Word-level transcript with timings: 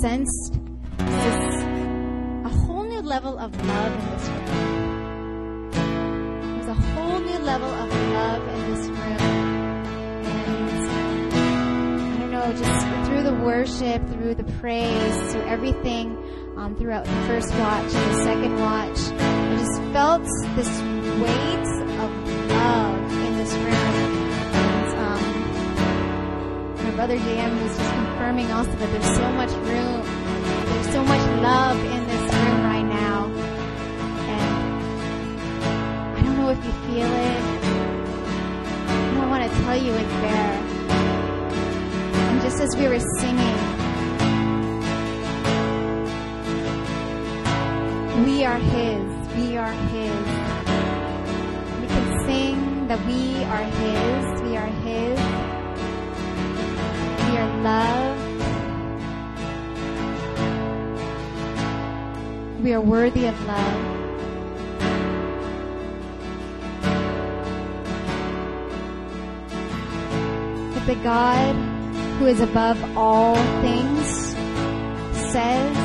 sensed 0.00 0.58
this, 0.98 1.62
a 2.44 2.48
whole 2.48 2.84
new 2.84 3.00
level 3.00 3.38
of 3.38 3.54
love 3.66 3.92
in 3.92 4.10
this 4.10 4.28
room. 4.28 5.70
There's 6.54 6.68
a 6.68 6.74
whole 6.74 7.20
new 7.20 7.38
level 7.38 7.68
of 7.68 7.90
love 8.12 8.48
in 8.48 8.74
this 8.74 8.86
room. 8.88 9.20
And 10.26 10.70
I 12.12 12.18
don't 12.18 12.30
know, 12.30 12.52
just 12.52 12.86
through 13.06 13.22
the 13.22 13.34
worship, 13.42 14.06
through 14.08 14.34
the 14.34 14.44
praise, 14.60 15.32
through 15.32 15.46
everything, 15.46 16.16
um, 16.56 16.76
throughout 16.76 17.04
the 17.04 17.16
first 17.26 17.50
watch 17.54 17.94
and 17.94 18.14
the 18.14 18.22
second 18.22 18.60
watch, 18.60 18.98
I 18.98 19.56
just 19.56 19.80
felt 19.92 20.24
this 20.56 20.80
weight 21.22 21.68
of 22.00 22.10
love 22.50 23.12
in 23.12 23.36
this 23.38 23.52
room. 23.54 24.12
And, 24.52 24.94
um, 24.98 26.84
my 26.84 26.90
brother 26.90 27.16
JM 27.16 27.62
was 27.62 27.76
just 27.76 28.05
confirming 28.16 28.50
also 28.50 28.70
that 28.76 28.90
there's 28.92 29.14
so 29.14 29.30
much 29.32 29.50
room, 29.68 30.00
there's 30.00 30.90
so 30.90 31.02
much 31.04 31.20
love 31.42 31.78
in 31.78 32.06
this 32.06 32.34
room 32.34 32.62
right 32.64 32.86
now. 32.88 33.26
And 34.32 34.52
I 36.16 36.20
don't 36.24 36.38
know 36.38 36.48
if 36.48 36.64
you 36.64 36.72
feel 36.86 37.12
it. 37.12 37.42
I 39.20 39.26
want 39.28 39.42
to 39.44 39.50
tell 39.64 39.76
you 39.76 39.92
it's 39.92 40.16
there. 40.24 40.54
And 42.30 42.40
just 42.40 42.58
as 42.58 42.74
we 42.74 42.88
were 42.88 43.00
singing, 43.20 43.58
we 48.24 48.44
are 48.46 48.58
His, 48.58 49.04
we 49.36 49.58
are 49.58 49.72
His. 49.92 50.26
We 51.82 51.86
can 51.86 52.24
sing 52.24 52.88
that 52.88 53.00
we 53.06 53.44
are 53.44 53.64
His, 53.82 54.42
we 54.42 54.56
are 54.56 54.70
His. 54.86 55.15
We 57.36 57.42
are. 57.42 58.16
We 62.62 62.72
are 62.72 62.80
worthy 62.80 63.26
of 63.26 63.46
love. 63.46 63.82
But 70.72 70.86
the 70.86 70.94
God 71.02 71.54
who 72.18 72.26
is 72.26 72.40
above 72.40 72.82
all 72.96 73.36
things 73.60 74.34
says 75.30 75.76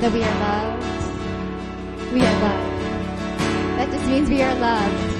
that 0.00 0.12
we 0.12 0.22
are 0.22 0.38
loved. 0.40 2.12
We 2.14 2.20
are 2.22 2.40
loved. 2.40 2.74
That 3.76 3.90
just 3.92 4.06
means 4.06 4.30
we 4.30 4.40
are 4.42 4.54
loved. 4.54 5.10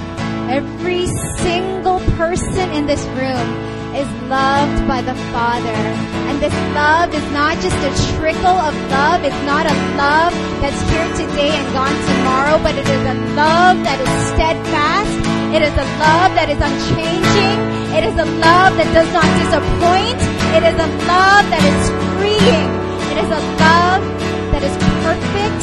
Every 0.50 1.06
single 1.38 2.00
person 2.16 2.70
in 2.72 2.86
this 2.86 3.04
room 3.08 3.73
is 3.94 4.10
loved 4.26 4.88
by 4.88 5.00
the 5.02 5.14
Father. 5.30 5.78
And 6.26 6.42
this 6.42 6.54
love 6.74 7.14
is 7.14 7.26
not 7.30 7.54
just 7.62 7.78
a 7.78 7.92
trickle 8.18 8.58
of 8.58 8.74
love. 8.90 9.22
It's 9.22 9.42
not 9.46 9.70
a 9.70 9.76
love 9.94 10.34
that's 10.58 10.82
here 10.90 11.06
today 11.14 11.54
and 11.54 11.66
gone 11.70 11.94
tomorrow, 12.10 12.58
but 12.58 12.74
it 12.74 12.86
is 12.90 13.02
a 13.06 13.16
love 13.38 13.78
that 13.86 13.98
is 14.02 14.12
steadfast. 14.34 15.14
It 15.54 15.62
is 15.62 15.74
a 15.78 15.86
love 16.02 16.30
that 16.34 16.50
is 16.50 16.58
unchanging. 16.58 17.58
It 17.94 18.02
is 18.02 18.16
a 18.18 18.26
love 18.42 18.74
that 18.74 18.90
does 18.90 19.10
not 19.14 19.28
disappoint. 19.38 20.18
It 20.58 20.64
is 20.66 20.74
a 20.74 20.88
love 21.06 21.44
that 21.54 21.62
is 21.62 21.82
freeing. 22.18 22.70
It 23.14 23.18
is 23.22 23.30
a 23.30 23.42
love 23.62 24.02
that 24.50 24.62
is 24.66 24.74
perfect. 25.06 25.60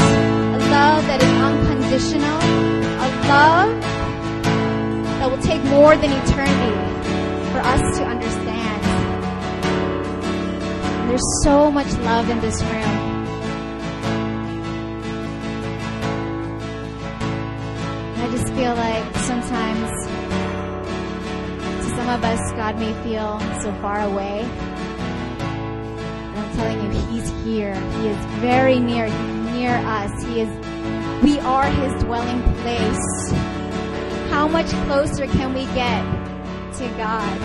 A 0.55 0.59
love 0.71 1.03
that 1.11 1.19
is 1.19 1.33
unconditional. 1.35 2.39
A 2.95 3.07
love 3.27 3.71
that 5.19 5.27
will 5.29 5.43
take 5.43 5.61
more 5.65 5.97
than 5.97 6.11
eternity 6.15 6.90
us 7.63 7.97
to 7.97 8.05
understand. 8.05 8.81
There's 11.09 11.43
so 11.43 11.71
much 11.71 11.91
love 11.99 12.29
in 12.29 12.39
this 12.39 12.61
room. 12.63 13.27
I 18.17 18.29
just 18.31 18.53
feel 18.53 18.73
like 18.73 19.15
sometimes 19.17 20.07
to 21.83 21.95
some 21.97 22.09
of 22.09 22.23
us, 22.23 22.51
God 22.53 22.79
may 22.79 22.93
feel 23.03 23.39
so 23.61 23.73
far 23.81 24.01
away. 24.01 24.41
And 25.41 26.39
I'm 26.39 26.55
telling 26.55 26.93
you, 26.93 27.01
He's 27.09 27.29
here. 27.43 27.75
He 27.75 28.07
is 28.07 28.25
very 28.39 28.79
near, 28.79 29.09
near 29.51 29.75
us. 29.75 30.23
He 30.23 30.41
is, 30.41 30.49
we 31.21 31.39
are 31.39 31.65
His 31.65 32.03
dwelling 32.03 32.41
place. 32.61 33.31
How 34.29 34.47
much 34.47 34.69
closer 34.87 35.27
can 35.27 35.53
we 35.53 35.65
get 35.75 36.20
to 36.81 36.89
God? 36.97 37.37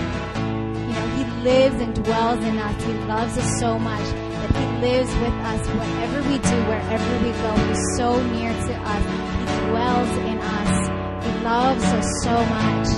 You 0.88 0.92
know, 0.96 1.06
He 1.16 1.24
lives 1.42 1.76
and 1.76 1.94
dwells 1.94 2.42
in 2.42 2.58
us. 2.58 2.82
He 2.82 2.92
loves 3.04 3.36
us 3.36 3.60
so 3.60 3.78
much 3.78 4.06
that 4.40 4.52
He 4.56 4.66
lives 4.80 5.12
with 5.14 5.36
us 5.52 5.68
whatever 5.68 6.18
we 6.28 6.38
do, 6.38 6.56
wherever 6.72 7.12
we 7.24 7.30
go. 7.44 7.52
He's 7.68 7.96
so 7.98 8.22
near 8.32 8.52
to 8.52 8.74
us. 8.92 9.04
He 9.40 9.68
dwells 9.68 10.12
in 10.30 10.38
us. 10.38 11.24
He 11.24 11.32
loves 11.44 11.84
us 11.84 12.08
so 12.24 12.34
much. 12.56 12.88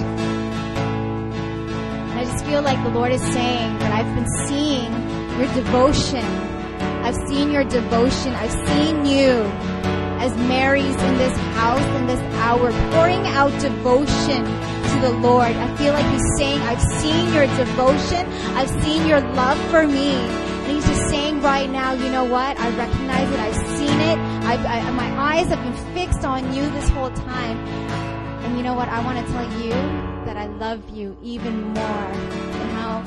I 2.19 2.25
just 2.25 2.45
feel 2.45 2.63
like 2.63 2.83
the 2.85 2.91
Lord 2.91 3.13
is 3.13 3.23
saying 3.23 3.79
that 3.81 3.93
I've 3.93 4.15
been 4.15 4.31
seeing 4.47 4.93
your 5.39 5.53
devotion. 5.55 6.25
I've 7.05 7.17
seen 7.29 7.51
your 7.51 7.65
devotion. 7.65 8.33
I've 8.35 8.53
seen 8.69 9.07
you 9.07 9.43
as 10.19 10.37
Mary's 10.37 10.97
in 10.97 11.19
this 11.19 11.37
house 11.55 11.85
in 11.97 12.07
this 12.07 12.21
hour, 12.37 12.71
pouring 12.93 13.25
out 13.27 13.51
devotion 13.61 14.45
to 14.45 14.99
the 15.01 15.11
Lord. 15.21 15.53
I 15.55 15.77
feel 15.77 15.93
like 15.93 16.07
He's 16.13 16.37
saying, 16.37 16.61
I've 16.63 16.83
seen 17.01 17.33
your 17.33 17.47
devotion. 17.47 18.27
I've 18.57 18.71
seen 18.83 19.07
your 19.07 19.21
love 19.21 19.59
for 19.71 19.87
me. 19.87 20.15
And 20.15 20.73
He's 20.73 20.87
just 20.87 21.09
saying 21.09 21.41
right 21.41 21.71
now, 21.71 21.93
you 21.93 22.11
know 22.11 22.25
what? 22.25 22.59
I 22.59 22.69
recognize 22.77 23.31
it. 23.31 23.39
I've 23.39 23.67
seen 23.79 24.01
it. 24.01 24.19
I've, 24.45 24.65
I, 24.67 24.91
my 24.91 25.11
eyes 25.21 25.49
have 25.49 25.63
been 25.63 25.95
fixed 25.95 26.25
on 26.25 26.53
you 26.53 26.69
this 26.71 26.89
whole 26.91 27.11
time. 27.11 27.59
And 28.45 28.57
you 28.57 28.63
know 28.63 28.75
what? 28.75 28.89
I 28.89 29.05
want 29.05 29.25
to 29.25 29.33
tell 29.33 29.45
you 29.61 29.71
that 30.27 30.37
I 30.37 30.47
love 30.47 30.89
you 30.91 31.17
even 31.23 31.75
more 31.75 32.11
and 32.11 32.71
how 32.73 33.03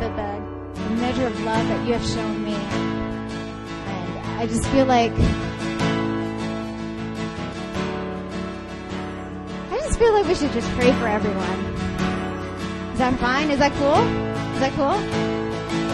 the, 0.00 0.08
the, 0.08 0.82
the 0.82 0.90
measure 0.96 1.26
of 1.26 1.40
love 1.44 1.66
that 1.68 1.86
you 1.86 1.92
have 1.92 2.06
shown 2.06 2.44
me. 2.44 2.54
And 2.54 4.40
I 4.40 4.46
just 4.46 4.66
feel 4.68 4.86
like 4.86 5.12
feel 10.00 10.14
like 10.14 10.26
we 10.26 10.34
should 10.34 10.50
just 10.52 10.66
pray 10.70 10.90
for 10.92 11.06
everyone. 11.06 11.60
Is 12.92 12.98
that 13.00 13.20
fine? 13.20 13.50
Is 13.50 13.58
that 13.58 13.70
cool? 13.72 14.00
Is 14.54 14.60
that 14.64 14.72
cool? 14.72 14.96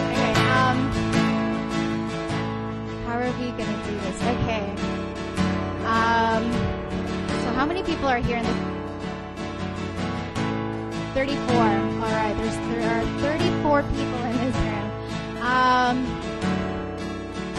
Okay. 0.07 0.31
Um, 0.55 0.77
how 3.03 3.19
are 3.19 3.31
we 3.37 3.51
gonna 3.51 3.79
do 3.83 3.91
this? 4.07 4.15
Okay. 4.33 4.63
Um, 5.83 6.43
so 7.43 7.51
how 7.51 7.65
many 7.65 7.83
people 7.83 8.07
are 8.07 8.19
here 8.19 8.37
in 8.37 8.45
this? 8.45 8.59
34. 11.13 11.53
All 11.53 12.13
right. 12.15 12.33
There's 12.37 12.55
there 12.71 12.87
are 12.87 13.03
34 13.19 13.83
people 13.83 14.23
in 14.23 14.37
this 14.37 14.55
room. 14.55 14.87
Um, 15.43 15.97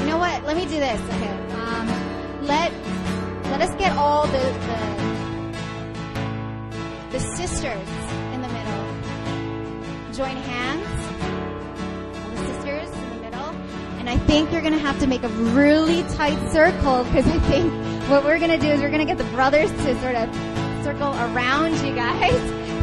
you 0.00 0.06
know 0.06 0.16
what? 0.16 0.42
Let 0.44 0.56
me 0.56 0.64
do 0.64 0.80
this. 0.80 1.00
Okay. 1.12 1.34
Um, 1.60 1.86
let 2.46 2.72
let 3.52 3.60
us 3.60 3.74
get 3.74 3.92
all 3.98 4.26
the 4.26 4.38
the 4.38 5.17
the 7.10 7.20
sisters 7.20 7.88
in 8.34 8.42
the 8.42 8.48
middle. 8.48 8.84
Join 10.12 10.36
hands. 10.36 10.86
All 12.22 12.30
the 12.30 12.52
sisters 12.52 12.90
in 12.90 13.08
the 13.10 13.16
middle. 13.22 13.48
And 13.98 14.10
I 14.10 14.18
think 14.18 14.52
you're 14.52 14.60
going 14.60 14.74
to 14.74 14.78
have 14.78 15.00
to 15.00 15.06
make 15.06 15.22
a 15.22 15.28
really 15.28 16.02
tight 16.14 16.38
circle 16.52 17.04
because 17.04 17.26
I 17.26 17.38
think 17.50 17.72
what 18.10 18.24
we're 18.24 18.38
going 18.38 18.50
to 18.50 18.58
do 18.58 18.68
is 18.68 18.80
we're 18.80 18.90
going 18.90 19.06
to 19.06 19.06
get 19.06 19.18
the 19.18 19.30
brothers 19.32 19.70
to 19.70 20.00
sort 20.00 20.16
of 20.16 20.34
circle 20.84 21.12
around 21.14 21.74
you 21.86 21.94
guys. 21.94 22.40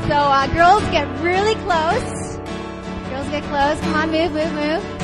So 0.08 0.14
uh, 0.14 0.48
girls 0.48 0.84
get 0.92 1.08
really 1.22 1.56
close. 1.56 2.38
Girls 3.10 3.30
get 3.30 3.44
close. 3.44 3.80
Come 3.82 3.94
on, 3.94 4.12
move, 4.12 4.32
move, 4.32 4.54
move. 4.54 4.95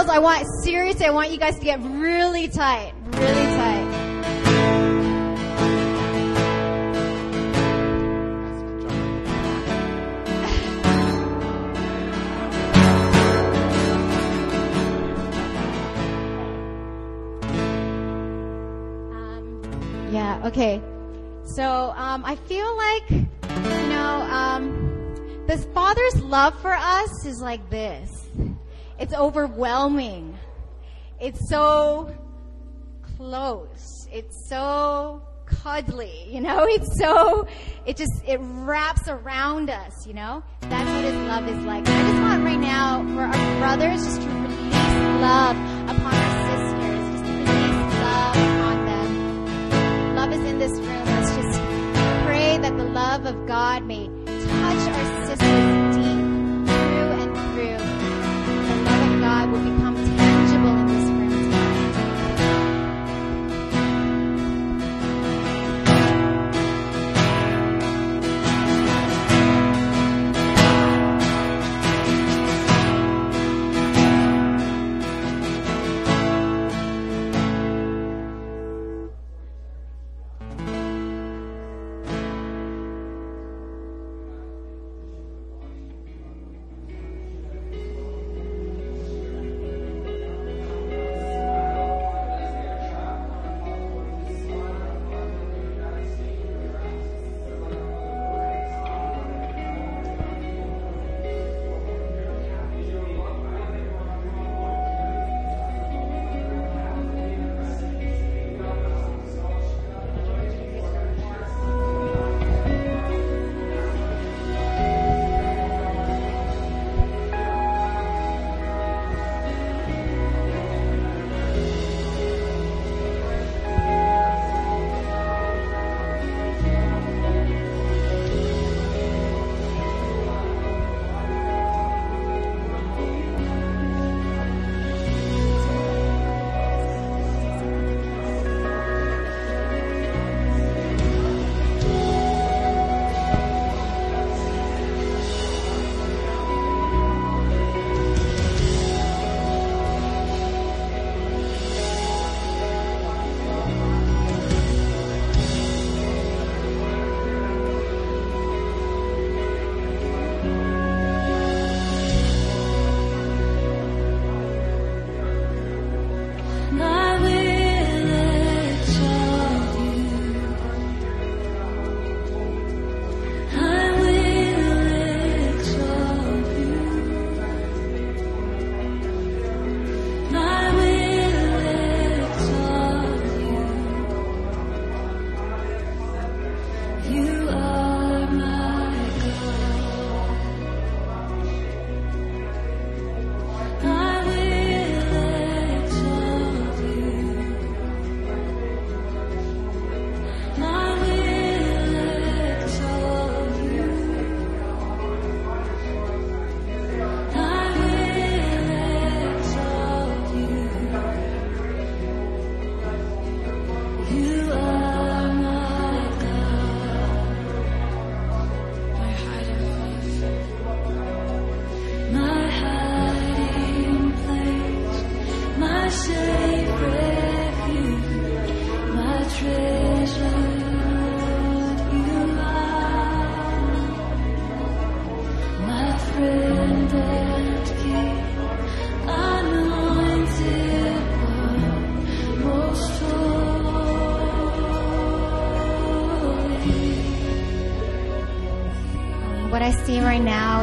Girls, 0.00 0.16
I 0.16 0.18
want, 0.18 0.46
seriously, 0.64 1.06
I 1.06 1.10
want 1.10 1.30
you 1.30 1.38
guys 1.38 1.58
to 1.58 1.64
get 1.64 1.80
really 1.82 2.48
tight. 2.48 2.92
Really 3.12 3.44
tight. 3.56 3.86
um, 19.12 20.08
yeah, 20.10 20.40
okay. 20.46 20.80
So, 21.44 21.92
um, 21.96 22.24
I 22.24 22.36
feel 22.36 22.76
like, 22.76 23.10
you 23.10 23.88
know, 23.88 24.26
um, 24.30 25.44
the 25.46 25.58
Father's 25.74 26.22
love 26.22 26.58
for 26.60 26.72
us 26.72 27.26
is 27.26 27.40
like 27.42 27.68
this. 27.70 28.28
It's 29.00 29.14
overwhelming. 29.14 30.38
It's 31.18 31.48
so 31.48 32.14
close. 33.16 34.06
It's 34.12 34.46
so 34.46 35.22
cuddly, 35.46 36.26
you 36.28 36.42
know? 36.42 36.64
It's 36.68 36.98
so, 36.98 37.48
it 37.86 37.96
just, 37.96 38.12
it 38.26 38.38
wraps 38.42 39.08
around 39.08 39.70
us, 39.70 40.06
you 40.06 40.12
know? 40.12 40.42
That's 40.60 40.88
what 40.90 41.04
his 41.04 41.14
love 41.14 41.48
is 41.48 41.64
like. 41.64 41.88
I 41.88 42.02
just 42.10 42.20
want 42.20 42.44
right 42.44 42.60
now 42.60 43.02
for 43.14 43.22
our 43.22 43.58
brothers 43.58 44.04
just 44.04 44.20
to 44.20 44.28
release 44.28 44.74
love 45.20 45.56
upon 45.88 46.14
our 46.14 46.34
sisters, 46.50 47.12
just 47.12 47.24
to 47.24 47.32
release 47.32 47.94
love 48.04 48.36
upon 48.36 48.84
them. 48.84 50.16
Love 50.16 50.32
is 50.32 50.40
in 50.40 50.58
this 50.58 50.72
room. 50.72 51.04
Let's 51.06 51.36
just 51.36 51.60
pray 52.26 52.58
that 52.58 52.76
the 52.76 52.84
love 52.84 53.24
of 53.24 53.46
God 53.46 53.84
may 53.84 54.06
touch 54.26 54.88
our 54.94 55.19
will 59.50 59.58
become 59.58 59.89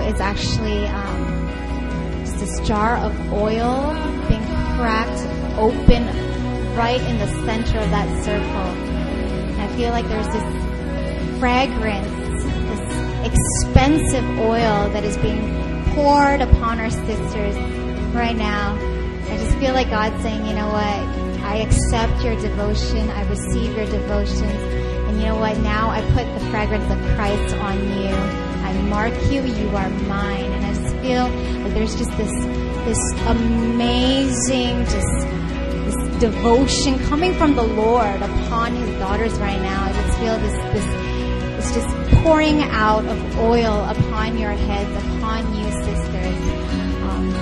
is 0.08 0.20
actually 0.22 0.88
um, 0.88 2.24
just 2.26 2.40
this 2.40 2.68
jar 2.68 2.98
of 2.98 3.34
oil 3.34 3.94
being 4.28 4.46
cracked 4.76 5.22
open 5.58 6.06
right 6.76 7.02
in 7.02 7.18
the 7.18 7.28
center 7.46 7.80
of 7.80 7.90
that 7.90 8.24
circle. 8.24 8.46
And 8.46 9.62
I 9.62 9.68
feel 9.76 9.90
like 9.90 10.08
there's 10.08 10.28
this 10.28 11.40
fragrance, 11.40 12.44
this 12.70 13.28
expensive 13.28 14.40
oil 14.40 14.90
that 14.90 15.04
is 15.04 15.18
being 15.18 15.84
poured 15.94 16.42
upon 16.42 16.80
our 16.80 16.90
sisters 16.90 17.56
right 18.14 18.36
now. 18.36 18.76
I 18.76 19.38
just 19.38 19.58
feel 19.58 19.74
like 19.74 19.90
God's 19.90 20.22
saying, 20.22 20.46
you 20.46 20.54
know 20.54 20.68
what? 20.68 21.18
I 21.44 21.58
accept 21.58 22.24
your 22.24 22.36
devotion. 22.40 23.10
I 23.10 23.28
receive 23.30 23.76
your 23.76 23.86
devotions. 23.86 24.42
And 24.42 25.18
you 25.18 25.26
know 25.26 25.38
what? 25.38 25.58
Now 25.60 25.90
I 25.90 26.02
put 26.12 26.26
the 26.34 26.52
fragrance 26.52 26.92
of 26.92 27.00
Christ 27.16 27.56
on 27.56 27.78
you. 27.78 28.47
I 28.64 28.74
mark 28.84 29.14
you. 29.32 29.44
You 29.44 29.70
are 29.70 29.90
mine. 29.90 30.52
And 30.52 30.66
I 30.66 30.74
just 30.74 30.96
feel 30.98 31.28
like 31.64 31.74
there's 31.74 31.96
just 31.96 32.16
this, 32.18 32.32
this 32.86 33.14
amazing, 33.28 34.84
just 34.86 35.28
this 35.86 36.20
devotion 36.20 37.00
coming 37.06 37.34
from 37.36 37.56
the 37.56 37.64
Lord 37.64 38.22
upon 38.22 38.76
His 38.76 38.90
daughters 39.00 39.34
right 39.40 39.62
now. 39.62 39.84
I 39.86 39.94
just 39.94 40.18
feel 40.20 40.38
this, 40.40 40.54
this, 40.74 40.86
it's 41.58 41.72
just 41.76 42.24
pouring 42.24 42.62
out 42.64 43.06
of 43.06 43.40
oil 43.40 43.84
upon 43.86 44.38
your 44.38 44.52
heads, 44.52 44.92
upon 45.06 45.56
you, 45.56 45.64
sisters. 45.84 46.38
Um, 47.04 47.34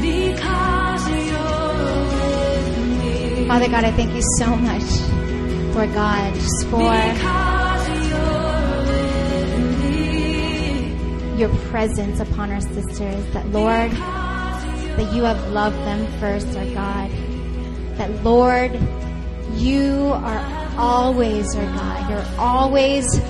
Because 0.00 1.08
you're 1.08 2.04
with 2.14 2.78
me. 3.02 3.48
Father 3.48 3.68
God, 3.68 3.84
I 3.84 3.92
thank 3.92 4.12
you 4.14 4.22
so 4.38 4.54
much, 4.56 4.82
Lord 5.74 5.92
God, 5.92 6.34
just 6.34 6.66
for 6.68 6.94
your 11.36 11.48
presence 11.68 12.20
upon 12.20 12.52
our 12.52 12.60
sisters. 12.60 13.26
That, 13.32 13.46
Lord, 13.50 13.90
that 13.90 15.12
you 15.12 15.24
have 15.24 15.50
loved 15.50 15.76
them 15.78 16.06
first, 16.20 16.46
our 16.56 16.64
God. 16.66 17.10
That, 17.96 18.22
Lord, 18.22 18.78
you 19.54 20.12
are 20.14 20.74
always, 20.78 21.56
our 21.56 21.64
God, 21.64 22.08
you're 22.08 22.38
always 22.38 23.20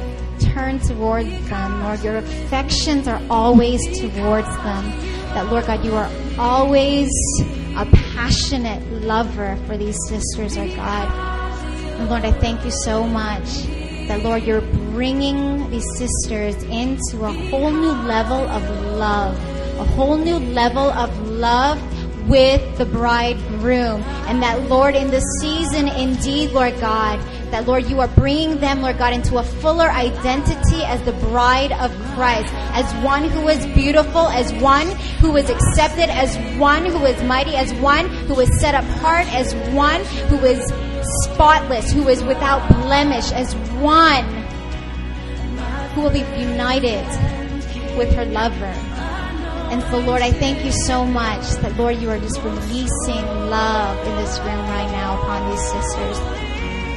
turned 0.40 0.82
towards 0.82 1.30
them, 1.48 1.82
Lord. 1.82 2.04
Your 2.04 2.18
affections 2.18 3.08
are 3.08 3.22
always 3.30 3.80
towards 3.98 4.48
them. 4.48 4.90
that, 5.32 5.46
Lord 5.50 5.66
God, 5.66 5.82
you 5.82 5.94
are 5.94 6.10
always 6.38 7.10
a 7.76 7.86
passionate 8.14 8.86
lover 9.02 9.56
for 9.66 9.78
these 9.78 9.96
sisters, 10.08 10.58
our 10.58 10.68
God. 10.68 11.33
Lord, 12.00 12.24
I 12.24 12.32
thank 12.32 12.64
you 12.64 12.70
so 12.70 13.04
much 13.06 13.64
that, 14.08 14.22
Lord, 14.22 14.42
you're 14.42 14.60
bringing 14.60 15.70
these 15.70 15.86
sisters 15.96 16.62
into 16.64 17.24
a 17.24 17.32
whole 17.32 17.70
new 17.70 17.92
level 17.92 18.46
of 18.48 18.62
love, 18.96 19.36
a 19.78 19.84
whole 19.84 20.16
new 20.16 20.36
level 20.36 20.90
of 20.90 21.28
love 21.28 21.80
with 22.28 22.78
the 22.78 22.86
bridegroom. 22.86 24.02
And 24.26 24.42
that, 24.42 24.68
Lord, 24.68 24.94
in 24.94 25.10
this 25.10 25.24
season, 25.40 25.88
indeed, 25.88 26.50
Lord 26.50 26.78
God, 26.80 27.20
that, 27.50 27.66
Lord, 27.66 27.86
you 27.86 28.00
are 28.00 28.08
bringing 28.08 28.58
them, 28.58 28.82
Lord 28.82 28.98
God, 28.98 29.12
into 29.12 29.38
a 29.38 29.42
fuller 29.42 29.88
identity 29.90 30.82
as 30.84 31.00
the 31.02 31.12
bride 31.12 31.72
of 31.72 31.90
Christ, 32.14 32.52
as 32.72 32.92
one 33.04 33.24
who 33.24 33.48
is 33.48 33.64
beautiful, 33.68 34.28
as 34.28 34.52
one 34.54 34.90
who 35.20 35.36
is 35.36 35.48
accepted, 35.50 36.10
as 36.10 36.36
one 36.58 36.84
who 36.84 37.04
is 37.04 37.22
mighty, 37.22 37.54
as 37.56 37.72
one 37.74 38.08
who 38.26 38.40
is 38.40 38.60
set 38.60 38.74
apart, 38.74 39.32
as 39.32 39.54
one 39.72 40.04
who 40.28 40.38
is 40.44 40.72
spotless, 41.22 41.92
who 41.92 42.08
is 42.08 42.22
without 42.24 42.66
blemish, 42.68 43.30
as 43.32 43.54
one 43.80 44.24
who 45.94 46.02
will 46.02 46.10
be 46.10 46.26
united 46.40 47.06
with 47.96 48.12
her 48.14 48.24
lover. 48.24 48.74
And 49.70 49.82
so, 49.90 49.98
Lord, 49.98 50.22
I 50.22 50.30
thank 50.30 50.64
you 50.64 50.72
so 50.72 51.04
much 51.04 51.42
that, 51.62 51.76
Lord, 51.76 51.96
you 51.98 52.10
are 52.10 52.18
just 52.18 52.40
releasing 52.42 53.24
love 53.50 53.98
in 54.06 54.16
this 54.16 54.38
room 54.40 54.64
right 54.70 54.90
now 54.92 55.18
upon 55.20 55.50
these 55.50 55.62
sisters. 55.62 56.18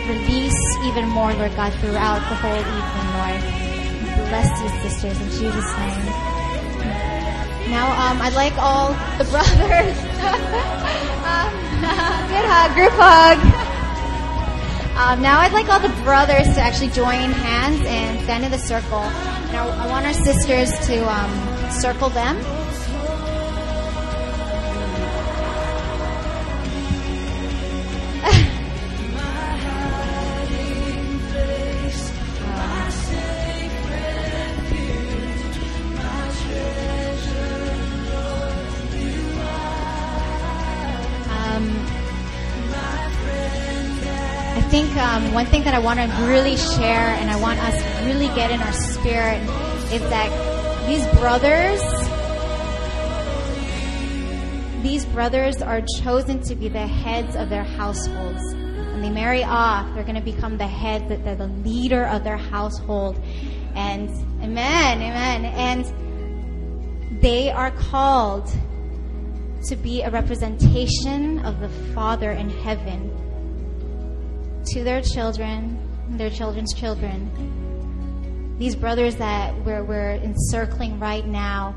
Release 0.08 0.62
even 0.86 1.08
more, 1.10 1.34
Lord 1.34 1.56
God, 1.56 1.74
throughout 1.82 2.20
the 2.30 2.36
whole 2.36 2.58
evening, 2.58 3.08
Lord. 3.18 3.42
Bless 4.30 4.50
these 4.62 4.76
sisters 4.84 5.20
in 5.22 5.30
Jesus' 5.30 5.72
name. 5.78 6.06
Now, 7.72 8.12
um, 8.12 8.22
I'd 8.22 8.34
like 8.34 8.54
all 8.58 8.94
the 9.18 9.26
brothers. 9.32 9.98
um, 11.28 11.52
good 12.30 12.46
hug, 12.46 12.74
group 12.76 12.92
hug. 12.94 13.67
Um, 14.98 15.22
now 15.22 15.39
I'd 15.39 15.54
like 15.54 15.70
all 15.70 15.80
the 15.80 15.94
brothers 16.01 16.48
to 16.56 16.60
actually 16.60 16.89
join 16.89 17.32
hands 17.32 17.86
and 17.86 18.20
stand 18.24 18.44
in 18.44 18.50
the 18.50 18.58
circle. 18.58 19.01
Now 19.54 19.70
I 19.70 19.86
want 19.88 20.08
our 20.08 20.13
sisters 20.13 20.72
to 20.88 21.08
um, 21.08 21.72
circle 21.72 22.10
them. 22.10 22.36
One 45.38 45.46
thing 45.46 45.63
that 45.65 45.75
I 45.75 45.77
want 45.77 46.00
to 46.00 46.08
really 46.25 46.58
share 46.58 47.10
and 47.20 47.29
I 47.29 47.39
want 47.39 47.60
us 47.60 47.79
to 47.79 48.06
really 48.08 48.25
get 48.34 48.50
in 48.50 48.60
our 48.60 48.72
spirit 48.74 49.39
is 49.94 50.01
that 50.10 50.88
these 50.88 51.06
brothers, 51.20 51.79
these 54.82 55.06
brothers 55.06 55.62
are 55.62 55.84
chosen 56.01 56.41
to 56.41 56.56
be 56.56 56.70
the 56.70 56.88
heads 56.88 57.36
of 57.36 57.50
their 57.50 57.63
households. 57.63 58.56
When 58.56 59.03
they 59.03 59.12
marry 59.12 59.44
off, 59.44 59.94
they're 59.94 60.03
going 60.03 60.15
to 60.15 60.22
become 60.22 60.58
the 60.58 60.65
head, 60.65 61.08
the, 61.08 61.36
the 61.36 61.46
leader 61.46 62.08
of 62.08 62.24
their 62.24 62.38
household. 62.38 63.24
And 63.75 64.10
amen, 64.41 65.03
amen. 65.03 65.46
And 65.46 67.22
they 67.22 67.51
are 67.51 67.70
called 67.70 68.51
to 69.67 69.75
be 69.75 70.01
a 70.01 70.10
representation 70.10 71.46
of 71.46 71.60
the 71.60 71.70
Father 71.94 72.32
in 72.32 72.50
heaven 72.50 73.27
to 74.72 74.84
their 74.84 75.02
children, 75.02 75.78
their 76.18 76.30
children's 76.30 76.74
children. 76.74 78.56
These 78.60 78.76
brothers 78.76 79.16
that 79.16 79.56
we're, 79.64 79.84
we're 79.84 80.16
encircling 80.16 81.00
right 81.00 81.26
now, 81.26 81.76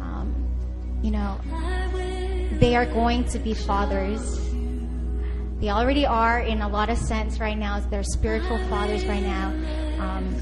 um, 0.00 0.34
you 1.02 1.10
know, 1.10 1.38
they 2.60 2.76
are 2.76 2.86
going 2.86 3.24
to 3.24 3.38
be 3.38 3.52
fathers. 3.52 4.38
They 5.60 5.68
already 5.68 6.06
are 6.06 6.40
in 6.40 6.62
a 6.62 6.68
lot 6.68 6.88
of 6.88 6.96
sense 6.96 7.40
right 7.40 7.58
now. 7.58 7.80
They're 7.80 8.02
spiritual 8.02 8.58
fathers 8.68 9.04
right 9.04 9.22
now. 9.22 9.48
Um, 9.98 10.34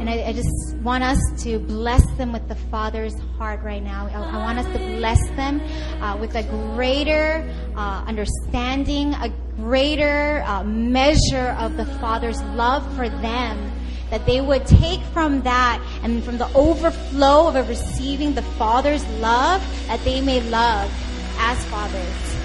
and 0.00 0.08
I, 0.08 0.28
I, 0.28 0.32
just 0.32 0.76
want 0.78 1.04
us 1.04 1.18
to 1.44 1.58
bless 1.58 2.04
them 2.16 2.32
with 2.32 2.48
the 2.48 2.54
Father's 2.54 3.14
heart 3.36 3.62
right 3.62 3.82
now. 3.82 4.06
I, 4.06 4.14
I 4.14 4.36
want 4.38 4.58
us 4.58 4.66
to 4.72 4.78
bless 4.96 5.20
them 5.36 5.60
uh, 6.02 6.16
with 6.16 6.34
a 6.34 6.42
greater 6.74 7.48
uh, 7.76 8.04
understanding, 8.06 9.12
a 9.14 9.28
greater 9.62 10.42
uh, 10.46 10.64
measure 10.64 11.56
of 11.58 11.76
the 11.76 11.84
Father's 11.84 12.42
love 12.54 12.84
for 12.96 13.08
them. 13.08 13.72
That 14.10 14.26
they 14.26 14.40
would 14.40 14.66
take 14.66 15.00
from 15.12 15.42
that 15.42 15.80
and 16.02 16.24
from 16.24 16.38
the 16.38 16.52
overflow 16.54 17.48
of 17.48 17.68
receiving 17.68 18.34
the 18.34 18.42
Father's 18.42 19.06
love, 19.20 19.62
that 19.86 20.02
they 20.04 20.20
may 20.20 20.40
love 20.50 20.90
as 21.38 21.64
fathers. 21.66 22.36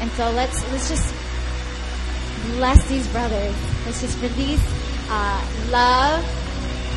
And 0.00 0.10
so 0.12 0.30
let's 0.32 0.60
let's 0.72 0.88
just 0.88 1.14
bless 2.56 2.86
these 2.88 3.06
brothers. 3.08 3.54
Let's 3.84 4.00
just 4.00 4.20
release 4.20 4.64
uh, 5.08 5.40
love. 5.70 6.24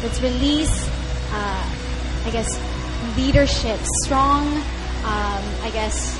Let's 0.04 0.22
release, 0.22 0.88
uh, 1.32 1.70
I 2.26 2.30
guess, 2.32 2.60
leadership, 3.18 3.80
strong, 4.04 4.48
um, 4.48 5.44
I 5.62 5.70
guess, 5.74 6.18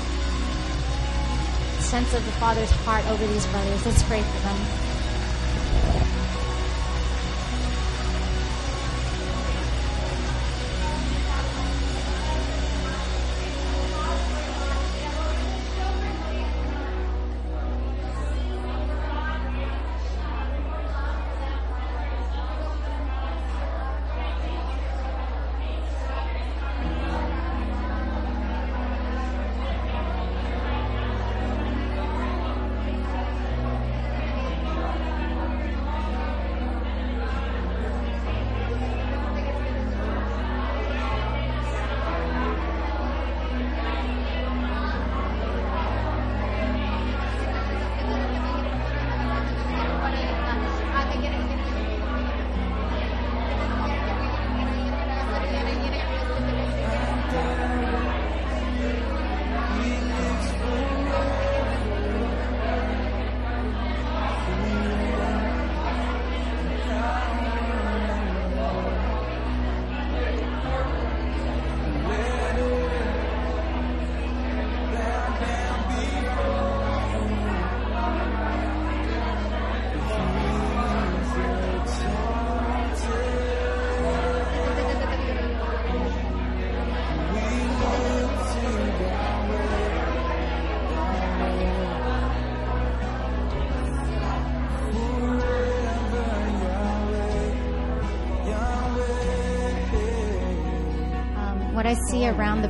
sense 1.90 2.14
of 2.14 2.24
the 2.24 2.30
Father's 2.38 2.70
heart 2.70 3.04
over 3.06 3.26
these 3.26 3.44
brothers. 3.46 3.84
Let's 3.84 4.04
pray 4.04 4.22
for 4.22 4.38
them. 4.46 4.89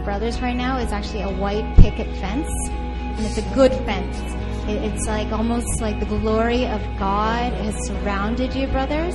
Brothers 0.01 0.41
right 0.41 0.57
now 0.57 0.79
is 0.79 0.93
actually 0.93 1.23
a 1.23 1.31
white 1.31 1.77
picket 1.77 2.07
fence, 2.17 2.51
and 2.69 3.27
it's 3.27 3.39
a 3.39 3.55
good 3.55 3.73
fence. 3.85 4.17
It, 4.69 4.83
it's 4.93 5.07
like 5.07 5.33
almost 5.33 5.81
like 5.81 6.01
the 6.01 6.07
glory 6.07 6.67
of 6.67 6.81
God 6.99 7.53
has 7.53 7.75
surrounded 7.87 8.55
you, 8.55 8.67
brothers. 8.69 9.15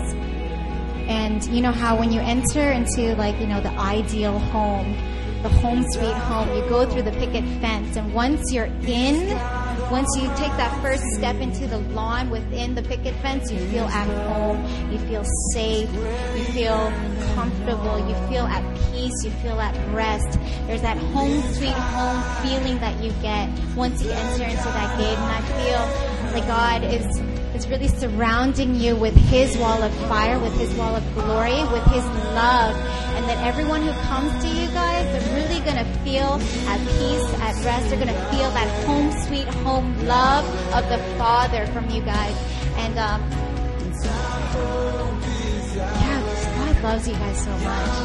And 1.07 1.43
you 1.45 1.61
know 1.61 1.71
how 1.71 1.99
when 1.99 2.11
you 2.11 2.19
enter 2.21 2.71
into 2.71 3.15
like 3.15 3.39
you 3.39 3.47
know 3.47 3.61
the 3.61 3.71
ideal 3.71 4.39
home, 4.39 4.93
the 5.43 5.49
home 5.49 5.85
sweet 5.91 6.13
home. 6.13 6.49
You 6.55 6.67
go 6.67 6.89
through 6.89 7.03
the 7.03 7.11
picket 7.11 7.45
fence, 7.61 7.95
and 7.95 8.13
once 8.13 8.51
you're 8.51 8.65
in, 8.87 9.29
once 9.91 10.09
you 10.17 10.27
take 10.29 10.51
that 10.57 10.75
first 10.81 11.03
step 11.17 11.35
into 11.35 11.67
the 11.67 11.77
lawn 11.77 12.31
within 12.31 12.73
the 12.73 12.81
picket 12.81 13.13
fence, 13.21 13.51
you 13.51 13.59
feel 13.69 13.85
at 13.85 14.07
home, 14.27 14.64
you 14.95 15.07
feel 15.07 15.23
safe, 15.53 15.89
you 16.37 16.43
feel 16.45 16.91
comfortable, 17.35 17.99
you 18.07 18.15
feel 18.29 18.45
at 18.45 18.63
peace, 18.91 19.23
you 19.23 19.31
feel 19.43 19.59
at 19.59 19.75
rest. 19.93 20.39
There's 20.67 20.81
that 20.81 20.97
home 20.97 21.41
sweet 21.53 21.69
home 21.69 22.21
feeling 22.41 22.79
that 22.79 23.03
you 23.03 23.11
get 23.21 23.49
once 23.75 24.01
you 24.03 24.11
enter 24.11 24.43
into 24.43 24.63
that 24.63 24.97
gate, 24.97 25.17
and 25.17 25.31
I 25.31 25.41
feel 25.59 26.33
like 26.33 26.47
God 26.47 26.83
is 26.83 27.05
is 27.55 27.69
really 27.69 27.87
surrounding 27.87 28.75
you 28.75 28.95
with 28.95 29.15
His 29.15 29.57
wall 29.57 29.81
of 29.81 29.93
fire, 30.09 30.37
with 30.39 30.57
His 30.59 30.73
wall 30.75 30.95
of 30.95 31.03
glory, 31.13 31.59
with 31.71 31.85
His 31.85 32.03
love. 32.35 32.75
And 33.15 33.25
that 33.29 33.47
everyone 33.47 33.81
who 33.81 33.93
comes 34.03 34.31
to 34.43 34.49
you 34.49 34.67
guys, 34.71 35.05
they're 35.05 35.47
really 35.47 35.61
going 35.63 35.77
to 35.77 35.85
feel 36.03 36.35
at 36.67 36.79
peace, 36.99 37.33
at 37.39 37.55
rest. 37.63 37.89
They're 37.89 38.03
going 38.03 38.13
to 38.13 38.25
feel 38.25 38.51
that 38.51 38.85
home, 38.85 39.09
sweet 39.23 39.47
home 39.63 40.05
love 40.05 40.45
of 40.73 40.89
the 40.89 40.97
Father 41.17 41.65
from 41.67 41.89
you 41.89 42.01
guys. 42.01 42.35
And, 42.75 42.99
um, 42.99 43.44
yeah, 45.75 46.21
God 46.57 46.83
loves 46.83 47.07
you 47.07 47.13
guys 47.13 47.43
so 47.43 47.51
much. 47.51 47.95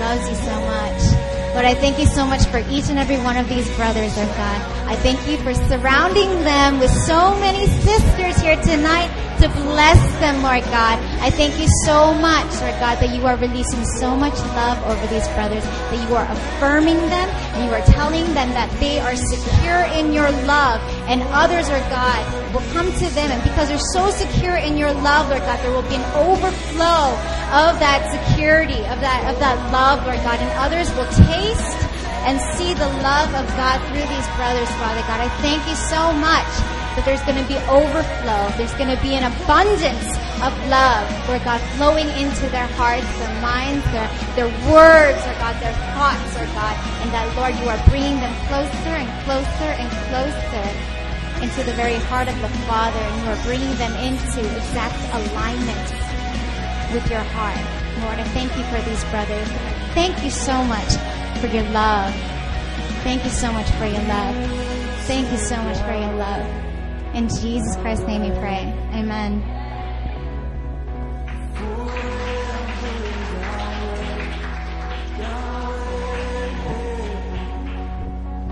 Loves 0.00 0.28
you 0.28 0.36
so 0.36 0.54
much. 0.60 1.29
Lord, 1.54 1.64
I 1.64 1.74
thank 1.74 1.98
you 1.98 2.06
so 2.06 2.24
much 2.24 2.44
for 2.46 2.58
each 2.70 2.88
and 2.90 2.98
every 2.98 3.18
one 3.18 3.36
of 3.36 3.48
these 3.48 3.66
brothers, 3.74 4.16
Lord 4.16 4.28
God. 4.28 4.60
I 4.86 4.94
thank 4.96 5.26
you 5.26 5.36
for 5.38 5.52
surrounding 5.54 6.30
them 6.44 6.78
with 6.78 6.90
so 6.90 7.34
many 7.40 7.66
sisters 7.66 8.40
here 8.40 8.56
tonight 8.62 9.10
to 9.40 9.48
bless 9.48 9.98
them, 10.20 10.42
Lord 10.42 10.62
God. 10.68 11.00
I 11.24 11.30
thank 11.30 11.58
you 11.58 11.66
so 11.86 12.12
much, 12.12 12.44
Lord 12.60 12.76
God, 12.76 13.00
that 13.00 13.10
you 13.16 13.26
are 13.26 13.36
releasing 13.36 13.84
so 13.96 14.14
much 14.14 14.36
love 14.52 14.78
over 14.84 15.06
these 15.08 15.26
brothers, 15.32 15.64
that 15.64 15.96
you 15.96 16.14
are 16.14 16.28
affirming 16.28 17.00
them, 17.08 17.28
and 17.56 17.64
you 17.64 17.72
are 17.72 17.80
telling 17.88 18.24
them 18.34 18.52
that 18.52 18.68
they 18.78 19.00
are 19.00 19.16
secure 19.16 19.88
in 19.96 20.12
your 20.12 20.30
love, 20.44 20.78
and 21.08 21.22
others, 21.32 21.68
Lord 21.68 21.88
God, 21.88 22.20
will 22.52 22.66
come 22.76 22.92
to 22.92 23.08
them, 23.16 23.32
and 23.32 23.42
because 23.42 23.68
they're 23.68 23.90
so 23.96 24.10
secure 24.10 24.56
in 24.56 24.76
your 24.76 24.92
love, 24.92 25.30
Lord 25.30 25.42
God, 25.42 25.58
there 25.64 25.72
will 25.72 25.88
be 25.88 25.96
an 25.96 26.08
overflow 26.14 27.16
of 27.50 27.80
that 27.80 28.04
security, 28.12 28.84
of 28.92 29.00
that, 29.00 29.24
of 29.32 29.40
that 29.40 29.56
love, 29.72 30.04
Lord 30.04 30.20
God, 30.20 30.38
and 30.38 30.52
others 30.60 30.92
will 30.94 31.08
taste 31.40 31.80
and 32.28 32.36
see 32.56 32.76
the 32.76 32.90
love 33.00 33.32
of 33.32 33.46
God 33.56 33.80
through 33.88 34.04
these 34.04 34.28
brothers, 34.36 34.68
Father 34.76 35.00
God. 35.08 35.24
I 35.24 35.28
thank 35.40 35.64
you 35.64 35.76
so 35.88 36.12
much 36.20 36.52
that 36.94 37.08
there's 37.08 37.24
going 37.24 37.40
to 37.40 37.48
be 37.48 37.56
overflow. 37.72 38.52
There's 38.60 38.76
going 38.76 38.92
to 38.92 39.00
be 39.00 39.16
an 39.16 39.24
abundance 39.24 40.04
of 40.44 40.52
love, 40.68 41.08
Lord 41.28 41.40
God, 41.48 41.60
flowing 41.80 42.08
into 42.20 42.44
their 42.52 42.68
hearts, 42.76 43.08
their 43.16 43.36
minds, 43.40 43.84
their, 43.96 44.08
their 44.36 44.50
words, 44.68 45.16
Lord 45.24 45.40
God, 45.40 45.56
their 45.64 45.76
thoughts, 45.96 46.28
Lord 46.36 46.52
God, 46.52 46.76
and 47.00 47.08
that, 47.16 47.24
Lord, 47.40 47.56
you 47.56 47.66
are 47.72 47.80
bringing 47.88 48.20
them 48.20 48.34
closer 48.52 48.94
and 49.00 49.08
closer 49.24 49.70
and 49.80 49.88
closer 50.12 50.66
into 51.40 51.60
the 51.64 51.72
very 51.72 51.96
heart 52.12 52.28
of 52.28 52.36
the 52.44 52.52
Father, 52.68 53.00
and 53.00 53.16
you 53.24 53.26
are 53.32 53.42
bringing 53.48 53.72
them 53.80 53.96
into 53.96 54.44
exact 54.44 54.98
alignment 55.16 55.88
with 56.92 57.04
your 57.08 57.24
heart. 57.32 57.64
Lord, 58.04 58.20
I 58.20 58.28
thank 58.36 58.52
you 58.60 58.64
for 58.68 58.80
these 58.84 59.04
brothers. 59.08 59.48
Thank 59.96 60.20
you 60.24 60.30
so 60.30 60.56
much 60.64 61.00
for 61.40 61.46
your 61.46 61.64
love. 61.70 62.14
Thank 63.02 63.24
you 63.24 63.30
so 63.30 63.50
much 63.50 63.68
for 63.70 63.86
your 63.86 64.02
love. 64.02 64.34
Thank 65.06 65.32
you 65.32 65.38
so 65.38 65.56
much 65.56 65.78
for 65.78 65.92
your 65.92 66.12
love. 66.12 66.46
In 67.14 67.28
Jesus 67.28 67.76
Christ's 67.76 68.06
name 68.06 68.22
we 68.22 68.30
pray. 68.38 68.72
Amen. 68.92 69.42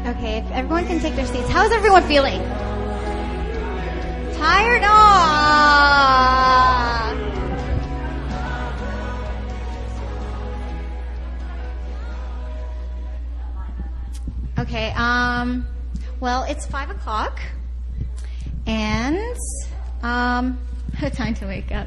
Okay, 0.07 0.39
if 0.39 0.51
everyone 0.53 0.87
can 0.87 0.99
take 1.01 1.15
their 1.15 1.27
seats. 1.27 1.51
How's 1.51 1.71
everyone 1.71 2.03
feeling? 2.05 2.41
Tired? 4.39 4.83
Aww. 4.83 6.68
Okay, 14.59 14.93
um, 14.97 15.65
well, 16.19 16.43
it's 16.43 16.67
five 16.67 16.91
o'clock, 16.91 17.39
and 18.67 19.37
um, 20.03 20.59
time 21.13 21.35
to 21.35 21.47
wake 21.47 21.71
up. 21.71 21.87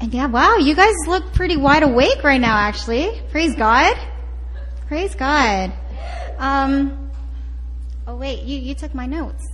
And 0.00 0.14
yeah, 0.14 0.26
wow, 0.26 0.58
you 0.58 0.76
guys 0.76 0.94
look 1.08 1.32
pretty 1.32 1.56
wide 1.56 1.82
awake 1.82 2.22
right 2.22 2.40
now. 2.40 2.56
Actually, 2.56 3.20
praise 3.32 3.56
God, 3.56 3.96
praise 4.86 5.16
God. 5.16 5.72
Um, 6.38 7.10
oh 8.06 8.14
wait, 8.14 8.44
you 8.44 8.56
you 8.56 8.76
took 8.76 8.94
my 8.94 9.06
notes. 9.06 9.44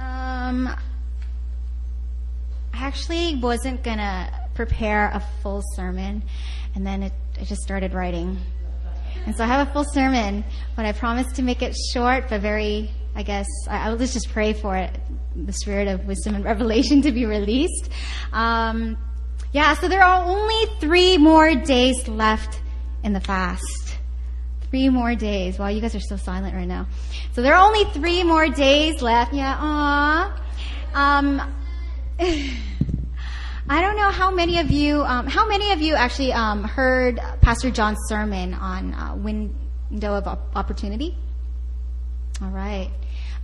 Um, 0.00 0.66
I 0.66 0.76
actually 2.74 3.36
wasn't 3.36 3.84
gonna 3.84 4.39
prepare 4.66 5.06
a 5.14 5.22
full 5.42 5.62
sermon, 5.74 6.22
and 6.74 6.86
then 6.86 7.02
it, 7.02 7.14
I 7.40 7.44
just 7.44 7.62
started 7.62 7.94
writing. 7.94 8.38
And 9.24 9.34
so 9.34 9.42
I 9.42 9.46
have 9.46 9.66
a 9.66 9.72
full 9.72 9.84
sermon, 9.84 10.44
but 10.76 10.84
I 10.84 10.92
promised 10.92 11.36
to 11.36 11.42
make 11.42 11.62
it 11.62 11.74
short, 11.94 12.28
but 12.28 12.42
very, 12.42 12.90
I 13.14 13.22
guess, 13.22 13.46
I, 13.70 13.86
I 13.86 13.90
will 13.90 13.96
just 13.96 14.28
pray 14.28 14.52
for 14.52 14.76
it, 14.76 14.94
the 15.34 15.54
spirit 15.54 15.88
of 15.88 16.04
wisdom 16.04 16.34
and 16.34 16.44
revelation 16.52 17.00
to 17.02 17.10
be 17.10 17.24
released. 17.24 17.88
Um, 18.34 18.98
yeah, 19.52 19.72
so 19.72 19.88
there 19.88 20.02
are 20.02 20.24
only 20.26 20.66
three 20.78 21.16
more 21.16 21.54
days 21.54 22.06
left 22.06 22.60
in 23.02 23.14
the 23.14 23.20
fast. 23.20 23.96
Three 24.68 24.90
more 24.90 25.14
days. 25.14 25.58
Wow, 25.58 25.68
you 25.68 25.80
guys 25.80 25.94
are 25.94 26.00
so 26.00 26.16
silent 26.16 26.54
right 26.54 26.68
now. 26.68 26.86
So 27.32 27.40
there 27.40 27.54
are 27.54 27.66
only 27.66 27.84
three 27.92 28.24
more 28.24 28.48
days 28.50 29.00
left. 29.00 29.32
Yeah, 29.32 29.56
aw. 29.58 30.38
Um, 30.92 31.40
I 33.70 33.80
don't 33.82 33.96
know 33.96 34.10
how 34.10 34.32
many 34.32 34.58
of 34.58 34.72
you, 34.72 35.04
um, 35.04 35.28
how 35.28 35.46
many 35.46 35.70
of 35.70 35.80
you 35.80 35.94
actually 35.94 36.32
um, 36.32 36.64
heard 36.64 37.20
Pastor 37.40 37.70
John's 37.70 38.00
sermon 38.08 38.52
on 38.52 38.92
uh, 38.94 39.14
window 39.14 40.14
of 40.14 40.26
op- 40.26 40.56
opportunity? 40.56 41.16
All 42.42 42.50
right. 42.50 42.90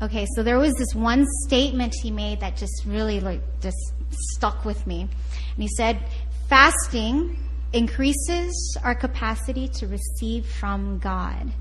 Okay, 0.02 0.26
so 0.34 0.42
there 0.42 0.58
was 0.58 0.74
this 0.74 0.96
one 0.96 1.26
statement 1.44 1.94
he 2.02 2.10
made 2.10 2.40
that 2.40 2.56
just 2.56 2.84
really 2.86 3.20
like 3.20 3.40
just 3.60 3.76
stuck 4.10 4.64
with 4.64 4.84
me, 4.84 5.02
and 5.02 5.62
he 5.62 5.68
said, 5.68 6.00
"Fasting 6.48 7.38
increases 7.72 8.76
our 8.82 8.96
capacity 8.96 9.68
to 9.74 9.86
receive 9.86 10.44
from 10.44 10.98
God." 10.98 11.52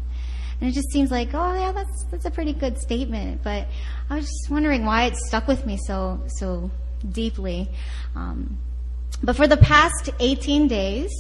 And 0.60 0.70
it 0.70 0.74
just 0.74 0.92
seems 0.92 1.12
like, 1.12 1.36
oh 1.36 1.54
yeah, 1.54 1.72
that's 1.72 2.06
that's 2.10 2.26
a 2.26 2.32
pretty 2.32 2.54
good 2.54 2.80
statement. 2.80 3.44
But 3.44 3.68
I 4.10 4.16
was 4.16 4.26
just 4.26 4.50
wondering 4.50 4.86
why 4.86 5.04
it 5.04 5.16
stuck 5.18 5.48
with 5.48 5.68
me 5.68 5.78
so 5.86 6.24
so 6.40 6.72
deeply. 7.12 7.70
Um, 8.16 8.58
but 9.24 9.36
for 9.36 9.48
the 9.48 9.58
past 9.58 10.10
18 10.20 10.68
days, 10.68 11.12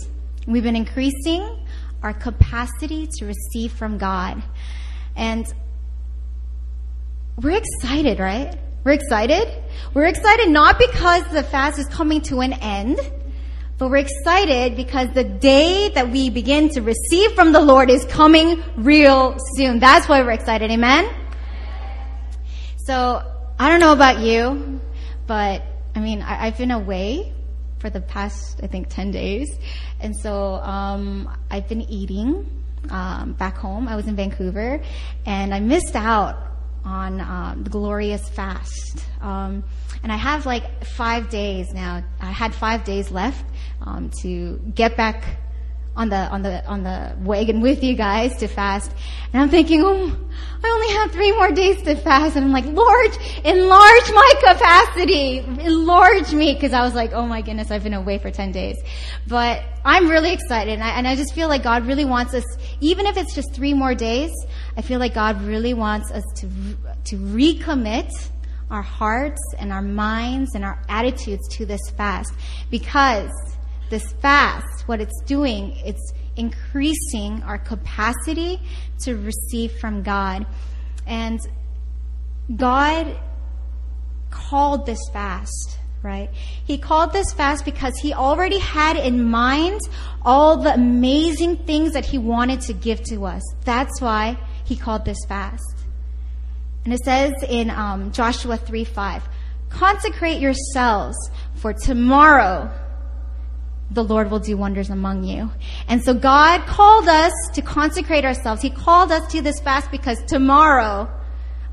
we've 0.48 0.64
been 0.64 0.76
increasing 0.76 1.66
our 2.04 2.14
capacity 2.14 3.08
to 3.18 3.26
receive 3.26 3.72
from 3.72 3.98
God. 3.98 4.42
And 5.16 5.46
we're 7.42 7.58
excited, 7.58 8.20
right? 8.20 8.58
We're 8.84 8.94
excited. 8.94 9.52
We're 9.94 10.06
excited 10.06 10.50
not 10.50 10.78
because 10.78 11.24
the 11.32 11.44
fast 11.44 11.80
is 11.80 11.88
coming 11.88 12.22
to 12.22 12.42
an 12.42 12.54
end, 12.54 13.00
but 13.78 13.90
we're 13.90 13.98
excited 13.98 14.76
because 14.76 15.10
the 15.14 15.24
day 15.24 15.90
that 15.90 16.12
we 16.12 16.30
begin 16.30 16.70
to 16.70 16.82
receive 16.82 17.32
from 17.32 17.52
the 17.52 17.60
Lord 17.60 17.90
is 17.90 18.06
coming 18.06 18.64
real 18.78 19.36
soon. 19.56 19.80
That's 19.80 20.08
why 20.08 20.22
we're 20.22 20.32
excited. 20.32 20.70
Amen? 20.70 21.12
So, 22.86 23.24
I 23.58 23.70
don't 23.70 23.80
know 23.80 23.94
about 23.94 24.20
you, 24.20 24.80
but 25.26 25.64
I 25.96 26.00
mean, 26.00 26.22
I, 26.22 26.46
have 26.46 26.58
been 26.58 26.72
away 26.72 27.34
for 27.80 27.90
the 27.90 28.02
past, 28.02 28.60
I 28.62 28.68
think, 28.68 28.90
10 28.90 29.12
days. 29.12 29.50
And 30.02 30.16
so, 30.16 30.56
um, 30.56 31.30
I've 31.50 31.68
been 31.70 31.82
eating, 31.82 32.64
um, 32.90 33.34
back 33.34 33.58
home. 33.58 33.88
I 33.88 33.96
was 33.96 34.08
in 34.08 34.16
Vancouver 34.16 34.82
and 35.26 35.54
I 35.54 35.62
missed 35.62 35.96
out 35.96 36.38
on, 36.84 37.22
um, 37.22 37.64
the 37.64 37.70
glorious 37.70 38.28
fast. 38.30 39.06
Um, 39.22 39.64
and 40.04 40.12
I 40.12 40.18
have 40.18 40.46
like 40.46 40.84
five 40.84 41.30
days 41.30 41.74
now. 41.74 42.04
I 42.22 42.32
had 42.32 42.54
five 42.54 42.84
days 42.84 43.10
left, 43.10 43.46
um, 43.82 44.12
to 44.22 44.60
get 44.76 44.98
back 44.98 45.38
on 45.96 46.10
the 46.10 46.30
on 46.30 46.42
the 46.42 46.66
on 46.66 46.84
the 46.84 47.16
wagon 47.22 47.62
with 47.62 47.84
you 47.84 47.96
guys 47.96 48.36
to 48.38 48.48
fast. 48.48 48.92
And 49.32 49.42
I'm 49.42 49.50
thinking, 49.50 49.82
oh, 49.84 50.18
I 50.64 50.68
only 50.68 50.94
have 50.96 51.12
three 51.12 51.32
more 51.32 51.52
days 51.52 51.82
to 51.84 51.96
fast. 51.96 52.36
And 52.36 52.46
I'm 52.46 52.52
like, 52.52 52.66
Lord, 52.66 53.18
enlarge 53.44 54.12
my 54.12 54.34
capacity, 54.40 55.38
enlarge 55.40 56.34
me, 56.34 56.54
because 56.54 56.74
I 56.74 56.82
was 56.82 56.94
like, 56.94 57.14
oh 57.14 57.26
my 57.26 57.42
goodness, 57.42 57.72
I've 57.72 57.84
been 57.84 57.94
away 57.94 58.18
for 58.18 58.32
ten 58.32 58.52
days. 58.52 58.78
But 59.28 59.64
I'm 59.84 60.10
really 60.10 60.34
excited, 60.34 60.74
and 60.74 60.84
I, 60.84 60.90
and 60.98 61.08
I 61.08 61.16
just 61.16 61.34
feel 61.34 61.48
like 61.48 61.64
God 61.64 61.86
really 61.86 62.06
wants 62.06 62.34
us, 62.34 62.46
even 62.82 63.06
if 63.06 63.18
it's 63.18 63.34
just 63.34 63.54
three 63.54 63.74
more 63.74 63.96
days. 63.96 64.32
I 64.78 64.82
feel 64.82 65.00
like 65.00 65.14
God 65.14 65.42
really 65.44 65.74
wants 65.74 66.12
us 66.12 66.24
to 66.38 66.50
to 67.06 67.18
recommit 67.18 68.12
our 68.72 68.82
hearts 68.82 69.42
and 69.60 69.72
our 69.72 69.82
minds 69.82 70.56
and 70.56 70.66
our 70.66 70.82
attitudes 70.90 71.48
to 71.50 71.66
this 71.66 71.82
fast 71.92 72.34
because 72.72 73.30
this 73.90 74.14
fast, 74.14 74.88
what 74.88 75.02
it's 75.02 75.22
doing, 75.26 75.76
it's 75.86 76.14
increasing 76.36 77.42
our 77.44 77.58
capacity 77.58 78.60
to 79.00 79.16
receive 79.16 79.72
from 79.80 80.04
God. 80.04 80.46
And 81.08 81.40
God 82.56 83.18
called 84.30 84.86
this 84.86 85.00
fast, 85.14 85.80
right? 86.04 86.30
He 86.66 86.78
called 86.78 87.14
this 87.14 87.34
fast 87.34 87.66
because 87.66 87.98
he 87.98 88.14
already 88.14 88.60
had 88.60 88.98
in 88.98 89.24
mind 89.24 89.82
all 90.24 90.58
the 90.58 90.74
amazing 90.74 91.58
things 91.58 91.94
that 91.94 92.06
he 92.06 92.18
wanted 92.18 92.62
to 92.62 92.74
give 92.74 93.04
to 93.06 93.26
us. 93.26 93.42
That's 93.64 94.02
why 94.02 94.38
he 94.66 94.76
called 94.76 95.06
this 95.06 95.18
fast. 95.28 95.64
And 96.84 96.94
it 96.94 97.00
says 97.00 97.34
in 97.50 97.72
um, 97.72 98.12
Joshua 98.12 98.58
3 98.58 98.84
5, 98.84 99.24
consecrate 99.70 100.40
yourselves 100.40 101.18
for 101.56 101.74
tomorrow 101.74 102.72
the 103.96 104.04
Lord 104.04 104.30
will 104.30 104.40
do 104.40 104.58
wonders 104.58 104.90
among 104.90 105.24
you. 105.24 105.50
And 105.88 106.04
so 106.04 106.14
God 106.14 106.68
called 106.68 107.08
us 107.08 107.34
to 107.54 107.62
consecrate 107.62 108.26
ourselves. 108.26 108.62
He 108.62 108.70
called 108.70 109.12
us 109.12 109.32
to 109.32 109.42
this 109.42 109.60
fast 109.62 109.90
because 109.90 110.22
tomorrow, 110.28 111.10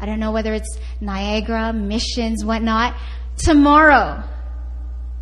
I 0.01 0.07
don't 0.07 0.21
know 0.21 0.33
whether 0.33 0.55
it's 0.55 0.79
Niagara, 1.01 1.73
missions, 1.73 2.45
whatnot, 2.45 2.97
tomorrow, 3.37 4.23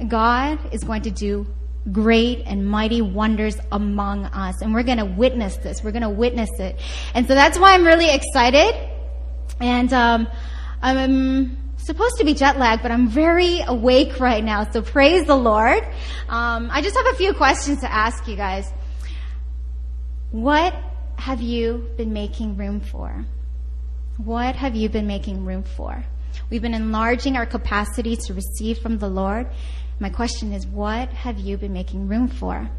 God 0.06 0.58
is 0.72 0.84
going 0.84 1.02
to 1.02 1.10
do 1.10 1.46
great 1.90 2.42
and 2.46 2.66
mighty 2.66 3.00
wonders 3.00 3.56
among 3.72 4.26
us. 4.26 4.60
And 4.60 4.74
we're 4.74 4.82
going 4.82 4.98
to 4.98 5.06
witness 5.06 5.56
this. 5.56 5.82
We're 5.82 5.92
going 5.92 6.02
to 6.02 6.10
witness 6.10 6.50
it. 6.58 6.78
And 7.14 7.26
so 7.26 7.34
that's 7.34 7.58
why 7.58 7.74
I'm 7.74 7.84
really 7.84 8.10
excited. 8.10 8.74
And 9.60 9.92
um, 9.92 10.28
I'm 10.82 11.56
supposed 11.90 12.18
to 12.18 12.24
be 12.24 12.34
jet 12.34 12.56
lagged, 12.56 12.82
but 12.82 12.92
I'm 12.92 13.08
very 13.08 13.62
awake 13.66 14.20
right 14.20 14.44
now. 14.44 14.70
So 14.70 14.80
praise 14.80 15.26
the 15.26 15.34
Lord. 15.34 15.82
Um, 16.28 16.70
I 16.70 16.82
just 16.82 16.96
have 16.96 17.06
a 17.06 17.14
few 17.16 17.34
questions 17.34 17.80
to 17.80 17.92
ask 17.92 18.28
you 18.28 18.36
guys. 18.36 18.72
What 20.30 20.72
have 21.16 21.40
you 21.40 21.90
been 21.96 22.12
making 22.12 22.56
room 22.56 22.80
for? 22.80 23.24
What 24.18 24.54
have 24.54 24.76
you 24.76 24.88
been 24.88 25.08
making 25.08 25.44
room 25.44 25.64
for? 25.64 26.04
We've 26.48 26.62
been 26.62 26.74
enlarging 26.74 27.36
our 27.36 27.44
capacity 27.44 28.14
to 28.16 28.34
receive 28.34 28.78
from 28.78 28.98
the 28.98 29.08
Lord. 29.08 29.48
My 29.98 30.10
question 30.10 30.52
is, 30.52 30.68
what 30.68 31.08
have 31.08 31.40
you 31.40 31.56
been 31.56 31.72
making 31.72 32.06
room 32.06 32.28
for? 32.28 32.70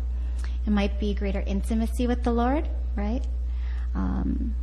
It 0.66 0.70
might 0.70 1.02
be 1.02 1.14
greater 1.14 1.42
intimacy 1.42 2.08
with 2.08 2.24
the 2.24 2.32
Lord, 2.32 2.70
right? 2.96 3.26
Um, 3.94 4.56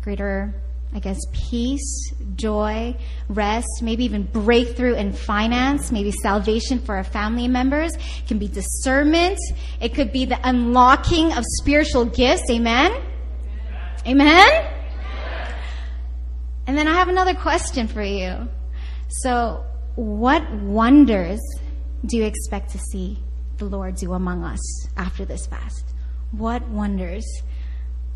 greater, 0.00 0.54
I 0.96 0.98
guess, 0.98 1.20
peace, 1.30 2.14
joy, 2.36 2.96
rest, 3.28 3.68
maybe 3.82 4.06
even 4.06 4.22
breakthrough 4.22 4.94
in 4.94 5.12
finance, 5.12 5.92
maybe 5.92 6.10
salvation 6.10 6.78
for 6.78 6.96
our 6.96 7.04
family 7.04 7.48
members. 7.48 7.94
It 7.94 8.26
can 8.26 8.38
be 8.38 8.48
discernment. 8.48 9.38
It 9.78 9.92
could 9.92 10.10
be 10.10 10.24
the 10.24 10.40
unlocking 10.42 11.34
of 11.34 11.44
spiritual 11.60 12.06
gifts. 12.06 12.50
Amen? 12.50 12.98
Amen? 14.06 14.72
And 16.66 16.78
then 16.78 16.88
I 16.88 16.94
have 16.94 17.08
another 17.10 17.34
question 17.34 17.88
for 17.88 18.02
you. 18.02 18.48
So, 19.08 19.66
what 19.96 20.50
wonders 20.50 21.40
do 22.06 22.16
you 22.16 22.24
expect 22.24 22.70
to 22.70 22.78
see 22.78 23.18
the 23.58 23.66
Lord 23.66 23.96
do 23.96 24.14
among 24.14 24.44
us 24.44 24.88
after 24.96 25.26
this 25.26 25.46
fast? 25.46 25.84
What 26.30 26.66
wonders? 26.68 27.26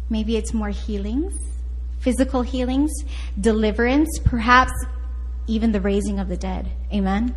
Maybe 0.08 0.38
it's 0.38 0.54
more 0.54 0.70
healings, 0.70 1.34
physical 2.00 2.42
healings, 2.42 2.90
deliverance, 3.40 4.18
perhaps 4.24 4.72
even 5.46 5.72
the 5.72 5.80
raising 5.80 6.18
of 6.18 6.28
the 6.28 6.36
dead. 6.36 6.70
Amen? 6.92 7.34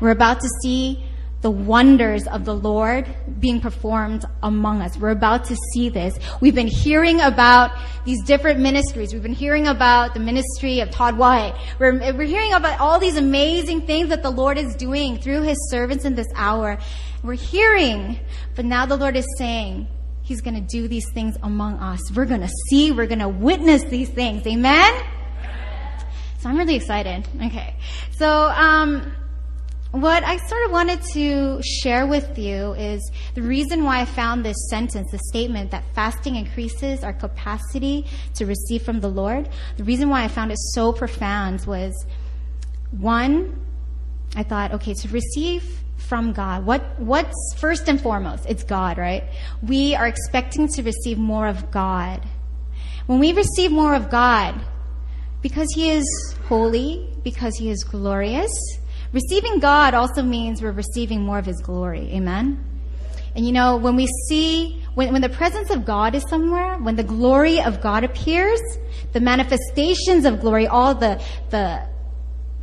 We're 0.00 0.10
about 0.10 0.40
to 0.40 0.48
see 0.62 1.04
the 1.42 1.50
wonders 1.50 2.26
of 2.26 2.44
the 2.44 2.54
Lord 2.54 3.06
being 3.38 3.60
performed 3.60 4.24
among 4.42 4.80
us. 4.80 4.96
We're 4.96 5.10
about 5.10 5.44
to 5.44 5.56
see 5.72 5.88
this. 5.88 6.18
We've 6.40 6.54
been 6.54 6.66
hearing 6.66 7.20
about 7.20 7.70
these 8.04 8.22
different 8.24 8.58
ministries. 8.60 9.12
We've 9.12 9.22
been 9.22 9.32
hearing 9.32 9.66
about 9.66 10.14
the 10.14 10.20
ministry 10.20 10.80
of 10.80 10.90
Todd 10.90 11.16
White. 11.16 11.54
We're, 11.78 11.98
we're 12.14 12.26
hearing 12.26 12.52
about 12.52 12.80
all 12.80 12.98
these 12.98 13.16
amazing 13.16 13.86
things 13.86 14.08
that 14.08 14.22
the 14.22 14.30
Lord 14.30 14.58
is 14.58 14.74
doing 14.74 15.18
through 15.18 15.42
his 15.42 15.56
servants 15.70 16.04
in 16.04 16.14
this 16.14 16.26
hour. 16.34 16.78
We're 17.22 17.34
hearing, 17.34 18.18
but 18.54 18.64
now 18.64 18.86
the 18.86 18.96
Lord 18.96 19.16
is 19.16 19.26
saying, 19.38 19.88
He's 20.26 20.40
going 20.40 20.54
to 20.54 20.60
do 20.60 20.88
these 20.88 21.08
things 21.12 21.36
among 21.44 21.74
us. 21.74 22.00
We're 22.12 22.26
going 22.26 22.40
to 22.40 22.50
see, 22.68 22.90
we're 22.90 23.06
going 23.06 23.20
to 23.20 23.28
witness 23.28 23.84
these 23.84 24.08
things. 24.08 24.44
Amen? 24.44 24.92
So 26.40 26.48
I'm 26.48 26.58
really 26.58 26.74
excited. 26.74 27.28
Okay. 27.44 27.76
So, 28.10 28.48
um, 28.48 29.14
what 29.92 30.24
I 30.24 30.36
sort 30.48 30.64
of 30.64 30.72
wanted 30.72 31.00
to 31.12 31.62
share 31.62 32.08
with 32.08 32.36
you 32.36 32.72
is 32.72 33.08
the 33.34 33.42
reason 33.42 33.84
why 33.84 34.00
I 34.00 34.04
found 34.04 34.44
this 34.44 34.56
sentence, 34.68 35.12
the 35.12 35.20
statement 35.30 35.70
that 35.70 35.84
fasting 35.94 36.34
increases 36.34 37.04
our 37.04 37.12
capacity 37.12 38.04
to 38.34 38.46
receive 38.46 38.82
from 38.82 38.98
the 38.98 39.08
Lord. 39.08 39.48
The 39.76 39.84
reason 39.84 40.08
why 40.08 40.24
I 40.24 40.28
found 40.28 40.50
it 40.50 40.58
so 40.58 40.92
profound 40.92 41.64
was 41.66 41.94
one, 42.90 43.64
I 44.34 44.42
thought, 44.42 44.72
okay, 44.72 44.92
to 44.92 45.08
receive 45.08 45.84
from 46.08 46.32
God, 46.32 46.64
what, 46.64 47.00
what's 47.00 47.54
first 47.58 47.88
and 47.88 48.00
foremost? 48.00 48.46
It's 48.48 48.64
God, 48.64 48.98
right? 48.98 49.24
We 49.62 49.94
are 49.94 50.06
expecting 50.06 50.68
to 50.68 50.82
receive 50.82 51.18
more 51.18 51.46
of 51.46 51.70
God. 51.70 52.22
When 53.06 53.18
we 53.18 53.32
receive 53.32 53.70
more 53.70 53.94
of 53.94 54.10
God, 54.10 54.60
because 55.42 55.68
He 55.74 55.90
is 55.90 56.34
holy, 56.48 57.08
because 57.22 57.56
He 57.56 57.70
is 57.70 57.84
glorious, 57.84 58.50
Receiving 59.16 59.60
God 59.60 59.94
also 59.94 60.22
means 60.22 60.60
we're 60.60 60.72
receiving 60.72 61.22
more 61.22 61.38
of 61.38 61.46
His 61.46 61.60
glory. 61.62 62.10
Amen? 62.12 62.62
And 63.34 63.46
you 63.46 63.52
know, 63.52 63.76
when 63.76 63.96
we 63.96 64.06
see, 64.28 64.84
when, 64.94 65.12
when 65.12 65.22
the 65.22 65.28
presence 65.28 65.70
of 65.70 65.84
God 65.84 66.14
is 66.14 66.22
somewhere, 66.28 66.76
when 66.78 66.96
the 66.96 67.04
glory 67.04 67.60
of 67.60 67.80
God 67.80 68.04
appears, 68.04 68.60
the 69.12 69.20
manifestations 69.20 70.24
of 70.24 70.40
glory, 70.40 70.66
all 70.66 70.94
the, 70.94 71.22
the, 71.50 71.86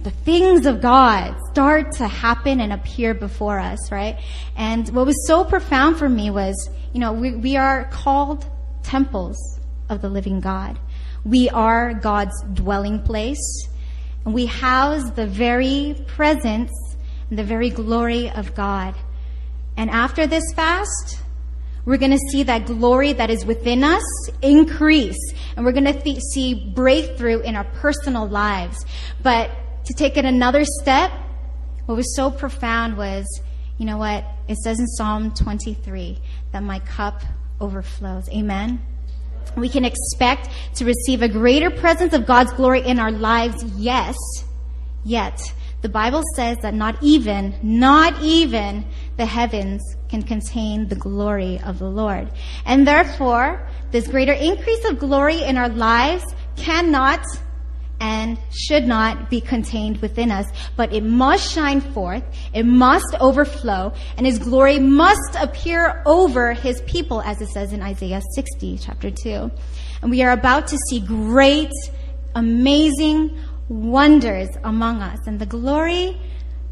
the 0.03 0.11
things 0.11 0.65
of 0.65 0.81
God 0.81 1.35
start 1.51 1.93
to 1.93 2.07
happen 2.07 2.59
and 2.59 2.73
appear 2.73 3.13
before 3.13 3.59
us, 3.59 3.91
right? 3.91 4.19
And 4.55 4.87
what 4.89 5.05
was 5.05 5.27
so 5.27 5.45
profound 5.45 5.97
for 5.97 6.09
me 6.09 6.29
was, 6.29 6.69
you 6.93 6.99
know, 6.99 7.13
we, 7.13 7.35
we 7.35 7.55
are 7.55 7.85
called 7.85 8.45
temples 8.83 9.37
of 9.89 10.01
the 10.01 10.09
living 10.09 10.41
God. 10.41 10.77
We 11.23 11.49
are 11.49 11.93
God's 11.93 12.35
dwelling 12.53 13.01
place. 13.01 13.67
And 14.25 14.33
we 14.33 14.45
house 14.45 15.09
the 15.11 15.25
very 15.25 15.95
presence 16.07 16.71
and 17.29 17.39
the 17.39 17.43
very 17.43 17.69
glory 17.69 18.29
of 18.29 18.53
God. 18.55 18.95
And 19.77 19.89
after 19.89 20.27
this 20.27 20.43
fast, 20.53 21.19
we're 21.85 21.97
going 21.97 22.11
to 22.11 22.29
see 22.31 22.43
that 22.43 22.65
glory 22.65 23.13
that 23.13 23.29
is 23.29 23.45
within 23.45 23.83
us 23.83 24.03
increase. 24.41 25.33
And 25.55 25.65
we're 25.65 25.73
going 25.73 25.85
to 25.85 25.99
th- 25.99 26.19
see 26.33 26.71
breakthrough 26.73 27.39
in 27.39 27.55
our 27.55 27.65
personal 27.65 28.27
lives. 28.27 28.85
But 29.21 29.51
to 29.85 29.93
take 29.93 30.17
it 30.17 30.25
another 30.25 30.63
step, 30.65 31.11
what 31.85 31.95
was 31.95 32.15
so 32.15 32.31
profound 32.31 32.97
was, 32.97 33.25
you 33.77 33.85
know 33.85 33.97
what? 33.97 34.23
It 34.47 34.57
says 34.57 34.79
in 34.79 34.87
Psalm 34.87 35.33
23 35.33 36.17
that 36.51 36.63
my 36.63 36.79
cup 36.79 37.21
overflows. 37.59 38.29
Amen? 38.29 38.81
We 39.57 39.69
can 39.69 39.85
expect 39.85 40.49
to 40.75 40.85
receive 40.85 41.21
a 41.21 41.27
greater 41.27 41.69
presence 41.69 42.13
of 42.13 42.25
God's 42.25 42.53
glory 42.53 42.81
in 42.81 42.99
our 42.99 43.11
lives, 43.11 43.63
yes. 43.77 44.15
Yet, 45.03 45.41
the 45.81 45.89
Bible 45.89 46.23
says 46.35 46.57
that 46.61 46.73
not 46.73 46.95
even, 47.01 47.53
not 47.61 48.21
even 48.21 48.85
the 49.17 49.25
heavens 49.25 49.81
can 50.07 50.23
contain 50.23 50.87
the 50.87 50.95
glory 50.95 51.59
of 51.65 51.77
the 51.77 51.89
Lord. 51.89 52.31
And 52.65 52.87
therefore, 52.87 53.67
this 53.91 54.07
greater 54.07 54.31
increase 54.31 54.85
of 54.85 54.97
glory 54.97 55.43
in 55.43 55.57
our 55.57 55.67
lives 55.67 56.23
cannot 56.55 57.25
and 58.03 58.37
should 58.51 58.85
not 58.85 59.29
be 59.29 59.39
contained 59.39 60.01
within 60.01 60.29
us, 60.29 60.45
but 60.75 60.91
it 60.91 61.05
must 61.05 61.53
shine 61.53 61.79
forth, 61.79 62.21
it 62.53 62.65
must 62.65 63.15
overflow, 63.21 63.93
and 64.17 64.25
His 64.25 64.39
glory 64.39 64.77
must 64.77 65.37
appear 65.39 66.03
over 66.05 66.51
His 66.51 66.81
people, 66.81 67.21
as 67.21 67.41
it 67.41 67.47
says 67.47 67.71
in 67.71 67.81
Isaiah 67.81 68.21
60, 68.35 68.77
chapter 68.77 69.09
2. 69.09 69.49
And 70.01 70.11
we 70.11 70.21
are 70.21 70.33
about 70.33 70.67
to 70.67 70.77
see 70.89 70.99
great, 70.99 71.71
amazing 72.35 73.39
wonders 73.69 74.49
among 74.65 75.01
us, 75.01 75.19
and 75.25 75.39
the 75.39 75.45
glory 75.45 76.19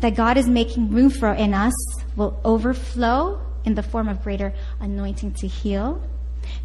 that 0.01 0.15
God 0.15 0.35
is 0.37 0.49
making 0.49 0.91
room 0.91 1.09
for 1.09 1.31
in 1.31 1.53
us 1.53 1.73
will 2.17 2.41
overflow 2.43 3.41
in 3.63 3.75
the 3.75 3.83
form 3.83 4.09
of 4.09 4.21
greater 4.21 4.53
anointing 4.81 5.35
to 5.35 5.47
heal, 5.47 6.03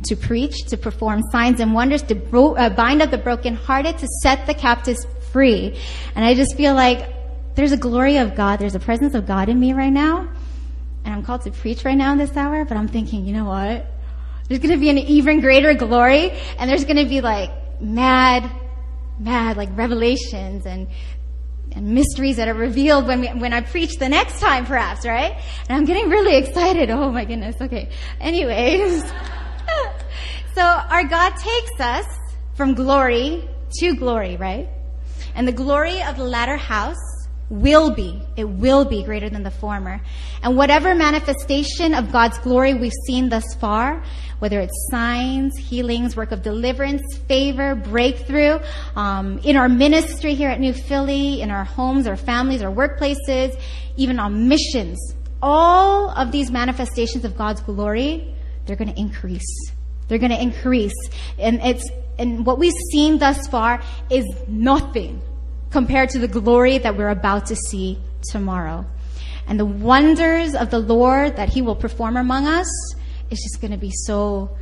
to 0.04 0.16
preach, 0.16 0.64
to 0.66 0.76
perform 0.76 1.22
signs 1.32 1.60
and 1.60 1.74
wonders, 1.74 2.02
to 2.02 2.14
bro- 2.14 2.54
uh, 2.54 2.70
bind 2.70 3.02
up 3.02 3.10
the 3.10 3.18
brokenhearted, 3.18 3.98
to 3.98 4.06
set 4.22 4.46
the 4.46 4.54
captives 4.54 5.06
free. 5.32 5.78
And 6.14 6.24
I 6.24 6.34
just 6.34 6.56
feel 6.56 6.74
like 6.74 7.14
there's 7.54 7.72
a 7.72 7.76
glory 7.76 8.18
of 8.18 8.34
God, 8.34 8.58
there's 8.58 8.74
a 8.74 8.80
presence 8.80 9.14
of 9.14 9.26
God 9.26 9.48
in 9.48 9.58
me 9.58 9.72
right 9.72 9.92
now. 9.92 10.28
And 11.04 11.14
I'm 11.14 11.22
called 11.22 11.42
to 11.42 11.50
preach 11.50 11.84
right 11.84 11.94
now 11.94 12.12
in 12.12 12.18
this 12.18 12.36
hour, 12.36 12.64
but 12.64 12.76
I'm 12.76 12.88
thinking, 12.88 13.24
you 13.26 13.32
know 13.32 13.44
what? 13.44 13.86
There's 14.48 14.60
going 14.60 14.74
to 14.74 14.80
be 14.80 14.90
an 14.90 14.98
even 14.98 15.40
greater 15.40 15.74
glory, 15.74 16.32
and 16.58 16.70
there's 16.70 16.84
going 16.84 16.96
to 16.96 17.06
be 17.06 17.20
like 17.20 17.50
mad, 17.80 18.50
mad, 19.18 19.56
like 19.56 19.70
revelations 19.76 20.66
and 20.66 20.88
and 21.72 21.94
mysteries 21.94 22.36
that 22.36 22.48
are 22.48 22.54
revealed 22.54 23.06
when 23.06 23.20
we, 23.20 23.26
when 23.28 23.52
I 23.52 23.60
preach 23.60 23.98
the 23.98 24.08
next 24.08 24.40
time, 24.40 24.64
perhaps, 24.64 25.04
right? 25.04 25.32
And 25.68 25.76
I'm 25.76 25.84
getting 25.84 26.08
really 26.08 26.36
excited. 26.36 26.90
Oh 26.90 27.10
my 27.10 27.26
goodness. 27.26 27.56
Okay. 27.60 27.90
Anyways. 28.18 29.04
so 30.56 30.62
our 30.62 31.04
God 31.04 31.36
takes 31.36 31.80
us 31.80 32.06
from 32.54 32.72
glory 32.72 33.46
to 33.78 33.94
glory, 33.94 34.38
right? 34.38 34.70
And 35.34 35.46
the 35.46 35.52
glory 35.52 36.02
of 36.02 36.16
the 36.16 36.24
latter 36.24 36.56
house 36.56 36.96
will 37.50 37.90
be, 37.90 38.22
it 38.38 38.48
will 38.48 38.86
be 38.86 39.02
greater 39.02 39.28
than 39.28 39.42
the 39.42 39.50
former. 39.50 40.00
And 40.42 40.56
whatever 40.56 40.94
manifestation 40.94 41.92
of 41.92 42.10
God's 42.10 42.38
glory 42.38 42.72
we've 42.72 42.94
seen 43.06 43.28
thus 43.28 43.54
far, 43.56 44.02
whether 44.38 44.58
it's 44.58 44.72
signs, 44.90 45.58
healings, 45.58 46.16
work 46.16 46.32
of 46.32 46.40
deliverance, 46.40 47.02
favor, 47.28 47.74
breakthrough, 47.74 48.58
um, 48.96 49.38
in 49.40 49.58
our 49.58 49.68
ministry 49.68 50.32
here 50.32 50.48
at 50.48 50.58
New 50.58 50.72
Philly, 50.72 51.42
in 51.42 51.50
our 51.50 51.64
homes, 51.64 52.06
our 52.06 52.16
families, 52.16 52.62
our 52.62 52.72
workplaces, 52.72 53.60
even 53.98 54.18
on 54.18 54.48
missions, 54.48 54.98
all 55.42 56.08
of 56.08 56.32
these 56.32 56.50
manifestations 56.50 57.26
of 57.26 57.36
God's 57.36 57.60
glory, 57.60 58.34
they're 58.64 58.76
going 58.76 58.92
to 58.92 58.98
increase. 58.98 59.75
They're 60.08 60.18
going 60.18 60.32
to 60.32 60.40
increase. 60.40 60.94
And 61.38 61.60
it's, 61.62 61.90
and 62.18 62.46
what 62.46 62.58
we've 62.58 62.72
seen 62.92 63.18
thus 63.18 63.46
far 63.48 63.82
is 64.10 64.24
nothing 64.48 65.20
compared 65.70 66.10
to 66.10 66.18
the 66.18 66.28
glory 66.28 66.78
that 66.78 66.96
we're 66.96 67.10
about 67.10 67.46
to 67.46 67.56
see 67.56 67.98
tomorrow. 68.30 68.86
And 69.46 69.60
the 69.60 69.66
wonders 69.66 70.54
of 70.54 70.70
the 70.70 70.78
Lord 70.78 71.36
that 71.36 71.48
He 71.48 71.62
will 71.62 71.76
perform 71.76 72.16
among 72.16 72.46
us 72.46 72.68
is 73.30 73.40
just 73.42 73.60
going 73.60 73.72
to 73.72 73.78
be 73.78 73.92
so 73.92 74.56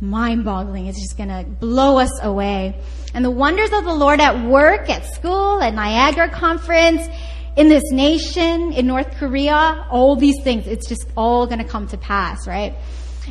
mind 0.00 0.44
boggling. 0.44 0.86
It's 0.86 1.00
just 1.00 1.16
going 1.16 1.28
to 1.28 1.44
blow 1.44 1.98
us 1.98 2.22
away. 2.22 2.80
And 3.12 3.24
the 3.24 3.30
wonders 3.30 3.72
of 3.72 3.84
the 3.84 3.92
Lord 3.94 4.20
at 4.20 4.46
work, 4.46 4.88
at 4.88 5.04
school, 5.14 5.60
at 5.60 5.74
Niagara 5.74 6.30
Conference, 6.30 7.06
in 7.56 7.68
this 7.68 7.82
nation, 7.90 8.72
in 8.72 8.86
North 8.86 9.16
Korea, 9.16 9.86
all 9.90 10.16
these 10.16 10.36
things, 10.42 10.66
it's 10.66 10.88
just 10.88 11.06
all 11.16 11.46
going 11.46 11.58
to 11.58 11.64
come 11.64 11.88
to 11.88 11.98
pass, 11.98 12.46
right? 12.46 12.74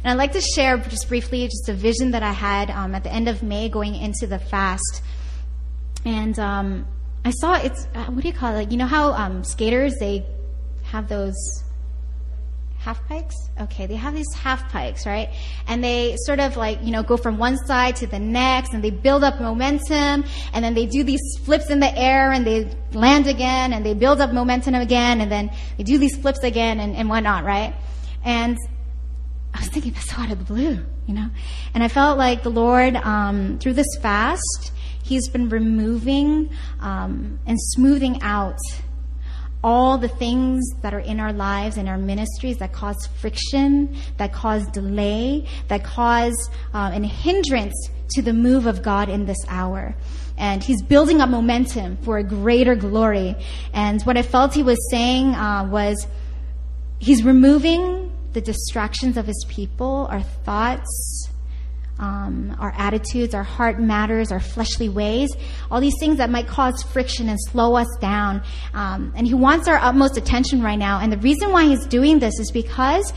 And 0.04 0.12
I'd 0.12 0.18
like 0.18 0.32
to 0.34 0.42
share 0.42 0.78
just 0.78 1.08
briefly 1.08 1.46
just 1.46 1.68
a 1.70 1.74
vision 1.74 2.12
that 2.12 2.24
I 2.24 2.32
had 2.32 2.70
um, 2.70 2.96
at 2.96 3.04
the 3.04 3.12
end 3.12 3.28
of 3.28 3.44
May 3.44 3.70
going 3.70 3.96
into 3.96 4.28
the 4.28 4.40
fast. 4.40 5.04
And 6.06 6.38
um, 6.40 6.88
I 7.26 7.32
saw 7.32 7.54
it's, 7.56 7.88
uh, 7.94 8.06
what 8.06 8.22
do 8.22 8.28
you 8.28 8.34
call 8.34 8.56
it? 8.56 8.72
You 8.72 8.78
know 8.78 8.88
how 8.88 9.12
um, 9.12 9.44
skaters, 9.44 9.96
they 10.00 10.26
have 10.84 11.10
those 11.10 11.36
half 12.80 13.06
pipes? 13.08 13.36
Okay, 13.60 13.88
they 13.88 13.96
have 13.96 14.16
these 14.16 14.34
half 14.34 14.72
pipes, 14.72 15.06
right? 15.06 15.30
And 15.68 15.84
they 15.84 16.16
sort 16.20 16.40
of 16.40 16.56
like, 16.56 16.80
you 16.82 16.92
know, 16.92 17.04
go 17.04 17.18
from 17.18 17.38
one 17.38 17.58
side 17.58 17.98
to 17.98 18.08
the 18.08 18.20
next 18.20 18.74
and 18.74 18.82
they 18.82 18.90
build 18.90 19.24
up 19.24 19.42
momentum 19.42 20.24
and 20.54 20.64
then 20.64 20.74
they 20.74 20.86
do 20.86 21.04
these 21.04 21.22
flips 21.44 21.70
in 21.70 21.82
the 21.82 21.98
air 21.98 22.32
and 22.32 22.48
they 22.48 22.72
land 22.94 23.28
again 23.28 23.74
and 23.74 23.86
they 23.86 23.94
build 23.94 24.22
up 24.22 24.32
momentum 24.32 24.76
again 24.76 25.20
and 25.20 25.30
then 25.30 25.52
they 25.78 25.84
do 25.84 25.98
these 25.98 26.16
flips 26.16 26.44
again 26.44 26.80
and, 26.80 26.96
and 26.96 27.10
whatnot, 27.10 27.44
right? 27.44 27.76
And 28.24 28.58
I 29.54 29.60
was 29.60 29.70
thinking 29.70 29.94
that's 29.94 30.10
so 30.10 30.18
out 30.22 30.32
of 30.32 30.40
the 30.40 30.46
blue, 30.46 30.86
you 31.08 31.14
know? 31.14 31.30
And 31.74 31.84
I 31.84 31.88
felt 31.88 32.18
like 32.18 32.44
the 32.44 32.52
Lord, 32.52 32.96
um, 32.96 33.58
through 33.60 33.74
this 33.74 33.98
fast, 34.02 34.72
He's 35.10 35.28
been 35.28 35.50
removing 35.50 36.52
um, 36.82 37.40
and 37.48 37.60
smoothing 37.60 38.22
out 38.22 38.60
all 39.64 39.98
the 39.98 40.08
things 40.08 40.64
that 40.82 40.94
are 40.94 41.00
in 41.00 41.20
our 41.20 41.34
lives 41.34 41.78
and 41.78 41.90
our 41.90 41.98
ministries 41.98 42.58
that 42.58 42.72
cause 42.72 43.08
friction, 43.20 43.98
that 44.18 44.32
cause 44.32 44.68
delay, 44.68 45.48
that 45.68 45.84
cause 45.84 46.50
uh, 46.76 46.92
an 46.94 47.04
hindrance 47.04 47.90
to 48.12 48.22
the 48.22 48.34
move 48.34 48.68
of 48.68 48.84
God 48.84 49.10
in 49.10 49.26
this 49.26 49.40
hour. 49.48 49.96
And 50.38 50.64
he's 50.64 50.82
building 50.84 51.22
up 51.22 51.30
momentum 51.30 51.98
for 51.98 52.20
a 52.20 52.24
greater 52.24 52.76
glory. 52.76 53.36
And 53.74 54.02
what 54.04 54.16
I 54.16 54.22
felt 54.22 54.54
he 54.54 54.64
was 54.64 54.78
saying 54.92 55.34
uh, 55.34 55.68
was 55.70 56.08
he's 57.00 57.24
removing 57.24 58.12
the 58.34 58.42
distractions 58.42 59.18
of 59.18 59.26
his 59.26 59.46
people, 59.50 60.08
our 60.10 60.22
thoughts, 60.22 61.30
um, 62.00 62.56
our 62.60 62.74
attitudes, 62.78 63.34
our 63.34 63.44
heart 63.44 63.80
matters, 63.80 64.32
our 64.32 64.40
fleshly 64.40 64.90
ways, 64.90 65.30
all 65.70 65.82
these 65.82 65.98
things 66.00 66.18
that 66.18 66.30
might 66.30 66.48
cause 66.48 66.82
friction 66.84 67.28
and 67.28 67.38
slow 67.50 67.76
us 67.76 67.90
down. 68.00 68.42
Um, 68.74 69.14
and 69.16 69.28
he 69.28 69.34
wants 69.34 69.68
our 69.68 69.78
utmost 69.78 70.18
attention 70.18 70.62
right 70.62 70.80
now. 70.80 71.00
And 71.00 71.12
the 71.12 71.18
reason 71.18 71.52
why 71.52 71.66
he's 71.66 71.86
doing 71.86 72.20
this 72.20 72.40
is 72.40 72.52
because 72.52 73.14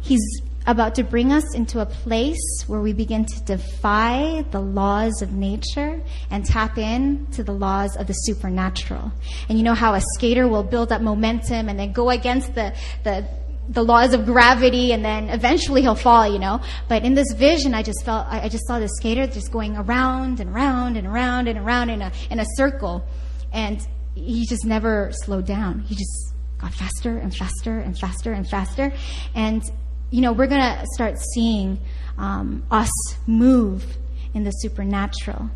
he's 0.00 0.20
about 0.66 0.94
to 0.96 1.02
bring 1.02 1.32
us 1.32 1.54
into 1.54 1.80
a 1.80 1.86
place 1.86 2.64
where 2.66 2.80
we 2.80 2.92
begin 2.92 3.24
to 3.24 3.42
defy 3.44 4.44
the 4.50 4.60
laws 4.60 5.22
of 5.22 5.32
nature 5.32 6.00
and 6.30 6.44
tap 6.44 6.76
in 6.76 7.26
to 7.32 7.42
the 7.42 7.52
laws 7.52 7.96
of 7.96 8.06
the 8.06 8.12
supernatural. 8.12 9.10
And 9.48 9.56
you 9.56 9.64
know 9.64 9.74
how 9.74 9.94
a 9.94 10.02
skater 10.14 10.46
will 10.46 10.62
build 10.62 10.92
up 10.92 11.00
momentum 11.00 11.70
and 11.70 11.78
then 11.78 11.92
go 11.92 12.10
against 12.10 12.54
the, 12.54 12.74
the, 13.04 13.26
the 13.70 13.84
laws 13.84 14.14
of 14.14 14.26
gravity 14.26 14.92
and 14.92 15.04
then 15.04 15.28
eventually 15.28 15.80
he'll 15.80 15.94
fall, 15.94 16.30
you 16.30 16.40
know. 16.40 16.60
But 16.88 17.04
in 17.04 17.14
this 17.14 17.32
vision, 17.32 17.72
I 17.72 17.82
just 17.82 18.04
felt, 18.04 18.26
I 18.28 18.48
just 18.48 18.66
saw 18.66 18.80
this 18.80 18.90
skater 18.96 19.26
just 19.28 19.52
going 19.52 19.76
around 19.76 20.40
and 20.40 20.50
around 20.50 20.96
and 20.96 21.06
around 21.06 21.46
and 21.46 21.58
around 21.58 21.90
in 21.90 22.02
a, 22.02 22.12
in 22.30 22.40
a 22.40 22.46
circle. 22.56 23.04
And 23.52 23.80
he 24.14 24.44
just 24.46 24.64
never 24.64 25.10
slowed 25.12 25.46
down. 25.46 25.80
He 25.80 25.94
just 25.94 26.34
got 26.58 26.74
faster 26.74 27.16
and 27.16 27.34
faster 27.34 27.78
and 27.78 27.96
faster 27.96 28.32
and 28.32 28.46
faster. 28.46 28.92
And, 29.34 29.62
you 30.10 30.20
know, 30.20 30.32
we're 30.32 30.48
going 30.48 30.60
to 30.60 30.84
start 30.94 31.18
seeing 31.18 31.78
um, 32.18 32.64
us 32.72 32.90
move 33.28 33.96
in 34.34 34.42
the 34.42 34.50
supernatural. 34.50 35.48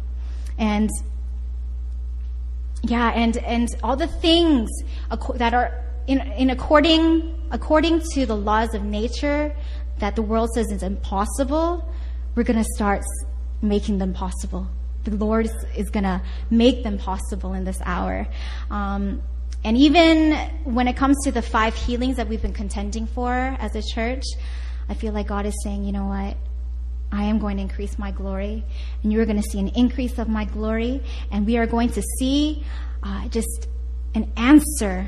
And 0.57 0.89
yeah, 2.83 3.11
and, 3.11 3.37
and 3.39 3.69
all 3.83 3.97
the 3.97 4.07
things 4.07 4.71
that 5.35 5.53
are 5.53 5.85
in, 6.07 6.21
in 6.21 6.51
according, 6.51 7.44
according 7.55 8.01
to 8.01 8.27
the 8.27 8.35
laws 8.35 8.75
of 8.75 8.83
nature 8.83 9.55
that 9.99 10.17
the 10.17 10.23
world 10.23 10.51
says 10.55 10.73
is 10.73 10.83
impossible, 10.83 11.89
we're 12.35 12.43
going 12.43 12.59
to 12.59 12.69
start 12.75 13.05
making 13.63 13.97
them 13.99 14.13
possible. 14.13 14.67
The 15.05 15.17
Lord 15.17 15.49
is, 15.77 15.89
going 15.91 16.03
to 16.03 16.21
make 16.51 16.83
them 16.83 16.99
possible 16.99 17.53
in 17.53 17.63
this 17.63 17.79
hour. 17.85 18.27
Um, 18.71 19.23
and 19.63 19.77
even 19.77 20.33
when 20.65 20.89
it 20.89 20.97
comes 20.97 21.17
to 21.25 21.31
the 21.31 21.43
five 21.43 21.77
healings 21.77 22.17
that 22.17 22.29
we've 22.29 22.43
been 22.43 22.53
contending 22.53 23.07
for 23.07 23.33
as 23.33 23.77
a 23.77 23.83
church, 23.83 24.25
I 24.89 24.95
feel 24.95 25.13
like 25.13 25.29
God 25.29 25.47
is 25.47 25.55
saying, 25.63 25.85
you 25.85 25.93
know 25.93 26.07
what? 26.07 26.37
I 27.13 27.23
am 27.25 27.39
going 27.39 27.59
to 27.59 27.63
increase 27.63 28.01
my 28.01 28.11
glory, 28.11 28.65
and 29.05 29.13
you 29.13 29.21
are 29.21 29.27
going 29.27 29.41
to 29.41 29.49
see 29.49 29.61
an 29.61 29.69
increase 29.69 30.19
of 30.19 30.29
my 30.29 30.45
glory, 30.45 31.03
and 31.31 31.47
we 31.47 31.57
are 31.59 31.67
going 31.67 31.91
to 31.91 32.03
see 32.19 32.65
uh, 33.05 33.29
just 33.29 33.69
an 34.17 34.33
answer 34.37 35.07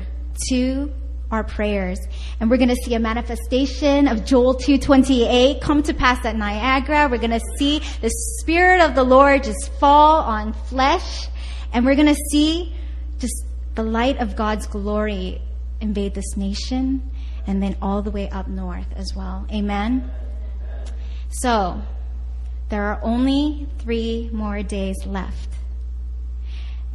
to 0.49 0.93
our 1.31 1.43
prayers. 1.43 1.99
And 2.39 2.49
we're 2.49 2.57
going 2.57 2.69
to 2.69 2.75
see 2.75 2.93
a 2.93 2.99
manifestation 2.99 4.07
of 4.07 4.25
Joel 4.25 4.55
2:28 4.55 5.59
come 5.61 5.83
to 5.83 5.93
pass 5.93 6.23
at 6.25 6.35
Niagara. 6.35 7.07
We're 7.09 7.17
going 7.17 7.31
to 7.31 7.45
see 7.57 7.79
the 8.01 8.09
spirit 8.39 8.81
of 8.81 8.95
the 8.95 9.03
Lord 9.03 9.43
just 9.43 9.71
fall 9.79 10.21
on 10.21 10.53
flesh, 10.53 11.27
and 11.73 11.85
we're 11.85 11.95
going 11.95 12.07
to 12.07 12.21
see 12.31 12.73
just 13.19 13.45
the 13.75 13.83
light 13.83 14.17
of 14.19 14.35
God's 14.35 14.67
glory 14.67 15.41
invade 15.81 16.13
this 16.15 16.37
nation 16.37 17.11
and 17.45 17.61
then 17.61 17.75
all 17.81 18.01
the 18.01 18.11
way 18.11 18.29
up 18.29 18.47
north 18.47 18.87
as 18.95 19.13
well. 19.15 19.45
Amen. 19.51 20.09
So, 21.29 21.81
there 22.69 22.83
are 22.83 22.99
only 23.03 23.67
3 23.79 24.29
more 24.33 24.63
days 24.63 24.95
left 25.05 25.49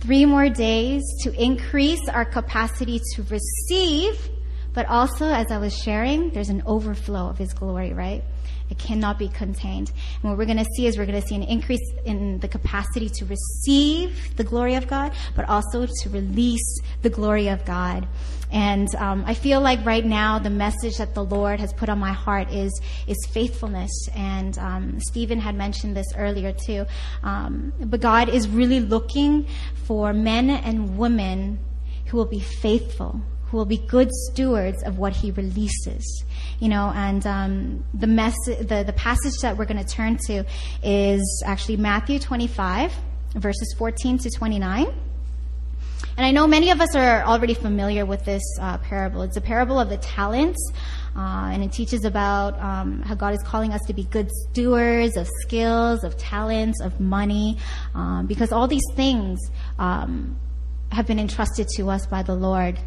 three 0.03 0.27
more 0.27 0.49
days 0.49 1.05
to 1.23 1.33
increase 1.41 2.09
our 2.09 2.25
capacity 2.25 3.01
to 3.15 3.23
receive, 3.25 4.31
but 4.75 4.87
also, 4.87 5.27
as 5.27 5.53
I 5.53 5.59
was 5.59 5.77
sharing, 5.77 6.31
there's 6.31 6.49
an 6.49 6.63
overflow 6.67 7.29
of 7.29 7.39
His 7.39 7.53
glory, 7.53 7.93
right? 7.93 8.25
It 8.69 8.79
cannot 8.79 9.17
be 9.17 9.29
contained. 9.29 9.93
And 10.23 10.31
what 10.31 10.39
we're 10.39 10.47
going 10.47 10.59
to 10.59 10.67
see 10.77 10.87
is 10.87 10.99
we're 10.99 11.07
going 11.07 11.21
to 11.21 11.27
see 11.27 11.37
an 11.37 11.45
increase 11.45 11.93
in 12.05 12.41
the 12.41 12.49
capacity 12.49 13.09
to 13.11 13.27
receive 13.27 14.37
the 14.37 14.45
glory 14.45 14.75
of 14.75 14.89
God, 14.89 15.13
but 15.37 15.49
also 15.49 15.87
to 15.87 16.11
release 16.11 16.81
the 17.03 17.11
glory 17.11 17.49
of 17.49 17.65
God. 17.65 18.09
And 18.53 18.89
um, 18.97 19.25
I 19.27 19.35
feel 19.35 19.61
like 19.61 19.85
right 19.85 20.05
now 20.05 20.39
the 20.39 20.51
message 20.51 20.99
that 20.99 21.15
the 21.15 21.25
Lord 21.25 21.59
has 21.59 21.73
put 21.73 21.89
on 21.89 21.99
my 21.99 22.13
heart 22.13 22.53
is 22.53 22.81
is 23.07 23.17
faithfulness. 23.31 23.91
And 24.15 24.59
um, 24.59 25.01
Stephen 25.01 25.41
had 25.41 25.55
mentioned 25.55 25.97
this 25.97 26.13
earlier 26.17 26.53
too. 26.53 26.87
Um, 27.23 27.73
but 27.81 28.01
God 28.01 28.29
is 28.29 28.49
really 28.49 28.81
looking 28.81 29.47
for 29.87 30.13
men 30.13 30.51
and 30.51 30.99
women 30.99 31.59
who 32.07 32.17
will 32.19 32.27
be 32.27 32.41
faithful, 32.41 33.21
who 33.47 33.57
will 33.57 33.65
be 33.65 33.79
good 33.79 34.11
stewards 34.13 34.83
of 34.83 34.99
what 34.99 35.15
He 35.17 35.31
releases 35.31 36.25
you 36.63 36.69
know, 36.69 36.93
and 36.95 37.27
um, 37.27 37.85
the, 37.93 38.07
mess- 38.07 38.47
the, 38.47 38.85
the 38.87 38.93
passage 38.93 39.33
that 39.43 39.57
we're 39.57 39.65
going 39.65 39.85
to 39.85 39.97
turn 39.97 40.17
to 40.29 40.45
is 40.81 41.43
actually 41.45 41.77
Matthew 41.77 42.21
25, 42.21 42.95
verses 43.35 43.75
14 43.77 44.19
to 44.19 44.31
29. 44.31 44.87
And 46.17 46.27
I 46.27 46.31
know 46.31 46.47
many 46.47 46.71
of 46.71 46.81
us 46.81 46.95
are 46.95 47.23
already 47.23 47.55
familiar 47.55 48.05
with 48.05 48.25
this 48.25 48.43
uh, 48.61 48.79
parable. 48.79 49.23
It's 49.23 49.37
a 49.37 49.41
parable 49.41 49.81
of 49.81 49.89
the 49.89 49.97
talents, 49.97 50.59
uh, 51.17 51.51
and 51.53 51.63
it 51.63 51.73
teaches 51.73 52.05
about 52.05 52.61
um, 52.61 53.03
how 53.03 53.15
God 53.15 53.35
is 53.35 53.43
calling 53.43 53.73
us 53.73 53.81
to 53.87 53.95
be 53.95 54.05
good 54.05 54.31
stewards 54.31 55.17
of 55.17 55.29
skills, 55.41 56.05
of 56.05 56.17
talents, 56.17 56.81
of 56.81 57.01
money, 57.01 57.59
um, 57.95 58.27
because 58.27 58.53
all 58.53 58.69
these 58.69 58.87
things 58.95 59.41
um, 59.79 60.37
have 60.91 61.07
been 61.07 61.19
entrusted 61.19 61.69
to 61.77 61.89
us 61.91 62.07
by 62.07 62.23
the 62.23 62.35
Lord. 62.35 62.79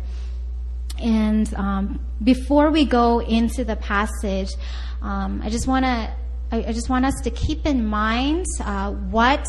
And 0.99 1.54
um, 1.56 1.99
before 2.23 2.71
we 2.71 2.86
go 2.86 3.19
into 3.19 3.65
the 3.65 3.75
passage, 3.75 4.49
um, 5.01 5.41
I 5.43 5.49
just 5.49 5.67
want 5.67 5.86
to 5.86 6.13
I, 6.51 6.58
I 6.69 6.71
just 6.71 6.89
want 6.89 7.06
us 7.06 7.15
to 7.23 7.32
keep 7.32 7.65
in 7.65 7.86
mind 7.86 8.45
uh, 8.63 8.91
what 8.91 9.45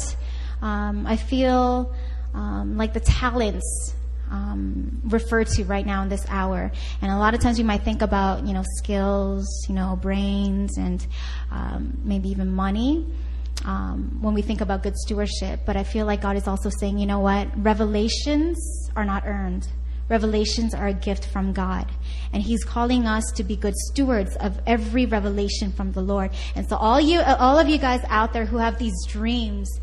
um, 0.62 1.06
I 1.06 1.16
feel 1.16 1.94
um, 2.36 2.76
like 2.76 2.92
the 2.92 3.00
talents 3.00 3.94
um, 4.30 5.00
refer 5.04 5.44
to 5.44 5.64
right 5.64 5.86
now 5.86 6.02
in 6.02 6.08
this 6.08 6.24
hour. 6.28 6.70
And 7.00 7.10
a 7.10 7.16
lot 7.16 7.34
of 7.34 7.40
times 7.40 7.58
we 7.58 7.64
might 7.64 7.82
think 7.82 8.02
about 8.02 8.46
you 8.46 8.52
know 8.54 8.64
skills, 8.76 9.46
you 9.68 9.74
know 9.74 9.98
brains, 10.00 10.78
and 10.78 11.04
um, 11.50 11.98
maybe 12.04 12.28
even 12.28 12.52
money. 12.52 13.06
Um, 13.64 14.18
when 14.20 14.34
we 14.34 14.42
think 14.42 14.60
about 14.60 14.82
good 14.82 14.96
stewardship, 14.96 15.60
but 15.64 15.76
I 15.76 15.82
feel 15.82 16.04
like 16.04 16.20
God 16.20 16.36
is 16.36 16.46
also 16.46 16.68
saying, 16.68 16.98
you 16.98 17.06
know 17.06 17.20
what? 17.20 17.48
Revelations 17.56 18.90
are 18.94 19.04
not 19.04 19.24
earned. 19.26 19.66
Revelations 20.10 20.74
are 20.74 20.86
a 20.86 20.92
gift 20.92 21.24
from 21.24 21.54
God. 21.54 21.90
And 22.34 22.42
He's 22.42 22.62
calling 22.64 23.06
us 23.06 23.24
to 23.32 23.44
be 23.44 23.56
good 23.56 23.74
stewards 23.74 24.36
of 24.36 24.60
every 24.66 25.06
revelation 25.06 25.72
from 25.72 25.92
the 25.92 26.02
Lord. 26.02 26.32
And 26.54 26.68
so 26.68 26.76
all 26.76 27.00
you, 27.00 27.20
all 27.22 27.58
of 27.58 27.66
you 27.66 27.78
guys 27.78 28.04
out 28.08 28.34
there 28.34 28.44
who 28.44 28.58
have 28.58 28.78
these 28.78 28.94
dreams, 29.08 29.80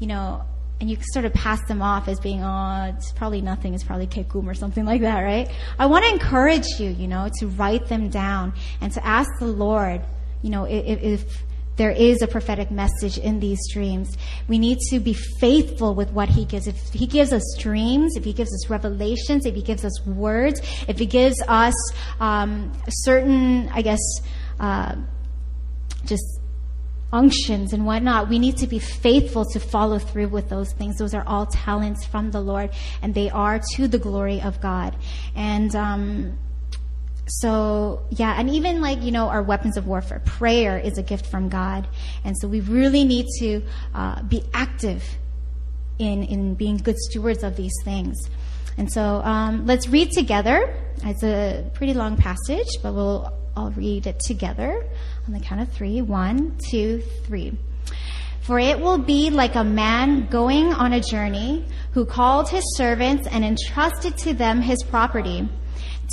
you 0.00 0.06
know, 0.06 0.42
and 0.80 0.90
you 0.90 0.96
sort 1.12 1.24
of 1.24 1.34
pass 1.34 1.60
them 1.68 1.82
off 1.82 2.08
as 2.08 2.18
being, 2.20 2.42
oh, 2.42 2.92
it's 2.96 3.12
probably 3.12 3.42
nothing, 3.42 3.74
it's 3.74 3.84
probably 3.84 4.06
kekum 4.06 4.46
or 4.46 4.54
something 4.54 4.84
like 4.84 5.02
that, 5.02 5.20
right? 5.20 5.50
I 5.78 5.86
want 5.86 6.04
to 6.04 6.10
encourage 6.10 6.66
you, 6.78 6.90
you 6.90 7.06
know, 7.06 7.30
to 7.38 7.46
write 7.48 7.86
them 7.86 8.08
down 8.08 8.54
and 8.80 8.90
to 8.92 9.06
ask 9.06 9.30
the 9.38 9.46
Lord, 9.46 10.00
you 10.42 10.50
know, 10.50 10.64
if, 10.64 11.02
if 11.02 11.42
there 11.76 11.90
is 11.90 12.20
a 12.20 12.26
prophetic 12.26 12.70
message 12.70 13.16
in 13.16 13.40
these 13.40 13.58
dreams. 13.72 14.18
We 14.48 14.58
need 14.58 14.78
to 14.90 15.00
be 15.00 15.14
faithful 15.14 15.94
with 15.94 16.10
what 16.10 16.28
He 16.28 16.44
gives. 16.44 16.66
If 16.66 16.76
He 16.92 17.06
gives 17.06 17.32
us 17.32 17.42
dreams, 17.58 18.16
if 18.16 18.24
He 18.24 18.34
gives 18.34 18.52
us 18.52 18.68
revelations, 18.68 19.46
if 19.46 19.54
He 19.54 19.62
gives 19.62 19.82
us 19.82 20.04
words, 20.04 20.60
if 20.88 20.98
He 20.98 21.06
gives 21.06 21.40
us 21.48 21.74
um, 22.20 22.72
certain, 22.86 23.70
I 23.70 23.80
guess, 23.80 24.00
uh, 24.58 24.94
just 26.04 26.39
unctions 27.12 27.72
and 27.72 27.84
whatnot, 27.86 28.28
we 28.28 28.38
need 28.38 28.56
to 28.58 28.66
be 28.66 28.78
faithful 28.78 29.44
to 29.44 29.60
follow 29.60 29.98
through 29.98 30.28
with 30.28 30.48
those 30.48 30.72
things. 30.72 30.98
Those 30.98 31.14
are 31.14 31.24
all 31.26 31.46
talents 31.46 32.04
from 32.04 32.30
the 32.30 32.40
Lord, 32.40 32.70
and 33.02 33.14
they 33.14 33.30
are 33.30 33.60
to 33.74 33.88
the 33.88 33.98
glory 33.98 34.40
of 34.40 34.60
God. 34.60 34.96
And 35.34 35.74
um, 35.74 36.38
so 37.26 38.02
yeah, 38.10 38.34
and 38.38 38.50
even 38.50 38.80
like 38.80 39.02
you 39.02 39.12
know 39.12 39.28
our 39.28 39.42
weapons 39.42 39.76
of 39.76 39.86
warfare, 39.86 40.20
prayer 40.24 40.78
is 40.78 40.98
a 40.98 41.02
gift 41.02 41.26
from 41.26 41.48
God, 41.48 41.88
and 42.24 42.36
so 42.38 42.48
we 42.48 42.60
really 42.60 43.04
need 43.04 43.26
to 43.38 43.62
uh, 43.94 44.22
be 44.22 44.42
active 44.52 45.02
in 45.98 46.24
in 46.24 46.54
being 46.54 46.76
good 46.76 46.98
stewards 46.98 47.42
of 47.42 47.56
these 47.56 47.74
things. 47.84 48.16
And 48.76 48.90
so 48.90 49.02
um, 49.22 49.66
let's 49.66 49.88
read 49.88 50.12
together. 50.12 50.74
It's 51.04 51.22
a 51.22 51.68
pretty 51.74 51.92
long 51.92 52.16
passage, 52.16 52.68
but 52.82 52.94
we'll 52.94 53.32
all 53.56 53.70
read 53.72 54.06
it 54.06 54.20
together 54.20 54.88
on 55.26 55.32
the 55.32 55.40
count 55.40 55.60
of 55.60 55.68
three. 55.70 56.02
One, 56.02 56.56
two, 56.70 57.02
three. 57.24 57.56
For 58.42 58.58
it 58.58 58.80
will 58.80 58.98
be 58.98 59.30
like 59.30 59.54
a 59.54 59.64
man 59.64 60.26
going 60.26 60.72
on 60.72 60.92
a 60.92 61.00
journey 61.00 61.66
who 61.92 62.04
called 62.04 62.48
his 62.48 62.64
servants 62.76 63.28
and 63.28 63.44
entrusted 63.44 64.16
to 64.18 64.32
them 64.32 64.60
his 64.60 64.82
property. 64.82 65.48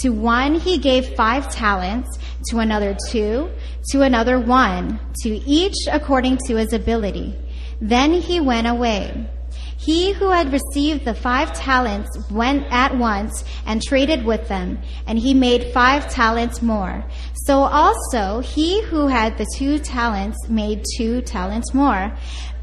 To 0.01 0.09
one 0.09 0.55
he 0.55 0.77
gave 0.77 1.15
five 1.15 1.51
talents, 1.51 2.19
to 2.49 2.59
another 2.59 2.95
two, 3.09 3.49
to 3.89 4.01
another 4.01 4.39
one, 4.39 4.99
to 5.23 5.29
each 5.29 5.87
according 5.91 6.37
to 6.45 6.55
his 6.57 6.73
ability. 6.73 7.35
Then 7.81 8.13
he 8.13 8.39
went 8.39 8.67
away. 8.67 9.29
He 9.77 10.11
who 10.11 10.31
had 10.31 10.51
received 10.51 11.05
the 11.05 11.13
five 11.13 11.53
talents 11.53 12.09
went 12.29 12.65
at 12.71 12.97
once 12.97 13.45
and 13.65 13.81
traded 13.81 14.25
with 14.25 14.47
them, 14.47 14.79
and 15.05 15.17
he 15.17 15.33
made 15.33 15.71
five 15.71 16.09
talents 16.09 16.61
more. 16.61 17.05
So 17.45 17.59
also 17.59 18.39
he 18.39 18.81
who 18.83 19.07
had 19.07 19.37
the 19.37 19.47
two 19.55 19.79
talents 19.79 20.49
made 20.49 20.83
two 20.97 21.21
talents 21.21 21.73
more. 21.73 22.15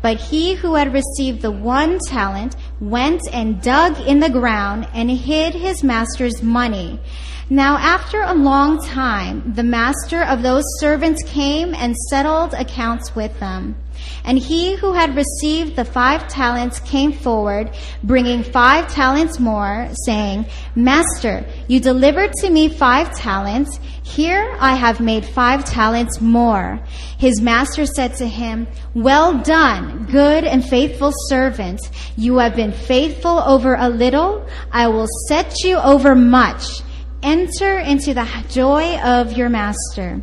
But 0.03 0.21
he 0.21 0.55
who 0.55 0.75
had 0.75 0.93
received 0.93 1.41
the 1.41 1.51
one 1.51 1.99
talent 1.99 2.57
went 2.81 3.23
and 3.33 3.63
dug 3.63 3.99
in 4.01 4.21
the 4.21 4.29
ground 4.29 4.87
and 4.93 5.11
hid 5.11 5.55
his 5.55 5.83
master's 5.83 6.43
money. 6.43 7.01
Now 7.49 7.77
after 7.79 8.21
a 8.21 8.35
long 8.35 8.85
time, 8.85 9.55
the 9.55 9.63
master 9.63 10.23
of 10.23 10.43
those 10.43 10.65
servants 10.79 11.23
came 11.25 11.75
and 11.75 11.97
settled 12.11 12.53
accounts 12.55 13.15
with 13.15 13.39
them. 13.41 13.77
And 14.25 14.39
he 14.39 14.77
who 14.77 14.93
had 14.93 15.17
received 15.17 15.77
the 15.77 15.85
five 15.85 16.29
talents 16.29 16.81
came 16.81 17.13
forward, 17.13 17.77
bringing 18.03 18.43
five 18.43 18.93
talents 18.93 19.39
more, 19.39 19.89
saying, 20.05 20.47
Master, 20.75 21.47
you 21.69 21.81
delivered 21.81 22.33
to 22.41 22.51
me 22.51 22.69
five 22.69 23.15
talents. 23.15 23.79
Here 24.03 24.57
I 24.59 24.75
have 24.75 25.01
made 25.01 25.25
five 25.25 25.65
talents 25.65 26.21
more. 26.21 26.81
His 27.19 27.41
master 27.41 27.87
said 27.87 28.15
to 28.17 28.27
him, 28.27 28.67
Well 28.95 29.39
done, 29.43 30.07
good 30.07 30.45
and 30.45 30.65
faithful 30.65 31.13
servant. 31.29 31.81
You 32.17 32.39
have 32.39 32.57
been 32.57 32.73
faithful 32.73 33.39
over 33.39 33.75
a 33.75 33.89
little. 33.89 34.47
I 34.71 34.89
will 34.89 35.09
set 35.29 35.65
you 35.65 35.77
over 35.77 36.15
much. 36.15 36.83
Enter 37.23 37.79
into 37.79 38.13
the 38.13 38.29
joy 38.51 38.99
of 38.99 39.33
your 39.33 39.49
master. 39.49 40.23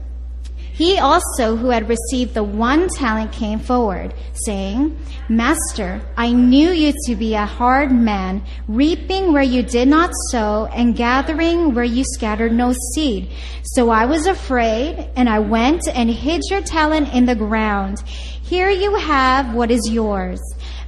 He 0.73 0.97
also, 0.97 1.55
who 1.57 1.69
had 1.69 1.89
received 1.89 2.33
the 2.33 2.43
one 2.43 2.87
talent, 2.87 3.31
came 3.31 3.59
forward, 3.59 4.13
saying, 4.33 4.97
Master, 5.29 6.01
I 6.17 6.31
knew 6.31 6.69
you 6.69 6.93
to 7.05 7.15
be 7.15 7.35
a 7.35 7.45
hard 7.45 7.91
man, 7.91 8.43
reaping 8.67 9.33
where 9.33 9.43
you 9.43 9.63
did 9.63 9.87
not 9.87 10.11
sow, 10.29 10.67
and 10.73 10.95
gathering 10.95 11.73
where 11.73 11.83
you 11.83 12.03
scattered 12.15 12.53
no 12.53 12.73
seed. 12.93 13.29
So 13.63 13.89
I 13.89 14.05
was 14.05 14.25
afraid, 14.25 15.09
and 15.15 15.29
I 15.29 15.39
went 15.39 15.87
and 15.93 16.09
hid 16.09 16.41
your 16.49 16.61
talent 16.61 17.13
in 17.13 17.25
the 17.25 17.35
ground. 17.35 17.99
Here 18.41 18.69
you 18.69 18.95
have 18.95 19.53
what 19.53 19.71
is 19.71 19.89
yours. 19.89 20.41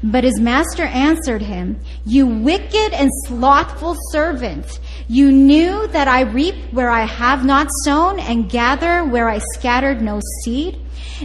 But 0.03 0.25
his 0.25 0.39
master 0.39 0.83
answered 0.83 1.41
him, 1.41 1.79
You 2.05 2.27
wicked 2.27 2.93
and 2.93 3.09
slothful 3.27 3.95
servant. 4.11 4.79
You 5.07 5.31
knew 5.31 5.87
that 5.87 6.09
I 6.09 6.21
reap 6.21 6.55
where 6.71 6.89
I 6.89 7.05
have 7.05 7.45
not 7.45 7.67
sown 7.85 8.19
and 8.19 8.49
gather 8.49 9.05
where 9.05 9.29
I 9.29 9.39
scattered 9.53 10.01
no 10.01 10.19
seed. 10.43 10.77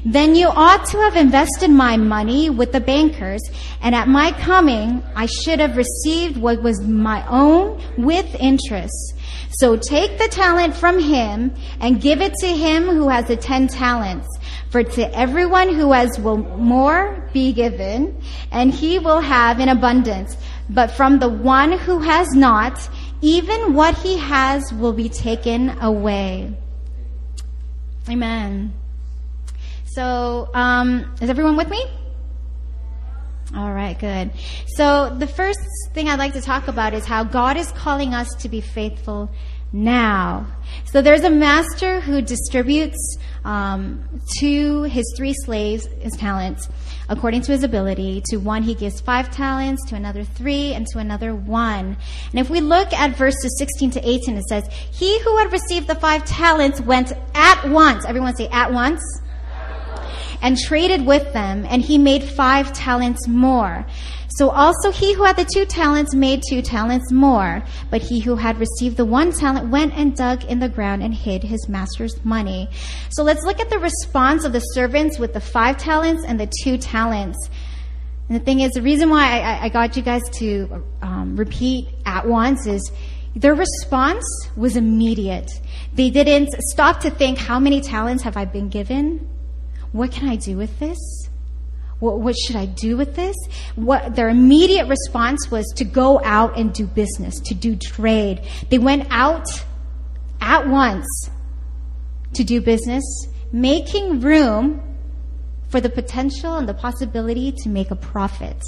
Then 0.04 0.36
you 0.36 0.46
ought 0.46 0.86
to 0.86 0.98
have 0.98 1.16
invested 1.16 1.70
my 1.70 1.96
money 1.96 2.50
with 2.50 2.70
the 2.70 2.80
bankers, 2.80 3.40
and 3.82 3.94
at 3.94 4.06
my 4.06 4.30
coming 4.32 5.02
I 5.16 5.26
should 5.26 5.58
have 5.58 5.76
received 5.76 6.36
what 6.36 6.62
was 6.62 6.80
my 6.80 7.26
own 7.28 7.82
with 7.96 8.32
interest. 8.36 9.14
So 9.58 9.76
take 9.76 10.18
the 10.18 10.28
talent 10.28 10.76
from 10.76 11.00
him 11.00 11.52
and 11.80 12.00
give 12.00 12.20
it 12.20 12.34
to 12.40 12.46
him 12.46 12.84
who 12.84 13.08
has 13.08 13.26
the 13.26 13.36
ten 13.36 13.66
talents. 13.66 14.28
For 14.70 14.82
to 14.82 15.18
everyone 15.18 15.74
who 15.74 15.92
has 15.92 16.18
will 16.18 16.36
more 16.36 17.28
be 17.32 17.52
given, 17.52 18.20
and 18.52 18.72
he 18.72 18.98
will 18.98 19.20
have 19.20 19.60
in 19.60 19.68
abundance. 19.68 20.36
But 20.68 20.90
from 20.90 21.18
the 21.18 21.28
one 21.28 21.72
who 21.72 22.00
has 22.00 22.28
not, 22.34 22.88
even 23.22 23.74
what 23.74 23.96
he 23.96 24.18
has 24.18 24.72
will 24.74 24.92
be 24.92 25.08
taken 25.08 25.70
away. 25.80 26.54
Amen. 28.08 28.74
So, 29.86 30.50
um, 30.54 31.14
is 31.20 31.30
everyone 31.30 31.56
with 31.56 31.68
me? 31.68 31.84
All 33.56 33.72
right, 33.72 33.98
good. 33.98 34.30
So 34.76 35.08
the 35.08 35.26
first 35.26 35.60
thing 35.94 36.08
I'd 36.08 36.18
like 36.18 36.34
to 36.34 36.42
talk 36.42 36.68
about 36.68 36.92
is 36.92 37.06
how 37.06 37.24
God 37.24 37.56
is 37.56 37.72
calling 37.72 38.12
us 38.12 38.28
to 38.40 38.48
be 38.48 38.60
faithful 38.60 39.30
now. 39.72 40.46
So 40.84 41.00
there's 41.00 41.24
a 41.24 41.30
master 41.30 42.00
who 42.00 42.20
distributes 42.20 43.16
um, 43.49 44.07
to 44.40 44.82
his 44.82 45.11
three 45.16 45.32
slaves 45.32 45.86
his 46.01 46.12
talents 46.12 46.68
according 47.09 47.40
to 47.40 47.53
his 47.53 47.62
ability. 47.62 48.22
To 48.26 48.36
one 48.36 48.62
he 48.62 48.74
gives 48.74 49.01
five 49.01 49.30
talents, 49.30 49.86
to 49.88 49.94
another 49.94 50.22
three, 50.22 50.74
and 50.74 50.86
to 50.88 50.99
another 50.99 51.34
one. 51.34 51.96
And 52.30 52.38
if 52.38 52.51
we 52.51 52.61
look 52.61 52.92
at 52.92 53.16
verses 53.16 53.57
16 53.59 53.92
to 53.92 54.07
18, 54.07 54.36
it 54.36 54.44
says, 54.44 54.68
He 54.92 55.18
who 55.20 55.38
had 55.38 55.51
received 55.51 55.86
the 55.86 55.94
five 55.94 56.26
talents 56.26 56.82
went 56.82 57.14
at 57.34 57.66
once. 57.70 58.05
Everyone 58.05 58.36
say 58.36 58.49
at 58.49 58.70
once 58.70 59.03
and 60.43 60.57
traded 60.59 61.05
with 61.07 61.32
them, 61.32 61.66
and 61.68 61.82
he 61.82 61.99
made 61.99 62.22
five 62.24 62.72
talents 62.72 63.26
more. 63.28 63.86
So 64.39 64.51
also 64.51 64.93
he 64.93 65.14
who 65.14 65.24
had 65.24 65.36
the 65.36 65.45
two 65.45 65.64
talents 65.64 66.14
made 66.14 66.43
two 66.49 66.62
talents 66.62 67.11
more. 67.11 67.64
But 67.91 68.03
he 68.03 68.20
who 68.20 68.36
had 68.36 68.59
received 68.59 68.97
the 68.97 69.05
one 69.05 69.32
talent 69.32 69.70
went 69.70 69.95
and 69.95 70.14
dug 70.14 70.45
in 70.45 70.61
the 70.61 70.68
ground 70.68 71.03
and 71.03 71.12
hid 71.12 71.43
his 71.43 71.68
master's 71.68 72.24
money. 72.24 72.68
So 73.09 73.24
let's 73.24 73.43
look 73.43 73.59
at 73.59 73.68
the 73.68 73.80
response 73.80 74.45
of 74.45 74.53
the 74.53 74.61
servants 74.61 75.18
with 75.18 75.32
the 75.32 75.41
five 75.41 75.76
talents 75.76 76.24
and 76.24 76.39
the 76.39 76.49
two 76.62 76.78
talents. 76.78 77.51
And 78.28 78.39
the 78.39 78.45
thing 78.45 78.61
is, 78.61 78.70
the 78.72 78.82
reason 78.82 79.11
why 79.11 79.41
I, 79.41 79.64
I- 79.64 79.68
got 79.70 79.97
you 79.97 80.03
guys 80.03 80.22
to 80.34 80.84
um, 81.03 81.34
repeat 81.34 81.89
at 82.07 82.28
once 82.28 82.66
is 82.66 82.93
their 83.34 83.55
response 83.55 84.24
was 84.57 84.76
immediate. 84.76 85.51
They 85.95 86.11
didn't 86.11 86.51
stop 86.70 87.01
to 87.01 87.11
think, 87.11 87.39
how 87.39 87.59
many 87.59 87.80
talents 87.80 88.22
have 88.22 88.36
I 88.36 88.45
been 88.45 88.68
given? 88.68 89.28
What 89.93 90.12
can 90.12 90.28
I 90.28 90.36
do 90.36 90.57
with 90.57 90.78
this? 90.78 90.99
What, 92.01 92.20
what 92.20 92.36
should 92.36 92.57
I 92.57 92.66
do 92.66 92.97
with 92.97 93.16
this? 93.16 93.34
What 93.74 94.14
their 94.14 94.28
immediate 94.28 94.86
response 94.86 95.51
was 95.51 95.66
to 95.76 95.84
go 95.84 96.20
out 96.24 96.57
and 96.57 96.72
do 96.72 96.86
business, 96.86 97.41
to 97.47 97.55
do 97.55 97.74
trade. 97.74 98.43
They 98.70 98.78
went 98.78 99.09
out 99.11 99.47
at 100.41 100.68
once 100.68 101.30
to 102.34 102.45
do 102.45 102.61
business, 102.61 103.05
making 103.51 104.20
room 104.20 104.82
for 105.68 105.80
the 105.80 105.91
potential 105.91 106.57
and 106.57 106.68
the 106.68 106.74
possibility 106.74 107.53
to 107.53 107.68
make 107.68 107.91
a 107.91 107.97
profit. 107.97 108.62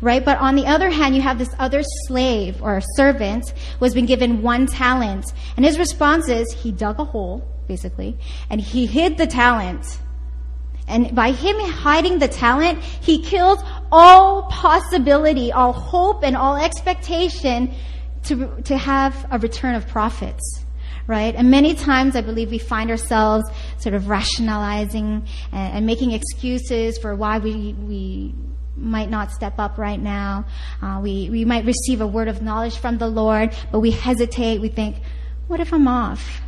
Right? 0.00 0.24
But 0.24 0.38
on 0.38 0.56
the 0.56 0.66
other 0.66 0.90
hand, 0.90 1.14
you 1.14 1.22
have 1.22 1.38
this 1.38 1.54
other 1.58 1.82
slave 2.06 2.62
or 2.62 2.80
servant 2.96 3.50
who 3.78 3.84
has 3.84 3.94
been 3.94 4.06
given 4.06 4.42
one 4.42 4.66
talent. 4.66 5.26
And 5.56 5.64
his 5.64 5.78
response 5.78 6.28
is 6.28 6.52
he 6.52 6.72
dug 6.72 6.98
a 6.98 7.04
hole, 7.04 7.46
basically, 7.68 8.18
and 8.48 8.60
he 8.60 8.86
hid 8.86 9.16
the 9.16 9.26
talent. 9.26 9.98
And 10.90 11.14
by 11.14 11.32
him 11.32 11.58
hiding 11.60 12.18
the 12.18 12.28
talent, 12.28 12.82
he 12.82 13.22
killed 13.22 13.64
all 13.90 14.42
possibility, 14.44 15.52
all 15.52 15.72
hope, 15.72 16.24
and 16.24 16.36
all 16.36 16.56
expectation 16.56 17.74
to, 18.24 18.60
to 18.62 18.76
have 18.76 19.26
a 19.30 19.38
return 19.38 19.74
of 19.74 19.88
profits. 19.88 20.64
Right? 21.06 21.34
And 21.34 21.50
many 21.50 21.74
times 21.74 22.14
I 22.14 22.20
believe 22.20 22.50
we 22.50 22.58
find 22.58 22.90
ourselves 22.90 23.48
sort 23.78 23.94
of 23.94 24.08
rationalizing 24.08 25.26
and, 25.50 25.74
and 25.74 25.86
making 25.86 26.12
excuses 26.12 26.98
for 26.98 27.16
why 27.16 27.38
we, 27.38 27.72
we 27.72 28.34
might 28.76 29.10
not 29.10 29.32
step 29.32 29.58
up 29.58 29.76
right 29.78 30.00
now. 30.00 30.44
Uh, 30.80 31.00
we, 31.02 31.28
we 31.30 31.44
might 31.44 31.64
receive 31.64 32.00
a 32.00 32.06
word 32.06 32.28
of 32.28 32.42
knowledge 32.42 32.76
from 32.76 32.98
the 32.98 33.08
Lord, 33.08 33.54
but 33.72 33.80
we 33.80 33.90
hesitate. 33.90 34.60
We 34.60 34.68
think, 34.68 35.02
what 35.48 35.58
if 35.58 35.72
I'm 35.72 35.88
off? 35.88 36.42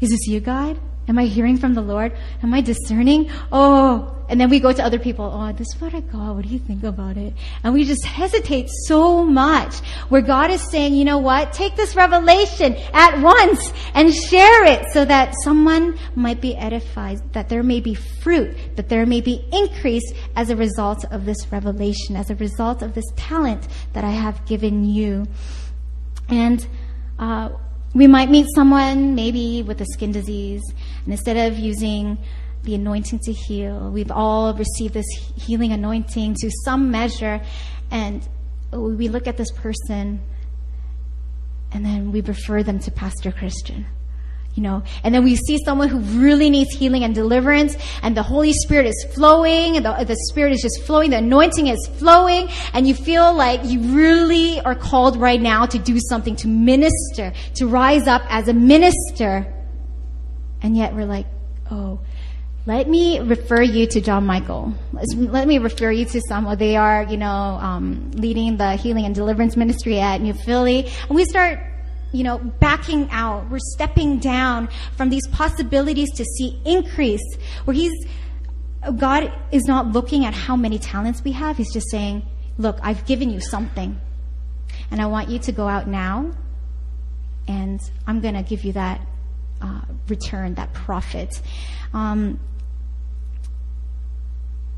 Is 0.00 0.10
this 0.10 0.26
you, 0.26 0.40
God? 0.40 0.80
Am 1.08 1.18
I 1.18 1.26
hearing 1.26 1.56
from 1.56 1.74
the 1.74 1.82
Lord? 1.82 2.12
Am 2.42 2.52
I 2.52 2.60
discerning? 2.60 3.30
Oh, 3.52 4.12
and 4.28 4.40
then 4.40 4.50
we 4.50 4.58
go 4.58 4.72
to 4.72 4.82
other 4.82 4.98
people. 4.98 5.24
Oh, 5.24 5.52
this 5.52 5.68
is 5.72 5.80
what 5.80 5.94
I 5.94 6.00
got. 6.00 6.34
What 6.34 6.44
do 6.44 6.48
you 6.48 6.58
think 6.58 6.82
about 6.82 7.16
it? 7.16 7.32
And 7.62 7.72
we 7.72 7.84
just 7.84 8.04
hesitate 8.04 8.68
so 8.86 9.22
much 9.24 9.78
where 10.08 10.20
God 10.20 10.50
is 10.50 10.68
saying, 10.68 10.94
you 10.94 11.04
know 11.04 11.18
what? 11.18 11.52
Take 11.52 11.76
this 11.76 11.94
revelation 11.94 12.76
at 12.92 13.20
once 13.20 13.72
and 13.94 14.12
share 14.12 14.64
it 14.64 14.86
so 14.92 15.04
that 15.04 15.34
someone 15.44 15.96
might 16.16 16.40
be 16.40 16.56
edified, 16.56 17.32
that 17.34 17.48
there 17.48 17.62
may 17.62 17.78
be 17.78 17.94
fruit, 17.94 18.56
that 18.74 18.88
there 18.88 19.06
may 19.06 19.20
be 19.20 19.44
increase 19.52 20.12
as 20.34 20.50
a 20.50 20.56
result 20.56 21.04
of 21.12 21.24
this 21.24 21.38
revelation, 21.52 22.16
as 22.16 22.30
a 22.30 22.34
result 22.34 22.82
of 22.82 22.94
this 22.94 23.06
talent 23.14 23.68
that 23.92 24.02
I 24.02 24.10
have 24.10 24.44
given 24.44 24.84
you. 24.84 25.26
And, 26.28 26.66
uh, 27.20 27.50
we 27.96 28.06
might 28.06 28.28
meet 28.28 28.46
someone 28.54 29.14
maybe 29.14 29.62
with 29.62 29.80
a 29.80 29.86
skin 29.86 30.12
disease, 30.12 30.62
and 31.06 31.12
instead 31.12 31.38
of 31.50 31.58
using 31.58 32.18
the 32.64 32.74
anointing 32.74 33.20
to 33.20 33.32
heal, 33.32 33.90
we've 33.90 34.10
all 34.10 34.52
received 34.52 34.92
this 34.92 35.06
healing 35.36 35.72
anointing 35.72 36.34
to 36.34 36.50
some 36.64 36.90
measure, 36.90 37.40
and 37.90 38.28
we 38.72 39.08
look 39.08 39.26
at 39.26 39.38
this 39.38 39.50
person 39.52 40.20
and 41.72 41.84
then 41.84 42.12
we 42.12 42.20
refer 42.22 42.62
them 42.62 42.78
to 42.80 42.90
Pastor 42.90 43.30
Christian. 43.30 43.86
You 44.54 44.62
know, 44.62 44.82
and 45.04 45.14
then 45.14 45.22
we 45.22 45.36
see 45.36 45.58
someone 45.66 45.88
who 45.88 45.98
really 46.18 46.48
needs 46.48 46.70
healing 46.74 47.04
and 47.04 47.14
deliverance, 47.14 47.76
and 48.02 48.16
the 48.16 48.22
Holy 48.22 48.54
Spirit 48.54 48.86
is 48.86 49.06
flowing, 49.14 49.76
and 49.76 49.84
the, 49.84 50.04
the 50.04 50.16
Spirit 50.30 50.54
is 50.54 50.62
just 50.62 50.82
flowing, 50.84 51.10
the 51.10 51.18
anointing 51.18 51.66
is 51.66 51.86
flowing, 51.98 52.48
and 52.72 52.88
you 52.88 52.94
feel 52.94 53.34
like 53.34 53.62
you 53.64 53.80
really 53.94 54.58
are 54.62 54.74
called 54.74 55.18
right 55.18 55.42
now 55.42 55.66
to 55.66 55.78
do 55.78 55.98
something, 56.00 56.34
to 56.36 56.48
minister, 56.48 57.34
to 57.56 57.66
rise 57.66 58.06
up 58.06 58.22
as 58.30 58.48
a 58.48 58.54
minister. 58.54 59.46
And 60.62 60.76
yet 60.76 60.94
we're 60.94 61.06
like, 61.06 61.26
oh, 61.70 62.00
let 62.66 62.88
me 62.88 63.20
refer 63.20 63.62
you 63.62 63.86
to 63.86 64.00
John 64.00 64.26
Michael. 64.26 64.74
Let's, 64.92 65.14
me 65.14 65.58
refer 65.58 65.92
you 65.92 66.04
to 66.06 66.20
someone. 66.28 66.58
They 66.58 66.76
are, 66.76 67.04
you 67.04 67.16
know, 67.16 67.28
um, 67.28 68.10
leading 68.12 68.56
the 68.56 68.74
healing 68.74 69.04
and 69.04 69.14
deliverance 69.14 69.56
ministry 69.56 70.00
at 70.00 70.20
New 70.20 70.34
Philly. 70.34 70.90
And 71.08 71.14
we 71.14 71.24
start, 71.24 71.60
you 72.12 72.24
know, 72.24 72.38
backing 72.38 73.08
out. 73.12 73.48
We're 73.50 73.60
stepping 73.60 74.18
down 74.18 74.68
from 74.96 75.10
these 75.10 75.28
possibilities 75.28 76.10
to 76.14 76.24
see 76.24 76.60
increase 76.64 77.36
where 77.66 77.74
he's, 77.74 77.92
God 78.96 79.32
is 79.52 79.64
not 79.66 79.92
looking 79.92 80.24
at 80.24 80.34
how 80.34 80.56
many 80.56 80.80
talents 80.80 81.22
we 81.22 81.32
have. 81.32 81.56
He's 81.56 81.72
just 81.72 81.88
saying, 81.88 82.24
look, 82.58 82.80
I've 82.82 83.06
given 83.06 83.30
you 83.30 83.40
something 83.40 83.96
and 84.90 85.00
I 85.00 85.06
want 85.06 85.28
you 85.28 85.38
to 85.38 85.52
go 85.52 85.68
out 85.68 85.86
now 85.86 86.32
and 87.46 87.80
I'm 88.08 88.20
going 88.20 88.34
to 88.34 88.42
give 88.42 88.64
you 88.64 88.72
that 88.72 89.00
uh, 89.60 89.80
return, 90.08 90.54
that 90.54 90.72
profit. 90.72 91.40
Um, 91.92 92.38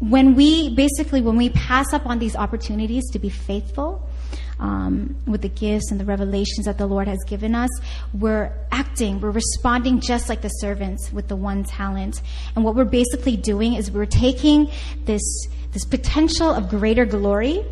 when 0.01 0.35
we 0.37 0.74
basically 0.74 1.20
when 1.20 1.37
we 1.37 1.51
pass 1.51 1.93
up 1.93 2.07
on 2.07 2.18
these 2.18 2.37
opportunities 2.37 3.11
to 3.11 3.18
be 3.18 3.29
faithful 3.29 4.09
um, 4.61 5.16
with 5.26 5.43
the 5.43 5.49
gifts 5.49 5.91
and 5.91 6.01
the 6.01 6.05
revelations 6.05 6.66
that 6.66 6.79
the 6.79 6.87
lord 6.87 7.09
has 7.09 7.18
given 7.26 7.55
us 7.55 7.70
we're 8.14 8.53
acting 8.70 9.20
we're 9.20 9.31
responding 9.31 10.01
just 10.01 10.29
like 10.29 10.41
the 10.41 10.49
servants 10.49 11.12
with 11.12 11.26
the 11.26 11.35
one 11.35 11.64
talent 11.64 12.22
and 12.55 12.64
what 12.64 12.76
we're 12.76 12.85
basically 12.85 13.37
doing 13.37 13.74
is 13.74 13.91
we're 13.91 14.07
taking 14.07 14.70
this 15.05 15.49
this 15.72 15.85
potential 15.85 16.49
of 16.49 16.68
greater 16.68 17.05
glory 17.05 17.64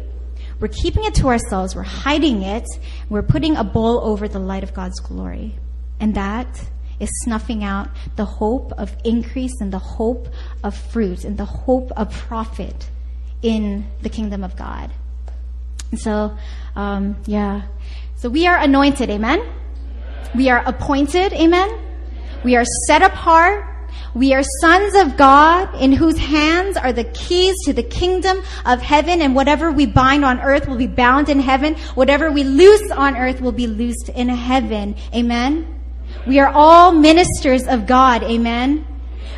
we're 0.59 0.68
keeping 0.68 1.04
it 1.04 1.14
to 1.14 1.28
ourselves 1.28 1.76
we're 1.76 1.82
hiding 1.82 2.42
it 2.42 2.66
we're 3.09 3.22
putting 3.22 3.57
a 3.57 3.64
bowl 3.64 4.00
over 4.00 4.26
the 4.26 4.40
light 4.40 4.64
of 4.64 4.74
god's 4.74 4.98
glory 4.98 5.54
and 6.00 6.16
that 6.16 6.68
is 7.01 7.11
snuffing 7.24 7.62
out 7.64 7.88
the 8.16 8.24
hope 8.24 8.72
of 8.72 8.94
increase 9.05 9.61
and 9.61 9.72
the 9.72 9.78
hope 9.78 10.28
of 10.62 10.76
fruit 10.76 11.24
and 11.24 11.36
the 11.36 11.44
hope 11.44 11.90
of 11.97 12.11
profit 12.11 12.88
in 13.42 13.86
the 14.03 14.09
kingdom 14.09 14.42
of 14.42 14.57
God. 14.57 14.90
And 15.90 16.01
so, 16.01 16.36
um, 16.74 17.16
yeah. 17.26 17.62
So 18.16 18.28
we 18.28 18.47
are 18.47 18.57
anointed, 18.57 19.11
amen? 19.11 19.47
We 20.34 20.49
are 20.51 20.62
appointed, 20.66 21.32
amen? 21.32 21.78
We 22.44 22.57
are 22.57 22.64
set 22.86 23.03
apart. 23.03 23.72
We 24.14 24.32
are 24.32 24.42
sons 24.61 24.94
of 24.94 25.16
God 25.16 25.74
in 25.80 25.92
whose 25.92 26.18
hands 26.18 26.76
are 26.76 26.92
the 26.92 27.05
keys 27.05 27.55
to 27.66 27.74
the 27.74 27.82
kingdom 27.82 28.42
of 28.64 28.80
heaven 28.80 29.20
and 29.20 29.34
whatever 29.34 29.70
we 29.70 29.84
bind 29.84 30.24
on 30.24 30.40
earth 30.40 30.66
will 30.66 30.76
be 30.76 30.86
bound 30.86 31.28
in 31.28 31.40
heaven. 31.40 31.74
Whatever 31.94 32.32
we 32.32 32.42
loose 32.42 32.90
on 32.90 33.16
earth 33.16 33.42
will 33.42 33.53
be 33.53 33.66
loosed 33.66 34.09
in 34.09 34.28
heaven. 34.28 34.97
Amen? 35.14 35.75
We 36.26 36.40
are 36.40 36.48
all 36.48 36.92
ministers 36.92 37.66
of 37.66 37.86
God. 37.86 38.22
Amen. 38.24 38.84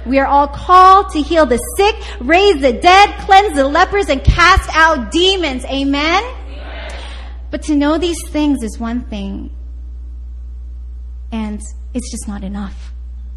We 0.07 0.18
are 0.18 0.26
all 0.26 0.49
called 0.49 1.11
to 1.11 1.20
heal 1.20 1.45
the 1.45 1.59
sick, 1.76 1.97
raise 2.20 2.61
the 2.61 2.72
dead, 2.72 3.18
cleanse 3.20 3.57
the 3.57 3.68
lepers, 3.68 4.09
and 4.09 4.24
cast 4.24 4.70
out 4.74 5.11
demons. 5.11 5.64
Amen. 5.66 6.24
But 7.51 7.62
to 7.64 7.76
know 7.76 7.99
these 7.99 8.18
things 8.28 8.62
is 8.62 8.78
one 8.78 9.03
thing. 9.03 9.51
And 11.30 11.61
it's 11.93 12.11
just 12.11 12.26
not 12.26 12.43
enough. 12.43 12.93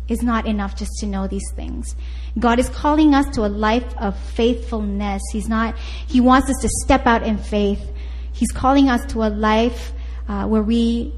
It's 0.08 0.24
not 0.24 0.46
enough 0.46 0.76
just 0.76 0.92
to 1.00 1.06
know 1.06 1.28
these 1.28 1.50
things. 1.56 1.96
God 2.40 2.60
is 2.60 2.70
calling 2.70 3.14
us 3.14 3.26
to 3.36 3.46
a 3.46 3.48
life 3.48 3.96
of 3.98 4.18
faithfulness. 4.18 5.22
He's 5.32 5.48
not, 5.48 5.78
He 5.78 6.20
wants 6.20 6.50
us 6.50 6.58
to 6.62 6.70
step 6.84 7.06
out 7.06 7.24
in 7.24 7.38
faith. 7.38 7.82
He's 8.34 8.52
calling 8.52 8.90
us 8.90 9.06
to 9.14 9.24
a 9.24 9.30
life 9.30 9.94
uh, 10.28 10.48
where 10.48 10.64
we 10.64 11.14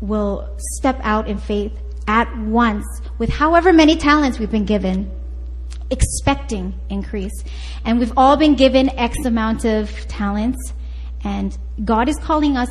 will 0.00 0.48
step 0.76 0.98
out 1.02 1.28
in 1.28 1.38
faith 1.38 1.72
at 2.06 2.34
once 2.38 2.86
with 3.18 3.28
however 3.28 3.72
many 3.72 3.96
talents 3.96 4.38
we've 4.38 4.50
been 4.50 4.64
given, 4.64 5.10
expecting 5.90 6.74
increase. 6.88 7.44
And 7.84 7.98
we've 7.98 8.12
all 8.16 8.36
been 8.36 8.54
given 8.54 8.88
X 8.90 9.24
amount 9.24 9.64
of 9.64 9.90
talents, 10.08 10.72
and 11.24 11.56
God 11.84 12.08
is 12.08 12.16
calling 12.18 12.56
us 12.56 12.70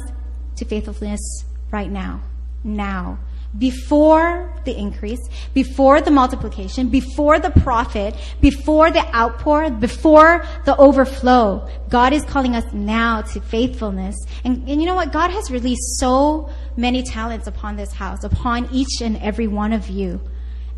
to 0.56 0.66
faithfulness 0.66 1.46
right 1.72 1.92
now. 1.92 2.22
Now. 2.64 3.20
Before 3.58 4.54
the 4.66 4.78
increase, 4.78 5.20
before 5.54 6.02
the 6.02 6.12
multiplication, 6.12 6.90
before 6.90 7.40
the 7.40 7.50
profit, 7.50 8.16
before 8.42 8.92
the 8.92 9.04
outpour, 9.16 9.72
before 9.72 10.46
the 10.66 10.76
overflow. 10.78 11.68
God 11.90 12.14
is 12.14 12.24
calling 12.26 12.56
us 12.56 12.72
now 12.74 13.22
to 13.22 13.42
faithfulness. 13.42 14.16
And, 14.44 14.70
and 14.70 14.82
you 14.82 14.86
know 14.86 14.96
what? 14.96 15.12
God 15.12 15.32
has 15.32 15.50
released 15.50 16.00
so 16.00 16.50
many 16.76 17.02
talents 17.02 17.48
upon 17.48 17.78
this 17.78 17.94
house, 17.94 18.24
upon 18.24 18.70
each 18.72 19.02
and 19.02 19.18
every 19.18 19.48
one 19.48 19.74
of 19.74 19.88
you. 19.88 20.22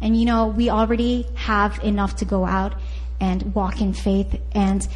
And 0.02 0.18
you 0.18 0.26
know, 0.26 0.48
we 0.48 0.70
already 0.70 1.26
have 1.36 1.84
enough 1.84 2.18
to 2.18 2.26
go 2.26 2.46
out 2.46 2.76
and 3.20 3.54
walk 3.54 3.82
in 3.82 3.94
faith 3.94 4.40
and 4.54 4.88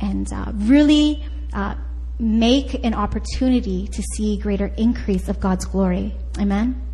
and 0.00 0.32
uh, 0.32 0.52
really 0.54 1.24
uh, 1.52 1.74
make 2.18 2.84
an 2.84 2.94
opportunity 2.94 3.88
to 3.88 4.02
see 4.14 4.38
greater 4.38 4.66
increase 4.76 5.28
of 5.28 5.40
God's 5.40 5.64
glory. 5.64 6.14
Amen. 6.38 6.87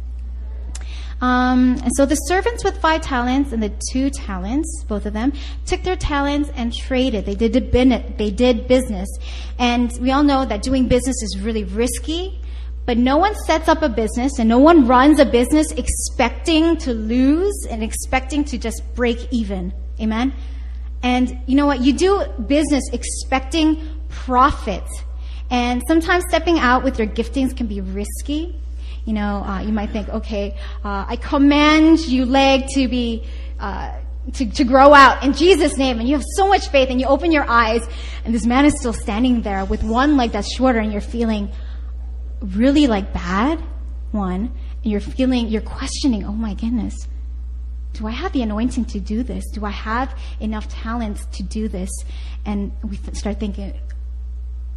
Um, 1.20 1.76
and 1.82 1.90
so 1.94 2.06
the 2.06 2.16
servants 2.16 2.64
with 2.64 2.78
five 2.80 3.00
talents 3.00 3.52
and 3.52 3.62
the 3.62 3.72
two 3.92 4.10
talents, 4.10 4.84
both 4.84 5.06
of 5.06 5.12
them, 5.12 5.32
took 5.64 5.82
their 5.82 5.96
talents 5.96 6.50
and 6.54 6.72
traded. 6.72 7.24
They 7.24 7.34
did 7.34 7.72
they 7.72 8.30
did 8.30 8.68
business, 8.68 9.08
and 9.58 9.96
we 10.00 10.10
all 10.10 10.22
know 10.22 10.44
that 10.44 10.62
doing 10.62 10.88
business 10.88 11.16
is 11.22 11.40
really 11.40 11.64
risky. 11.64 12.40
But 12.86 12.98
no 12.98 13.16
one 13.16 13.34
sets 13.46 13.68
up 13.68 13.80
a 13.80 13.88
business 13.88 14.38
and 14.38 14.46
no 14.46 14.58
one 14.58 14.86
runs 14.86 15.18
a 15.18 15.24
business 15.24 15.72
expecting 15.72 16.76
to 16.78 16.92
lose 16.92 17.66
and 17.70 17.82
expecting 17.82 18.44
to 18.44 18.58
just 18.58 18.82
break 18.94 19.26
even. 19.30 19.72
Amen. 20.00 20.34
And 21.02 21.38
you 21.46 21.56
know 21.56 21.66
what? 21.66 21.80
You 21.80 21.94
do 21.94 22.24
business 22.46 22.84
expecting 22.92 23.80
profit. 24.10 24.84
And 25.50 25.82
sometimes 25.86 26.24
stepping 26.28 26.58
out 26.58 26.84
with 26.84 26.98
your 26.98 27.08
giftings 27.08 27.56
can 27.56 27.66
be 27.66 27.80
risky. 27.80 28.60
You 29.04 29.12
know, 29.12 29.44
uh, 29.44 29.60
you 29.60 29.72
might 29.72 29.90
think, 29.90 30.08
okay, 30.08 30.56
uh, 30.84 31.04
I 31.08 31.16
command 31.16 32.00
you 32.00 32.24
leg 32.24 32.68
to 32.74 32.88
be, 32.88 33.24
uh, 33.60 33.92
to, 34.34 34.46
to 34.46 34.64
grow 34.64 34.94
out 34.94 35.22
in 35.22 35.34
Jesus' 35.34 35.76
name. 35.76 35.98
And 35.98 36.08
you 36.08 36.14
have 36.14 36.24
so 36.36 36.48
much 36.48 36.68
faith 36.68 36.88
and 36.90 37.00
you 37.00 37.06
open 37.06 37.30
your 37.30 37.44
eyes 37.48 37.86
and 38.24 38.34
this 38.34 38.46
man 38.46 38.64
is 38.64 38.78
still 38.78 38.94
standing 38.94 39.42
there 39.42 39.64
with 39.66 39.82
one 39.82 40.16
leg 40.16 40.32
that's 40.32 40.54
shorter 40.54 40.78
and 40.78 40.90
you're 40.90 41.02
feeling 41.02 41.50
really 42.40 42.86
like 42.86 43.12
bad, 43.12 43.62
one, 44.12 44.52
and 44.82 44.92
you're 44.92 45.00
feeling, 45.00 45.48
you're 45.48 45.62
questioning, 45.62 46.24
oh 46.24 46.32
my 46.32 46.54
goodness, 46.54 47.06
do 47.92 48.06
I 48.06 48.10
have 48.10 48.32
the 48.32 48.42
anointing 48.42 48.86
to 48.86 49.00
do 49.00 49.22
this? 49.22 49.44
Do 49.52 49.64
I 49.64 49.70
have 49.70 50.18
enough 50.40 50.68
talents 50.68 51.26
to 51.36 51.42
do 51.42 51.68
this? 51.68 51.90
And 52.44 52.72
we 52.82 52.96
start 53.12 53.38
thinking, 53.38 53.78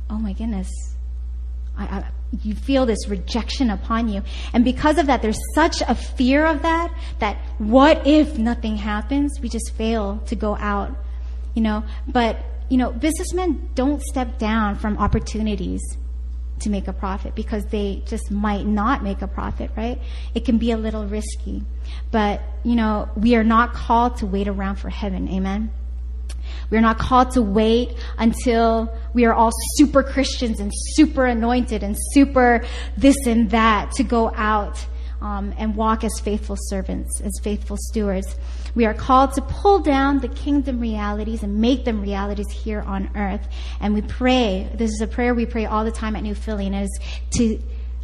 oh 0.09 0.17
my 0.17 0.33
goodness, 0.33 0.69
I, 1.77 1.83
I, 1.83 2.05
you 2.43 2.55
feel 2.55 2.85
this 2.85 3.07
rejection 3.07 3.69
upon 3.69 4.09
you. 4.09 4.21
And 4.53 4.65
because 4.65 4.97
of 4.97 5.07
that, 5.07 5.21
there's 5.21 5.39
such 5.55 5.81
a 5.81 5.95
fear 5.95 6.45
of 6.45 6.61
that, 6.63 6.93
that 7.19 7.37
what 7.57 8.05
if 8.05 8.37
nothing 8.37 8.75
happens? 8.75 9.39
We 9.39 9.49
just 9.49 9.73
fail 9.75 10.21
to 10.27 10.35
go 10.35 10.55
out, 10.57 10.91
you 11.53 11.61
know. 11.61 11.83
But, 12.07 12.37
you 12.69 12.77
know, 12.77 12.91
businessmen 12.91 13.69
don't 13.75 14.01
step 14.01 14.37
down 14.37 14.75
from 14.75 14.97
opportunities 14.97 15.81
to 16.59 16.69
make 16.69 16.87
a 16.87 16.93
profit 16.93 17.35
because 17.35 17.65
they 17.67 18.03
just 18.07 18.31
might 18.31 18.65
not 18.65 19.03
make 19.03 19.21
a 19.21 19.27
profit, 19.27 19.71
right? 19.77 20.01
It 20.33 20.43
can 20.43 20.57
be 20.57 20.71
a 20.71 20.77
little 20.77 21.05
risky. 21.05 21.63
But, 22.11 22.41
you 22.63 22.75
know, 22.75 23.09
we 23.15 23.35
are 23.35 23.43
not 23.43 23.73
called 23.73 24.17
to 24.17 24.25
wait 24.25 24.47
around 24.47 24.77
for 24.77 24.89
heaven. 24.89 25.29
Amen. 25.29 25.71
We 26.69 26.77
are 26.77 26.81
not 26.81 26.99
called 26.99 27.31
to 27.31 27.41
wait 27.41 27.97
until 28.17 28.93
we 29.13 29.25
are 29.25 29.33
all 29.33 29.51
super 29.75 30.03
Christians 30.03 30.59
and 30.59 30.71
super 30.73 31.25
anointed 31.25 31.83
and 31.83 31.95
super 32.13 32.63
this 32.97 33.15
and 33.25 33.49
that 33.51 33.91
to 33.93 34.03
go 34.03 34.31
out 34.35 34.85
um, 35.21 35.53
and 35.57 35.75
walk 35.75 36.03
as 36.03 36.19
faithful 36.19 36.55
servants, 36.59 37.21
as 37.21 37.31
faithful 37.41 37.77
stewards. 37.79 38.35
We 38.75 38.85
are 38.85 38.93
called 38.93 39.33
to 39.33 39.41
pull 39.41 39.79
down 39.79 40.19
the 40.19 40.27
kingdom 40.27 40.79
realities 40.79 41.41
and 41.43 41.59
make 41.59 41.85
them 41.85 42.01
realities 42.01 42.49
here 42.51 42.81
on 42.81 43.09
earth. 43.15 43.47
And 43.79 43.93
we 43.93 44.01
pray, 44.01 44.69
this 44.75 44.91
is 44.91 45.01
a 45.01 45.07
prayer 45.07 45.33
we 45.33 45.45
pray 45.45 45.65
all 45.65 45.83
the 45.83 45.91
time 45.91 46.15
at 46.15 46.23
New 46.23 46.35
Philly, 46.35 46.67
and 46.67 46.75
it 46.75 46.83
is 46.83 46.99
to 47.31 47.59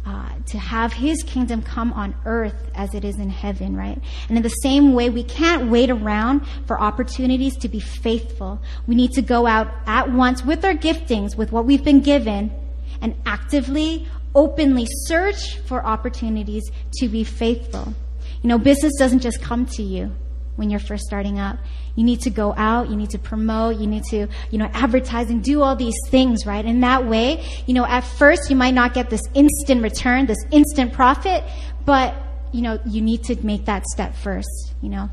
uh, 0.06 0.28
to 0.46 0.58
have 0.58 0.92
his 0.92 1.22
kingdom 1.22 1.62
come 1.62 1.92
on 1.94 2.14
earth 2.26 2.70
as 2.74 2.94
it 2.94 3.04
is 3.04 3.18
in 3.18 3.30
heaven, 3.30 3.76
right? 3.76 3.98
And 4.28 4.36
in 4.36 4.42
the 4.42 4.48
same 4.48 4.92
way, 4.92 5.08
we 5.08 5.24
can't 5.24 5.70
wait 5.70 5.90
around 5.90 6.46
for 6.66 6.80
opportunities 6.80 7.56
to 7.58 7.68
be 7.68 7.80
faithful. 7.80 8.60
We 8.86 8.94
need 8.94 9.12
to 9.12 9.22
go 9.22 9.46
out 9.46 9.72
at 9.86 10.12
once 10.12 10.44
with 10.44 10.64
our 10.64 10.74
giftings, 10.74 11.36
with 11.36 11.52
what 11.52 11.64
we've 11.64 11.84
been 11.84 12.00
given, 12.00 12.52
and 13.00 13.14
actively, 13.24 14.06
openly 14.34 14.86
search 15.06 15.58
for 15.60 15.84
opportunities 15.84 16.64
to 16.98 17.08
be 17.08 17.24
faithful. 17.24 17.94
You 18.42 18.48
know, 18.48 18.58
business 18.58 18.92
doesn't 18.98 19.20
just 19.20 19.40
come 19.40 19.64
to 19.66 19.82
you 19.82 20.14
when 20.56 20.70
you're 20.70 20.80
first 20.80 21.04
starting 21.04 21.38
up. 21.38 21.58
You 21.96 22.04
need 22.04 22.20
to 22.22 22.30
go 22.30 22.54
out, 22.56 22.90
you 22.90 22.96
need 22.96 23.10
to 23.10 23.18
promote, 23.18 23.76
you 23.76 23.86
need 23.86 24.04
to, 24.10 24.26
you 24.50 24.58
know, 24.58 24.68
advertise 24.72 25.30
and 25.30 25.42
do 25.42 25.62
all 25.62 25.76
these 25.76 25.94
things, 26.08 26.46
right? 26.46 26.64
In 26.64 26.80
that 26.80 27.06
way, 27.06 27.44
you 27.66 27.74
know, 27.74 27.84
at 27.86 28.00
first 28.00 28.50
you 28.50 28.56
might 28.56 28.74
not 28.74 28.94
get 28.94 29.10
this 29.10 29.22
instant 29.34 29.82
return, 29.82 30.26
this 30.26 30.44
instant 30.50 30.92
profit, 30.92 31.44
but, 31.84 32.14
you 32.52 32.62
know, 32.62 32.78
you 32.86 33.00
need 33.00 33.24
to 33.24 33.36
make 33.44 33.66
that 33.66 33.84
step 33.86 34.14
first, 34.16 34.74
you 34.80 34.88
know. 34.88 35.08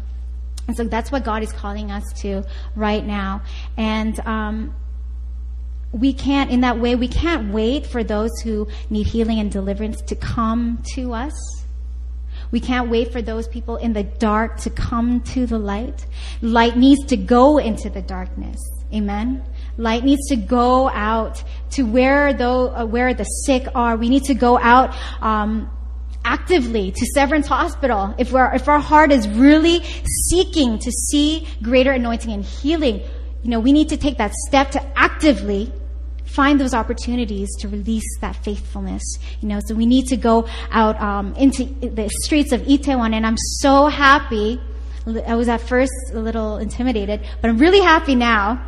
And 0.68 0.78
so 0.78 0.84
that's 0.84 1.12
what 1.12 1.24
God 1.24 1.44
is 1.44 1.52
calling 1.52 1.92
us 1.92 2.04
to 2.22 2.44
right 2.76 3.06
now. 3.06 3.42
And, 3.78 4.20
um, 4.22 4.76
we 5.92 6.14
can't, 6.14 6.50
in 6.52 6.62
that 6.62 6.80
way, 6.80 6.96
we 6.96 7.10
can't 7.10 7.52
wait 7.52 7.86
for 7.86 8.04
those 8.04 8.32
who 8.44 8.68
need 8.90 9.08
healing 9.08 9.40
and 9.40 9.52
deliverance 9.52 10.02
to 10.04 10.16
come 10.16 10.82
to 10.96 11.14
us. 11.14 11.61
We 12.52 12.60
can't 12.60 12.90
wait 12.90 13.12
for 13.12 13.22
those 13.22 13.48
people 13.48 13.78
in 13.78 13.94
the 13.94 14.04
dark 14.04 14.58
to 14.62 14.70
come 14.70 15.22
to 15.22 15.46
the 15.46 15.58
light. 15.58 16.06
Light 16.42 16.78
needs 16.78 17.06
to 17.08 17.18
go 17.18 17.58
into 17.58 17.90
the 17.90 18.02
darkness. 18.02 18.60
Amen. 18.94 19.44
Light 19.78 20.04
needs 20.04 20.28
to 20.28 20.36
go 20.36 20.90
out 20.90 21.42
to 21.72 21.84
where 21.84 22.34
though 22.34 22.86
where 22.86 23.14
the 23.14 23.24
sick 23.24 23.68
are. 23.74 23.96
We 23.96 24.10
need 24.10 24.26
to 24.26 24.34
go 24.34 24.60
out 24.60 24.94
um, 25.22 25.70
actively 26.26 26.92
to 26.92 27.06
Severance 27.14 27.48
Hospital. 27.48 28.14
If 28.18 28.36
our 28.36 28.54
if 28.54 28.68
our 28.68 28.80
heart 28.80 29.12
is 29.12 29.30
really 29.30 29.82
seeking 30.30 30.78
to 30.80 30.92
see 30.92 31.48
greater 31.64 31.92
anointing 31.92 32.32
and 32.32 32.44
healing, 32.44 33.02
you 33.44 33.50
know, 33.50 33.60
we 33.60 33.72
need 33.72 33.90
to 33.90 33.98
take 33.98 34.18
that 34.18 34.34
step 34.34 34.72
to 34.72 35.00
actively 35.00 35.72
find 36.34 36.60
those 36.60 36.74
opportunities 36.74 37.50
to 37.60 37.68
release 37.68 38.18
that 38.22 38.36
faithfulness. 38.44 39.04
You 39.42 39.50
know, 39.50 39.60
so 39.66 39.76
we 39.76 39.86
need 39.86 40.08
to 40.08 40.18
go 40.18 40.48
out 40.72 41.00
um, 41.02 41.34
into 41.36 41.66
the 41.66 42.10
streets 42.24 42.52
of 42.52 42.62
Itaewon, 42.62 43.14
and 43.14 43.26
I'm 43.26 43.38
so 43.38 43.88
happy. 43.88 44.60
I 45.28 45.36
was 45.36 45.50
at 45.50 45.62
first 45.62 45.92
a 46.14 46.20
little 46.20 46.58
intimidated, 46.58 47.22
but 47.42 47.50
I'm 47.50 47.58
really 47.58 47.82
happy 47.82 48.16
now 48.16 48.66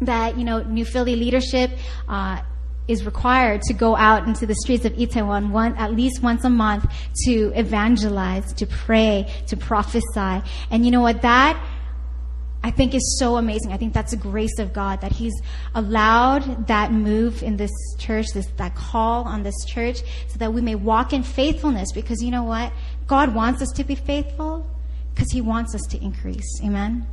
that 0.00 0.38
you 0.38 0.44
know 0.44 0.62
New 0.62 0.84
Philly 0.84 1.16
leadership. 1.16 1.70
Uh, 2.08 2.42
is 2.88 3.06
required 3.06 3.62
to 3.62 3.72
go 3.72 3.94
out 3.94 4.26
into 4.26 4.46
the 4.46 4.54
streets 4.56 4.84
of 4.84 4.92
Itaewon 4.94 5.50
one, 5.50 5.76
at 5.76 5.94
least 5.94 6.24
once 6.24 6.44
a 6.44 6.50
month 6.50 6.92
to 7.24 7.52
evangelize, 7.54 8.52
to 8.54 8.66
pray, 8.66 9.32
to 9.46 9.56
prophesy. 9.56 10.42
And 10.72 10.84
you 10.84 10.90
know 10.90 11.00
what? 11.00 11.22
That 11.22 11.62
I 12.62 12.70
think 12.70 12.94
is 12.94 13.18
so 13.18 13.36
amazing. 13.36 13.72
I 13.72 13.78
think 13.78 13.94
that's 13.94 14.10
the 14.10 14.18
grace 14.18 14.58
of 14.58 14.72
God 14.72 15.00
that 15.00 15.12
He's 15.12 15.32
allowed 15.74 16.66
that 16.66 16.92
move 16.92 17.42
in 17.42 17.56
this 17.56 17.70
church, 17.98 18.26
this 18.34 18.46
that 18.56 18.74
call 18.74 19.24
on 19.24 19.42
this 19.42 19.64
church, 19.66 20.02
so 20.28 20.38
that 20.38 20.52
we 20.52 20.60
may 20.60 20.74
walk 20.74 21.12
in 21.12 21.22
faithfulness. 21.22 21.92
Because 21.92 22.22
you 22.22 22.30
know 22.30 22.44
what? 22.44 22.72
God 23.06 23.34
wants 23.34 23.62
us 23.62 23.70
to 23.72 23.84
be 23.84 23.94
faithful 23.94 24.66
because 25.14 25.30
He 25.30 25.40
wants 25.40 25.74
us 25.74 25.82
to 25.90 26.02
increase. 26.02 26.60
Amen. 26.62 27.06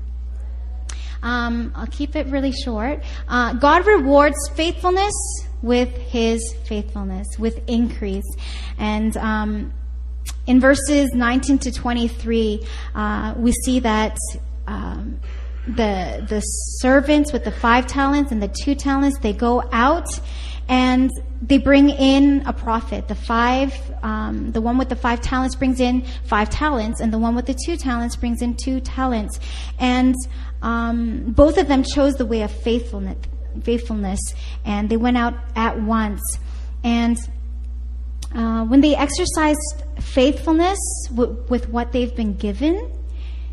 Um, 1.23 1.71
I'll 1.75 1.87
keep 1.87 2.15
it 2.15 2.27
really 2.27 2.51
short. 2.51 3.03
Uh, 3.27 3.53
God 3.53 3.87
rewards 3.87 4.37
faithfulness 4.53 5.13
with 5.61 5.89
His 5.89 6.55
faithfulness, 6.65 7.27
with 7.39 7.61
increase, 7.67 8.35
and. 8.77 9.15
Um, 9.17 9.73
in 10.45 10.61
verses 10.61 11.09
19 11.13 11.59
to 11.59 11.71
23, 11.71 12.65
uh, 12.95 13.33
we 13.37 13.51
see 13.51 13.81
that 13.81 14.17
um, 14.65 15.19
the 15.67 16.25
the 16.27 16.41
servants 16.41 17.33
with 17.33 17.43
the 17.43 17.51
five 17.51 17.87
talents 17.87 18.31
and 18.31 18.41
the 18.41 18.47
two 18.47 18.75
talents 18.75 19.19
they 19.19 19.33
go 19.33 19.63
out 19.71 20.07
and 20.69 21.11
they 21.41 21.57
bring 21.57 21.89
in 21.89 22.43
a 22.45 22.53
profit. 22.53 23.07
The 23.07 23.15
five, 23.15 23.73
um, 24.03 24.51
the 24.51 24.61
one 24.61 24.77
with 24.77 24.89
the 24.89 24.95
five 24.95 25.21
talents 25.21 25.55
brings 25.55 25.79
in 25.79 26.03
five 26.25 26.49
talents, 26.49 26.99
and 26.99 27.13
the 27.13 27.19
one 27.19 27.35
with 27.35 27.45
the 27.45 27.57
two 27.65 27.77
talents 27.77 28.15
brings 28.15 28.41
in 28.41 28.55
two 28.55 28.79
talents. 28.79 29.39
And 29.79 30.15
um, 30.61 31.31
both 31.31 31.57
of 31.57 31.67
them 31.67 31.83
chose 31.83 32.15
the 32.15 32.25
way 32.25 32.41
of 32.41 32.51
faithfulness, 32.51 33.17
faithfulness, 33.61 34.19
and 34.65 34.89
they 34.89 34.97
went 34.97 35.17
out 35.17 35.35
at 35.55 35.79
once. 35.79 36.21
And 36.83 37.17
uh, 38.33 38.65
when 38.65 38.81
they 38.81 38.95
exercised 38.95 39.83
faithfulness 40.01 40.79
w- 41.13 41.45
with 41.49 41.69
what 41.69 41.91
they've 41.91 42.15
been 42.15 42.35
given, 42.35 42.91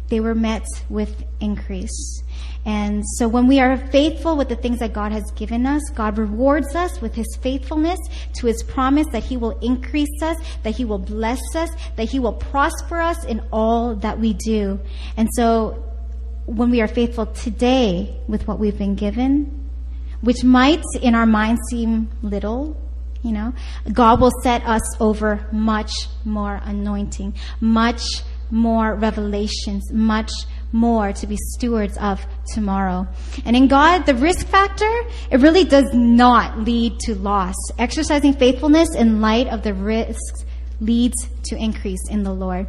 they 0.09 0.21
were 0.21 0.35
met 0.35 0.67
with 0.89 1.25
increase. 1.41 2.23
And 2.67 3.05
so 3.19 3.29
when 3.29 3.47
we 3.47 3.61
are 3.61 3.77
faithful 3.77 4.37
with 4.37 4.49
the 4.49 4.57
things 4.57 4.79
that 4.79 4.93
God 4.93 5.13
has 5.13 5.31
given 5.33 5.67
us, 5.67 5.83
God 5.95 6.17
rewards 6.17 6.75
us 6.75 7.01
with 7.01 7.15
his 7.15 7.27
faithfulness 7.43 7.99
to 8.37 8.47
his 8.47 8.63
promise 8.63 9.07
that 9.13 9.23
he 9.23 9.37
will 9.37 9.59
increase 9.61 10.23
us, 10.23 10.37
that 10.63 10.75
he 10.75 10.85
will 10.85 10.99
bless 10.99 11.43
us, 11.55 11.71
that 11.97 12.09
he 12.09 12.19
will 12.19 12.33
prosper 12.33 13.01
us 13.01 13.23
in 13.25 13.43
all 13.53 13.97
that 13.97 14.19
we 14.19 14.33
do. 14.33 14.81
And 15.17 15.29
so 15.35 15.85
when 16.47 16.71
we 16.71 16.81
are 16.81 16.89
faithful 16.89 17.27
today 17.27 18.19
with 18.29 18.47
what 18.49 18.59
we've 18.59 18.79
been 18.79 18.95
given, 18.95 19.69
which 20.23 20.43
might 20.43 20.83
in 21.03 21.15
our 21.15 21.27
mind 21.27 21.59
seem 21.71 22.11
little, 22.23 22.81
you 23.23 23.33
know, 23.33 23.53
God 23.93 24.21
will 24.21 24.33
set 24.43 24.65
us 24.65 25.01
over 25.01 25.47
much 25.53 25.93
more 26.25 26.61
anointing, 26.65 27.35
much 27.61 28.23
more 28.55 28.95
revelations, 28.95 29.93
much 29.93 30.31
more 30.73 31.13
to 31.13 31.27
be 31.27 31.37
stewards 31.37 31.99
of 31.99 32.25
tomorrow. 32.53 33.07
And 33.45 33.57
in 33.57 33.69
God, 33.69 34.07
the 34.07 34.15
risk 34.15 34.47
factor, 34.47 34.91
it 35.31 35.41
really 35.41 35.65
does 35.65 35.93
not 35.93 36.61
lead 36.61 36.99
to 37.01 37.17
loss. 37.17 37.57
Exercising 37.79 38.35
faithfulness 38.35 38.95
in 38.95 39.21
light 39.21 39.49
of 39.49 39.63
the 39.63 39.75
risks 39.75 40.45
leads 40.81 41.29
to 41.45 41.57
increase 41.57 42.09
in 42.09 42.23
the 42.23 42.33
Lord. 42.33 42.67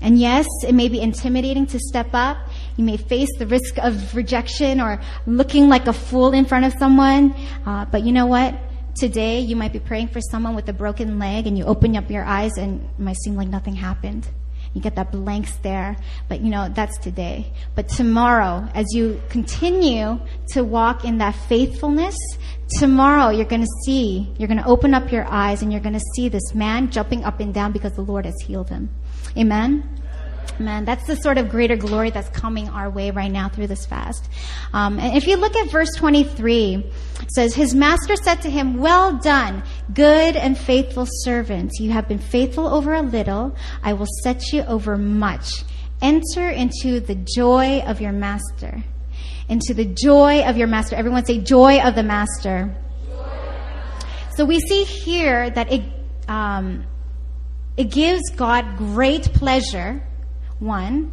And 0.00 0.18
yes, 0.18 0.46
it 0.66 0.74
may 0.74 0.88
be 0.88 1.00
intimidating 1.00 1.66
to 1.66 1.78
step 1.78 2.08
up. 2.12 2.36
You 2.76 2.84
may 2.84 2.96
face 2.96 3.30
the 3.38 3.46
risk 3.46 3.78
of 3.78 4.14
rejection 4.14 4.80
or 4.80 5.00
looking 5.26 5.68
like 5.68 5.86
a 5.86 5.92
fool 5.92 6.32
in 6.32 6.44
front 6.44 6.64
of 6.64 6.74
someone. 6.78 7.34
Uh, 7.66 7.84
but 7.86 8.04
you 8.04 8.12
know 8.12 8.26
what? 8.26 8.54
Today, 8.96 9.40
you 9.40 9.56
might 9.56 9.72
be 9.72 9.80
praying 9.80 10.08
for 10.08 10.20
someone 10.20 10.54
with 10.54 10.68
a 10.68 10.72
broken 10.72 11.18
leg 11.18 11.48
and 11.48 11.58
you 11.58 11.64
open 11.64 11.96
up 11.96 12.10
your 12.10 12.24
eyes 12.24 12.52
and 12.56 12.80
it 12.84 13.00
might 13.00 13.16
seem 13.16 13.34
like 13.34 13.48
nothing 13.48 13.74
happened. 13.74 14.28
You 14.74 14.80
get 14.80 14.96
that 14.96 15.12
blank 15.12 15.46
stare, 15.46 15.96
but 16.28 16.40
you 16.40 16.50
know, 16.50 16.68
that's 16.68 16.98
today. 16.98 17.52
But 17.76 17.88
tomorrow, 17.88 18.68
as 18.74 18.86
you 18.92 19.22
continue 19.28 20.20
to 20.48 20.64
walk 20.64 21.04
in 21.04 21.18
that 21.18 21.36
faithfulness, 21.48 22.16
tomorrow 22.78 23.30
you're 23.30 23.46
going 23.46 23.62
to 23.62 23.72
see, 23.86 24.32
you're 24.36 24.48
going 24.48 24.60
to 24.60 24.66
open 24.66 24.92
up 24.92 25.12
your 25.12 25.26
eyes 25.26 25.62
and 25.62 25.72
you're 25.72 25.80
going 25.80 25.94
to 25.94 26.04
see 26.16 26.28
this 26.28 26.54
man 26.54 26.90
jumping 26.90 27.24
up 27.24 27.38
and 27.38 27.54
down 27.54 27.70
because 27.70 27.92
the 27.92 28.02
Lord 28.02 28.26
has 28.26 28.34
healed 28.44 28.68
him. 28.68 28.90
Amen? 29.38 30.02
Amen. 30.60 30.84
That's 30.84 31.04
the 31.06 31.16
sort 31.16 31.36
of 31.36 31.48
greater 31.48 31.76
glory 31.76 32.10
that's 32.10 32.28
coming 32.28 32.68
our 32.68 32.88
way 32.88 33.10
right 33.10 33.30
now 33.30 33.48
through 33.48 33.66
this 33.66 33.86
fast. 33.86 34.28
Um, 34.72 35.00
and 35.00 35.16
if 35.16 35.26
you 35.26 35.36
look 35.36 35.56
at 35.56 35.68
verse 35.70 35.90
23, 35.96 36.74
it 36.74 37.30
says, 37.32 37.54
His 37.54 37.74
master 37.74 38.14
said 38.14 38.42
to 38.42 38.50
him, 38.50 38.78
Well 38.78 39.18
done, 39.18 39.64
good 39.92 40.36
and 40.36 40.56
faithful 40.56 41.06
servant. 41.08 41.72
You 41.80 41.90
have 41.90 42.06
been 42.06 42.20
faithful 42.20 42.68
over 42.68 42.94
a 42.94 43.02
little. 43.02 43.56
I 43.82 43.94
will 43.94 44.06
set 44.22 44.52
you 44.52 44.62
over 44.62 44.96
much. 44.96 45.64
Enter 46.00 46.48
into 46.48 47.00
the 47.00 47.16
joy 47.16 47.80
of 47.80 48.00
your 48.00 48.12
master. 48.12 48.84
Into 49.48 49.74
the 49.74 49.84
joy 49.84 50.42
of 50.42 50.56
your 50.56 50.68
master. 50.68 50.94
Everyone 50.94 51.24
say, 51.24 51.38
Joy 51.40 51.80
of 51.80 51.94
the 51.94 52.02
master. 52.02 52.74
So 54.36 54.44
we 54.44 54.60
see 54.60 54.84
here 54.84 55.50
that 55.50 55.72
it, 55.72 55.82
um, 56.28 56.84
it 57.76 57.90
gives 57.90 58.30
God 58.30 58.76
great 58.76 59.32
pleasure 59.32 60.02
one, 60.58 61.12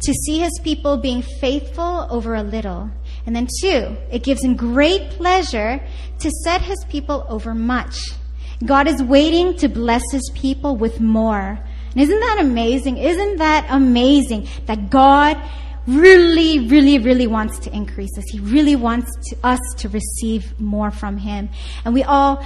to 0.00 0.12
see 0.12 0.38
his 0.38 0.60
people 0.62 0.96
being 0.96 1.22
faithful 1.22 2.06
over 2.10 2.34
a 2.34 2.42
little. 2.42 2.90
And 3.26 3.36
then 3.36 3.48
two, 3.60 3.96
it 4.10 4.22
gives 4.22 4.44
him 4.44 4.56
great 4.56 5.10
pleasure 5.10 5.80
to 6.18 6.30
set 6.44 6.62
his 6.62 6.84
people 6.88 7.24
over 7.28 7.54
much. 7.54 8.10
God 8.64 8.86
is 8.86 9.02
waiting 9.02 9.56
to 9.58 9.68
bless 9.68 10.02
his 10.12 10.30
people 10.34 10.76
with 10.76 11.00
more. 11.00 11.58
And 11.92 12.00
isn't 12.00 12.20
that 12.20 12.38
amazing? 12.40 12.98
Isn't 12.98 13.36
that 13.38 13.66
amazing 13.68 14.48
that 14.66 14.90
God 14.90 15.36
really, 15.86 16.68
really, 16.68 16.98
really 16.98 17.26
wants 17.26 17.58
to 17.60 17.74
increase 17.74 18.16
us? 18.16 18.24
He 18.30 18.40
really 18.40 18.76
wants 18.76 19.10
to, 19.28 19.36
us 19.42 19.60
to 19.78 19.88
receive 19.88 20.58
more 20.60 20.90
from 20.90 21.18
him. 21.18 21.48
And 21.84 21.92
we 21.92 22.02
all 22.02 22.44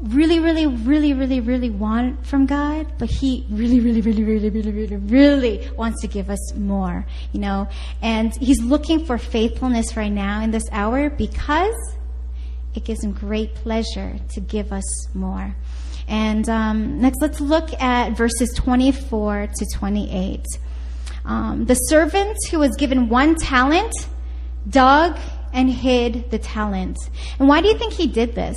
really, 0.00 0.40
really, 0.40 0.66
really, 0.66 1.12
really, 1.12 1.40
really 1.40 1.70
want 1.70 2.26
from 2.26 2.46
God, 2.46 2.86
but 2.98 3.08
He 3.08 3.46
really, 3.50 3.80
really, 3.80 4.00
really, 4.00 4.24
really, 4.24 4.50
really, 4.50 4.72
really, 4.72 4.96
really 4.96 5.70
wants 5.76 6.02
to 6.02 6.08
give 6.08 6.28
us 6.30 6.54
more, 6.54 7.06
you 7.32 7.40
know. 7.40 7.68
And 8.02 8.34
He's 8.36 8.60
looking 8.62 9.04
for 9.04 9.18
faithfulness 9.18 9.96
right 9.96 10.12
now 10.12 10.42
in 10.42 10.50
this 10.50 10.64
hour 10.72 11.10
because 11.10 11.74
it 12.74 12.84
gives 12.84 13.02
Him 13.02 13.12
great 13.12 13.54
pleasure 13.54 14.16
to 14.34 14.40
give 14.40 14.72
us 14.72 15.14
more. 15.14 15.54
And 16.08 16.48
um, 16.48 17.00
next, 17.00 17.20
let's 17.20 17.40
look 17.40 17.72
at 17.80 18.16
verses 18.16 18.52
24 18.54 19.48
to 19.56 19.66
28. 19.74 20.44
Um, 21.24 21.64
the 21.64 21.74
servant 21.74 22.36
who 22.50 22.60
was 22.60 22.76
given 22.76 23.08
one 23.08 23.34
talent 23.34 23.92
dug 24.68 25.18
and 25.52 25.70
hid 25.70 26.30
the 26.30 26.38
talent. 26.38 26.98
And 27.38 27.48
why 27.48 27.60
do 27.60 27.68
you 27.68 27.76
think 27.76 27.92
he 27.92 28.06
did 28.06 28.34
this? 28.34 28.56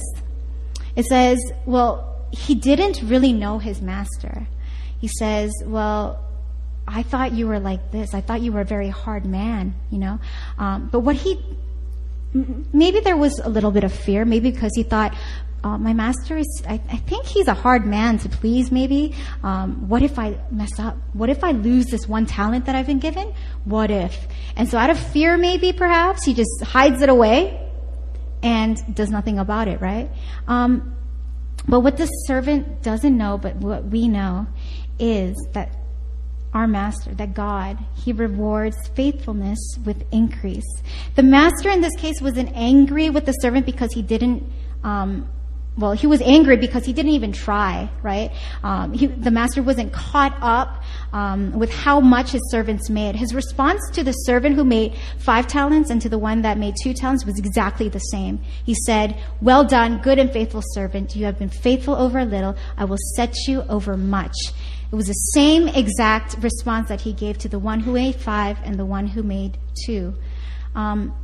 It 0.96 1.06
says, 1.06 1.40
well, 1.66 2.28
he 2.32 2.56
didn't 2.56 3.02
really 3.04 3.34
know 3.34 3.60
his 3.60 3.82
master. 3.82 4.48
He 5.00 5.08
says, 5.08 5.52
well, 5.66 6.26
I 6.88 7.04
thought 7.04 7.34
you 7.34 7.48
were 7.48 7.60
like 7.60 7.92
this. 7.92 8.14
I 8.14 8.22
thought 8.22 8.42
you 8.42 8.52
were 8.52 8.62
a 8.62 8.66
very 8.66 8.90
hard 8.90 9.26
man, 9.26 9.76
you 9.92 10.00
know. 10.00 10.20
Um, 10.58 10.90
but 10.92 11.02
what 11.02 11.16
he, 11.16 11.42
maybe 12.34 13.00
there 13.00 13.18
was 13.18 13.40
a 13.40 13.50
little 13.50 13.72
bit 13.72 13.84
of 13.84 13.94
fear, 13.94 14.26
maybe 14.26 14.52
because 14.52 14.72
he 14.76 14.84
thought, 14.84 15.16
uh, 15.64 15.78
my 15.78 15.94
master 15.94 16.38
is, 16.38 16.64
I, 16.68 16.82
I 16.90 16.98
think 16.98 17.26
he's 17.26 17.48
a 17.48 17.54
hard 17.54 17.86
man 17.86 18.18
to 18.20 18.30
please, 18.30 18.72
maybe. 18.72 19.14
Um, 19.44 19.90
what 19.90 20.02
if 20.02 20.18
I 20.18 20.38
mess 20.52 20.80
up? 20.80 20.98
What 21.14 21.30
if 21.30 21.44
I 21.44 21.52
lose 21.52 21.88
this 21.88 22.08
one 22.08 22.26
talent 22.26 22.66
that 22.66 22.76
I've 22.76 22.88
been 22.88 23.00
given? 23.00 23.34
What 23.66 23.92
if? 23.92 24.28
And 24.56 24.70
so 24.70 24.78
out 24.78 24.90
of 24.90 24.98
fear, 24.98 25.38
maybe, 25.38 25.74
perhaps, 25.74 26.24
he 26.24 26.34
just 26.34 26.64
hides 26.64 27.02
it 27.02 27.10
away 27.10 27.69
and 28.42 28.78
does 28.96 29.10
nothing 29.10 29.40
about 29.40 29.68
it, 29.68 29.82
right? 29.82 30.10
Um, 30.48 30.96
but 31.68 31.82
what 31.82 31.98
the 31.98 32.06
servant 32.06 32.82
doesn't 32.82 33.18
know, 33.18 33.38
but 33.38 33.56
what 33.58 33.86
we 33.86 34.08
know, 34.08 34.48
is 34.98 35.36
that 35.54 35.76
our 36.54 36.68
master, 36.68 37.14
that 37.16 37.34
God, 37.34 37.78
he 37.96 38.12
rewards 38.12 38.76
faithfulness 38.96 39.60
with 39.86 40.04
increase. 40.12 40.66
The 41.16 41.24
master 41.24 41.70
in 41.70 41.82
this 41.82 41.96
case 41.98 42.22
wasn't 42.22 42.52
angry 42.56 43.10
with 43.10 43.26
the 43.26 43.34
servant 43.34 43.66
because 43.66 43.94
he 43.94 44.02
didn't 44.02 44.44
um, 44.84 45.30
well, 45.78 45.94
he 45.94 46.08
was 46.08 46.22
angry 46.22 46.58
because 46.58 46.86
he 46.86 46.92
didn't 46.92 47.14
even 47.14 47.32
try, 47.32 47.90
right? 48.02 48.32
Um, 48.64 48.92
he, 48.94 49.08
the 49.08 49.32
master 49.32 49.64
wasn't 49.64 49.94
caught 49.94 50.36
up 50.42 50.84
um, 51.14 51.58
with 51.58 51.72
how 51.72 52.02
much 52.02 52.32
his 52.32 52.42
servants 52.52 52.90
made. 52.90 53.16
His 53.16 53.34
response 53.34 53.82
to 53.94 54.04
the 54.04 54.12
servant 54.12 54.56
who 54.56 54.66
made 54.66 54.96
five 55.20 55.48
talents 55.48 55.90
and 55.90 56.02
to 56.02 56.10
the 56.10 56.18
one 56.18 56.42
that 56.42 56.58
made 56.58 56.76
two 56.84 56.94
talents 56.94 57.26
was 57.26 57.40
exactly 57.40 57.88
the 57.88 58.00
same. 58.00 58.40
He 58.66 58.76
said, 58.86 59.22
Well 59.42 59.64
done, 59.64 60.02
good 60.02 60.20
and 60.20 60.32
faithful 60.32 60.62
servant. 60.74 61.16
You 61.16 61.26
have 61.26 61.40
been 61.40 61.50
faithful 61.50 61.96
over 61.96 62.20
a 62.20 62.26
little. 62.26 62.58
I 62.78 62.86
will 62.86 62.98
set 63.16 63.36
you 63.48 63.62
over 63.64 63.96
much. 63.96 64.36
It 64.92 64.96
was 64.96 65.08
the 65.08 65.14
same 65.14 65.68
exact 65.68 66.36
response 66.42 66.90
that 66.90 67.02
he 67.02 67.14
gave 67.14 67.38
to 67.40 67.50
the 67.50 67.60
one 67.60 67.80
who 67.80 67.94
made 67.94 68.16
five 68.16 68.58
and 68.64 68.78
the 68.78 68.86
one 68.86 69.08
who 69.08 69.24
made 69.24 69.58
two. 69.86 70.16
Um, 70.76 71.16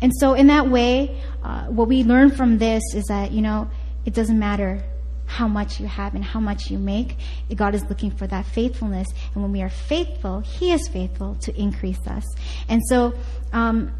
and 0.00 0.12
so, 0.14 0.34
in 0.34 0.46
that 0.46 0.68
way, 0.68 1.20
uh, 1.42 1.64
what 1.64 1.88
we 1.88 2.04
learn 2.04 2.30
from 2.30 2.58
this 2.58 2.82
is 2.94 3.04
that, 3.06 3.32
you 3.32 3.42
know, 3.42 3.68
it 4.08 4.14
doesn't 4.14 4.38
matter 4.38 4.82
how 5.26 5.46
much 5.46 5.78
you 5.78 5.86
have 5.86 6.14
and 6.14 6.24
how 6.24 6.40
much 6.40 6.70
you 6.70 6.78
make. 6.78 7.18
God 7.54 7.74
is 7.74 7.84
looking 7.90 8.10
for 8.10 8.26
that 8.26 8.46
faithfulness. 8.46 9.06
And 9.34 9.42
when 9.42 9.52
we 9.52 9.60
are 9.60 9.68
faithful, 9.68 10.40
He 10.40 10.72
is 10.72 10.88
faithful 10.88 11.34
to 11.42 11.54
increase 11.60 12.00
us. 12.06 12.24
And 12.70 12.80
so, 12.88 13.12
um, 13.52 13.92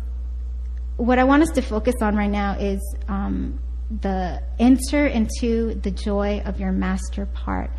what 0.96 1.18
I 1.18 1.24
want 1.24 1.42
us 1.42 1.50
to 1.50 1.60
focus 1.60 1.96
on 2.00 2.16
right 2.16 2.30
now 2.30 2.56
is 2.58 2.80
um, 3.06 3.60
the 4.00 4.42
enter 4.58 5.06
into 5.06 5.74
the 5.74 5.90
joy 5.90 6.40
of 6.46 6.58
your 6.58 6.72
master 6.72 7.26
part. 7.26 7.70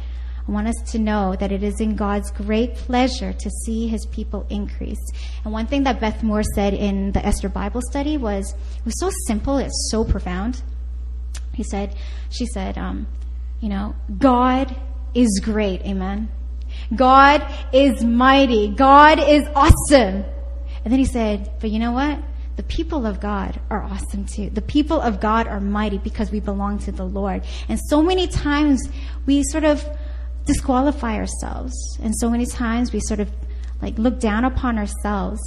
I 0.47 0.51
want 0.51 0.67
us 0.67 0.91
to 0.91 0.99
know 0.99 1.36
that 1.36 1.51
it 1.51 1.63
is 1.63 1.82
in 1.82 1.95
God's 1.95 2.30
great 2.30 2.75
pleasure 2.75 3.34
to 3.34 3.49
see 3.65 3.88
his 3.88 4.05
people 4.05 4.45
increase. 4.51 5.03
And 5.43 5.51
one 5.51 5.65
thing 5.65 5.82
that 5.86 5.99
Beth 5.99 6.21
Moore 6.21 6.43
said 6.53 6.75
in 6.75 7.11
the 7.11 7.25
Esther 7.25 7.49
Bible 7.49 7.82
study 7.89 8.17
was 8.17 8.53
it 8.77 8.86
was 8.86 8.99
so 8.99 9.09
simple, 9.25 9.57
it's 9.57 9.89
so 9.89 10.03
profound. 10.03 10.61
He 11.60 11.64
said, 11.64 11.93
she 12.30 12.45
said, 12.45 12.78
um, 12.78 13.05
you 13.60 13.68
know, 13.68 13.93
God 14.18 14.74
is 15.14 15.41
great, 15.43 15.82
amen. 15.82 16.30
God 16.95 17.45
is 17.74 18.01
mighty. 18.01 18.70
God 18.70 19.20
is 19.20 19.45
awesome. 19.53 20.24
And 20.86 20.86
then 20.86 20.99
he 20.99 21.05
said, 21.05 21.51
but 21.60 21.70
you 21.70 21.80
know 21.80 21.91
what? 21.91 22.18
The 22.55 22.64
people 22.64 23.05
of 23.05 23.20
God 23.20 23.60
are 23.70 23.84
awesome 23.84 24.24
too. 24.24 24.49
The 24.51 24.62
people 24.62 25.01
of 25.01 25.20
God 25.20 25.47
are 25.47 25.60
mighty 25.60 25.97
because 25.97 26.32
we 26.32 26.39
belong 26.39 26.80
to 26.80 26.93
the 26.93 27.03
Lord. 27.03 27.43
And 27.68 27.78
so 27.78 28.01
many 28.01 28.28
times 28.28 28.88
we 29.26 29.43
sort 29.43 29.66
of 29.66 29.86
disqualify 30.45 31.18
ourselves. 31.18 31.76
And 32.01 32.16
so 32.18 32.30
many 32.30 32.45
times 32.45 32.93
we 32.93 33.01
sort 33.01 33.20
of 33.20 33.30
like 33.82 33.97
look 33.97 34.22
down 34.22 34.45
upon 34.45 34.78
ourselves. 34.78 35.41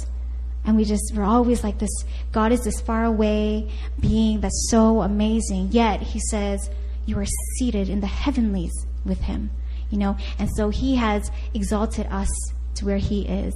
And 0.65 0.77
we 0.77 0.85
just, 0.85 1.13
we're 1.15 1.23
always 1.23 1.63
like 1.63 1.79
this, 1.79 2.05
God 2.31 2.51
is 2.51 2.63
this 2.63 2.79
far 2.81 3.03
away 3.03 3.69
being 3.99 4.41
that's 4.41 4.67
so 4.69 5.01
amazing. 5.01 5.69
Yet 5.71 6.01
he 6.01 6.19
says, 6.19 6.69
you 7.05 7.19
are 7.19 7.25
seated 7.57 7.89
in 7.89 7.99
the 7.99 8.07
heavenlies 8.07 8.73
with 9.03 9.19
him, 9.19 9.51
you 9.89 9.97
know? 9.97 10.15
And 10.39 10.49
so 10.55 10.69
he 10.69 10.95
has 10.95 11.29
exalted 11.53 12.07
us 12.09 12.29
to 12.75 12.85
where 12.85 12.97
he 12.97 13.27
is, 13.27 13.53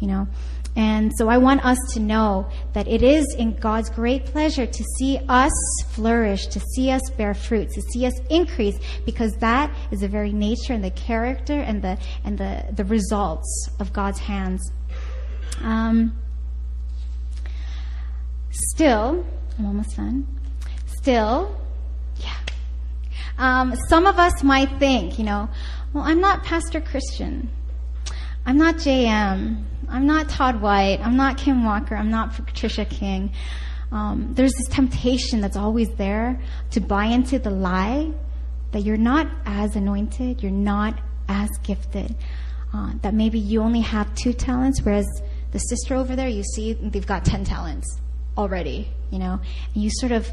you 0.00 0.06
know? 0.06 0.28
And 0.76 1.10
so 1.16 1.28
I 1.28 1.38
want 1.38 1.64
us 1.64 1.78
to 1.94 2.00
know 2.00 2.48
that 2.74 2.86
it 2.86 3.02
is 3.02 3.34
in 3.36 3.56
God's 3.56 3.90
great 3.90 4.26
pleasure 4.26 4.66
to 4.66 4.84
see 4.98 5.18
us 5.28 5.52
flourish, 5.88 6.46
to 6.48 6.60
see 6.60 6.90
us 6.90 7.02
bear 7.16 7.34
fruit, 7.34 7.70
to 7.70 7.82
see 7.82 8.06
us 8.06 8.12
increase, 8.30 8.78
because 9.04 9.32
that 9.38 9.74
is 9.90 10.00
the 10.00 10.08
very 10.08 10.32
nature 10.32 10.72
and 10.72 10.84
the 10.84 10.92
character 10.92 11.58
and 11.58 11.82
the 11.82 11.98
and 12.24 12.38
the, 12.38 12.66
the 12.72 12.84
results 12.84 13.68
of 13.80 13.92
God's 13.92 14.20
hands. 14.20 14.70
Um, 15.60 16.16
still, 18.50 19.24
I'm 19.58 19.66
almost 19.66 19.96
done. 19.96 20.26
Still, 20.86 21.56
yeah. 22.18 22.36
Um, 23.38 23.74
some 23.88 24.06
of 24.06 24.18
us 24.18 24.42
might 24.42 24.78
think, 24.78 25.18
you 25.18 25.24
know, 25.24 25.48
well, 25.92 26.04
I'm 26.04 26.20
not 26.20 26.44
Pastor 26.44 26.80
Christian. 26.80 27.50
I'm 28.46 28.58
not 28.58 28.76
JM. 28.76 29.64
I'm 29.88 30.06
not 30.06 30.28
Todd 30.28 30.60
White. 30.60 31.00
I'm 31.02 31.16
not 31.16 31.36
Kim 31.36 31.64
Walker. 31.64 31.96
I'm 31.96 32.10
not 32.10 32.34
Patricia 32.34 32.84
King. 32.84 33.32
Um, 33.92 34.34
there's 34.34 34.52
this 34.52 34.68
temptation 34.68 35.40
that's 35.40 35.56
always 35.56 35.90
there 35.94 36.40
to 36.70 36.80
buy 36.80 37.06
into 37.06 37.38
the 37.38 37.50
lie 37.50 38.12
that 38.70 38.82
you're 38.84 38.96
not 38.96 39.26
as 39.46 39.74
anointed, 39.74 40.42
you're 40.42 40.52
not 40.52 41.00
as 41.28 41.50
gifted, 41.64 42.14
uh, 42.72 42.92
that 43.02 43.14
maybe 43.14 43.40
you 43.40 43.62
only 43.62 43.80
have 43.80 44.14
two 44.14 44.32
talents, 44.32 44.80
whereas 44.82 45.06
the 45.50 45.58
sister 45.58 45.96
over 45.96 46.14
there, 46.14 46.28
you 46.28 46.44
see, 46.44 46.74
they've 46.74 47.06
got 47.06 47.24
10 47.24 47.42
talents 47.44 48.00
already, 48.36 48.88
you 49.10 49.18
know, 49.18 49.40
and 49.74 49.82
you 49.82 49.90
sort 49.92 50.12
of 50.12 50.28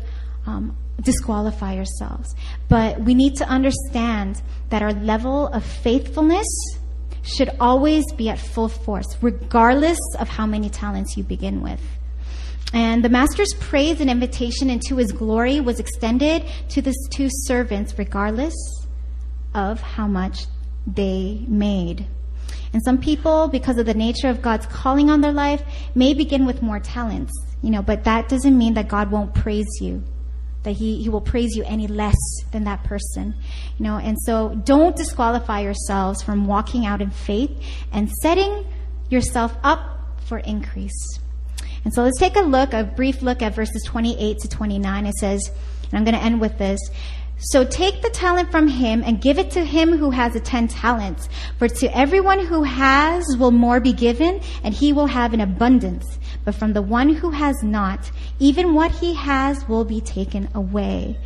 um, 0.46 0.78
disqualify 1.02 1.74
yourselves. 1.74 2.34
But 2.70 3.00
we 3.02 3.14
need 3.14 3.36
to 3.38 3.48
understand 3.48 4.42
that 4.70 4.82
our 4.82 4.94
level 4.94 5.48
of 5.48 5.64
faithfulness 5.64 6.48
should 7.22 7.50
always 7.60 8.06
be 8.14 8.30
at 8.30 8.40
full 8.40 8.70
force, 8.70 9.18
regardless 9.22 10.00
of 10.20 10.30
how 10.30 10.46
many 10.46 10.70
talents 10.70 11.18
you 11.18 11.24
begin 11.24 11.62
with. 11.62 11.82
And 12.74 13.04
the 13.04 13.10
master's 13.10 13.54
praise 13.60 14.02
and 14.02 14.10
invitation 14.10 14.70
into 14.70 14.98
his 14.98 15.12
glory 15.12 15.62
was 15.62 15.80
extended 15.80 16.46
to 16.70 16.82
the 16.82 16.94
two 17.12 17.28
servants, 17.30 17.98
regardless 17.98 18.56
of 19.54 19.80
how 19.80 20.08
much 20.08 20.46
they 20.86 21.44
made. 21.48 22.06
And 22.74 22.84
some 22.84 22.98
people, 22.98 23.48
because 23.48 23.78
of 23.78 23.86
the 23.86 23.94
nature 23.94 24.28
of 24.28 24.42
God's 24.42 24.66
calling 24.66 25.10
on 25.10 25.22
their 25.22 25.32
life, 25.32 25.64
may 25.96 26.14
begin 26.14 26.46
with 26.46 26.62
more 26.62 26.80
talents, 26.80 27.32
you 27.62 27.72
know, 27.72 27.82
but 27.82 28.04
that 28.04 28.30
doesn't 28.30 28.58
mean 28.58 28.76
that 28.76 28.88
God 28.88 29.12
won't 29.12 29.34
praise 29.34 29.68
you, 29.82 30.04
that 30.64 30.74
he, 30.74 31.02
he 31.02 31.10
will 31.10 31.22
praise 31.22 31.56
you 31.56 31.64
any 31.66 31.88
less 31.88 32.18
than 32.52 32.64
that 32.66 32.84
person, 32.84 33.36
you 33.78 33.84
know. 33.84 33.98
And 33.98 34.18
so 34.22 34.56
don't 34.64 34.96
disqualify 34.96 35.62
yourselves 35.62 36.22
from 36.22 36.48
walking 36.48 36.86
out 36.86 37.02
in 37.02 37.10
faith 37.10 37.52
and 37.92 38.10
setting 38.22 38.66
yourself 39.10 39.56
up 39.64 40.00
for 40.26 40.40
increase. 40.40 41.20
And 41.84 41.94
so 41.94 42.04
let's 42.04 42.20
take 42.20 42.36
a 42.36 42.42
look, 42.42 42.74
a 42.74 42.84
brief 42.84 43.22
look 43.22 43.42
at 43.42 43.56
verses 43.56 43.84
28 43.86 44.40
to 44.40 44.48
29. 44.50 45.06
It 45.06 45.14
says, 45.16 45.52
and 45.84 45.98
I'm 45.98 46.04
going 46.04 46.16
to 46.16 46.24
end 46.24 46.42
with 46.42 46.58
this. 46.58 46.80
So 47.40 47.64
take 47.64 48.02
the 48.02 48.10
talent 48.10 48.52
from 48.52 48.68
him 48.68 49.04
and 49.06 49.22
give 49.22 49.38
it 49.38 49.52
to 49.52 49.64
him 49.64 49.96
who 49.96 50.10
has 50.10 50.34
the 50.34 50.40
ten 50.40 50.68
talents. 50.68 51.30
For 51.60 51.68
to 51.68 51.98
everyone 51.98 52.40
who 52.40 52.64
has 52.64 53.38
will 53.38 53.52
more 53.52 53.80
be 53.80 53.94
given, 53.94 54.42
and 54.64 54.74
he 54.74 54.92
will 54.92 55.06
have 55.06 55.34
an 55.34 55.42
abundance. 55.42 56.18
But 56.48 56.56
from 56.56 56.72
the 56.72 56.82
one 56.82 57.10
who 57.10 57.32
has 57.32 57.62
not, 57.62 58.10
even 58.40 58.74
what 58.74 58.90
he 58.90 59.14
has 59.16 59.68
will 59.68 59.84
be 59.84 60.00
taken 60.00 60.48
away. 60.56 61.18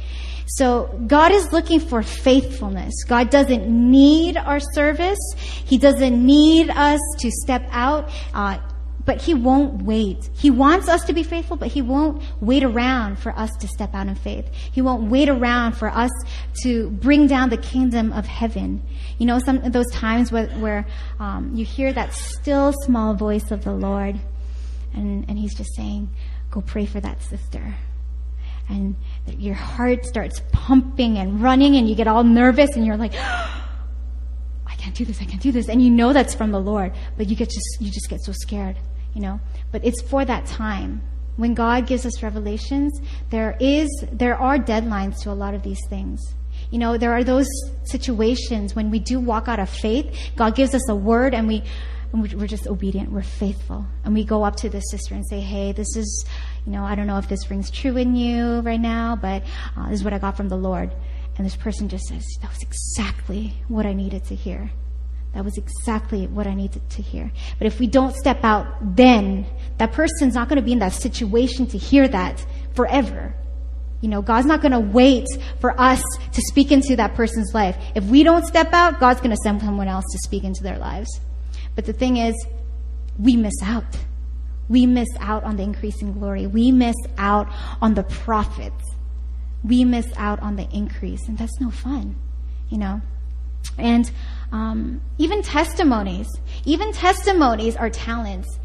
So 0.48 1.00
God 1.06 1.32
is 1.32 1.54
looking 1.54 1.80
for 1.80 2.02
faithfulness. 2.02 3.04
God 3.08 3.30
doesn't 3.30 3.68
need 3.70 4.36
our 4.36 4.60
service. 4.60 5.20
He 5.38 5.78
doesn't 5.78 6.26
need 6.26 6.72
us 6.72 7.00
to 7.20 7.30
step 7.30 7.68
out. 7.70 8.10
Uh, 8.34 8.58
but 9.06 9.22
he 9.22 9.36
won't 9.36 9.84
wait. 9.84 10.28
He 10.34 10.50
wants 10.50 10.90
us 10.90 11.06
to 11.06 11.14
be 11.14 11.22
faithful, 11.22 11.56
but 11.56 11.68
he 11.68 11.84
won't 11.84 12.24
wait 12.42 12.64
around 12.64 13.20
for 13.20 13.32
us 13.38 13.52
to 13.60 13.68
step 13.68 13.94
out 13.94 14.08
in 14.08 14.16
faith. 14.16 14.52
He 14.72 14.82
won't 14.82 15.12
wait 15.12 15.30
around 15.30 15.74
for 15.74 15.90
us 15.90 16.12
to 16.64 16.90
bring 16.90 17.28
down 17.28 17.50
the 17.50 17.58
kingdom 17.58 18.12
of 18.14 18.26
heaven. 18.26 18.82
You 19.20 19.28
know, 19.28 19.38
some 19.38 19.62
those 19.70 19.92
times 19.92 20.32
where, 20.32 20.48
where 20.54 20.88
um, 21.20 21.52
you 21.54 21.64
hear 21.64 21.94
that 21.94 22.16
still 22.16 22.74
small 22.86 23.14
voice 23.14 23.52
of 23.52 23.64
the 23.64 23.72
Lord, 23.72 24.20
and, 24.94 25.26
and 25.30 25.38
he's 25.38 25.54
just 25.56 25.76
saying, 25.76 26.10
go 26.50 26.62
pray 26.62 26.86
for 26.86 27.00
that 27.00 27.22
sister. 27.22 27.76
And 28.70 28.96
your 29.26 29.56
heart 29.56 30.06
starts 30.06 30.42
pumping 30.52 31.18
and 31.18 31.42
running, 31.42 31.76
and 31.76 31.90
you 31.90 31.96
get 31.96 32.08
all 32.08 32.24
nervous, 32.24 32.76
and 32.76 32.86
you're 32.86 32.98
like, 32.98 33.14
I 34.66 34.76
can't 34.78 34.96
do 34.96 35.06
this, 35.06 35.22
I 35.22 35.26
can't 35.26 35.42
do 35.42 35.52
this. 35.52 35.70
And 35.70 35.82
you 35.82 35.90
know 35.90 36.14
that's 36.14 36.34
from 36.34 36.52
the 36.52 36.60
Lord, 36.60 36.94
but 37.18 37.30
you 37.30 37.36
get 37.36 37.50
just, 37.50 37.78
you 37.80 37.92
just 37.92 38.10
get 38.10 38.22
so 38.22 38.32
scared, 38.32 38.78
you 39.14 39.22
know. 39.22 39.40
But 39.72 39.84
it's 39.86 40.02
for 40.02 40.24
that 40.26 40.46
time. 40.46 41.02
When 41.38 41.54
God 41.54 41.88
gives 41.88 42.06
us 42.06 42.22
revelations, 42.22 43.00
there 43.30 43.56
is, 43.60 43.90
there 44.12 44.36
are 44.36 44.58
deadlines 44.58 45.22
to 45.24 45.32
a 45.32 45.34
lot 45.34 45.54
of 45.54 45.64
these 45.64 45.80
things. 45.90 46.22
You 46.70 46.80
know, 46.80 46.98
there 46.98 47.14
are 47.14 47.24
those 47.24 47.48
situations 47.84 48.76
when 48.76 48.92
we 48.92 49.00
do 49.00 49.20
walk 49.20 49.48
out 49.48 49.60
of 49.60 49.70
faith, 49.70 50.32
God 50.36 50.56
gives 50.56 50.76
us 50.76 50.88
a 50.90 50.96
word 50.96 51.34
and 51.34 51.48
we, 51.48 51.64
and 52.12 52.22
we- 52.22 52.36
we're 52.36 52.48
just 52.48 52.68
obedient, 52.68 53.12
we're 53.12 53.22
faithful. 53.22 53.86
And 54.04 54.14
we 54.14 54.24
go 54.24 54.44
up 54.44 54.56
to 54.58 54.70
the 54.70 54.82
sister 54.82 55.16
and 55.16 55.26
say, 55.26 55.40
hey, 55.40 55.72
this 55.72 55.96
is, 55.96 56.26
you 56.66 56.72
know, 56.72 56.84
I 56.84 56.96
don't 56.96 57.08
know 57.08 57.18
if 57.18 57.28
this 57.28 57.50
rings 57.50 57.72
true 57.72 57.98
in 57.98 58.16
you 58.16 58.60
right 58.62 58.80
now, 58.80 59.16
but 59.16 59.44
uh, 59.78 59.90
this 59.90 60.00
is 60.00 60.04
what 60.04 60.14
I 60.14 60.20
got 60.20 60.38
from 60.38 60.50
the 60.50 60.58
Lord. 60.58 60.92
And 61.38 61.46
this 61.46 61.56
person 61.56 61.88
just 61.88 62.06
says, 62.06 62.26
that 62.42 62.50
was 62.50 62.62
exactly 62.62 63.54
what 63.68 63.86
I 63.86 63.94
needed 63.94 64.26
to 64.26 64.36
hear. 64.36 64.72
That 65.34 65.46
was 65.46 65.58
exactly 65.58 66.28
what 66.28 66.46
I 66.46 66.54
needed 66.54 66.90
to 66.90 67.02
hear. 67.02 67.32
But 67.58 67.68
if 67.68 67.80
we 67.80 67.88
don't 67.88 68.14
step 68.14 68.44
out, 68.44 68.68
then 68.82 69.46
that 69.78 69.94
person's 69.94 70.36
not 70.36 70.50
going 70.50 70.58
to 70.58 70.62
be 70.62 70.74
in 70.74 70.80
that 70.80 70.92
situation 70.92 71.68
to 71.68 71.78
hear 71.78 72.08
that 72.10 72.46
forever. 72.76 73.34
You 74.02 74.10
know, 74.10 74.22
God's 74.22 74.48
not 74.48 74.62
going 74.62 74.74
to 74.74 74.80
wait 74.80 75.28
for 75.62 75.80
us 75.80 76.02
to 76.34 76.42
speak 76.42 76.72
into 76.72 76.98
that 76.98 77.16
person's 77.16 77.54
life. 77.54 77.78
If 77.96 78.04
we 78.06 78.24
don't 78.24 78.46
step 78.46 78.74
out, 78.74 79.00
God's 79.00 79.22
going 79.22 79.32
to 79.32 79.38
send 79.42 79.62
someone 79.62 79.88
else 79.88 80.06
to 80.12 80.18
speak 80.24 80.44
into 80.44 80.64
their 80.64 80.78
lives. 80.78 81.22
But 81.76 81.86
the 81.86 81.94
thing 81.94 82.18
is, 82.18 82.36
we 83.18 83.36
miss 83.36 83.62
out. 83.64 83.98
We 84.70 84.86
miss 84.86 85.10
out 85.20 85.44
on 85.44 85.58
the 85.58 85.64
increasing 85.64 86.14
glory. 86.14 86.48
We 86.48 86.72
miss 86.72 86.96
out 87.18 87.48
on 87.82 87.94
the 87.94 88.04
profits. 88.04 88.84
We 89.64 89.84
miss 89.84 90.08
out 90.16 90.42
on 90.42 90.56
the 90.56 90.68
increase. 90.72 91.28
And 91.28 91.38
that's 91.38 91.60
no 91.60 91.70
fun, 91.70 92.16
you 92.70 92.78
know? 92.78 93.02
And 93.78 94.10
um, 94.52 95.02
even 95.18 95.42
testimonies, 95.42 96.28
even 96.66 96.94
testimonies 96.94 97.76
are 97.76 97.90
talents. 97.90 98.60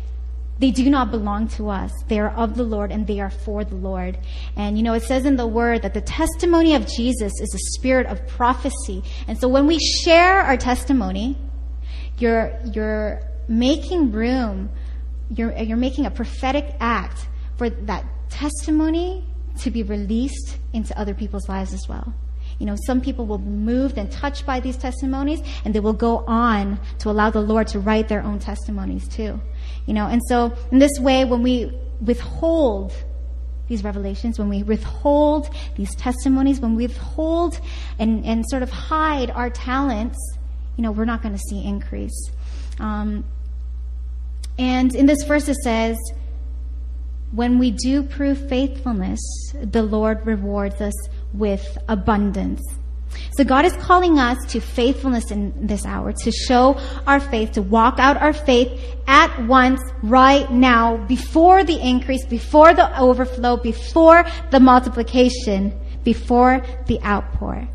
They 0.58 0.70
do 0.70 0.88
not 0.88 1.10
belong 1.10 1.48
to 1.48 1.68
us. 1.68 1.92
They 2.08 2.18
are 2.18 2.30
of 2.30 2.56
the 2.56 2.62
Lord 2.62 2.90
and 2.90 3.06
they 3.06 3.20
are 3.20 3.30
for 3.30 3.62
the 3.62 3.74
Lord. 3.74 4.18
And 4.56 4.78
you 4.78 4.82
know, 4.82 4.94
it 4.94 5.02
says 5.02 5.26
in 5.26 5.36
the 5.36 5.46
word 5.46 5.82
that 5.82 5.92
the 5.92 6.00
testimony 6.00 6.74
of 6.74 6.86
Jesus 6.86 7.32
is 7.40 7.54
a 7.54 7.58
spirit 7.74 8.06
of 8.06 8.26
prophecy. 8.26 9.02
And 9.28 9.38
so 9.38 9.48
when 9.48 9.66
we 9.66 9.78
share 9.78 10.40
our 10.40 10.56
testimony, 10.56 11.36
you're, 12.18 12.58
you're 12.72 13.22
making 13.48 14.12
room, 14.12 14.70
you're, 15.30 15.52
you're 15.56 15.76
making 15.76 16.06
a 16.06 16.10
prophetic 16.10 16.74
act 16.80 17.26
for 17.56 17.70
that 17.70 18.04
testimony 18.30 19.24
to 19.60 19.70
be 19.70 19.82
released 19.82 20.58
into 20.72 20.98
other 20.98 21.14
people's 21.14 21.48
lives 21.48 21.72
as 21.72 21.88
well. 21.88 22.12
You 22.58 22.66
know, 22.66 22.76
some 22.86 23.00
people 23.00 23.26
will 23.26 23.38
be 23.38 23.50
moved 23.50 23.98
and 23.98 24.10
touched 24.10 24.46
by 24.46 24.60
these 24.60 24.76
testimonies, 24.76 25.40
and 25.64 25.74
they 25.74 25.80
will 25.80 25.92
go 25.92 26.24
on 26.26 26.80
to 27.00 27.10
allow 27.10 27.30
the 27.30 27.40
Lord 27.40 27.66
to 27.68 27.80
write 27.80 28.08
their 28.08 28.22
own 28.22 28.38
testimonies 28.38 29.08
too. 29.08 29.40
You 29.86 29.94
know, 29.94 30.06
and 30.06 30.22
so 30.28 30.56
in 30.70 30.78
this 30.78 30.98
way, 30.98 31.24
when 31.24 31.42
we 31.42 31.76
withhold 32.00 32.92
these 33.68 33.84
revelations, 33.84 34.38
when 34.38 34.48
we 34.48 34.62
withhold 34.62 35.50
these 35.76 35.94
testimonies, 35.96 36.60
when 36.60 36.76
we 36.76 36.86
withhold 36.86 37.60
and, 37.98 38.24
and 38.24 38.44
sort 38.48 38.62
of 38.62 38.70
hide 38.70 39.30
our 39.30 39.50
talents, 39.50 40.16
you 40.76 40.82
know, 40.82 40.92
we're 40.92 41.04
not 41.04 41.22
going 41.22 41.34
to 41.34 41.40
see 41.40 41.64
increase. 41.64 42.30
Um, 42.78 43.24
and 44.58 44.94
in 44.94 45.06
this 45.06 45.22
verse, 45.24 45.48
it 45.48 45.56
says, 45.56 45.96
when 47.32 47.58
we 47.58 47.70
do 47.70 48.02
prove 48.02 48.48
faithfulness, 48.48 49.20
the 49.54 49.82
Lord 49.82 50.24
rewards 50.26 50.80
us 50.80 50.94
with 51.32 51.76
abundance. 51.88 52.62
So 53.36 53.44
God 53.44 53.64
is 53.64 53.72
calling 53.74 54.18
us 54.18 54.38
to 54.48 54.60
faithfulness 54.60 55.30
in 55.30 55.66
this 55.66 55.84
hour, 55.84 56.12
to 56.12 56.30
show 56.30 56.78
our 57.06 57.20
faith, 57.20 57.52
to 57.52 57.62
walk 57.62 57.98
out 57.98 58.16
our 58.16 58.32
faith 58.32 58.80
at 59.06 59.46
once, 59.46 59.80
right 60.02 60.50
now, 60.50 60.96
before 61.06 61.64
the 61.64 61.78
increase, 61.80 62.24
before 62.26 62.74
the 62.74 62.98
overflow, 62.98 63.56
before 63.56 64.24
the 64.50 64.60
multiplication, 64.60 65.78
before 66.04 66.62
the 66.86 67.00
outpour. 67.02 67.68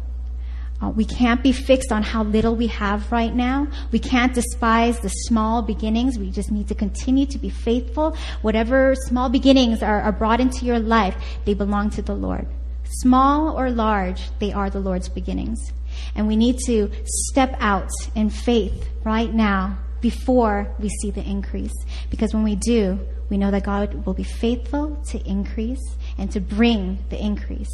Uh, 0.81 0.89
we 0.89 1.05
can't 1.05 1.43
be 1.43 1.51
fixed 1.51 1.91
on 1.91 2.01
how 2.01 2.23
little 2.23 2.55
we 2.55 2.67
have 2.67 3.11
right 3.11 3.35
now. 3.35 3.67
We 3.91 3.99
can't 3.99 4.33
despise 4.33 4.99
the 4.99 5.09
small 5.09 5.61
beginnings. 5.61 6.17
We 6.17 6.31
just 6.31 6.51
need 6.51 6.67
to 6.69 6.75
continue 6.75 7.25
to 7.27 7.37
be 7.37 7.49
faithful. 7.49 8.17
Whatever 8.41 8.95
small 8.95 9.29
beginnings 9.29 9.83
are, 9.83 10.01
are 10.01 10.11
brought 10.11 10.39
into 10.39 10.65
your 10.65 10.79
life, 10.79 11.15
they 11.45 11.53
belong 11.53 11.91
to 11.91 12.01
the 12.01 12.15
Lord. 12.15 12.47
Small 12.83 13.57
or 13.57 13.69
large, 13.69 14.31
they 14.39 14.51
are 14.51 14.69
the 14.69 14.79
Lord's 14.79 15.07
beginnings. 15.07 15.71
And 16.15 16.27
we 16.27 16.35
need 16.35 16.57
to 16.65 16.89
step 17.05 17.55
out 17.59 17.89
in 18.15 18.29
faith 18.29 18.89
right 19.03 19.31
now 19.31 19.77
before 20.01 20.73
we 20.79 20.89
see 20.89 21.11
the 21.11 21.23
increase. 21.23 21.73
Because 22.09 22.33
when 22.33 22.43
we 22.43 22.55
do, 22.55 22.99
we 23.29 23.37
know 23.37 23.51
that 23.51 23.63
God 23.63 24.05
will 24.05 24.13
be 24.13 24.23
faithful 24.23 24.97
to 25.09 25.25
increase 25.29 25.95
and 26.17 26.31
to 26.31 26.41
bring 26.41 26.97
the 27.09 27.23
increase. 27.23 27.69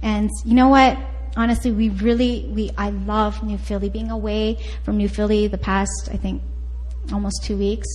And 0.00 0.30
you 0.44 0.54
know 0.54 0.68
what? 0.68 0.96
Honestly, 1.36 1.70
we 1.70 1.90
really, 1.90 2.50
we, 2.50 2.70
I 2.78 2.90
love 2.90 3.42
New 3.42 3.58
Philly. 3.58 3.90
Being 3.90 4.10
away 4.10 4.58
from 4.84 4.96
New 4.96 5.08
Philly 5.08 5.46
the 5.48 5.58
past, 5.58 6.08
I 6.10 6.16
think, 6.16 6.42
almost 7.12 7.44
two 7.44 7.56
weeks. 7.58 7.86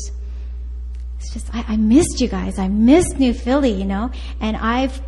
It's 1.18 1.34
just, 1.34 1.54
I, 1.54 1.66
I 1.70 1.78
missed 1.78 2.22
you 2.22 2.28
guys. 2.28 2.60
I 2.60 2.68
missed 2.68 3.18
New 3.18 3.34
Philly, 3.34 3.72
you 3.72 3.86
know? 3.86 4.12
And 4.40 4.56
I've, 4.58 5.02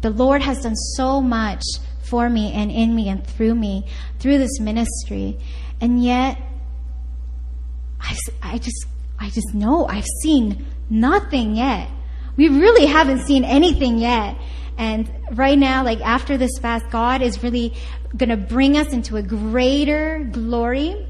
the 0.00 0.10
Lord 0.10 0.42
has 0.42 0.62
done 0.62 0.76
so 0.76 1.20
much 1.20 1.62
for 2.02 2.28
me 2.28 2.52
and 2.52 2.70
in 2.70 2.94
me 2.94 3.08
and 3.08 3.26
through 3.26 3.54
me, 3.54 3.86
through 4.18 4.38
this 4.38 4.60
ministry. 4.60 5.38
And 5.80 6.02
yet, 6.02 6.40
I, 8.00 8.16
I 8.42 8.58
just, 8.58 8.86
I 9.18 9.30
just 9.30 9.52
know 9.54 9.86
I've 9.86 10.06
seen 10.22 10.66
nothing 10.88 11.56
yet. 11.56 11.88
We 12.36 12.48
really 12.48 12.86
haven't 12.86 13.26
seen 13.26 13.44
anything 13.44 13.98
yet. 13.98 14.36
And 14.78 15.10
right 15.32 15.58
now, 15.58 15.84
like 15.84 16.00
after 16.00 16.36
this 16.36 16.58
fast, 16.60 16.88
God 16.90 17.22
is 17.22 17.42
really 17.42 17.74
gonna 18.16 18.36
bring 18.36 18.76
us 18.76 18.92
into 18.92 19.16
a 19.16 19.22
greater 19.22 20.28
glory. 20.32 21.06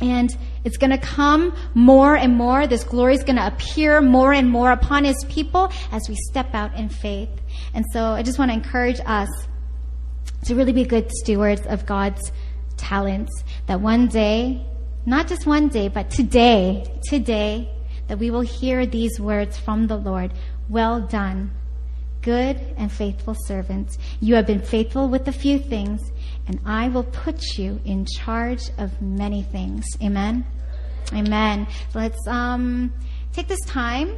And 0.00 0.30
it's 0.62 0.76
going 0.76 0.90
to 0.90 0.98
come 0.98 1.56
more 1.74 2.14
and 2.14 2.36
more. 2.36 2.68
This 2.68 2.84
glory 2.84 3.14
is 3.14 3.24
going 3.24 3.36
to 3.36 3.46
appear 3.46 4.00
more 4.00 4.32
and 4.32 4.48
more 4.48 4.70
upon 4.70 5.02
his 5.02 5.24
people 5.24 5.72
as 5.90 6.08
we 6.08 6.14
step 6.14 6.54
out 6.54 6.76
in 6.76 6.88
faith. 6.88 7.30
And 7.74 7.84
so 7.92 8.12
I 8.12 8.22
just 8.22 8.38
want 8.38 8.50
to 8.50 8.54
encourage 8.54 9.00
us 9.04 9.28
to 10.44 10.54
really 10.54 10.72
be 10.72 10.84
good 10.84 11.10
stewards 11.10 11.62
of 11.66 11.84
God's 11.84 12.32
talents. 12.76 13.42
That 13.66 13.80
one 13.80 14.06
day, 14.06 14.64
not 15.04 15.26
just 15.26 15.46
one 15.46 15.68
day, 15.68 15.88
but 15.88 16.10
today, 16.10 16.84
today, 17.08 17.68
that 18.06 18.18
we 18.18 18.30
will 18.30 18.42
hear 18.42 18.86
these 18.86 19.18
words 19.18 19.58
from 19.58 19.86
the 19.86 19.96
Lord. 19.96 20.32
Well 20.68 21.00
done, 21.00 21.50
good 22.28 22.60
and 22.76 22.92
faithful 22.92 23.34
servant. 23.46 23.96
You 24.20 24.34
have 24.34 24.46
been 24.46 24.60
faithful 24.60 25.08
with 25.08 25.26
a 25.28 25.32
few 25.32 25.58
things, 25.58 26.00
and 26.46 26.60
I 26.66 26.90
will 26.90 27.04
put 27.04 27.42
you 27.56 27.80
in 27.86 28.04
charge 28.04 28.64
of 28.76 29.00
many 29.00 29.42
things. 29.44 29.86
Amen. 30.02 30.44
Amen. 31.14 31.66
Let's 31.94 32.26
um, 32.26 32.92
take 33.32 33.48
this 33.48 33.64
time. 33.64 34.08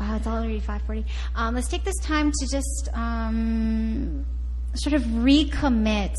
Wow, 0.00 0.16
it's 0.16 0.26
already 0.26 0.60
5:40. 0.60 1.04
Um, 1.36 1.54
let's 1.54 1.68
take 1.68 1.84
this 1.84 2.00
time 2.02 2.32
to 2.32 2.44
just 2.50 2.88
um, 2.92 4.26
sort 4.74 4.94
of 4.94 5.02
recommit 5.02 6.16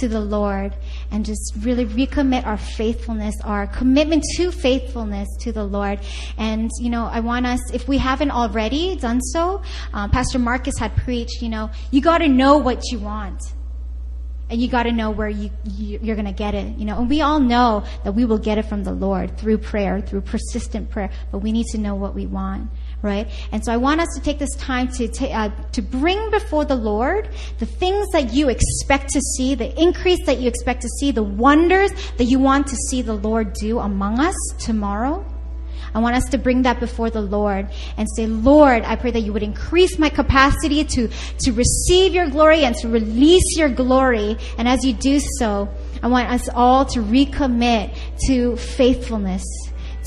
to 0.00 0.08
the 0.08 0.20
Lord 0.20 0.74
and 1.10 1.24
just 1.24 1.54
really 1.60 1.86
recommit 1.86 2.46
our 2.46 2.56
faithfulness, 2.56 3.34
our 3.44 3.66
commitment 3.66 4.24
to 4.36 4.50
faithfulness 4.50 5.28
to 5.40 5.52
the 5.52 5.64
Lord. 5.64 6.00
And, 6.36 6.70
you 6.80 6.90
know, 6.90 7.06
I 7.06 7.20
want 7.20 7.46
us, 7.46 7.60
if 7.72 7.88
we 7.88 7.98
haven't 7.98 8.30
already 8.30 8.96
done 8.96 9.20
so, 9.20 9.62
um, 9.92 10.10
Pastor 10.10 10.38
Marcus 10.38 10.78
had 10.78 10.96
preached, 10.96 11.42
you 11.42 11.48
know, 11.48 11.70
you 11.90 12.00
got 12.00 12.18
to 12.18 12.28
know 12.28 12.58
what 12.58 12.82
you 12.90 12.98
want 12.98 13.42
and 14.50 14.60
you 14.60 14.68
got 14.68 14.84
to 14.84 14.92
know 14.92 15.10
where 15.10 15.28
you, 15.28 15.50
you 15.64 15.98
you're 16.02 16.16
going 16.16 16.26
to 16.26 16.32
get 16.32 16.54
it 16.54 16.76
you 16.78 16.84
know 16.84 16.98
and 16.98 17.08
we 17.08 17.20
all 17.20 17.40
know 17.40 17.84
that 18.04 18.12
we 18.12 18.24
will 18.24 18.38
get 18.38 18.58
it 18.58 18.64
from 18.64 18.84
the 18.84 18.92
lord 18.92 19.36
through 19.38 19.58
prayer 19.58 20.00
through 20.00 20.20
persistent 20.20 20.90
prayer 20.90 21.10
but 21.30 21.38
we 21.38 21.52
need 21.52 21.66
to 21.66 21.78
know 21.78 21.94
what 21.94 22.14
we 22.14 22.26
want 22.26 22.70
right? 23.02 23.28
And 23.52 23.64
so 23.64 23.72
i 23.72 23.76
want 23.76 24.00
us 24.00 24.08
to 24.16 24.20
take 24.20 24.38
this 24.38 24.54
time 24.56 24.88
to 24.88 25.08
ta- 25.08 25.26
uh, 25.26 25.50
to 25.72 25.82
bring 25.82 26.30
before 26.30 26.64
the 26.64 26.74
lord 26.74 27.28
the 27.58 27.66
things 27.66 28.06
that 28.12 28.32
you 28.32 28.48
expect 28.48 29.10
to 29.10 29.20
see 29.20 29.54
the 29.54 29.80
increase 29.80 30.24
that 30.26 30.38
you 30.40 30.48
expect 30.48 30.82
to 30.82 30.88
see 31.00 31.10
the 31.10 31.22
wonders 31.22 31.90
that 32.16 32.24
you 32.24 32.38
want 32.38 32.66
to 32.66 32.76
see 32.88 33.02
the 33.02 33.14
lord 33.14 33.52
do 33.52 33.78
among 33.78 34.18
us 34.18 34.34
tomorrow. 34.58 35.24
I 35.94 36.00
want 36.00 36.16
us 36.16 36.24
to 36.30 36.38
bring 36.38 36.62
that 36.62 36.80
before 36.80 37.10
the 37.10 37.20
Lord 37.20 37.68
and 37.96 38.06
say, 38.14 38.26
Lord, 38.26 38.84
I 38.84 38.96
pray 38.96 39.10
that 39.10 39.20
you 39.20 39.32
would 39.32 39.42
increase 39.42 39.98
my 39.98 40.08
capacity 40.08 40.84
to, 40.84 41.08
to 41.40 41.52
receive 41.52 42.14
your 42.14 42.28
glory 42.28 42.64
and 42.64 42.74
to 42.76 42.88
release 42.88 43.56
your 43.56 43.68
glory. 43.68 44.36
And 44.58 44.68
as 44.68 44.84
you 44.84 44.92
do 44.92 45.18
so, 45.38 45.68
I 46.02 46.08
want 46.08 46.28
us 46.28 46.48
all 46.50 46.84
to 46.86 47.00
recommit 47.00 47.96
to 48.26 48.56
faithfulness, 48.56 49.44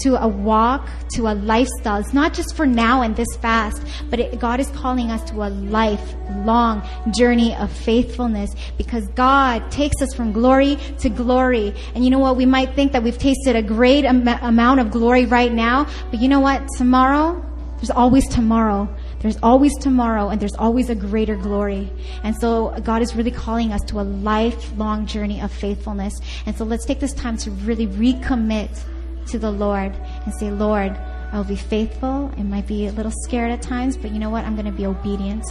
to 0.03 0.21
a 0.21 0.27
walk, 0.27 0.89
to 1.15 1.27
a 1.27 1.33
lifestyle. 1.33 1.99
It's 1.99 2.13
not 2.13 2.33
just 2.33 2.55
for 2.55 2.65
now 2.65 3.01
and 3.01 3.15
this 3.15 3.27
fast, 3.41 3.83
but 4.09 4.19
it, 4.19 4.39
God 4.39 4.59
is 4.59 4.67
calling 4.69 5.11
us 5.11 5.23
to 5.31 5.43
a 5.43 5.49
lifelong 5.49 6.87
journey 7.15 7.55
of 7.55 7.71
faithfulness 7.71 8.51
because 8.77 9.07
God 9.09 9.71
takes 9.71 10.01
us 10.01 10.13
from 10.13 10.31
glory 10.31 10.77
to 10.99 11.09
glory. 11.09 11.73
And 11.95 12.03
you 12.03 12.11
know 12.11 12.19
what? 12.19 12.35
We 12.35 12.45
might 12.45 12.73
think 12.75 12.91
that 12.93 13.03
we've 13.03 13.17
tasted 13.17 13.55
a 13.55 13.61
great 13.61 14.05
am- 14.05 14.27
amount 14.27 14.79
of 14.79 14.91
glory 14.91 15.25
right 15.25 15.51
now, 15.51 15.87
but 16.09 16.21
you 16.21 16.27
know 16.27 16.39
what? 16.39 16.67
Tomorrow, 16.77 17.45
there's 17.77 17.91
always 17.91 18.27
tomorrow. 18.27 18.87
There's 19.21 19.37
always 19.41 19.75
tomorrow 19.77 20.29
and 20.29 20.41
there's 20.41 20.55
always 20.55 20.89
a 20.89 20.95
greater 20.95 21.35
glory. 21.35 21.91
And 22.23 22.35
so 22.39 22.75
God 22.83 23.01
is 23.01 23.15
really 23.15 23.31
calling 23.31 23.71
us 23.71 23.81
to 23.87 23.99
a 23.99 24.03
lifelong 24.03 25.05
journey 25.05 25.41
of 25.41 25.51
faithfulness. 25.51 26.13
And 26.45 26.55
so 26.55 26.63
let's 26.63 26.85
take 26.85 26.99
this 26.99 27.13
time 27.13 27.37
to 27.37 27.51
really 27.51 27.87
recommit 27.87 28.83
to 29.31 29.39
the 29.39 29.51
Lord 29.51 29.93
and 30.25 30.33
say, 30.33 30.51
Lord, 30.51 30.91
I 31.31 31.37
will 31.37 31.45
be 31.45 31.55
faithful. 31.55 32.31
It 32.37 32.43
might 32.43 32.67
be 32.67 32.87
a 32.87 32.91
little 32.91 33.11
scared 33.23 33.51
at 33.51 33.61
times, 33.61 33.97
but 33.97 34.11
you 34.11 34.19
know 34.19 34.29
what? 34.29 34.45
I'm 34.45 34.55
going 34.55 34.65
to 34.65 34.71
be 34.71 34.85
obedient. 34.85 35.45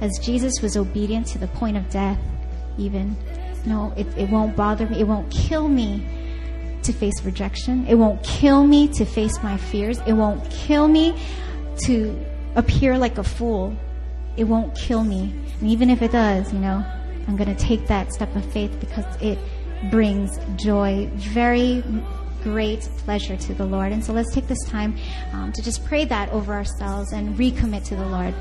As 0.00 0.18
Jesus 0.22 0.60
was 0.62 0.76
obedient 0.76 1.26
to 1.28 1.38
the 1.38 1.48
point 1.48 1.76
of 1.76 1.88
death, 1.90 2.18
even. 2.78 3.16
No, 3.66 3.92
it, 3.96 4.06
it 4.16 4.30
won't 4.30 4.56
bother 4.56 4.86
me. 4.86 5.00
It 5.00 5.06
won't 5.06 5.30
kill 5.30 5.68
me 5.68 6.06
to 6.82 6.92
face 6.92 7.22
rejection. 7.24 7.86
It 7.86 7.96
won't 7.96 8.22
kill 8.22 8.66
me 8.66 8.88
to 8.88 9.04
face 9.04 9.42
my 9.42 9.56
fears. 9.56 9.98
It 10.06 10.12
won't 10.12 10.48
kill 10.50 10.88
me 10.88 11.18
to 11.84 12.18
appear 12.54 12.96
like 12.96 13.18
a 13.18 13.24
fool. 13.24 13.76
It 14.36 14.44
won't 14.44 14.74
kill 14.74 15.04
me. 15.04 15.34
And 15.60 15.68
even 15.68 15.90
if 15.90 16.00
it 16.00 16.12
does, 16.12 16.52
you 16.52 16.60
know, 16.60 16.84
I'm 17.26 17.36
going 17.36 17.54
to 17.54 17.62
take 17.62 17.86
that 17.88 18.12
step 18.12 18.34
of 18.36 18.44
faith 18.52 18.78
because 18.78 19.04
it 19.20 19.38
brings 19.90 20.38
joy, 20.56 21.10
very 21.14 21.82
great 22.46 22.82
pleasure 22.98 23.36
to 23.36 23.54
the 23.54 23.66
Lord. 23.66 23.90
And 23.90 24.04
so 24.04 24.12
let's 24.12 24.32
take 24.32 24.46
this 24.46 24.62
time 24.66 24.96
um, 25.32 25.52
to 25.52 25.62
just 25.62 25.84
pray 25.84 26.04
that 26.04 26.30
over 26.30 26.54
ourselves 26.54 27.12
and 27.12 27.36
recommit 27.36 27.82
to 27.86 27.96
the 27.96 28.06
Lord. 28.06 28.34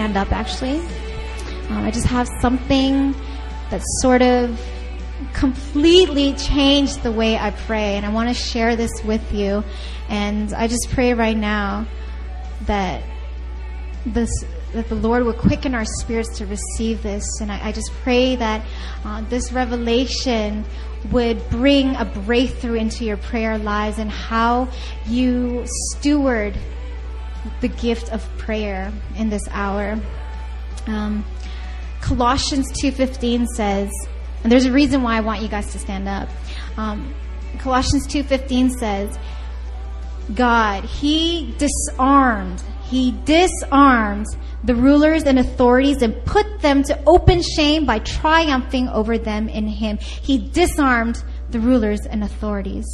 Stand 0.00 0.16
up 0.16 0.32
actually. 0.32 0.78
Um, 1.68 1.84
I 1.84 1.90
just 1.90 2.06
have 2.06 2.26
something 2.40 3.14
that 3.68 3.82
sort 4.00 4.22
of 4.22 4.58
completely 5.34 6.32
changed 6.32 7.02
the 7.02 7.12
way 7.12 7.36
I 7.36 7.50
pray, 7.50 7.96
and 7.96 8.06
I 8.06 8.08
want 8.08 8.28
to 8.30 8.34
share 8.34 8.76
this 8.76 9.04
with 9.04 9.30
you. 9.30 9.62
And 10.08 10.54
I 10.54 10.68
just 10.68 10.88
pray 10.90 11.12
right 11.12 11.36
now 11.36 11.86
that 12.62 13.02
this 14.06 14.30
that 14.72 14.88
the 14.88 14.94
Lord 14.94 15.24
would 15.24 15.36
quicken 15.36 15.74
our 15.74 15.84
spirits 15.84 16.38
to 16.38 16.46
receive 16.46 17.02
this, 17.02 17.24
and 17.42 17.52
I, 17.52 17.68
I 17.68 17.72
just 17.72 17.92
pray 18.02 18.36
that 18.36 18.64
uh, 19.04 19.20
this 19.28 19.52
revelation 19.52 20.64
would 21.12 21.46
bring 21.50 21.94
a 21.96 22.06
breakthrough 22.06 22.76
into 22.76 23.04
your 23.04 23.18
prayer 23.18 23.58
lives 23.58 23.98
and 23.98 24.10
how 24.10 24.68
you 25.06 25.66
steward 25.66 26.56
the 27.60 27.68
gift 27.68 28.12
of 28.12 28.26
prayer 28.38 28.92
in 29.16 29.30
this 29.30 29.42
hour. 29.50 29.98
Um, 30.86 31.24
Colossians 32.00 32.70
2:15 32.72 33.46
says, 33.46 33.90
and 34.42 34.50
there's 34.50 34.64
a 34.64 34.72
reason 34.72 35.02
why 35.02 35.16
I 35.16 35.20
want 35.20 35.42
you 35.42 35.48
guys 35.48 35.72
to 35.72 35.78
stand 35.78 36.08
up. 36.08 36.28
Um, 36.76 37.14
Colossians 37.58 38.06
2:15 38.06 38.70
says, 38.70 39.18
God, 40.34 40.84
He 40.84 41.54
disarmed, 41.58 42.62
He 42.84 43.12
disarmed 43.24 44.26
the 44.64 44.74
rulers 44.74 45.24
and 45.24 45.38
authorities 45.38 46.02
and 46.02 46.24
put 46.24 46.60
them 46.60 46.82
to 46.84 46.98
open 47.06 47.42
shame 47.42 47.86
by 47.86 47.98
triumphing 47.98 48.88
over 48.88 49.18
them 49.18 49.48
in 49.48 49.66
Him. 49.66 49.98
He 49.98 50.38
disarmed 50.38 51.22
the 51.50 51.60
rulers 51.60 52.00
and 52.08 52.22
authorities. 52.24 52.86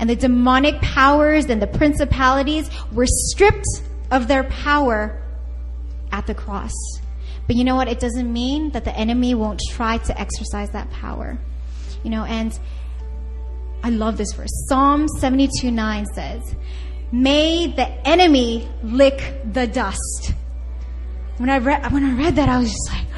And 0.00 0.10
the 0.10 0.16
demonic 0.16 0.80
powers 0.80 1.44
and 1.44 1.62
the 1.62 1.68
principalities 1.68 2.68
were 2.92 3.06
stripped 3.06 3.68
of 4.10 4.26
their 4.26 4.44
power 4.44 5.22
at 6.10 6.26
the 6.26 6.34
cross. 6.34 6.72
But 7.46 7.56
you 7.56 7.64
know 7.64 7.76
what? 7.76 7.86
It 7.86 8.00
doesn't 8.00 8.32
mean 8.32 8.70
that 8.70 8.84
the 8.84 8.96
enemy 8.96 9.34
won't 9.34 9.60
try 9.70 9.98
to 9.98 10.20
exercise 10.20 10.70
that 10.70 10.90
power. 10.90 11.38
You 12.02 12.10
know, 12.10 12.24
and 12.24 12.58
I 13.82 13.90
love 13.90 14.16
this 14.16 14.32
verse. 14.32 14.50
Psalm 14.68 15.06
72 15.06 15.70
9 15.70 16.06
says, 16.14 16.54
May 17.12 17.66
the 17.66 17.86
enemy 18.08 18.68
lick 18.82 19.42
the 19.52 19.66
dust. 19.66 20.34
When 21.38 21.50
I 21.50 21.58
read, 21.58 21.90
when 21.92 22.04
I 22.04 22.14
read 22.14 22.36
that, 22.36 22.48
I 22.48 22.58
was 22.58 22.70
just 22.70 22.90
like, 22.90 23.06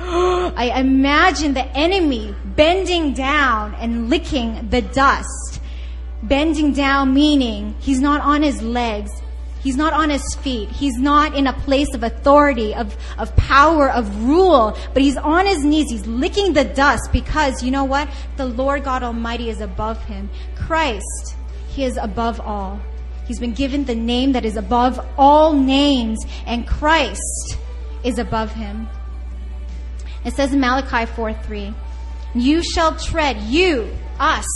I 0.56 0.80
imagine 0.80 1.54
the 1.54 1.66
enemy 1.76 2.34
bending 2.56 3.14
down 3.14 3.74
and 3.74 4.08
licking 4.08 4.68
the 4.68 4.82
dust. 4.82 5.51
Bending 6.22 6.72
down 6.72 7.14
meaning 7.14 7.74
he's 7.80 8.00
not 8.00 8.20
on 8.20 8.42
his 8.42 8.62
legs. 8.62 9.10
He's 9.62 9.76
not 9.76 9.92
on 9.92 10.10
his 10.10 10.22
feet. 10.40 10.70
He's 10.70 10.98
not 10.98 11.36
in 11.36 11.46
a 11.46 11.52
place 11.52 11.94
of 11.94 12.02
authority, 12.02 12.74
of, 12.74 12.96
of 13.16 13.34
power, 13.36 13.88
of 13.90 14.24
rule, 14.24 14.76
but 14.92 15.02
he's 15.02 15.16
on 15.16 15.46
his 15.46 15.64
knees. 15.64 15.88
He's 15.88 16.06
licking 16.06 16.52
the 16.52 16.64
dust 16.64 17.10
because 17.12 17.62
you 17.62 17.70
know 17.70 17.84
what? 17.84 18.08
The 18.36 18.46
Lord 18.46 18.82
God 18.82 19.04
Almighty 19.04 19.50
is 19.50 19.60
above 19.60 20.02
him. 20.04 20.28
Christ, 20.56 21.36
he 21.68 21.84
is 21.84 21.96
above 21.96 22.40
all. 22.40 22.80
He's 23.26 23.38
been 23.38 23.52
given 23.52 23.84
the 23.84 23.94
name 23.94 24.32
that 24.32 24.44
is 24.44 24.56
above 24.56 25.04
all 25.16 25.52
names, 25.52 26.18
and 26.44 26.66
Christ 26.66 27.56
is 28.02 28.18
above 28.18 28.52
him. 28.52 28.88
It 30.24 30.34
says 30.34 30.52
in 30.52 30.60
Malachi 30.60 31.06
4 31.06 31.32
3, 31.32 31.74
You 32.34 32.62
shall 32.64 32.96
tread, 32.96 33.40
you, 33.42 33.90
us, 34.18 34.46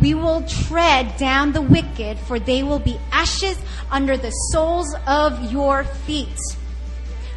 we 0.00 0.14
will 0.14 0.42
tread 0.42 1.16
down 1.16 1.52
the 1.52 1.62
wicked, 1.62 2.18
for 2.18 2.38
they 2.38 2.62
will 2.62 2.78
be 2.78 2.98
ashes 3.10 3.58
under 3.90 4.16
the 4.16 4.30
soles 4.30 4.94
of 5.06 5.52
your 5.52 5.84
feet. 5.84 6.38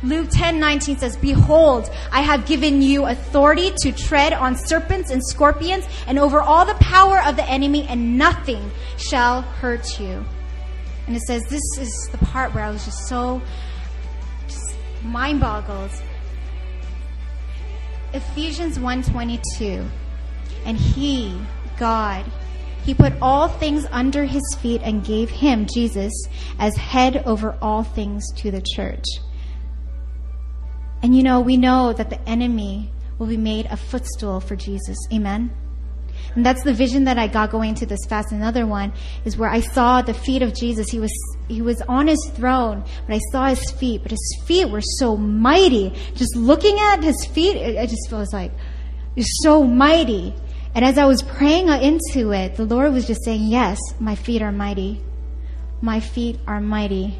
Luke 0.03 0.27
10 0.31 0.59
19 0.59 0.97
says, 0.97 1.17
Behold, 1.17 1.89
I 2.11 2.21
have 2.21 2.45
given 2.45 2.81
you 2.81 3.05
authority 3.05 3.71
to 3.81 3.91
tread 3.91 4.33
on 4.33 4.55
serpents 4.55 5.09
and 5.09 5.25
scorpions 5.25 5.85
and 6.07 6.19
over 6.19 6.41
all 6.41 6.65
the 6.65 6.75
power 6.75 7.21
of 7.21 7.35
the 7.35 7.45
enemy, 7.45 7.87
and 7.87 8.17
nothing 8.17 8.71
shall 8.97 9.41
hurt 9.41 9.99
you. 9.99 10.23
And 11.07 11.15
it 11.15 11.21
says, 11.23 11.43
This 11.49 11.63
is 11.77 12.09
the 12.11 12.17
part 12.19 12.53
where 12.53 12.63
I 12.63 12.69
was 12.69 12.85
just 12.85 13.07
so 13.07 13.41
just 14.47 14.75
mind 15.03 15.39
boggled. 15.39 15.91
Ephesians 18.13 18.79
1:22 18.79 19.85
and 20.65 20.77
he 20.77 21.37
God 21.77 22.23
he 22.85 22.93
put 22.93 23.13
all 23.21 23.47
things 23.47 23.85
under 23.91 24.25
his 24.25 24.43
feet 24.61 24.81
and 24.83 25.03
gave 25.03 25.29
him 25.29 25.65
Jesus 25.73 26.13
as 26.59 26.75
head 26.77 27.23
over 27.25 27.57
all 27.61 27.83
things 27.83 28.31
to 28.33 28.51
the 28.51 28.61
church. 28.61 29.05
And 31.01 31.15
you 31.15 31.23
know, 31.23 31.41
we 31.41 31.57
know 31.57 31.93
that 31.93 32.09
the 32.09 32.21
enemy 32.29 32.91
will 33.17 33.27
be 33.27 33.37
made 33.37 33.65
a 33.67 33.77
footstool 33.77 34.39
for 34.39 34.55
Jesus. 34.55 34.97
Amen. 35.11 35.51
And 36.35 36.45
that's 36.45 36.63
the 36.63 36.73
vision 36.73 37.05
that 37.05 37.17
I 37.17 37.27
got 37.27 37.49
going 37.49 37.75
to 37.75 37.85
this 37.85 38.05
fast. 38.07 38.31
Another 38.31 38.67
one 38.67 38.93
is 39.23 39.37
where 39.37 39.49
I 39.49 39.61
saw 39.61 40.01
the 40.01 40.13
feet 40.13 40.41
of 40.41 40.53
Jesus. 40.53 40.89
He 40.89 40.99
was 40.99 41.11
he 41.47 41.61
was 41.61 41.81
on 41.87 42.07
his 42.07 42.23
throne, 42.35 42.83
but 43.07 43.15
I 43.15 43.19
saw 43.31 43.47
his 43.47 43.71
feet. 43.71 44.01
But 44.03 44.11
his 44.11 44.43
feet 44.45 44.69
were 44.69 44.81
so 44.81 45.17
mighty. 45.17 45.93
Just 46.13 46.35
looking 46.35 46.77
at 46.79 47.03
his 47.03 47.25
feet, 47.25 47.55
it 47.55 47.89
just 47.89 48.09
feels 48.09 48.33
like 48.33 48.51
it's 49.15 49.41
so 49.41 49.63
mighty. 49.63 50.33
And 50.75 50.83
as 50.83 50.97
I 50.97 51.05
was 51.05 51.23
praying 51.23 51.69
into 51.69 52.31
it, 52.31 52.57
the 52.57 52.65
Lord 52.65 52.93
was 52.93 53.07
just 53.07 53.23
saying, 53.23 53.47
"Yes, 53.47 53.79
my 53.99 54.13
feet 54.13 54.41
are 54.41 54.51
mighty. 54.51 55.01
My 55.81 56.01
feet 56.01 56.37
are 56.45 56.59
mighty." 56.59 57.17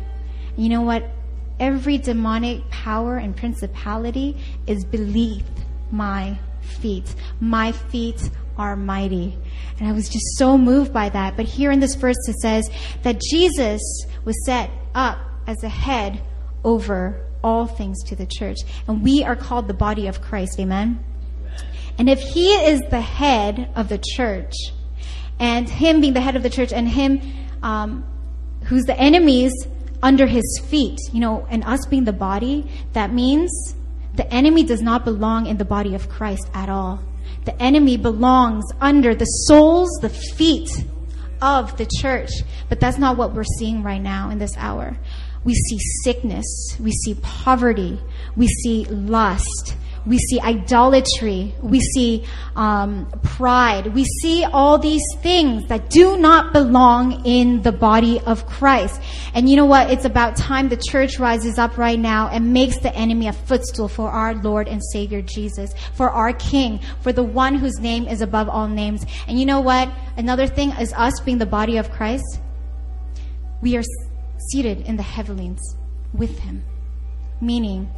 And 0.56 0.64
you 0.64 0.70
know 0.70 0.82
what? 0.82 1.10
Every 1.58 1.98
demonic 1.98 2.70
power 2.70 3.16
and 3.16 3.34
principality 3.36 4.36
is 4.68 4.84
beneath 4.84 5.50
my 5.90 6.38
feet. 6.60 7.16
My 7.40 7.72
feet 7.72 8.30
are 8.58 8.76
mighty. 8.76 9.38
And 9.80 9.88
I 9.88 9.94
was 9.94 10.10
just 10.10 10.38
so 10.38 10.58
moved 10.58 10.92
by 10.92 11.08
that. 11.10 11.38
But 11.38 11.46
here 11.46 11.72
in 11.72 11.80
this 11.80 11.96
verse 11.96 12.18
it 12.28 12.36
says 12.42 12.70
that 13.04 13.22
Jesus 13.22 13.82
was 14.26 14.36
set 14.46 14.70
up 14.94 15.18
as 15.48 15.64
a 15.64 15.70
head 15.70 16.20
over 16.64 17.22
all 17.42 17.68
things 17.68 18.04
to 18.04 18.16
the 18.16 18.26
church. 18.26 18.58
And 18.88 19.02
we 19.02 19.24
are 19.24 19.36
called 19.36 19.68
the 19.70 19.74
body 19.74 20.08
of 20.08 20.22
Christ. 20.22 20.60
Amen. 20.60 21.00
And 21.98 22.10
if 22.10 22.20
he 22.20 22.54
is 22.54 22.82
the 22.90 23.02
head 23.02 23.70
of 23.76 23.90
the 23.90 23.98
church, 23.98 24.54
and 25.40 25.70
him 25.70 26.02
being 26.02 26.14
the 26.14 26.22
head 26.22 26.36
of 26.36 26.44
the 26.44 26.50
church, 26.50 26.74
and 26.74 26.88
him 26.88 27.22
um, 27.64 28.06
who's 28.66 28.84
the 28.84 28.98
enemies 29.00 29.54
under 30.04 30.26
his 30.28 30.62
feet, 30.66 31.00
you 31.12 31.20
know, 31.20 31.48
and 31.50 31.64
us 31.64 31.86
being 31.86 32.04
the 32.04 32.14
body, 32.14 32.70
that 32.94 33.14
means 33.14 33.76
the 34.16 34.32
enemy 34.34 34.64
does 34.64 34.82
not 34.82 35.04
belong 35.04 35.46
in 35.48 35.58
the 35.58 35.66
body 35.66 35.96
of 35.96 36.10
Christ 36.10 36.50
at 36.54 36.70
all. 36.70 37.02
The 37.46 37.62
enemy 37.62 37.98
belongs 37.98 38.66
under 38.82 39.14
the 39.14 39.26
soles, 39.26 39.90
the 40.02 40.10
feet 40.10 40.70
of 41.42 41.78
the 41.78 41.88
church. 42.00 42.32
But 42.70 42.80
that's 42.80 42.98
not 42.98 43.18
what 43.18 43.34
we're 43.34 43.44
seeing 43.44 43.84
right 43.84 44.02
now 44.02 44.30
in 44.30 44.40
this 44.40 44.56
hour. 44.58 44.98
We 45.44 45.54
see 45.54 45.78
sickness, 46.04 46.78
we 46.80 46.92
see 46.92 47.16
poverty, 47.22 48.00
we 48.36 48.48
see 48.48 48.86
lust, 48.86 49.76
we 50.06 50.20
see 50.20 50.40
idolatry, 50.40 51.56
we 51.62 51.80
see 51.80 52.26
um, 52.56 53.08
pride, 53.24 53.88
we 53.88 54.04
see 54.04 54.44
all 54.44 54.78
these 54.78 55.04
things 55.22 55.68
that 55.68 55.90
do 55.90 56.18
not 56.18 56.54
belong 56.54 57.26
in 57.26 57.62
the 57.64 57.72
body 57.72 58.20
of 58.22 58.46
Christ. 58.46 59.02
And 59.34 59.50
you 59.50 59.56
know 59.56 59.66
what? 59.66 59.90
It's 59.90 60.06
about 60.06 60.36
time 60.36 60.70
the 60.70 60.78
church 60.78 61.20
rises 61.20 61.58
up 61.58 61.78
right 61.78 62.00
now 62.00 62.30
and 62.30 62.54
makes 62.54 62.78
the 62.80 62.94
enemy 62.96 63.28
a 63.28 63.34
footstool 63.34 63.88
for 63.88 64.10
our 64.10 64.36
Lord 64.36 64.68
and 64.68 64.82
Savior 64.92 65.22
Jesus, 65.22 65.74
for 65.94 66.10
our 66.10 66.34
King, 66.34 66.80
for 67.02 67.12
the 67.12 67.24
one 67.24 67.56
whose 67.56 67.80
name 67.80 68.08
is 68.08 68.22
above 68.22 68.48
all 68.48 68.68
names. 68.68 69.06
And 69.28 69.40
you 69.40 69.46
know 69.46 69.62
what? 69.62 69.90
Another 70.18 70.46
thing 70.46 70.72
is 70.72 70.94
us 70.94 71.20
being 71.22 71.40
the 71.40 71.46
body 71.46 71.78
of 71.78 71.92
Christ. 71.92 72.40
We 73.62 73.76
are 73.76 73.84
seated 74.52 74.82
in 74.82 74.98
the 74.98 75.04
heavenlies 75.04 75.76
with 76.14 76.38
Him, 76.40 76.64
meaning 77.42 77.90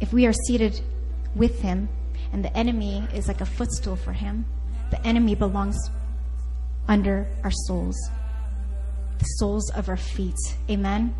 if 0.00 0.12
we 0.12 0.26
are 0.26 0.32
seated 0.32 0.80
with 1.38 1.60
him, 1.60 1.88
and 2.32 2.44
the 2.44 2.54
enemy 2.56 3.06
is 3.14 3.28
like 3.28 3.40
a 3.40 3.46
footstool 3.46 3.96
for 3.96 4.12
him. 4.12 4.44
The 4.90 5.04
enemy 5.06 5.34
belongs 5.34 5.78
under 6.88 7.26
our 7.44 7.50
souls, 7.50 7.96
the 9.18 9.24
soles 9.24 9.70
of 9.70 9.88
our 9.88 9.96
feet. 9.96 10.36
Amen. 10.68 11.14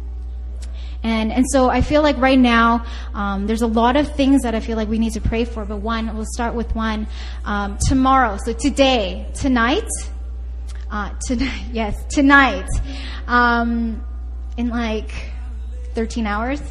And 1.03 1.33
and 1.33 1.45
so 1.49 1.71
I 1.71 1.81
feel 1.81 2.03
like 2.03 2.17
right 2.19 2.39
now 2.39 2.85
um, 3.15 3.47
there's 3.47 3.63
a 3.63 3.67
lot 3.69 3.97
of 3.97 4.15
things 4.17 4.43
that 4.43 4.55
I 4.55 4.61
feel 4.61 4.77
like 4.77 4.89
we 4.89 4.99
need 4.99 5.13
to 5.13 5.21
pray 5.21 5.45
for. 5.45 5.65
But 5.65 5.77
one, 5.77 6.15
we'll 6.17 6.27
start 6.27 6.55
with 6.55 6.75
one 6.75 7.07
um, 7.45 7.79
tomorrow. 7.87 8.37
So 8.45 8.53
today, 8.53 9.27
tonight, 9.35 9.89
uh, 10.91 11.11
tonight, 11.25 11.65
yes, 11.73 12.05
tonight, 12.07 12.69
um, 13.29 14.05
in 14.57 14.69
like 14.71 15.13
13 15.99 16.29
hours, 16.29 16.63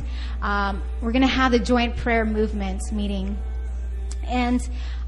um, 0.42 0.82
we're 1.02 1.12
going 1.12 1.22
to 1.22 1.28
have 1.28 1.52
the 1.52 1.60
joint 1.60 1.98
prayer 1.98 2.24
movement 2.24 2.82
meeting. 2.94 3.38
And 4.26 4.62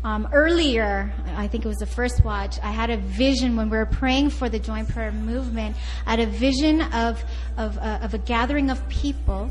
um, 0.04 0.28
earlier, 0.34 1.10
I 1.38 1.48
think 1.48 1.64
it 1.64 1.70
was 1.70 1.78
the 1.78 1.86
first 1.86 2.26
watch, 2.26 2.60
I 2.62 2.72
had 2.72 2.90
a 2.90 2.98
vision 2.98 3.56
when 3.56 3.70
we 3.70 3.78
were 3.78 3.86
praying 3.86 4.32
for 4.32 4.50
the 4.50 4.60
joint 4.60 4.90
prayer 4.90 5.14
movement. 5.14 5.78
I 6.06 6.10
had 6.10 6.20
a 6.20 6.26
vision 6.26 6.82
of, 6.82 7.24
of, 7.56 7.78
uh, 7.78 8.00
of 8.02 8.14
a 8.14 8.18
gathering 8.18 8.70
of 8.70 8.86
people 8.90 9.50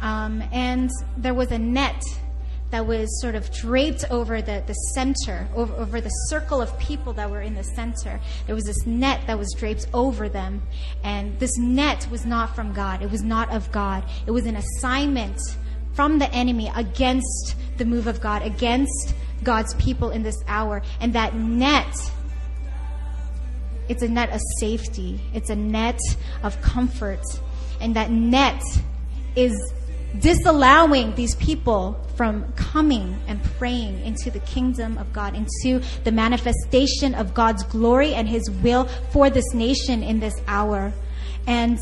um, 0.00 0.42
and 0.52 0.88
there 1.16 1.34
was 1.34 1.50
a 1.50 1.58
net 1.58 2.04
that 2.70 2.86
was 2.86 3.20
sort 3.20 3.34
of 3.34 3.50
draped 3.52 4.04
over 4.10 4.42
the, 4.42 4.62
the 4.66 4.74
center, 4.94 5.48
over, 5.54 5.74
over 5.74 6.00
the 6.00 6.10
circle 6.28 6.60
of 6.60 6.76
people 6.78 7.12
that 7.12 7.30
were 7.30 7.40
in 7.40 7.54
the 7.54 7.62
center. 7.62 8.20
There 8.46 8.54
was 8.54 8.64
this 8.64 8.86
net 8.86 9.26
that 9.26 9.38
was 9.38 9.54
draped 9.56 9.86
over 9.94 10.28
them. 10.28 10.62
And 11.04 11.38
this 11.38 11.56
net 11.58 12.08
was 12.10 12.26
not 12.26 12.54
from 12.54 12.72
God, 12.72 13.02
it 13.02 13.10
was 13.10 13.22
not 13.22 13.50
of 13.52 13.70
God. 13.72 14.04
It 14.26 14.30
was 14.30 14.46
an 14.46 14.56
assignment 14.56 15.40
from 15.94 16.18
the 16.18 16.30
enemy 16.32 16.70
against 16.74 17.56
the 17.78 17.84
move 17.84 18.06
of 18.06 18.20
God, 18.20 18.42
against 18.42 19.14
God's 19.42 19.74
people 19.74 20.10
in 20.10 20.22
this 20.22 20.42
hour. 20.48 20.82
And 21.00 21.12
that 21.12 21.34
net 21.34 21.94
it's 23.88 24.02
a 24.02 24.08
net 24.08 24.30
of 24.30 24.40
safety. 24.58 25.20
It's 25.32 25.50
a 25.50 25.56
net 25.56 26.00
of 26.42 26.60
comfort. 26.60 27.22
And 27.80 27.94
that 27.94 28.10
net 28.10 28.62
is 29.36 29.54
disallowing 30.20 31.14
these 31.14 31.34
people 31.36 32.00
from 32.16 32.52
coming 32.54 33.18
and 33.26 33.42
praying 33.58 34.04
into 34.04 34.30
the 34.30 34.40
kingdom 34.40 34.96
of 34.98 35.12
God, 35.12 35.34
into 35.34 35.84
the 36.04 36.12
manifestation 36.12 37.14
of 37.14 37.34
God's 37.34 37.62
glory 37.64 38.14
and 38.14 38.28
His 38.28 38.50
will 38.50 38.84
for 39.12 39.30
this 39.30 39.52
nation 39.52 40.02
in 40.02 40.20
this 40.20 40.34
hour. 40.46 40.92
And 41.46 41.78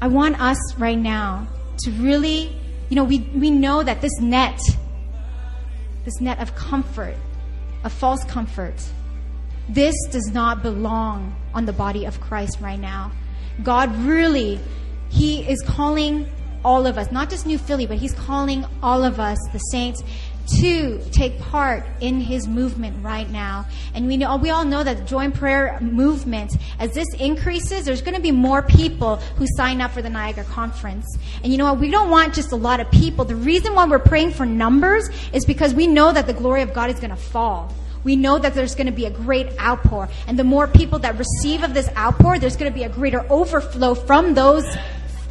I 0.00 0.08
want 0.08 0.40
us 0.40 0.58
right 0.76 0.98
now 0.98 1.46
to 1.84 1.90
really, 1.92 2.54
you 2.88 2.96
know, 2.96 3.04
we, 3.04 3.20
we 3.34 3.50
know 3.50 3.82
that 3.82 4.00
this 4.00 4.18
net, 4.20 4.58
this 6.04 6.20
net 6.20 6.40
of 6.40 6.54
comfort, 6.54 7.16
of 7.84 7.92
false 7.92 8.24
comfort, 8.24 8.74
this 9.68 9.94
does 10.10 10.30
not 10.32 10.62
belong 10.62 11.34
on 11.54 11.64
the 11.64 11.72
body 11.72 12.04
of 12.04 12.20
Christ 12.20 12.58
right 12.60 12.78
now. 12.78 13.12
God 13.62 13.94
really, 13.96 14.60
He 15.08 15.48
is 15.48 15.62
calling 15.62 16.28
all 16.66 16.84
of 16.84 16.98
us, 16.98 17.12
not 17.12 17.30
just 17.30 17.46
New 17.46 17.58
Philly, 17.58 17.86
but 17.86 17.96
He's 17.96 18.12
calling 18.12 18.66
all 18.82 19.04
of 19.04 19.20
us, 19.20 19.38
the 19.52 19.58
saints, 19.58 20.02
to 20.58 21.00
take 21.12 21.38
part 21.38 21.84
in 22.00 22.20
His 22.20 22.48
movement 22.48 23.04
right 23.04 23.30
now. 23.30 23.66
And 23.94 24.08
we 24.08 24.16
know, 24.16 24.36
we 24.36 24.50
all 24.50 24.64
know 24.64 24.82
that 24.82 24.96
the 24.96 25.04
joint 25.04 25.36
prayer 25.36 25.78
movement, 25.80 26.56
as 26.80 26.92
this 26.92 27.06
increases, 27.14 27.84
there's 27.84 28.02
going 28.02 28.16
to 28.16 28.20
be 28.20 28.32
more 28.32 28.62
people 28.62 29.16
who 29.36 29.46
sign 29.56 29.80
up 29.80 29.92
for 29.92 30.02
the 30.02 30.10
Niagara 30.10 30.42
conference. 30.44 31.06
And 31.44 31.52
you 31.52 31.56
know 31.56 31.66
what? 31.66 31.78
We 31.78 31.90
don't 31.90 32.10
want 32.10 32.34
just 32.34 32.50
a 32.50 32.56
lot 32.56 32.80
of 32.80 32.90
people. 32.90 33.24
The 33.24 33.36
reason 33.36 33.74
why 33.74 33.86
we're 33.86 34.00
praying 34.00 34.32
for 34.32 34.44
numbers 34.44 35.08
is 35.32 35.44
because 35.44 35.72
we 35.72 35.86
know 35.86 36.12
that 36.12 36.26
the 36.26 36.34
glory 36.34 36.62
of 36.62 36.74
God 36.74 36.90
is 36.90 36.98
going 36.98 37.10
to 37.10 37.16
fall 37.16 37.72
we 38.06 38.14
know 38.14 38.38
that 38.38 38.54
there's 38.54 38.76
going 38.76 38.86
to 38.86 38.92
be 38.92 39.06
a 39.06 39.10
great 39.10 39.48
outpour. 39.58 40.08
And 40.28 40.38
the 40.38 40.44
more 40.44 40.68
people 40.68 41.00
that 41.00 41.18
receive 41.18 41.64
of 41.64 41.74
this 41.74 41.88
outpour, 41.96 42.38
there's 42.38 42.56
going 42.56 42.70
to 42.70 42.74
be 42.74 42.84
a 42.84 42.88
greater 42.88 43.26
overflow 43.28 43.96
from 43.96 44.32
those 44.34 44.64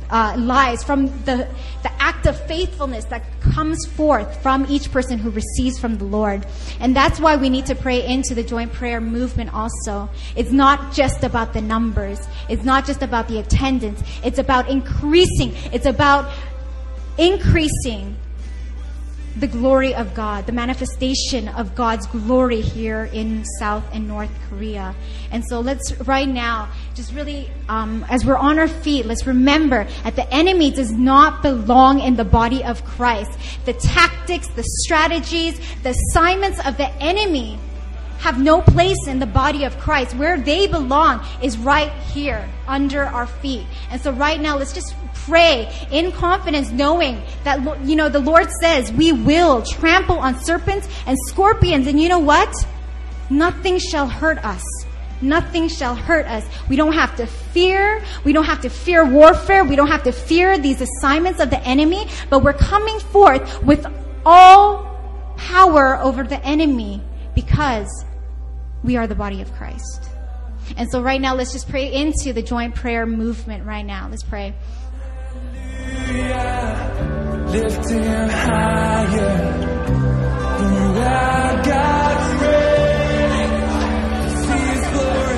uh, 0.10 0.36
lives, 0.38 0.84
from 0.84 1.08
the, 1.26 1.48
the 1.84 1.92
act 2.00 2.26
of 2.26 2.40
faithfulness 2.48 3.06
that 3.06 3.24
comes 3.42 3.86
forth 3.86 4.42
from 4.42 4.66
each 4.70 4.92
person 4.92 5.18
who 5.18 5.30
receives 5.30 5.80
from 5.80 5.98
the 5.98 6.06
Lord. 6.06 6.46
And 6.80 6.96
that's 6.96 7.20
why 7.20 7.36
we 7.36 7.50
need 7.50 7.66
to 7.68 7.76
pray 7.76 8.06
into 8.06 8.36
the 8.36 8.44
joint 8.44 8.74
prayer 8.74 9.02
movement 9.02 9.54
also. 9.54 10.10
It's 10.36 10.52
not 10.52 10.94
just 10.94 11.24
about 11.24 11.54
the 11.54 11.62
numbers. 11.62 12.28
It's 12.50 12.64
not 12.64 12.86
just 12.86 13.02
about 13.02 13.28
the 13.28 13.40
attendance. 13.40 14.02
It's 14.24 14.40
about 14.40 14.70
increasing. 14.70 15.54
It's 15.72 15.86
about 15.86 16.32
increasing 17.18 18.18
the 19.38 19.48
glory 19.48 19.94
of 19.94 20.14
God, 20.14 20.46
the 20.46 20.52
manifestation 20.52 21.50
of 21.50 21.76
God's 21.76 22.08
glory 22.08 22.62
here 22.62 23.10
in 23.12 23.44
South 23.60 23.84
and 23.92 24.08
North 24.08 24.32
Korea. 24.50 24.96
And 25.32 25.44
so 25.46 25.60
let's 25.60 25.94
right 26.02 26.28
now, 26.28 26.70
just 26.94 27.14
really, 27.14 27.50
um, 27.68 28.06
as 28.10 28.26
we're 28.26 28.38
on 28.38 28.60
our 28.60 28.68
feet, 28.68 29.06
let's 29.06 29.28
remember 29.28 29.88
that 30.04 30.16
the 30.16 30.32
enemy 30.34 30.72
does 30.72 30.92
not 30.92 31.42
belong 31.42 32.00
in 32.00 32.16
the 32.16 32.24
body 32.24 32.64
of 32.64 32.84
Christ. 32.86 33.38
The 33.66 33.74
tactics, 33.74 34.48
the 34.48 34.64
strategies, 34.64 35.60
the 35.84 35.90
assignments 35.90 36.66
of 36.66 36.78
the 36.78 36.90
enemy 37.02 37.60
have 38.20 38.40
no 38.40 38.62
place 38.62 39.08
in 39.08 39.20
the 39.20 39.26
body 39.26 39.64
of 39.66 39.78
Christ. 39.78 40.16
Where 40.16 40.40
they 40.40 40.68
belong 40.68 41.26
is 41.42 41.58
right 41.58 41.92
here 42.14 42.48
under 42.68 43.04
our 43.04 43.28
feet. 43.28 43.66
And 43.92 44.02
so 44.02 44.12
right 44.12 44.40
now, 44.40 44.58
let's 44.58 44.74
just 44.74 44.96
pray 45.14 45.72
in 45.92 46.12
confidence, 46.12 46.72
knowing 46.72 47.22
that, 47.44 47.86
you 47.86 47.96
know, 47.96 48.10
the 48.10 48.20
Lord 48.20 48.50
says 48.62 48.92
we 48.92 49.12
will 49.12 49.62
trample 49.62 50.18
on 50.18 50.40
serpents 50.40 50.88
and 51.06 51.18
scorpions. 51.28 51.88
And 51.88 52.00
you 52.00 52.10
know 52.10 52.20
what? 52.20 52.54
Nothing 53.30 53.80
shall 53.80 54.08
hurt 54.08 54.44
us. 54.44 54.64
Nothing 55.22 55.70
shall 55.70 55.96
hurt 55.96 56.26
us. 56.26 56.46
We 56.70 56.76
don't 56.76 56.94
have 56.94 57.16
to 57.18 57.26
fear. 57.26 58.04
We 58.24 58.34
don't 58.34 58.44
have 58.44 58.62
to 58.62 58.70
fear 58.70 59.06
warfare. 59.06 59.64
We 59.64 59.76
don't 59.76 59.88
have 59.88 60.04
to 60.04 60.12
fear 60.12 60.58
these 60.58 60.82
assignments 60.82 61.40
of 61.40 61.50
the 61.50 61.60
enemy, 61.62 62.08
but 62.30 62.44
we're 62.44 62.54
coming 62.54 63.00
forth 63.00 63.64
with 63.64 63.86
all 64.26 65.34
power 65.38 65.98
over 65.98 66.24
the 66.24 66.44
enemy 66.46 67.02
because 67.36 68.06
we 68.84 68.98
are 68.98 69.06
the 69.06 69.16
body 69.16 69.42
of 69.42 69.52
Christ. 69.54 70.10
And 70.78 70.90
so 70.90 71.02
right 71.02 71.22
now, 71.22 71.36
let's 71.36 71.54
just 71.54 71.70
pray 71.70 71.94
into 71.94 72.34
the 72.34 72.42
joint 72.42 72.74
prayer 72.76 73.06
movement 73.06 73.66
right 73.66 73.86
now. 73.86 74.08
Let's 74.10 74.24
pray. 74.24 74.56
Lift 77.48 77.90
him 77.90 78.30
higher. 78.30 79.62
For 80.58 81.02
our 81.02 81.64
God 81.64 82.42
reigns. 82.42 83.74
See 84.46 84.64
his 84.72 84.84
glory. 84.92 85.38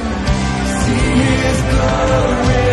See 0.84 1.12
his 1.44 1.60
glory. 1.74 2.67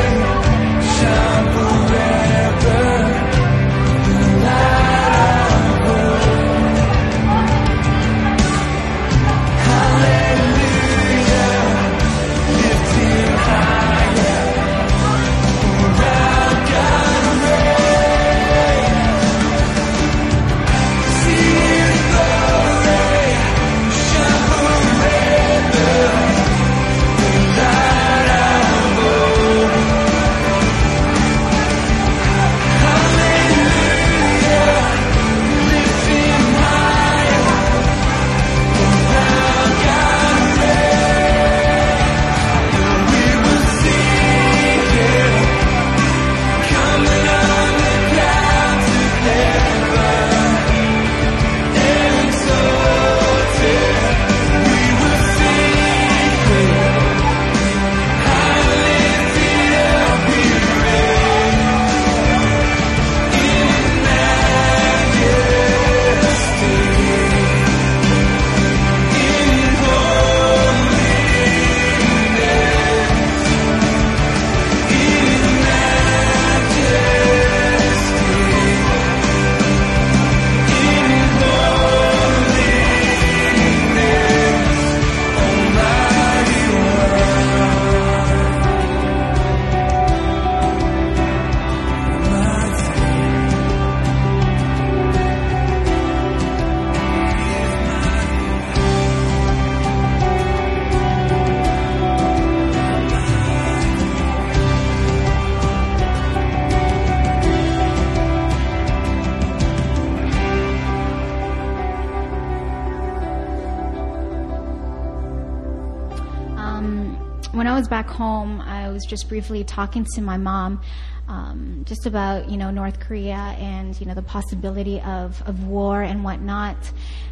Home, 118.15 118.61
I 118.61 118.89
was 118.89 119.05
just 119.05 119.29
briefly 119.29 119.65
talking 119.65 120.07
to 120.15 120.21
my 120.21 120.37
mom 120.37 120.81
um, 121.29 121.85
just 121.87 122.07
about 122.07 122.51
you 122.51 122.57
know 122.57 122.71
North 122.71 123.01
Korea 123.01 123.57
and 123.59 123.99
you 123.99 124.07
know 124.07 124.15
the 124.15 124.23
possibility 124.23 125.01
of, 125.01 125.43
of 125.47 125.67
war 125.67 126.03
and 126.03 126.23
whatnot, 126.23 126.77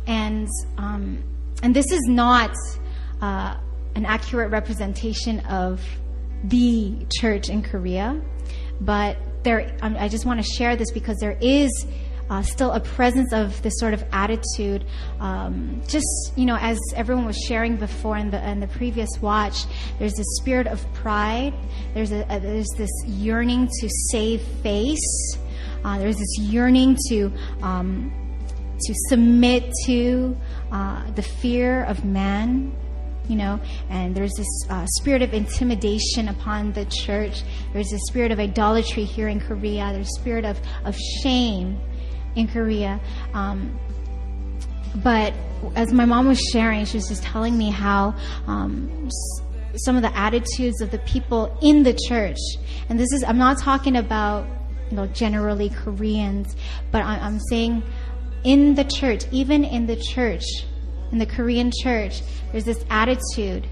and 0.06 0.48
um, 0.78 1.22
and 1.62 1.74
this 1.74 1.90
is 1.92 2.02
not 2.08 2.54
uh, 3.20 3.56
an 3.94 4.06
accurate 4.06 4.50
representation 4.50 5.40
of 5.40 5.80
the 6.44 7.06
church 7.12 7.48
in 7.48 7.62
Korea, 7.62 8.20
but 8.80 9.16
there 9.42 9.76
um, 9.82 9.96
I 9.98 10.08
just 10.08 10.24
want 10.24 10.42
to 10.42 10.46
share 10.46 10.76
this 10.76 10.90
because 10.90 11.18
there 11.18 11.36
is 11.40 11.70
uh, 12.32 12.42
still 12.42 12.72
a 12.72 12.80
presence 12.80 13.30
of 13.34 13.60
this 13.62 13.74
sort 13.76 13.92
of 13.92 14.02
attitude. 14.10 14.86
Um, 15.20 15.82
just 15.86 16.32
you 16.34 16.46
know, 16.46 16.56
as 16.58 16.78
everyone 16.96 17.26
was 17.26 17.36
sharing 17.36 17.76
before 17.76 18.16
in 18.16 18.30
the 18.30 18.48
in 18.48 18.58
the 18.58 18.68
previous 18.68 19.10
watch, 19.20 19.66
there's 19.98 20.18
a 20.18 20.24
spirit 20.40 20.66
of 20.66 20.80
pride. 20.94 21.52
There's 21.92 22.10
a, 22.10 22.22
a 22.30 22.40
there's 22.40 22.70
this 22.78 22.90
yearning 23.06 23.68
to 23.80 23.88
save 24.10 24.40
face. 24.62 25.36
Uh, 25.84 25.98
there's 25.98 26.16
this 26.16 26.38
yearning 26.38 26.96
to 27.08 27.30
um, 27.60 28.10
to 28.80 28.94
submit 29.10 29.70
to 29.84 30.34
uh, 30.70 31.10
the 31.10 31.22
fear 31.22 31.84
of 31.84 32.02
man 32.04 32.74
you 33.28 33.36
know 33.36 33.60
and 33.88 34.16
there's 34.16 34.34
this 34.34 34.48
uh, 34.68 34.84
spirit 34.96 35.22
of 35.22 35.32
intimidation 35.32 36.26
upon 36.26 36.72
the 36.72 36.84
church 36.86 37.44
there's 37.72 37.92
a 37.92 37.98
spirit 38.08 38.32
of 38.32 38.40
idolatry 38.40 39.04
here 39.04 39.28
in 39.28 39.38
korea 39.38 39.92
there's 39.92 40.08
a 40.08 40.20
spirit 40.20 40.44
of, 40.44 40.58
of 40.84 40.96
shame 41.22 41.80
in 42.36 42.48
korea 42.48 43.00
um, 43.34 43.78
but 44.96 45.32
as 45.74 45.92
my 45.92 46.04
mom 46.04 46.28
was 46.28 46.40
sharing 46.52 46.84
she 46.84 46.96
was 46.96 47.08
just 47.08 47.22
telling 47.22 47.56
me 47.56 47.70
how 47.70 48.14
um, 48.46 49.08
some 49.76 49.96
of 49.96 50.02
the 50.02 50.16
attitudes 50.16 50.80
of 50.80 50.90
the 50.90 50.98
people 51.00 51.56
in 51.62 51.82
the 51.82 51.98
church 52.08 52.38
and 52.88 52.98
this 52.98 53.12
is 53.12 53.24
i'm 53.24 53.38
not 53.38 53.58
talking 53.58 53.96
about 53.96 54.46
you 54.90 54.96
know 54.96 55.06
generally 55.08 55.70
koreans 55.70 56.56
but 56.90 57.02
I, 57.02 57.18
i'm 57.18 57.40
saying 57.40 57.82
in 58.44 58.74
the 58.74 58.84
church 58.84 59.24
even 59.30 59.64
in 59.64 59.86
the 59.86 59.96
church 59.96 60.44
in 61.10 61.18
the 61.18 61.26
korean 61.26 61.72
church 61.82 62.22
there's 62.50 62.64
this 62.64 62.84
attitude 62.90 63.66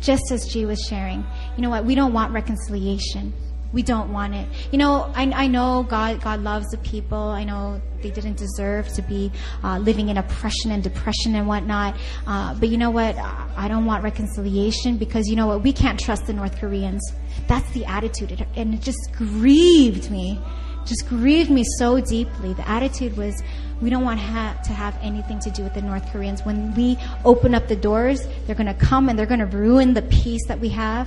just 0.00 0.30
as 0.30 0.46
G 0.46 0.66
was 0.66 0.80
sharing. 0.80 1.24
You 1.56 1.62
know 1.62 1.70
what? 1.70 1.84
We 1.84 1.94
don't 1.94 2.12
want 2.12 2.32
reconciliation. 2.32 3.32
We 3.72 3.82
don't 3.82 4.12
want 4.12 4.34
it. 4.34 4.48
You 4.72 4.78
know, 4.78 5.12
I, 5.14 5.30
I 5.34 5.46
know 5.46 5.82
God, 5.82 6.22
God 6.22 6.40
loves 6.40 6.66
the 6.70 6.78
people. 6.78 7.18
I 7.18 7.44
know 7.44 7.80
they 8.02 8.10
didn't 8.10 8.36
deserve 8.36 8.88
to 8.94 9.02
be 9.02 9.30
uh, 9.62 9.78
living 9.78 10.08
in 10.08 10.16
oppression 10.16 10.70
and 10.70 10.82
depression 10.82 11.34
and 11.34 11.46
whatnot. 11.46 11.96
Uh, 12.26 12.54
but 12.54 12.70
you 12.70 12.78
know 12.78 12.90
what? 12.90 13.16
I 13.18 13.68
don't 13.68 13.84
want 13.84 14.04
reconciliation 14.04 14.96
because 14.96 15.26
you 15.26 15.36
know 15.36 15.46
what? 15.46 15.62
We 15.62 15.72
can't 15.72 16.00
trust 16.00 16.26
the 16.26 16.32
North 16.32 16.58
Koreans. 16.58 17.02
That's 17.46 17.70
the 17.72 17.84
attitude. 17.84 18.32
It, 18.32 18.46
and 18.56 18.72
it 18.72 18.80
just 18.80 19.12
grieved 19.12 20.10
me. 20.10 20.40
Just 20.86 21.06
grieved 21.06 21.50
me 21.50 21.64
so 21.76 22.00
deeply. 22.00 22.54
The 22.54 22.66
attitude 22.66 23.14
was, 23.18 23.42
we 23.82 23.90
don't 23.90 24.04
want 24.04 24.20
ha- 24.20 24.58
to 24.64 24.72
have 24.72 24.96
anything 25.02 25.38
to 25.40 25.50
do 25.50 25.62
with 25.62 25.74
the 25.74 25.82
North 25.82 26.10
Koreans. 26.10 26.46
When 26.46 26.74
we 26.74 26.96
open 27.26 27.54
up 27.54 27.68
the 27.68 27.76
doors, 27.76 28.26
they're 28.46 28.56
going 28.56 28.74
to 28.74 28.86
come 28.86 29.10
and 29.10 29.18
they're 29.18 29.26
going 29.26 29.40
to 29.40 29.46
ruin 29.46 29.92
the 29.92 30.02
peace 30.02 30.46
that 30.48 30.58
we 30.58 30.70
have, 30.70 31.06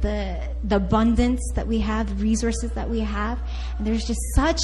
the 0.00 0.40
the 0.64 0.76
abundance 0.76 1.40
that 1.54 1.66
we 1.66 1.80
have, 1.80 2.20
resources 2.20 2.70
that 2.72 2.88
we 2.88 3.00
have. 3.00 3.38
And 3.78 3.86
there's 3.86 4.04
just 4.04 4.20
such 4.34 4.60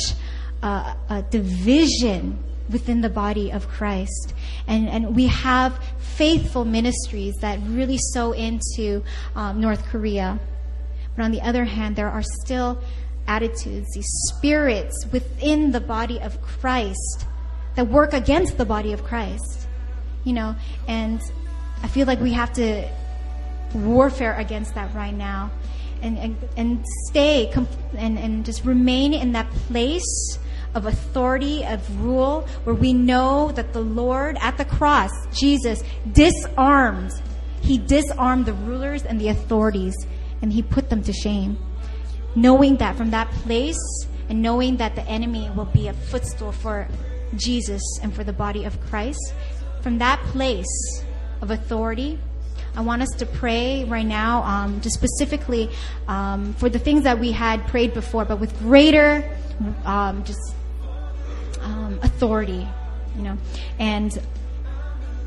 a, 0.63 0.97
a 1.09 1.25
division 1.31 2.43
within 2.71 3.01
the 3.01 3.11
body 3.11 3.51
of 3.53 3.69
Christ. 3.69 4.35
And, 4.67 4.89
and 4.89 5.15
we 5.15 5.27
have 5.27 5.79
faithful 5.99 6.65
ministries 6.65 7.35
that 7.41 7.59
really 7.67 7.99
sow 7.99 8.33
into 8.33 9.03
um, 9.37 9.61
North 9.61 9.85
Korea. 9.87 10.39
But 11.17 11.25
on 11.25 11.31
the 11.31 11.43
other 11.43 11.65
hand, 11.65 11.97
there 11.97 12.09
are 12.09 12.23
still 12.23 12.83
attitudes, 13.27 13.87
these 13.95 14.09
spirits 14.29 15.07
within 15.13 15.73
the 15.73 15.81
body 15.81 16.21
of 16.21 16.41
Christ 16.41 17.27
that 17.77 17.89
work 17.89 18.13
against 18.13 18.59
the 18.59 18.65
body 18.65 18.93
of 18.93 19.05
Christ. 19.05 19.69
You 20.25 20.33
know, 20.33 20.57
and 20.89 21.21
I 21.83 21.89
feel 21.89 22.07
like 22.07 22.21
we 22.21 22.33
have 22.33 22.53
to 22.55 22.89
warfare 23.75 24.37
against 24.39 24.75
that 24.75 24.95
right 24.95 25.15
now 25.15 25.51
and, 26.03 26.19
and, 26.19 26.37
and 26.57 26.85
stay 27.07 27.51
and, 27.97 28.19
and 28.19 28.45
just 28.45 28.65
remain 28.65 29.15
in 29.15 29.33
that 29.33 29.51
place 29.51 30.39
of 30.75 30.87
authority, 30.87 31.65
of 31.65 32.03
rule, 32.03 32.47
where 32.65 32.75
we 32.75 32.93
know 32.93 33.53
that 33.53 33.73
the 33.73 33.81
Lord 33.81 34.37
at 34.41 34.59
the 34.59 34.65
cross, 34.65 35.11
Jesus, 35.33 35.83
disarmed. 36.13 37.13
He 37.63 37.79
disarmed 37.79 38.47
the 38.47 38.53
rulers 38.53 39.05
and 39.05 39.21
the 39.21 39.29
authorities 39.29 39.95
and 40.43 40.53
he 40.53 40.63
put 40.63 40.91
them 40.91 41.03
to 41.05 41.13
shame. 41.13 41.57
Knowing 42.35 42.77
that 42.77 42.97
from 42.97 43.11
that 43.11 43.31
place 43.31 43.79
and 44.29 44.43
knowing 44.43 44.77
that 44.77 44.95
the 44.95 45.03
enemy 45.03 45.51
will 45.55 45.65
be 45.65 45.89
a 45.89 45.93
footstool 45.93 46.53
for 46.53 46.89
Jesus 47.37 47.83
and 48.03 48.15
for 48.15 48.25
the 48.25 48.33
body 48.33 48.65
of 48.65 48.81
Christ, 48.83 49.33
from 49.81 49.99
that 49.99 50.21
place 50.25 51.03
of 51.41 51.51
authority, 51.51 52.19
I 52.77 52.81
want 52.81 53.03
us 53.03 53.11
to 53.19 53.27
pray 53.27 53.85
right 53.85 54.07
now, 54.07 54.43
um, 54.43 54.81
just 54.81 54.97
specifically 54.97 55.71
um, 56.09 56.55
for 56.55 56.69
the 56.69 56.79
things 56.79 57.05
that 57.05 57.19
we 57.19 57.31
had 57.31 57.67
prayed 57.69 57.95
before, 57.95 58.25
but 58.25 58.41
with 58.41 58.59
greater 58.59 59.37
um, 59.85 60.25
just 60.25 60.55
um, 61.61 62.01
authority, 62.03 62.67
you 63.17 63.23
know. 63.23 63.39
And 63.79 64.17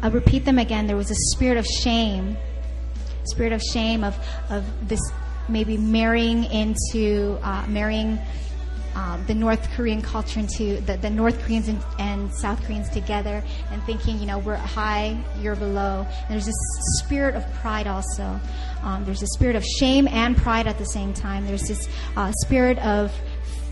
I'll 0.01 0.11
repeat 0.11 0.45
them 0.45 0.59
again. 0.59 0.87
There 0.87 0.97
was 0.97 1.09
a 1.09 1.15
spirit 1.15 1.57
of 1.57 1.65
shame, 1.65 2.37
spirit 3.23 3.53
of 3.53 3.61
shame 3.61 4.03
of 4.03 4.15
of 4.49 4.65
this 4.87 4.99
maybe 5.49 5.77
marrying 5.77 6.43
into 6.45 7.39
uh, 7.41 7.65
marrying 7.67 8.19
um, 8.97 9.23
the 9.27 9.35
North 9.35 9.69
Korean 9.73 10.01
culture 10.01 10.39
into 10.39 10.81
the, 10.81 10.97
the 10.97 11.09
North 11.11 11.39
Koreans 11.43 11.67
and, 11.67 11.79
and 11.99 12.33
South 12.33 12.59
Koreans 12.65 12.89
together 12.89 13.43
and 13.71 13.83
thinking, 13.83 14.17
you 14.17 14.25
know, 14.25 14.39
we're 14.39 14.55
high, 14.55 15.15
you're 15.39 15.55
below. 15.55 16.03
And 16.09 16.29
there's 16.29 16.47
this 16.47 16.57
spirit 16.97 17.35
of 17.35 17.45
pride 17.61 17.85
also. 17.85 18.39
Um, 18.81 19.05
there's 19.05 19.21
a 19.21 19.27
spirit 19.27 19.55
of 19.55 19.63
shame 19.63 20.07
and 20.07 20.35
pride 20.35 20.65
at 20.65 20.79
the 20.79 20.85
same 20.85 21.13
time. 21.13 21.45
There's 21.45 21.67
this 21.67 21.87
uh, 22.15 22.31
spirit 22.41 22.79
of 22.79 23.13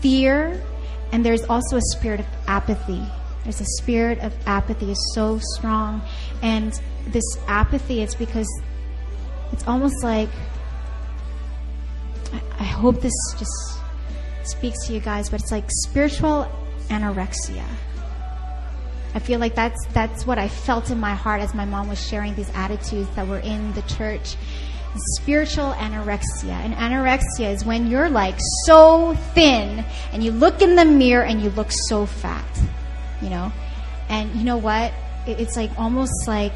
fear, 0.00 0.62
and 1.10 1.26
there's 1.26 1.42
also 1.46 1.76
a 1.76 1.82
spirit 1.96 2.20
of 2.20 2.26
apathy. 2.46 3.02
There's 3.42 3.60
a 3.60 3.66
spirit 3.78 4.20
of 4.20 4.32
apathy 4.46 4.92
is 4.92 5.12
so 5.12 5.40
strong, 5.56 6.02
and 6.40 6.80
this 7.08 7.24
apathy 7.48 8.00
is 8.02 8.14
because 8.14 8.48
it's 9.50 9.66
almost 9.66 10.04
like 10.04 10.28
I, 12.32 12.40
I 12.60 12.64
hope 12.64 13.00
this 13.00 13.14
just 13.36 13.75
speaks 14.48 14.86
to 14.86 14.92
you 14.92 15.00
guys, 15.00 15.28
but 15.30 15.40
it's 15.40 15.52
like 15.52 15.64
spiritual 15.68 16.50
anorexia. 16.88 17.64
I 19.14 19.18
feel 19.18 19.40
like 19.40 19.54
that's 19.54 19.86
that's 19.94 20.26
what 20.26 20.38
I 20.38 20.48
felt 20.48 20.90
in 20.90 21.00
my 21.00 21.14
heart 21.14 21.40
as 21.40 21.54
my 21.54 21.64
mom 21.64 21.88
was 21.88 21.98
sharing 22.06 22.34
these 22.34 22.50
attitudes 22.54 23.08
that 23.16 23.26
were 23.26 23.38
in 23.38 23.72
the 23.72 23.82
church. 23.82 24.36
Spiritual 25.16 25.72
anorexia. 25.72 26.52
And 26.52 26.74
anorexia 26.74 27.52
is 27.54 27.64
when 27.64 27.86
you're 27.86 28.10
like 28.10 28.36
so 28.64 29.14
thin 29.34 29.84
and 30.12 30.22
you 30.22 30.32
look 30.32 30.60
in 30.60 30.76
the 30.76 30.84
mirror 30.84 31.24
and 31.24 31.40
you 31.42 31.50
look 31.50 31.70
so 31.70 32.06
fat. 32.06 32.44
You 33.22 33.30
know? 33.30 33.52
And 34.08 34.34
you 34.36 34.44
know 34.44 34.58
what? 34.58 34.92
It's 35.26 35.56
like 35.56 35.70
almost 35.78 36.28
like 36.28 36.54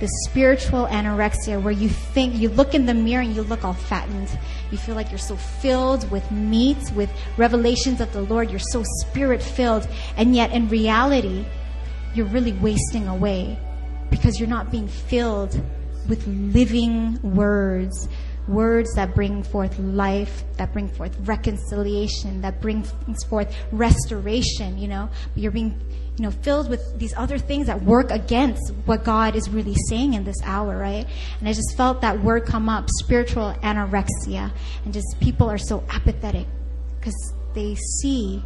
the 0.00 0.08
spiritual 0.26 0.86
anorexia 0.86 1.60
where 1.60 1.72
you 1.72 1.88
think 1.88 2.34
you 2.34 2.48
look 2.48 2.74
in 2.74 2.86
the 2.86 2.94
mirror 2.94 3.22
and 3.22 3.34
you 3.34 3.42
look 3.42 3.64
all 3.64 3.74
fattened. 3.74 4.38
You 4.70 4.78
feel 4.78 4.94
like 4.94 5.10
you're 5.10 5.18
so 5.18 5.36
filled 5.36 6.08
with 6.10 6.30
meat, 6.30 6.78
with 6.94 7.10
revelations 7.36 8.00
of 8.00 8.12
the 8.12 8.22
Lord. 8.22 8.50
You're 8.50 8.60
so 8.60 8.84
spirit 9.00 9.42
filled. 9.42 9.88
And 10.16 10.36
yet 10.36 10.52
in 10.52 10.68
reality, 10.68 11.44
you're 12.14 12.26
really 12.26 12.52
wasting 12.52 13.08
away 13.08 13.58
because 14.10 14.38
you're 14.38 14.48
not 14.48 14.70
being 14.70 14.88
filled 14.88 15.60
with 16.08 16.26
living 16.26 17.20
words, 17.22 18.08
words 18.46 18.94
that 18.94 19.14
bring 19.14 19.42
forth 19.42 19.78
life, 19.78 20.44
that 20.56 20.72
bring 20.72 20.88
forth 20.88 21.14
reconciliation, 21.20 22.40
that 22.40 22.60
brings 22.60 22.92
forth 23.28 23.54
restoration, 23.72 24.78
you 24.78 24.88
know. 24.88 25.08
You're 25.34 25.52
being, 25.52 25.80
you 26.18 26.24
know, 26.24 26.32
filled 26.32 26.68
with 26.68 26.98
these 26.98 27.14
other 27.16 27.38
things 27.38 27.68
that 27.68 27.80
work 27.82 28.10
against 28.10 28.72
what 28.86 29.04
God 29.04 29.36
is 29.36 29.48
really 29.48 29.76
saying 29.88 30.14
in 30.14 30.24
this 30.24 30.36
hour, 30.42 30.76
right? 30.76 31.06
And 31.38 31.48
I 31.48 31.52
just 31.52 31.76
felt 31.76 32.00
that 32.00 32.20
word 32.20 32.44
come 32.44 32.68
up, 32.68 32.88
spiritual 32.98 33.54
anorexia, 33.62 34.50
and 34.84 34.92
just 34.92 35.06
people 35.20 35.48
are 35.48 35.58
so 35.58 35.84
apathetic 35.90 36.46
because 36.98 37.34
they 37.54 37.76
see 38.00 38.42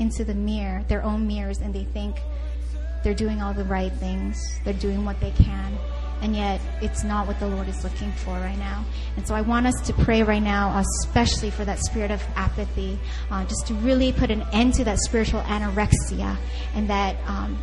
into 0.00 0.24
the 0.24 0.34
mirror, 0.34 0.84
their 0.88 1.04
own 1.04 1.28
mirrors, 1.28 1.58
and 1.58 1.72
they 1.72 1.84
think 1.84 2.16
they're 3.04 3.14
doing 3.14 3.40
all 3.40 3.54
the 3.54 3.64
right 3.64 3.92
things. 3.92 4.36
They're 4.64 4.74
doing 4.74 5.04
what 5.04 5.20
they 5.20 5.30
can. 5.30 5.78
And 6.22 6.34
yet, 6.34 6.60
it's 6.80 7.04
not 7.04 7.26
what 7.26 7.38
the 7.40 7.46
Lord 7.46 7.68
is 7.68 7.84
looking 7.84 8.10
for 8.12 8.34
right 8.34 8.58
now. 8.58 8.84
And 9.16 9.26
so, 9.26 9.34
I 9.34 9.42
want 9.42 9.66
us 9.66 9.80
to 9.86 9.92
pray 9.92 10.22
right 10.22 10.42
now, 10.42 10.82
especially 11.02 11.50
for 11.50 11.64
that 11.64 11.78
spirit 11.78 12.10
of 12.10 12.22
apathy, 12.34 12.98
uh, 13.30 13.44
just 13.44 13.66
to 13.68 13.74
really 13.74 14.12
put 14.12 14.30
an 14.30 14.42
end 14.52 14.74
to 14.74 14.84
that 14.84 14.98
spiritual 15.00 15.42
anorexia, 15.42 16.36
and 16.74 16.88
that 16.88 17.16
um, 17.26 17.62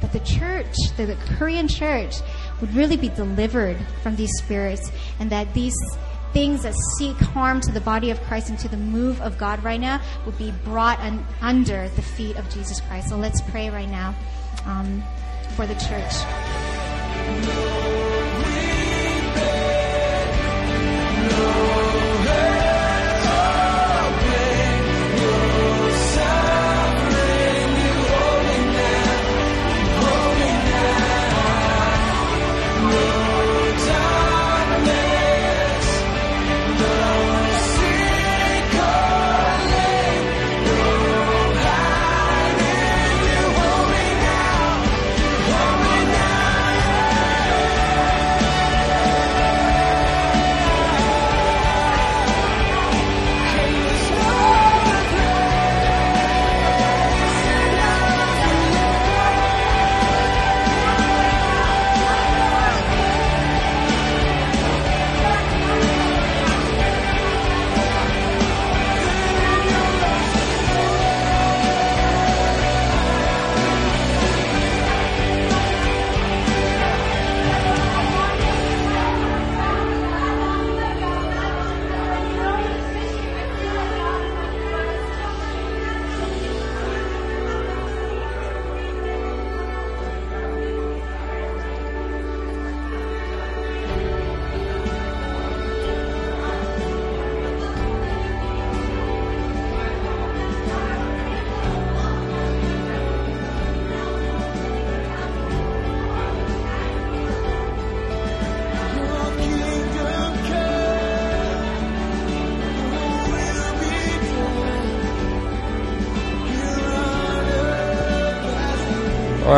that 0.00 0.12
the 0.12 0.20
church, 0.20 0.74
the, 0.96 1.06
the 1.06 1.16
Korean 1.36 1.68
church, 1.68 2.16
would 2.60 2.74
really 2.74 2.96
be 2.96 3.08
delivered 3.08 3.76
from 4.02 4.16
these 4.16 4.30
spirits, 4.38 4.90
and 5.18 5.30
that 5.30 5.54
these 5.54 5.74
things 6.32 6.62
that 6.62 6.74
seek 6.98 7.16
harm 7.16 7.60
to 7.60 7.72
the 7.72 7.80
body 7.80 8.10
of 8.10 8.20
Christ 8.22 8.50
and 8.50 8.58
to 8.58 8.68
the 8.68 8.76
move 8.76 9.20
of 9.22 9.38
God 9.38 9.62
right 9.64 9.80
now 9.80 10.00
would 10.26 10.36
be 10.36 10.52
brought 10.64 10.98
un- 11.00 11.26
under 11.40 11.88
the 11.90 12.02
feet 12.02 12.36
of 12.36 12.48
Jesus 12.50 12.80
Christ. 12.82 13.08
So 13.08 13.16
let's 13.16 13.40
pray 13.40 13.70
right 13.70 13.88
now 13.88 14.14
um, 14.66 15.02
for 15.58 15.66
the 15.66 15.74
church. 15.74 17.77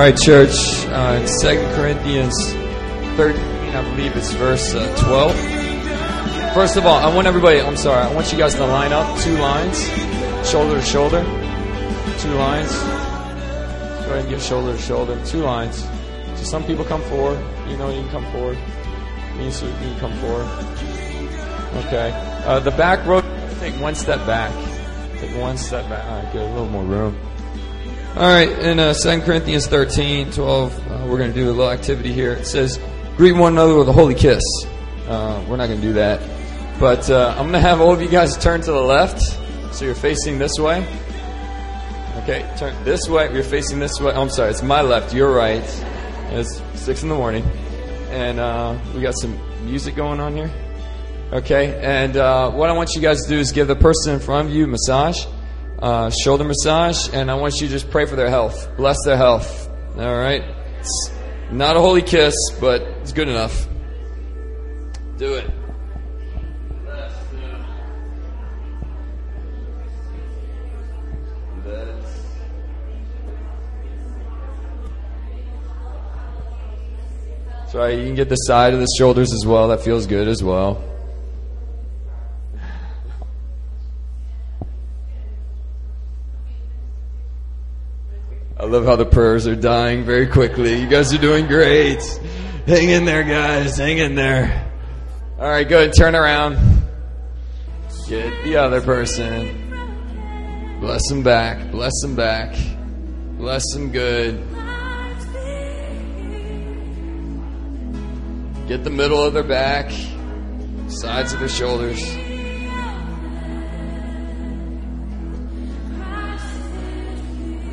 Right, 0.01 0.16
church. 0.16 0.55
Uh, 0.86 1.18
in 1.20 1.28
Second 1.28 1.74
Corinthians 1.74 2.35
13, 3.16 3.36
I 3.36 3.82
believe 3.90 4.16
it's 4.16 4.32
verse 4.32 4.74
uh, 4.74 4.97
12. 5.05 6.55
First 6.55 6.78
of 6.78 6.86
all, 6.86 6.97
I 6.97 7.14
want 7.14 7.27
everybody, 7.27 7.60
I'm 7.60 7.77
sorry, 7.77 8.01
I 8.01 8.14
want 8.14 8.32
you 8.32 8.39
guys 8.39 8.55
to 8.55 8.64
line 8.64 8.94
up 8.94 9.20
two 9.20 9.36
lines, 9.36 9.78
shoulder 10.48 10.77
to 10.77 10.82
shoulder. 10.82 11.22
Two 12.18 12.32
lines. 12.32 12.72
Go 12.72 14.16
ahead 14.16 14.20
and 14.20 14.28
get 14.31 14.40
shoulder 14.40 14.72
to 14.72 14.82
shoulder. 14.82 15.20
Two 15.27 15.40
lines. 15.40 15.86
So 16.36 16.44
some 16.44 16.64
people 16.64 16.85
come 16.86 17.02
forward. 17.02 17.39
You 17.68 17.77
know, 17.77 17.90
you 17.90 18.01
can 18.01 18.10
come 18.10 18.32
forward. 18.32 18.56
You 18.56 19.51
can, 19.51 19.68
you 19.68 19.90
can 19.90 19.98
come 19.98 20.12
forward. 20.18 20.47
Okay. 21.85 22.10
Uh, 22.47 22.59
the 22.60 22.70
back 22.70 23.06
row, 23.06 23.20
take 23.60 23.74
one 23.81 23.94
step 23.94 24.27
back. 24.27 24.51
Take 25.18 25.36
one 25.39 25.59
step 25.59 25.86
back. 25.90 26.05
All 26.06 26.22
right, 26.22 26.32
good. 26.32 26.43
A 26.43 26.52
little 26.52 26.68
more 26.68 26.85
room. 26.85 27.30
All 28.16 28.23
right, 28.23 28.49
in 28.49 28.81
uh, 28.81 28.93
2 28.93 29.20
Corinthians 29.20 29.69
13, 29.69 30.32
12, 30.32 30.91
uh, 30.91 31.07
we're 31.07 31.16
going 31.16 31.32
to 31.32 31.35
do 31.35 31.47
a 31.47 31.53
little 31.53 31.70
activity 31.70 32.12
here. 32.12 32.32
It 32.32 32.45
says, 32.45 32.81
greet 33.16 33.32
one 33.32 33.53
another 33.53 33.77
with 33.77 33.89
a 33.89 33.93
holy 33.93 34.16
kiss. 34.16 34.43
Uh, 35.07 35.45
we're 35.49 35.57
not 35.57 35.69
going 35.69 35.81
to 35.81 35.87
do 35.87 35.93
that. 35.93 36.20
But 36.81 37.09
uh, 37.09 37.28
I'm 37.39 37.43
going 37.43 37.53
to 37.53 37.61
have 37.61 37.81
all 37.81 37.93
of 37.93 38.03
you 38.03 38.09
guys 38.09 38.37
turn 38.37 38.62
to 38.62 38.73
the 38.73 38.82
left, 38.82 39.23
so 39.73 39.85
you're 39.85 39.95
facing 39.95 40.41
this 40.41 40.59
way. 40.59 40.85
Okay, 42.24 42.53
turn 42.59 42.74
this 42.82 43.09
way. 43.09 43.32
You're 43.32 43.45
facing 43.45 43.78
this 43.78 44.01
way. 44.01 44.12
Oh, 44.12 44.23
I'm 44.23 44.28
sorry, 44.28 44.51
it's 44.51 44.62
my 44.65 44.82
left, 44.82 45.15
your 45.15 45.32
right. 45.32 45.62
It's 46.31 46.61
6 46.81 47.05
in 47.05 47.11
the 47.11 47.15
morning. 47.15 47.45
And 48.11 48.41
uh, 48.41 48.77
we 48.93 49.03
got 49.03 49.15
some 49.20 49.39
music 49.65 49.95
going 49.95 50.19
on 50.19 50.35
here. 50.35 50.51
Okay, 51.32 51.78
and 51.81 52.16
uh, 52.16 52.51
what 52.51 52.70
I 52.70 52.73
want 52.73 52.91
you 52.97 53.01
guys 53.01 53.23
to 53.23 53.28
do 53.28 53.39
is 53.39 53.53
give 53.53 53.69
the 53.69 53.77
person 53.77 54.15
in 54.15 54.19
front 54.19 54.49
of 54.49 54.55
you 54.55 54.66
massage, 54.66 55.27
uh, 55.81 56.11
shoulder 56.11 56.44
massage, 56.44 57.09
and 57.12 57.31
I 57.31 57.35
want 57.35 57.61
you 57.61 57.66
to 57.66 57.73
just 57.73 57.90
pray 57.90 58.07
for 58.07 58.16
their 58.16 58.31
health. 58.31 58.69
Bless 58.77 58.97
their 59.05 59.16
health. 59.16 59.69
All 59.97 60.16
right? 60.16 60.43
It's 60.78 61.11
not 61.51 61.77
a 61.77 61.81
holy 61.81 62.02
kiss, 62.02 62.35
but 62.61 62.82
it's 63.02 63.12
good 63.12 63.28
enough. 63.28 63.66
Do 65.19 65.35
it. 65.35 65.51
That's 77.70 77.78
right. 77.78 77.97
You 77.97 78.05
can 78.05 78.16
get 78.16 78.28
the 78.28 78.35
side 78.35 78.74
of 78.74 78.81
the 78.81 78.89
shoulders 78.98 79.32
as 79.32 79.47
well. 79.47 79.69
That 79.69 79.81
feels 79.81 80.09
good 80.09 80.27
as 80.27 80.43
well. 80.43 80.90
Love 88.71 88.85
how 88.85 88.95
the 88.95 89.05
prayers 89.05 89.49
are 89.49 89.57
dying 89.57 90.05
very 90.05 90.29
quickly. 90.29 90.81
You 90.81 90.87
guys 90.87 91.13
are 91.13 91.19
doing 91.19 91.49
great. 91.49 92.01
Hang 92.67 92.89
in 92.89 93.05
there, 93.05 93.25
guys. 93.25 93.77
Hang 93.77 93.99
in 93.99 94.15
there. 94.15 94.71
All 95.39 95.49
right, 95.49 95.69
go 95.69 95.87
good. 95.87 95.95
Turn 95.99 96.15
around. 96.15 96.57
Get 98.07 98.45
the 98.45 98.57
other 98.57 98.81
person. 98.81 100.79
Bless 100.81 101.09
them 101.09 101.25
back. 101.25 101.73
Bless 101.73 101.93
them 102.01 102.15
back. 102.15 102.57
Bless 103.39 103.65
them 103.73 103.91
good. 103.91 104.39
Get 108.69 108.85
the 108.85 108.91
middle 108.91 109.21
of 109.21 109.35
their 109.35 109.43
back, 109.43 109.91
sides 110.87 111.33
of 111.33 111.41
their 111.41 111.49
shoulders. 111.49 112.01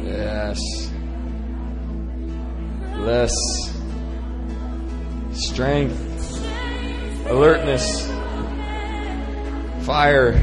Yes. 0.04 0.87
Bless. 3.08 3.32
Strength. 5.32 6.44
Alertness. 7.30 8.06
Fire. 9.86 10.34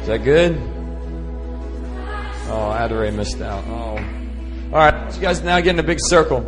Is 0.00 0.06
that 0.06 0.24
good? 0.24 0.56
Oh, 2.48 2.72
Adore 2.72 3.12
missed 3.12 3.42
out. 3.42 3.62
Oh. 3.66 3.98
All 4.72 4.78
right, 4.78 5.14
you 5.14 5.20
guys 5.20 5.42
now 5.42 5.60
get 5.60 5.74
in 5.74 5.78
a 5.80 5.82
big 5.82 5.98
circle. 6.00 6.40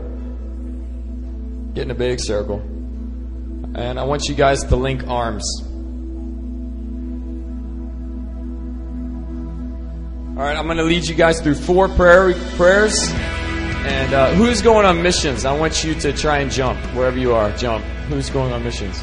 Get 1.74 1.82
in 1.82 1.90
a 1.90 1.94
big 1.94 2.20
circle. 2.20 2.77
And 3.78 4.00
I 4.00 4.02
want 4.02 4.28
you 4.28 4.34
guys 4.34 4.64
to 4.64 4.74
link 4.74 5.06
arms. 5.06 5.44
All 10.36 10.44
right, 10.44 10.56
I'm 10.56 10.66
going 10.66 10.78
to 10.78 10.82
lead 10.82 11.06
you 11.06 11.14
guys 11.14 11.40
through 11.40 11.54
four 11.54 11.88
prayer 11.88 12.34
prayers. 12.56 13.08
And 13.12 14.12
uh, 14.12 14.34
who's 14.34 14.62
going 14.62 14.84
on 14.84 15.00
missions? 15.00 15.44
I 15.44 15.56
want 15.56 15.84
you 15.84 15.94
to 15.94 16.12
try 16.12 16.38
and 16.38 16.50
jump 16.50 16.76
wherever 16.96 17.16
you 17.16 17.34
are. 17.36 17.52
Jump. 17.52 17.84
Who's 18.08 18.30
going 18.30 18.52
on 18.52 18.64
missions? 18.64 19.00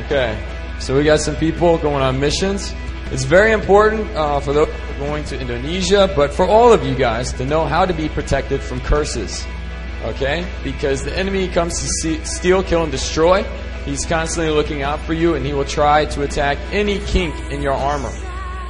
Okay. 0.00 0.36
So 0.80 0.96
we 0.96 1.04
got 1.04 1.20
some 1.20 1.36
people 1.36 1.78
going 1.78 2.02
on 2.02 2.18
missions. 2.18 2.74
It's 3.12 3.22
very 3.22 3.52
important 3.52 4.10
uh, 4.16 4.40
for 4.40 4.52
those 4.52 4.68
going 4.98 5.22
to 5.24 5.40
Indonesia, 5.40 6.12
but 6.16 6.32
for 6.32 6.46
all 6.46 6.72
of 6.72 6.84
you 6.84 6.96
guys 6.96 7.32
to 7.34 7.46
know 7.46 7.64
how 7.64 7.86
to 7.86 7.94
be 7.94 8.08
protected 8.08 8.60
from 8.60 8.80
curses. 8.80 9.46
Okay? 10.02 10.44
Because 10.64 11.04
the 11.04 11.16
enemy 11.16 11.46
comes 11.46 11.78
to 11.80 11.86
see, 11.86 12.24
steal, 12.24 12.64
kill, 12.64 12.82
and 12.82 12.90
destroy. 12.90 13.44
He's 13.90 14.06
constantly 14.06 14.52
looking 14.52 14.82
out 14.82 15.00
for 15.00 15.14
you, 15.14 15.34
and 15.34 15.44
he 15.44 15.52
will 15.52 15.64
try 15.64 16.04
to 16.04 16.22
attack 16.22 16.58
any 16.70 17.00
kink 17.00 17.34
in 17.50 17.60
your 17.60 17.72
armor. 17.72 18.12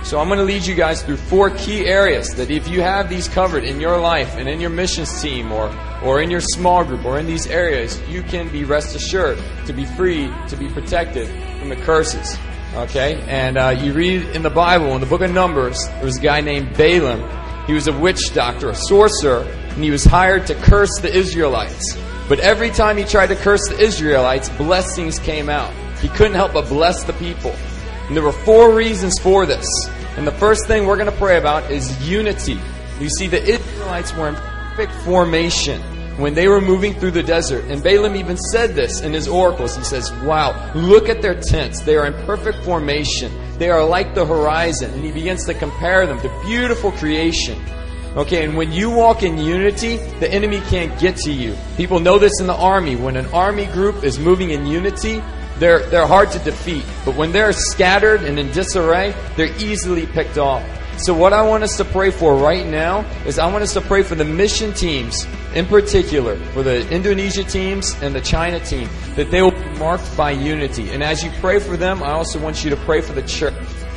So 0.03 0.19
I'm 0.19 0.29
going 0.29 0.39
to 0.39 0.47
lead 0.47 0.65
you 0.65 0.75
guys 0.75 1.03
through 1.03 1.19
four 1.19 1.51
key 1.51 1.85
areas 1.85 2.35
that 2.37 2.51
if 2.51 2.67
you 2.69 2.81
have 2.81 3.11
these 3.11 3.29
covered 3.29 3.65
in 3.65 3.83
your 3.83 4.01
life 4.01 4.37
and 4.37 4.49
in 4.49 4.63
your 4.63 4.71
missions 4.71 5.21
team 5.21 5.53
or, 5.53 5.71
or 6.03 6.23
in 6.23 6.31
your 6.31 6.41
small 6.41 6.85
group 6.85 7.05
or 7.05 7.19
in 7.19 7.27
these 7.27 7.47
areas, 7.49 8.01
you 8.09 8.23
can 8.23 8.49
be 8.49 8.65
rest 8.65 8.97
assured 8.97 9.39
to 9.67 9.75
be 9.75 9.85
free, 9.85 10.33
to 10.49 10.57
be 10.57 10.71
protected 10.71 11.29
from 11.59 11.69
the 11.69 11.77
curses. 11.77 12.39
Okay? 12.75 13.23
And 13.29 13.59
uh, 13.59 13.77
you 13.79 13.93
read 13.93 14.23
in 14.35 14.43
the 14.43 14.49
Bible, 14.49 14.95
in 14.95 15.03
the 15.03 15.07
book 15.07 15.21
of 15.21 15.31
Numbers, 15.33 15.79
there 15.87 16.05
was 16.07 16.17
a 16.17 16.23
guy 16.23 16.41
named 16.41 16.79
Balaam. 16.79 17.67
He 17.67 17.75
was 17.75 17.89
a 17.89 17.93
witch 17.93 18.33
doctor, 18.33 18.71
a 18.71 18.75
sorcerer, 18.75 19.43
and 19.43 19.85
he 19.85 19.91
was 19.91 20.03
hired 20.03 20.47
to 20.47 20.55
curse 20.55 20.99
the 21.03 21.15
Israelites. 21.15 21.95
But 22.31 22.39
every 22.39 22.71
time 22.71 22.97
he 22.97 23.03
tried 23.03 23.27
to 23.31 23.35
curse 23.35 23.69
the 23.69 23.77
Israelites, 23.81 24.49
blessings 24.51 25.19
came 25.19 25.49
out. 25.49 25.75
He 25.99 26.07
couldn't 26.07 26.35
help 26.35 26.53
but 26.53 26.69
bless 26.69 27.03
the 27.03 27.13
people. 27.15 27.51
And 28.07 28.17
there 28.17 28.23
were 28.23 28.31
four 28.31 28.73
reasons 28.73 29.19
for 29.21 29.47
this. 29.47 29.67
And 30.17 30.25
the 30.25 30.33
first 30.33 30.69
thing 30.69 30.87
we're 30.87 30.97
going 30.97 31.11
to 31.11 31.19
pray 31.19 31.39
about 31.39 31.73
is 31.73 32.09
unity. 32.09 32.57
You 33.01 33.09
see, 33.09 33.27
the 33.27 33.43
Israelites 33.43 34.15
were 34.15 34.29
in 34.29 34.37
perfect 34.37 34.93
formation 35.05 35.81
when 36.19 36.35
they 36.35 36.47
were 36.47 36.61
moving 36.61 36.95
through 36.95 37.11
the 37.11 37.23
desert. 37.25 37.65
And 37.65 37.83
Balaam 37.83 38.15
even 38.15 38.37
said 38.37 38.77
this 38.77 39.01
in 39.01 39.13
his 39.13 39.27
oracles. 39.27 39.77
He 39.77 39.83
says, 39.83 40.13
Wow, 40.23 40.71
look 40.77 41.09
at 41.09 41.23
their 41.23 41.35
tents. 41.35 41.83
They 41.83 41.97
are 41.97 42.07
in 42.07 42.13
perfect 42.27 42.63
formation. 42.65 43.33
They 43.59 43.71
are 43.71 43.85
like 43.85 44.15
the 44.15 44.25
horizon. 44.25 44.93
And 44.93 45.05
he 45.05 45.11
begins 45.11 45.47
to 45.47 45.55
compare 45.55 46.07
them 46.07 46.21
to 46.21 46.43
beautiful 46.45 46.93
creation. 46.93 47.61
Okay, 48.17 48.45
and 48.45 48.57
when 48.57 48.73
you 48.73 48.91
walk 48.91 49.23
in 49.23 49.39
unity, 49.39 49.97
the 50.19 50.29
enemy 50.29 50.61
can't 50.63 50.99
get 50.99 51.17
to 51.19 51.33
you. 51.33 51.57
People 51.77 52.01
know 52.01 52.19
this 52.19 52.41
in 52.41 52.49
the 52.49 52.57
army. 52.57 52.97
When 52.97 53.17
an 53.17 53.27
army 53.27 53.67
group 53.67 54.03
is 54.03 54.19
moving 54.19 54.51
in 54.51 54.67
unity, 54.67 55.23
they're, 55.59 55.87
they're 55.91 56.09
hard 56.09 56.33
to 56.33 56.41
defeat. 56.41 56.85
But 57.05 57.15
when 57.15 57.31
they're 57.31 57.53
scattered 57.53 58.25
and 58.25 58.37
in 58.37 58.51
disarray, 58.51 59.15
they're 59.37 59.55
easily 59.63 60.07
picked 60.07 60.39
off. 60.39 60.65
So, 60.99 61.15
what 61.15 61.33
I 61.33 61.41
want 61.43 61.63
us 61.63 61.77
to 61.77 61.85
pray 61.85 62.11
for 62.11 62.35
right 62.35 62.67
now 62.67 63.07
is 63.25 63.39
I 63.39 63.51
want 63.51 63.63
us 63.63 63.73
to 63.75 63.81
pray 63.81 64.03
for 64.03 64.17
the 64.17 64.25
mission 64.25 64.75
teams, 64.75 65.27
in 65.55 65.65
particular, 65.65 66.37
for 66.53 66.63
the 66.63 66.87
Indonesia 66.91 67.45
teams 67.45 67.95
and 68.03 68.15
the 68.15 68.21
China 68.21 68.61
team, 68.61 68.89
that 69.15 69.31
they 69.31 69.41
will 69.41 69.53
be 69.53 69.79
marked 69.79 70.15
by 70.17 70.33
unity. 70.33 70.91
And 70.91 71.03
as 71.03 71.25
you 71.25 71.31
pray 71.41 71.59
for 71.59 71.77
them, 71.79 72.03
I 72.03 72.11
also 72.11 72.39
want 72.39 72.65
you 72.65 72.71
to 72.71 72.77
pray 72.77 73.01
for 73.01 73.15
the 73.15 73.23
church, 73.23 73.55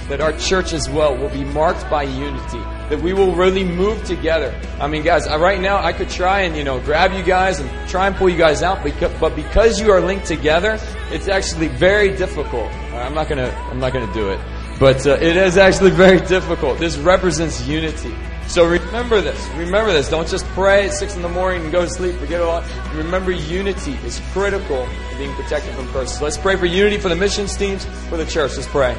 that 0.08 0.22
our 0.22 0.32
church 0.38 0.72
as 0.72 0.90
well 0.90 1.18
will 1.18 1.30
be 1.30 1.44
marked 1.44 1.90
by 1.90 2.04
unity, 2.04 2.62
that 2.94 3.02
we 3.02 3.12
will 3.12 3.34
really 3.34 3.64
move 3.64 4.04
together. 4.04 4.54
I 4.80 4.88
mean, 4.88 5.02
guys, 5.02 5.28
right 5.28 5.60
now 5.60 5.84
I 5.84 5.94
could 5.94 6.10
try 6.10 6.42
and, 6.42 6.56
you 6.56 6.64
know, 6.64 6.80
grab 6.80 7.12
you 7.12 7.24
guys 7.24 7.60
and 7.60 7.90
try 7.90 8.06
and 8.06 8.16
pull 8.16 8.30
you 8.30 8.38
guys 8.38 8.62
out, 8.62 8.84
but 9.20 9.36
because 9.36 9.82
you 9.82 9.92
are 9.92 10.00
linked 10.00 10.28
together, 10.28 10.78
it's 11.10 11.28
actually 11.28 11.70
very 11.70 12.16
difficult. 12.16 12.72
I'm 12.94 13.16
not 13.16 13.30
gonna, 13.30 13.50
I'm 13.72 13.80
not 13.80 13.94
gonna 13.94 14.14
do 14.14 14.30
it. 14.30 14.40
But 14.80 15.08
uh, 15.08 15.14
it 15.14 15.38
is 15.38 15.58
actually 15.58 15.90
very 16.06 16.20
difficult. 16.20 16.78
This 16.78 16.98
represents 16.98 17.66
unity. 17.68 18.14
So 18.48 18.64
remember 18.68 19.22
this. 19.22 19.44
Remember 19.56 19.92
this. 19.92 20.10
Don't 20.10 20.28
just 20.28 20.46
pray 20.48 20.86
at 20.86 20.94
6 20.94 21.16
in 21.16 21.24
the 21.24 21.30
morning 21.30 21.64
and 21.64 21.72
go 21.72 21.82
to 21.82 21.90
sleep. 21.90 22.16
Forget 22.18 22.42
it 22.42 22.46
all. 22.46 22.64
Remember, 22.94 23.32
unity 23.32 23.94
is 24.06 24.22
critical 24.34 24.84
in 25.12 25.18
being 25.18 25.34
protected 25.34 25.74
from 25.74 25.88
curses. 25.88 26.22
Let's 26.22 26.38
pray 26.38 26.58
for 26.58 26.68
unity 26.68 26.98
for 26.98 27.10
the 27.10 27.16
missions 27.16 27.58
teams, 27.58 27.86
for 28.10 28.18
the 28.18 28.26
church. 28.26 28.56
Let's 28.56 28.68
pray. 28.68 28.96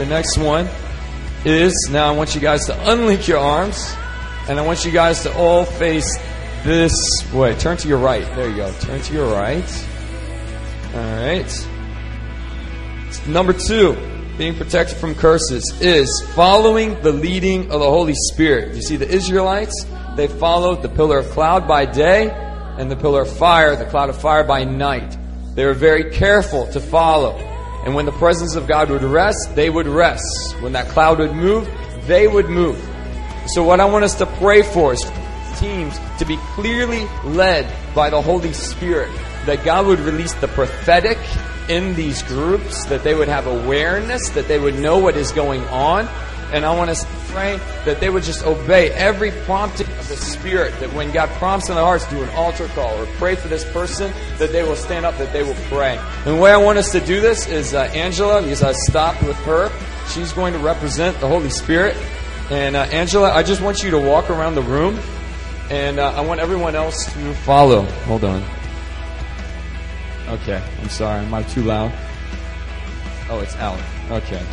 The 0.00 0.06
next 0.06 0.38
one 0.38 0.66
is 1.44 1.74
now 1.90 2.08
I 2.08 2.16
want 2.16 2.34
you 2.34 2.40
guys 2.40 2.64
to 2.66 2.72
unlink 2.72 3.28
your 3.28 3.36
arms, 3.36 3.94
and 4.48 4.58
I 4.58 4.64
want 4.64 4.82
you 4.82 4.90
guys 4.90 5.24
to 5.24 5.36
all 5.36 5.66
face 5.66 6.18
this 6.64 6.94
way. 7.34 7.54
Turn 7.56 7.76
to 7.76 7.86
your 7.86 7.98
right. 7.98 8.24
There 8.34 8.48
you 8.48 8.56
go. 8.56 8.72
Turn 8.80 9.02
to 9.02 9.12
your 9.12 9.30
right. 9.30 9.86
All 10.94 11.00
right. 11.02 11.68
Number 13.26 13.52
two, 13.52 13.94
being 14.38 14.54
protected 14.54 14.96
from 14.96 15.14
curses, 15.14 15.70
is 15.82 16.08
following 16.34 16.98
the 17.02 17.12
leading 17.12 17.70
of 17.70 17.80
the 17.80 17.90
Holy 17.90 18.14
Spirit. 18.32 18.74
You 18.74 18.80
see, 18.80 18.96
the 18.96 19.08
Israelites, 19.08 19.84
they 20.16 20.28
followed 20.28 20.80
the 20.80 20.88
pillar 20.88 21.18
of 21.18 21.28
cloud 21.32 21.68
by 21.68 21.84
day 21.84 22.30
and 22.78 22.90
the 22.90 22.96
pillar 22.96 23.20
of 23.22 23.36
fire, 23.36 23.76
the 23.76 23.84
cloud 23.84 24.08
of 24.08 24.18
fire 24.18 24.44
by 24.44 24.64
night. 24.64 25.18
They 25.56 25.66
were 25.66 25.74
very 25.74 26.10
careful 26.10 26.68
to 26.68 26.80
follow. 26.80 27.49
And 27.84 27.94
when 27.94 28.06
the 28.06 28.12
presence 28.12 28.56
of 28.56 28.66
God 28.66 28.90
would 28.90 29.02
rest, 29.02 29.54
they 29.54 29.70
would 29.70 29.86
rest. 29.86 30.56
When 30.60 30.72
that 30.72 30.88
cloud 30.88 31.18
would 31.18 31.34
move, 31.34 31.68
they 32.06 32.28
would 32.28 32.48
move. 32.48 32.78
So, 33.46 33.62
what 33.64 33.80
I 33.80 33.86
want 33.86 34.04
us 34.04 34.16
to 34.16 34.26
pray 34.26 34.62
for 34.62 34.92
is 34.92 35.02
teams 35.58 35.98
to 36.18 36.24
be 36.24 36.36
clearly 36.54 37.06
led 37.24 37.70
by 37.94 38.10
the 38.10 38.20
Holy 38.20 38.52
Spirit, 38.52 39.10
that 39.46 39.64
God 39.64 39.86
would 39.86 40.00
release 40.00 40.34
the 40.34 40.48
prophetic 40.48 41.18
in 41.68 41.94
these 41.94 42.22
groups, 42.22 42.84
that 42.86 43.04
they 43.04 43.14
would 43.14 43.28
have 43.28 43.46
awareness, 43.46 44.30
that 44.30 44.48
they 44.48 44.58
would 44.58 44.78
know 44.78 44.98
what 44.98 45.16
is 45.16 45.32
going 45.32 45.62
on. 45.68 46.08
And 46.52 46.64
I 46.64 46.76
want 46.76 46.90
us 46.90 47.04
that 47.32 48.00
they 48.00 48.10
would 48.10 48.22
just 48.22 48.44
obey 48.44 48.90
every 48.90 49.30
prompting 49.30 49.86
of 49.86 50.08
the 50.08 50.16
Spirit, 50.16 50.78
that 50.80 50.92
when 50.92 51.10
God 51.12 51.28
prompts 51.30 51.68
in 51.68 51.74
their 51.74 51.84
hearts, 51.84 52.06
do 52.08 52.22
an 52.22 52.28
altar 52.30 52.68
call 52.68 53.00
or 53.00 53.06
pray 53.16 53.34
for 53.34 53.48
this 53.48 53.64
person, 53.72 54.12
that 54.38 54.52
they 54.52 54.62
will 54.62 54.76
stand 54.76 55.06
up, 55.06 55.16
that 55.18 55.32
they 55.32 55.42
will 55.42 55.56
pray. 55.68 55.98
And 55.98 56.36
the 56.36 56.40
way 56.40 56.50
I 56.52 56.56
want 56.56 56.78
us 56.78 56.92
to 56.92 57.00
do 57.00 57.20
this 57.20 57.46
is 57.48 57.74
uh, 57.74 57.82
Angela, 57.94 58.42
because 58.42 58.62
I 58.62 58.72
stopped 58.72 59.22
with 59.22 59.36
her, 59.44 59.70
she's 60.08 60.32
going 60.32 60.52
to 60.52 60.58
represent 60.58 61.18
the 61.20 61.28
Holy 61.28 61.50
Spirit. 61.50 61.96
And 62.50 62.76
uh, 62.76 62.80
Angela, 62.80 63.30
I 63.32 63.42
just 63.42 63.60
want 63.60 63.82
you 63.82 63.90
to 63.92 63.98
walk 63.98 64.28
around 64.28 64.54
the 64.54 64.62
room, 64.62 64.98
and 65.70 65.98
uh, 65.98 66.12
I 66.12 66.20
want 66.22 66.40
everyone 66.40 66.74
else 66.74 67.04
to 67.12 67.34
follow. 67.34 67.82
Hold 67.82 68.24
on. 68.24 68.42
Okay, 70.28 70.62
I'm 70.80 70.88
sorry. 70.88 71.24
Am 71.24 71.34
I 71.34 71.42
too 71.44 71.62
loud? 71.62 71.92
Oh, 73.28 73.40
it's 73.40 73.56
out. 73.56 73.80
Okay. 74.10 74.44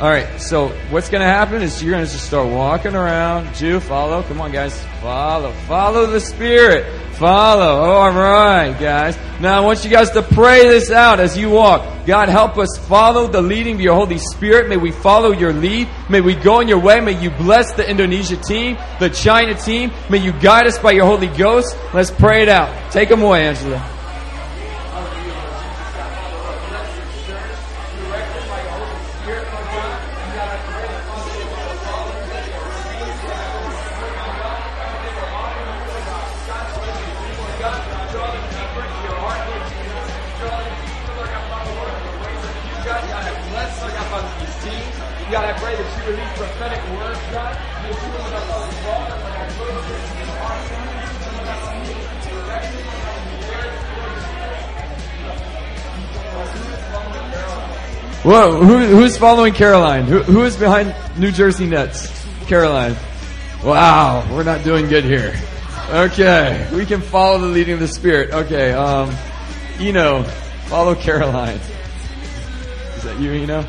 All 0.00 0.08
right. 0.08 0.40
So 0.40 0.68
what's 0.90 1.08
going 1.08 1.22
to 1.22 1.26
happen 1.26 1.60
is 1.60 1.82
you're 1.82 1.90
going 1.90 2.06
to 2.06 2.10
just 2.10 2.26
start 2.26 2.48
walking 2.48 2.94
around. 2.94 3.52
Joo, 3.56 3.80
follow. 3.80 4.22
Come 4.22 4.40
on, 4.40 4.52
guys. 4.52 4.80
Follow. 5.00 5.50
Follow 5.66 6.06
the 6.06 6.20
Spirit. 6.20 6.86
Follow. 7.14 7.82
All 7.82 8.12
right, 8.12 8.78
guys. 8.78 9.18
Now 9.40 9.60
I 9.60 9.64
want 9.64 9.82
you 9.82 9.90
guys 9.90 10.10
to 10.12 10.22
pray 10.22 10.68
this 10.68 10.92
out 10.92 11.18
as 11.18 11.36
you 11.36 11.50
walk. 11.50 12.06
God, 12.06 12.28
help 12.28 12.58
us 12.58 12.78
follow 12.86 13.26
the 13.26 13.42
leading 13.42 13.74
of 13.74 13.80
your 13.80 13.96
Holy 13.96 14.18
Spirit. 14.18 14.68
May 14.68 14.76
we 14.76 14.92
follow 14.92 15.32
your 15.32 15.52
lead. 15.52 15.88
May 16.08 16.20
we 16.20 16.36
go 16.36 16.60
in 16.60 16.68
your 16.68 16.78
way. 16.78 17.00
May 17.00 17.20
you 17.20 17.30
bless 17.30 17.72
the 17.72 17.88
Indonesia 17.88 18.36
team, 18.36 18.78
the 19.00 19.10
China 19.10 19.54
team. 19.54 19.90
May 20.08 20.18
you 20.18 20.30
guide 20.30 20.68
us 20.68 20.78
by 20.78 20.92
your 20.92 21.06
Holy 21.06 21.26
Ghost. 21.26 21.76
Let's 21.92 22.12
pray 22.12 22.42
it 22.42 22.48
out. 22.48 22.92
Take 22.92 23.08
them 23.08 23.22
away, 23.22 23.48
Angela. 23.48 23.97
Whoa, 58.38 58.62
who, 58.62 58.78
who's 58.78 59.18
following 59.18 59.52
Caroline? 59.52 60.04
Who, 60.04 60.22
who 60.22 60.44
is 60.44 60.56
behind 60.56 60.94
New 61.18 61.32
Jersey 61.32 61.66
Nets? 61.66 62.24
Caroline. 62.46 62.94
Wow, 63.64 64.24
we're 64.30 64.44
not 64.44 64.62
doing 64.62 64.86
good 64.88 65.02
here. 65.02 65.34
Okay, 65.90 66.70
we 66.72 66.86
can 66.86 67.00
follow 67.00 67.38
the 67.38 67.48
leading 67.48 67.74
of 67.74 67.80
the 67.80 67.88
Spirit. 67.88 68.30
Okay, 68.30 68.70
um, 68.70 69.12
Eno, 69.80 70.22
follow 70.66 70.94
Caroline. 70.94 71.58
Is 72.94 73.02
that 73.02 73.18
you, 73.18 73.32
Eno? 73.32 73.66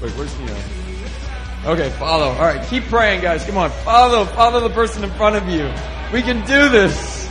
Wait, 0.00 0.12
where's 0.12 0.32
Eno? 0.36 1.72
Okay, 1.72 1.90
follow. 1.98 2.28
All 2.28 2.44
right, 2.44 2.64
keep 2.68 2.84
praying, 2.84 3.22
guys. 3.22 3.44
Come 3.44 3.56
on, 3.56 3.70
follow, 3.70 4.24
follow 4.24 4.60
the 4.60 4.72
person 4.72 5.02
in 5.02 5.10
front 5.14 5.34
of 5.34 5.48
you. 5.48 5.68
We 6.12 6.22
can 6.22 6.46
do 6.46 6.68
this. 6.68 7.25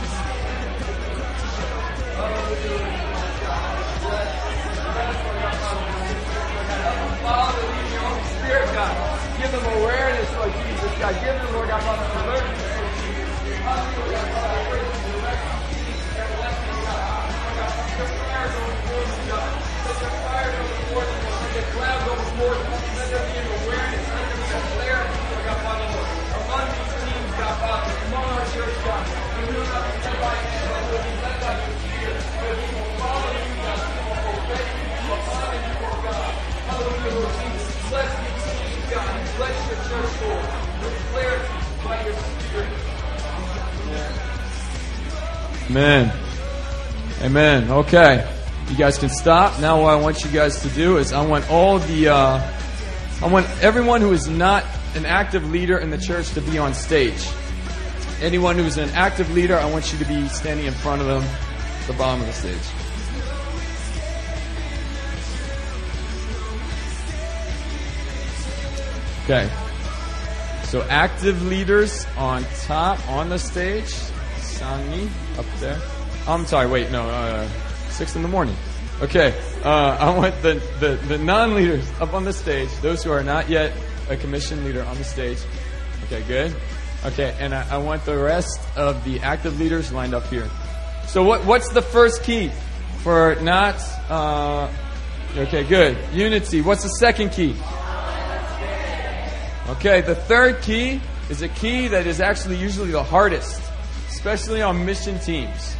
Amen. 45.70 46.12
Amen. 47.22 47.70
Okay. 47.70 48.32
You 48.68 48.76
guys 48.76 48.98
can 48.98 49.08
stop. 49.08 49.60
Now 49.60 49.82
what 49.82 49.90
I 49.90 49.96
want 49.96 50.24
you 50.24 50.30
guys 50.30 50.62
to 50.62 50.68
do 50.70 50.98
is 50.98 51.12
I 51.12 51.24
want 51.24 51.50
all 51.50 51.78
the 51.78 52.08
uh, 52.08 52.52
I 53.22 53.26
want 53.28 53.46
everyone 53.62 54.00
who 54.00 54.12
is 54.12 54.28
not 54.28 54.64
an 54.94 55.06
active 55.06 55.50
leader 55.50 55.78
in 55.78 55.90
the 55.90 55.98
church 55.98 56.30
to 56.34 56.40
be 56.40 56.58
on 56.58 56.74
stage. 56.74 57.26
Anyone 58.20 58.56
who's 58.56 58.76
an 58.76 58.90
active 58.90 59.32
leader, 59.32 59.56
I 59.56 59.70
want 59.70 59.92
you 59.92 59.98
to 59.98 60.04
be 60.04 60.28
standing 60.28 60.66
in 60.66 60.72
front 60.72 61.02
of 61.02 61.06
them 61.06 61.24
the 61.86 61.92
bottom 61.92 62.20
of 62.20 62.26
the 62.26 62.32
stage. 62.32 62.56
Okay. 69.24 69.65
So 70.76 70.82
active 70.90 71.42
leaders 71.46 72.06
on 72.18 72.44
top 72.66 73.08
on 73.08 73.30
the 73.30 73.38
stage. 73.38 73.88
Sangmi 74.36 75.08
up 75.38 75.46
there. 75.58 75.80
I'm 76.28 76.44
sorry. 76.44 76.66
Wait, 76.66 76.90
no. 76.90 77.08
Uh, 77.08 77.48
six 77.88 78.14
in 78.14 78.20
the 78.20 78.28
morning. 78.28 78.54
Okay. 79.00 79.34
Uh, 79.64 79.96
I 79.98 80.14
want 80.14 80.42
the, 80.42 80.62
the, 80.78 80.96
the 81.08 81.16
non-leaders 81.16 81.90
up 81.98 82.12
on 82.12 82.26
the 82.26 82.32
stage. 82.34 82.68
Those 82.82 83.02
who 83.02 83.10
are 83.10 83.22
not 83.22 83.48
yet 83.48 83.72
a 84.10 84.18
commission 84.18 84.66
leader 84.66 84.82
on 84.82 84.98
the 84.98 85.04
stage. 85.04 85.38
Okay, 86.04 86.22
good. 86.28 86.54
Okay, 87.06 87.34
and 87.40 87.54
I, 87.54 87.76
I 87.76 87.78
want 87.78 88.04
the 88.04 88.18
rest 88.18 88.60
of 88.76 89.02
the 89.02 89.20
active 89.20 89.58
leaders 89.58 89.90
lined 89.94 90.12
up 90.12 90.26
here. 90.26 90.46
So 91.08 91.24
what 91.24 91.46
what's 91.46 91.70
the 91.70 91.80
first 91.80 92.22
key 92.22 92.50
for 92.98 93.36
not? 93.40 93.76
Uh, 94.10 94.70
okay, 95.38 95.64
good. 95.64 95.96
Unity. 96.12 96.60
What's 96.60 96.82
the 96.82 96.90
second 96.90 97.30
key? 97.30 97.56
Okay, 99.68 100.00
the 100.00 100.14
third 100.14 100.62
key 100.62 101.00
is 101.28 101.42
a 101.42 101.48
key 101.48 101.88
that 101.88 102.06
is 102.06 102.20
actually 102.20 102.56
usually 102.56 102.92
the 102.92 103.02
hardest, 103.02 103.60
especially 104.08 104.62
on 104.62 104.86
mission 104.86 105.18
teams, 105.18 105.74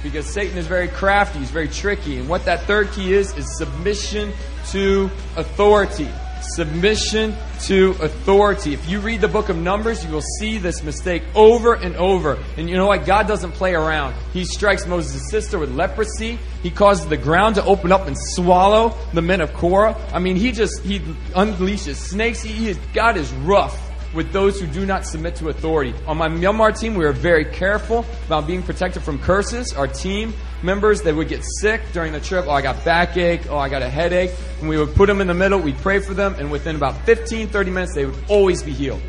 because 0.00 0.26
Satan 0.26 0.56
is 0.56 0.68
very 0.68 0.86
crafty, 0.86 1.40
he's 1.40 1.50
very 1.50 1.66
tricky. 1.66 2.18
And 2.18 2.28
what 2.28 2.44
that 2.44 2.60
third 2.62 2.92
key 2.92 3.12
is, 3.12 3.36
is 3.36 3.58
submission 3.58 4.32
to 4.70 5.10
authority. 5.36 6.08
Submission 6.42 7.34
to 7.62 7.90
authority. 8.00 8.74
If 8.74 8.88
you 8.88 9.00
read 9.00 9.20
the 9.20 9.28
book 9.28 9.48
of 9.48 9.56
Numbers, 9.56 10.04
you 10.04 10.10
will 10.10 10.24
see 10.38 10.58
this 10.58 10.82
mistake 10.82 11.22
over 11.34 11.74
and 11.74 11.96
over. 11.96 12.38
And 12.56 12.68
you 12.68 12.76
know 12.76 12.86
what? 12.86 13.06
God 13.06 13.28
doesn't 13.28 13.52
play 13.52 13.74
around. 13.74 14.14
He 14.32 14.44
strikes 14.44 14.86
Moses' 14.86 15.30
sister 15.30 15.58
with 15.58 15.70
leprosy. 15.70 16.38
He 16.62 16.70
causes 16.70 17.06
the 17.06 17.16
ground 17.16 17.54
to 17.56 17.64
open 17.64 17.92
up 17.92 18.06
and 18.06 18.16
swallow 18.18 18.96
the 19.12 19.22
men 19.22 19.40
of 19.40 19.52
Korah. 19.54 19.96
I 20.12 20.18
mean, 20.18 20.36
he 20.36 20.52
just, 20.52 20.82
he 20.82 20.98
unleashes 20.98 21.96
snakes. 21.96 22.42
He, 22.42 22.52
he, 22.52 22.74
God 22.92 23.16
is 23.16 23.32
rough 23.32 23.81
with 24.14 24.32
those 24.32 24.60
who 24.60 24.66
do 24.66 24.84
not 24.84 25.06
submit 25.06 25.36
to 25.36 25.48
authority. 25.48 25.94
On 26.06 26.16
my 26.16 26.28
Myanmar 26.28 26.78
team, 26.78 26.94
we 26.94 27.04
were 27.04 27.12
very 27.12 27.44
careful 27.44 28.04
about 28.26 28.46
being 28.46 28.62
protected 28.62 29.02
from 29.02 29.18
curses. 29.18 29.72
Our 29.72 29.86
team 29.88 30.34
members, 30.62 31.02
they 31.02 31.12
would 31.12 31.28
get 31.28 31.42
sick 31.60 31.80
during 31.92 32.12
the 32.12 32.20
trip. 32.20 32.46
Oh, 32.46 32.50
I 32.50 32.62
got 32.62 32.84
backache. 32.84 33.48
Oh, 33.48 33.58
I 33.58 33.68
got 33.68 33.82
a 33.82 33.88
headache. 33.88 34.32
And 34.60 34.68
we 34.68 34.78
would 34.78 34.94
put 34.94 35.06
them 35.06 35.20
in 35.20 35.26
the 35.26 35.34
middle. 35.34 35.58
We'd 35.58 35.78
pray 35.78 36.00
for 36.00 36.14
them. 36.14 36.34
And 36.38 36.50
within 36.50 36.76
about 36.76 37.04
15, 37.06 37.48
30 37.48 37.70
minutes, 37.70 37.94
they 37.94 38.06
would 38.06 38.18
always 38.28 38.62
be 38.62 38.72
healed. 38.72 39.02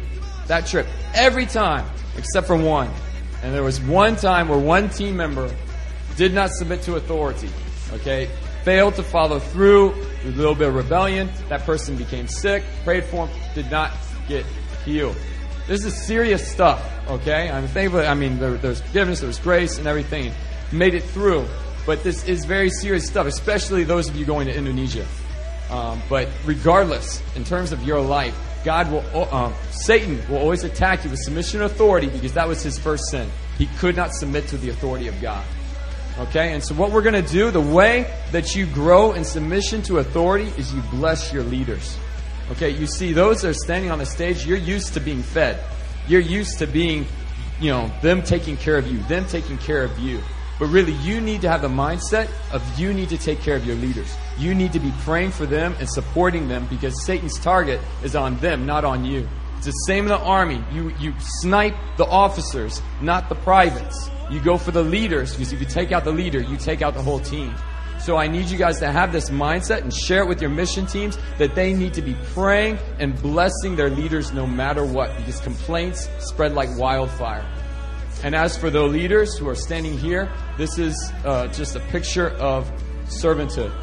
That 0.47 0.67
trip. 0.67 0.87
Every 1.13 1.45
time, 1.45 1.85
except 2.17 2.47
for 2.47 2.55
one. 2.55 2.89
And 3.41 3.53
there 3.53 3.63
was 3.63 3.81
one 3.81 4.15
time 4.15 4.47
where 4.47 4.59
one 4.59 4.89
team 4.89 5.17
member 5.17 5.53
did 6.15 6.33
not 6.33 6.51
submit 6.51 6.81
to 6.83 6.95
authority. 6.95 7.49
Okay? 7.91 8.29
Failed 8.63 8.95
to 8.95 9.03
follow 9.03 9.39
through. 9.39 9.93
A 10.23 10.27
little 10.29 10.55
bit 10.55 10.69
of 10.69 10.75
rebellion. 10.75 11.29
That 11.49 11.61
person 11.61 11.97
became 11.97 12.27
sick. 12.27 12.63
Prayed 12.85 13.03
for 13.03 13.27
him. 13.27 13.39
Did 13.53 13.69
not 13.69 13.91
get 14.29 14.45
healed. 14.83 15.15
This 15.67 15.85
is 15.85 16.05
serious 16.05 16.45
stuff, 16.45 16.83
okay? 17.09 17.49
I'm 17.49 17.67
thankful. 17.67 18.01
I 18.01 18.13
mean, 18.13 18.37
there, 18.39 18.55
there's 18.55 18.81
forgiveness, 18.81 19.21
there's 19.21 19.39
grace, 19.39 19.77
and 19.77 19.87
everything. 19.87 20.33
Made 20.71 20.93
it 20.93 21.03
through, 21.03 21.45
but 21.85 22.03
this 22.03 22.27
is 22.27 22.45
very 22.45 22.69
serious 22.69 23.05
stuff, 23.05 23.27
especially 23.27 23.83
those 23.83 24.09
of 24.09 24.15
you 24.15 24.25
going 24.25 24.47
to 24.47 24.55
Indonesia. 24.55 25.05
Um, 25.69 26.01
but 26.09 26.27
regardless, 26.45 27.21
in 27.35 27.43
terms 27.43 27.71
of 27.71 27.83
your 27.83 28.01
life, 28.01 28.35
God 28.63 28.91
will, 28.91 29.33
um, 29.33 29.53
Satan 29.71 30.21
will 30.29 30.37
always 30.37 30.63
attack 30.63 31.03
you 31.03 31.09
with 31.09 31.19
submission 31.19 31.61
authority 31.61 32.07
because 32.07 32.33
that 32.33 32.47
was 32.47 32.63
his 32.63 32.77
first 32.77 33.03
sin. 33.09 33.29
He 33.57 33.67
could 33.77 33.95
not 33.95 34.13
submit 34.13 34.47
to 34.47 34.57
the 34.57 34.69
authority 34.69 35.07
of 35.07 35.21
God. 35.21 35.45
Okay, 36.19 36.53
and 36.53 36.63
so 36.63 36.75
what 36.75 36.91
we're 36.91 37.01
going 37.01 37.23
to 37.23 37.31
do, 37.31 37.49
the 37.49 37.59
way 37.59 38.11
that 38.31 38.55
you 38.55 38.67
grow 38.67 39.13
in 39.13 39.25
submission 39.25 39.81
to 39.83 39.97
authority 39.97 40.51
is 40.57 40.73
you 40.73 40.81
bless 40.91 41.33
your 41.33 41.43
leaders. 41.43 41.97
Okay, 42.51 42.69
you 42.69 42.87
see, 42.87 43.13
those 43.13 43.41
that 43.41 43.49
are 43.49 43.53
standing 43.53 43.89
on 43.89 43.99
the 43.99 44.05
stage, 44.05 44.45
you're 44.45 44.57
used 44.57 44.93
to 44.93 44.99
being 44.99 45.23
fed. 45.23 45.63
You're 46.07 46.21
used 46.21 46.59
to 46.59 46.67
being, 46.67 47.05
you 47.59 47.71
know, 47.71 47.89
them 48.01 48.21
taking 48.21 48.57
care 48.57 48.77
of 48.77 48.87
you, 48.87 48.99
them 49.03 49.25
taking 49.27 49.57
care 49.57 49.83
of 49.83 49.97
you. 49.97 50.21
But 50.59 50.67
really, 50.67 50.93
you 50.93 51.19
need 51.19 51.41
to 51.41 51.49
have 51.49 51.61
the 51.61 51.69
mindset 51.69 52.29
of 52.51 52.61
you 52.79 52.93
need 52.93 53.09
to 53.09 53.17
take 53.17 53.39
care 53.39 53.55
of 53.55 53.65
your 53.65 53.75
leaders. 53.77 54.13
You 54.37 54.53
need 54.53 54.73
to 54.73 54.79
be 54.79 54.93
praying 54.99 55.31
for 55.31 55.45
them 55.45 55.75
and 55.79 55.89
supporting 55.89 56.47
them 56.47 56.67
because 56.69 57.05
Satan's 57.05 57.39
target 57.39 57.79
is 58.03 58.15
on 58.15 58.37
them, 58.37 58.65
not 58.65 58.85
on 58.85 59.05
you. 59.05 59.27
It's 59.57 59.65
the 59.65 59.71
same 59.87 60.03
in 60.03 60.09
the 60.09 60.19
army. 60.19 60.63
You, 60.71 60.89
you 60.99 61.13
snipe 61.41 61.75
the 61.97 62.05
officers, 62.05 62.81
not 63.01 63.29
the 63.29 63.35
privates. 63.35 64.09
You 64.29 64.41
go 64.41 64.57
for 64.57 64.71
the 64.71 64.83
leaders 64.83 65.31
because 65.31 65.53
if 65.53 65.59
you 65.59 65.65
take 65.65 65.91
out 65.91 66.03
the 66.03 66.11
leader, 66.11 66.41
you 66.41 66.57
take 66.57 66.81
out 66.81 66.93
the 66.93 67.01
whole 67.01 67.19
team. 67.19 67.55
So 68.03 68.17
I 68.17 68.27
need 68.27 68.47
you 68.47 68.57
guys 68.57 68.79
to 68.79 68.91
have 68.91 69.13
this 69.13 69.29
mindset 69.29 69.81
and 69.81 69.93
share 69.93 70.23
it 70.23 70.27
with 70.27 70.41
your 70.41 70.49
mission 70.49 70.85
teams 70.85 71.17
that 71.37 71.55
they 71.55 71.73
need 71.73 71.93
to 71.93 72.01
be 72.01 72.17
praying 72.33 72.77
and 72.99 73.15
blessing 73.21 73.77
their 73.77 73.89
leaders 73.89 74.33
no 74.33 74.45
matter 74.45 74.85
what 74.85 75.15
because 75.15 75.39
complaints 75.39 76.09
spread 76.19 76.53
like 76.53 76.67
wildfire. 76.77 77.49
And 78.21 78.35
as 78.35 78.57
for 78.57 78.69
the 78.69 78.81
leaders 78.83 79.37
who 79.37 79.47
are 79.47 79.55
standing 79.55 79.97
here, 79.97 80.29
this 80.57 80.77
is 80.77 81.13
uh, 81.23 81.47
just 81.47 81.77
a 81.77 81.79
picture 81.79 82.31
of 82.31 82.69
servanthood. 83.05 83.73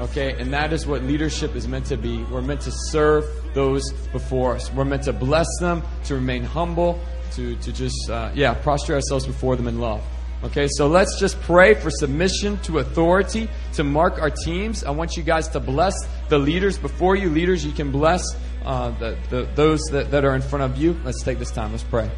Okay, 0.00 0.32
and 0.40 0.50
that 0.54 0.72
is 0.72 0.86
what 0.86 1.02
leadership 1.02 1.54
is 1.54 1.68
meant 1.68 1.84
to 1.86 1.98
be. 1.98 2.22
We're 2.24 2.40
meant 2.40 2.62
to 2.62 2.72
serve 2.72 3.26
those 3.52 3.92
before 4.12 4.54
us. 4.54 4.72
We're 4.72 4.86
meant 4.86 5.02
to 5.02 5.12
bless 5.12 5.48
them, 5.60 5.82
to 6.04 6.14
remain 6.14 6.42
humble, 6.42 6.98
to, 7.32 7.54
to 7.56 7.72
just, 7.72 8.08
uh, 8.08 8.30
yeah, 8.34 8.54
prostrate 8.54 8.96
ourselves 8.96 9.26
before 9.26 9.56
them 9.56 9.68
in 9.68 9.78
love. 9.78 10.02
Okay, 10.44 10.68
so 10.70 10.86
let's 10.86 11.18
just 11.18 11.40
pray 11.40 11.74
for 11.74 11.90
submission 11.90 12.58
to 12.58 12.78
authority 12.78 13.48
to 13.72 13.82
mark 13.82 14.20
our 14.20 14.30
teams. 14.30 14.84
I 14.84 14.90
want 14.90 15.16
you 15.16 15.24
guys 15.24 15.48
to 15.48 15.60
bless 15.60 15.94
the 16.28 16.38
leaders 16.38 16.78
before 16.78 17.16
you. 17.16 17.28
Leaders, 17.28 17.64
you 17.64 17.72
can 17.72 17.90
bless 17.90 18.22
uh, 18.64 18.90
the, 18.98 19.18
the, 19.30 19.48
those 19.56 19.80
that, 19.90 20.12
that 20.12 20.24
are 20.24 20.36
in 20.36 20.42
front 20.42 20.70
of 20.70 20.78
you. 20.78 20.96
Let's 21.04 21.24
take 21.24 21.40
this 21.40 21.50
time. 21.50 21.72
Let's 21.72 21.82
pray. 21.82 22.08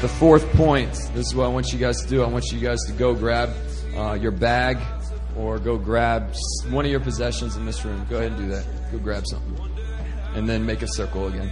The 0.00 0.08
fourth 0.08 0.48
point. 0.52 0.92
This 1.14 1.26
is 1.26 1.34
what 1.34 1.46
I 1.46 1.48
want 1.48 1.72
you 1.72 1.78
guys 1.78 2.02
to 2.02 2.08
do. 2.08 2.22
I 2.22 2.28
want 2.28 2.52
you 2.52 2.60
guys 2.60 2.78
to 2.86 2.92
go 2.92 3.14
grab 3.14 3.50
uh, 3.96 4.12
your 4.12 4.30
bag 4.30 4.78
or 5.36 5.58
go 5.58 5.76
grab 5.76 6.34
one 6.70 6.84
of 6.84 6.90
your 6.90 7.00
possessions 7.00 7.56
in 7.56 7.66
this 7.66 7.84
room. 7.84 8.06
Go 8.08 8.18
ahead 8.18 8.32
and 8.32 8.40
do 8.40 8.48
that. 8.48 8.92
Go 8.92 8.98
grab 8.98 9.26
something. 9.26 9.58
And 10.34 10.48
then 10.48 10.64
make 10.64 10.82
a 10.82 10.88
circle 10.88 11.26
again. 11.26 11.50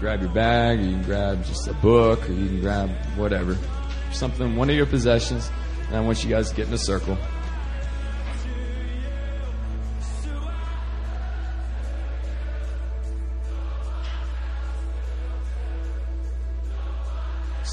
grab 0.00 0.20
your 0.20 0.30
bag, 0.32 0.80
or 0.80 0.82
you 0.82 0.90
can 0.90 1.02
grab 1.02 1.44
just 1.46 1.66
a 1.66 1.72
book, 1.72 2.28
or 2.28 2.32
you 2.32 2.46
can 2.46 2.60
grab 2.60 2.90
whatever. 3.16 3.56
Something, 4.12 4.54
one 4.54 4.68
of 4.68 4.76
your 4.76 4.84
possessions, 4.84 5.50
and 5.86 5.96
I 5.96 6.00
want 6.00 6.22
you 6.22 6.28
guys 6.28 6.50
to 6.50 6.54
get 6.54 6.68
in 6.68 6.74
a 6.74 6.78
circle. 6.78 7.16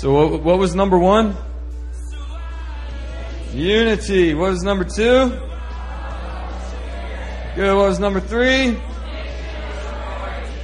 So, 0.02 0.12
what, 0.14 0.42
what 0.42 0.58
was 0.58 0.74
number 0.74 0.98
one? 0.98 1.38
Unity. 3.54 4.34
What 4.34 4.50
was 4.50 4.64
number 4.64 4.84
two? 4.84 5.30
Good. 7.56 7.78
What 7.78 7.88
was 7.88 8.00
number 8.00 8.20
three? 8.20 8.70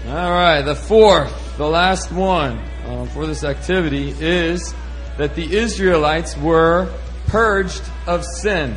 All 0.08 0.32
right, 0.32 0.64
the 0.64 0.74
fourth, 0.74 1.56
the 1.58 1.68
last 1.68 2.12
one 2.12 2.60
um, 2.88 3.08
for 3.10 3.28
this 3.28 3.44
activity 3.44 4.10
is 4.10 4.74
that 5.20 5.36
the 5.36 5.56
Israelites 5.56 6.36
were 6.36 6.92
purged 7.28 7.84
of 8.08 8.26
sin. 8.26 8.76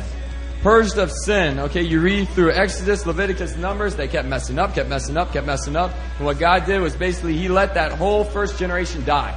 Purged 0.61 0.99
of 0.99 1.11
sin. 1.11 1.57
Okay, 1.57 1.81
you 1.81 2.01
read 2.01 2.29
through 2.29 2.51
Exodus, 2.51 3.07
Leviticus, 3.07 3.57
Numbers, 3.57 3.95
they 3.95 4.07
kept 4.07 4.27
messing 4.27 4.59
up, 4.59 4.75
kept 4.75 4.89
messing 4.89 5.17
up, 5.17 5.33
kept 5.33 5.47
messing 5.47 5.75
up. 5.75 5.91
And 6.17 6.25
what 6.27 6.37
God 6.37 6.67
did 6.67 6.81
was 6.81 6.95
basically 6.95 7.35
He 7.35 7.49
let 7.49 7.73
that 7.73 7.93
whole 7.93 8.23
first 8.23 8.59
generation 8.59 9.03
die. 9.05 9.35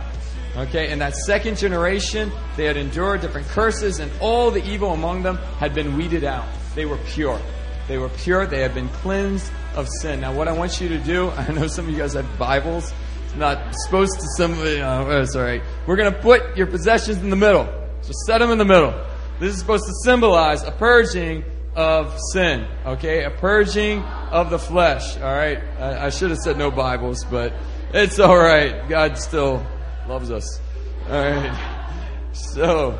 Okay, 0.56 0.92
and 0.92 1.00
that 1.00 1.16
second 1.16 1.58
generation, 1.58 2.30
they 2.56 2.64
had 2.64 2.76
endured 2.76 3.20
different 3.20 3.48
curses, 3.48 3.98
and 3.98 4.10
all 4.20 4.52
the 4.52 4.64
evil 4.64 4.92
among 4.92 5.24
them 5.24 5.36
had 5.58 5.74
been 5.74 5.96
weeded 5.96 6.22
out. 6.22 6.46
They 6.76 6.86
were 6.86 6.98
pure. 6.98 7.40
They 7.88 7.98
were 7.98 8.08
pure. 8.08 8.46
They 8.46 8.60
had 8.60 8.72
been 8.72 8.88
cleansed 8.88 9.50
of 9.74 9.88
sin. 10.00 10.20
Now, 10.20 10.32
what 10.32 10.46
I 10.46 10.52
want 10.52 10.80
you 10.80 10.88
to 10.90 10.98
do, 10.98 11.30
I 11.36 11.50
know 11.50 11.66
some 11.66 11.86
of 11.86 11.90
you 11.90 11.98
guys 11.98 12.14
have 12.14 12.38
Bibles. 12.38 12.92
It's 13.24 13.34
not 13.34 13.74
supposed 13.84 14.14
to 14.20 14.26
somebody. 14.36 14.80
Uh, 14.80 15.04
oh, 15.04 15.24
sorry. 15.24 15.60
We're 15.86 15.96
going 15.96 16.12
to 16.12 16.18
put 16.20 16.56
your 16.56 16.68
possessions 16.68 17.18
in 17.18 17.30
the 17.30 17.36
middle. 17.36 17.66
So 18.02 18.12
set 18.26 18.38
them 18.38 18.50
in 18.50 18.58
the 18.58 18.64
middle. 18.64 18.94
This 19.40 19.54
is 19.54 19.58
supposed 19.58 19.86
to 19.86 19.92
symbolize 20.04 20.62
a 20.62 20.70
purging 20.70 21.42
of 21.74 22.16
sin. 22.32 22.68
Okay, 22.86 23.24
a 23.24 23.30
purging 23.30 24.02
of 24.02 24.50
the 24.50 24.58
flesh. 24.58 25.16
All 25.16 25.22
right. 25.22 25.58
I, 25.80 26.06
I 26.06 26.10
should 26.10 26.30
have 26.30 26.38
said 26.38 26.56
no 26.56 26.70
Bibles, 26.70 27.24
but 27.24 27.52
it's 27.92 28.20
all 28.20 28.36
right. 28.36 28.88
God 28.88 29.18
still 29.18 29.66
loves 30.08 30.30
us. 30.30 30.60
All 31.08 31.22
right. 31.22 32.30
So. 32.32 32.98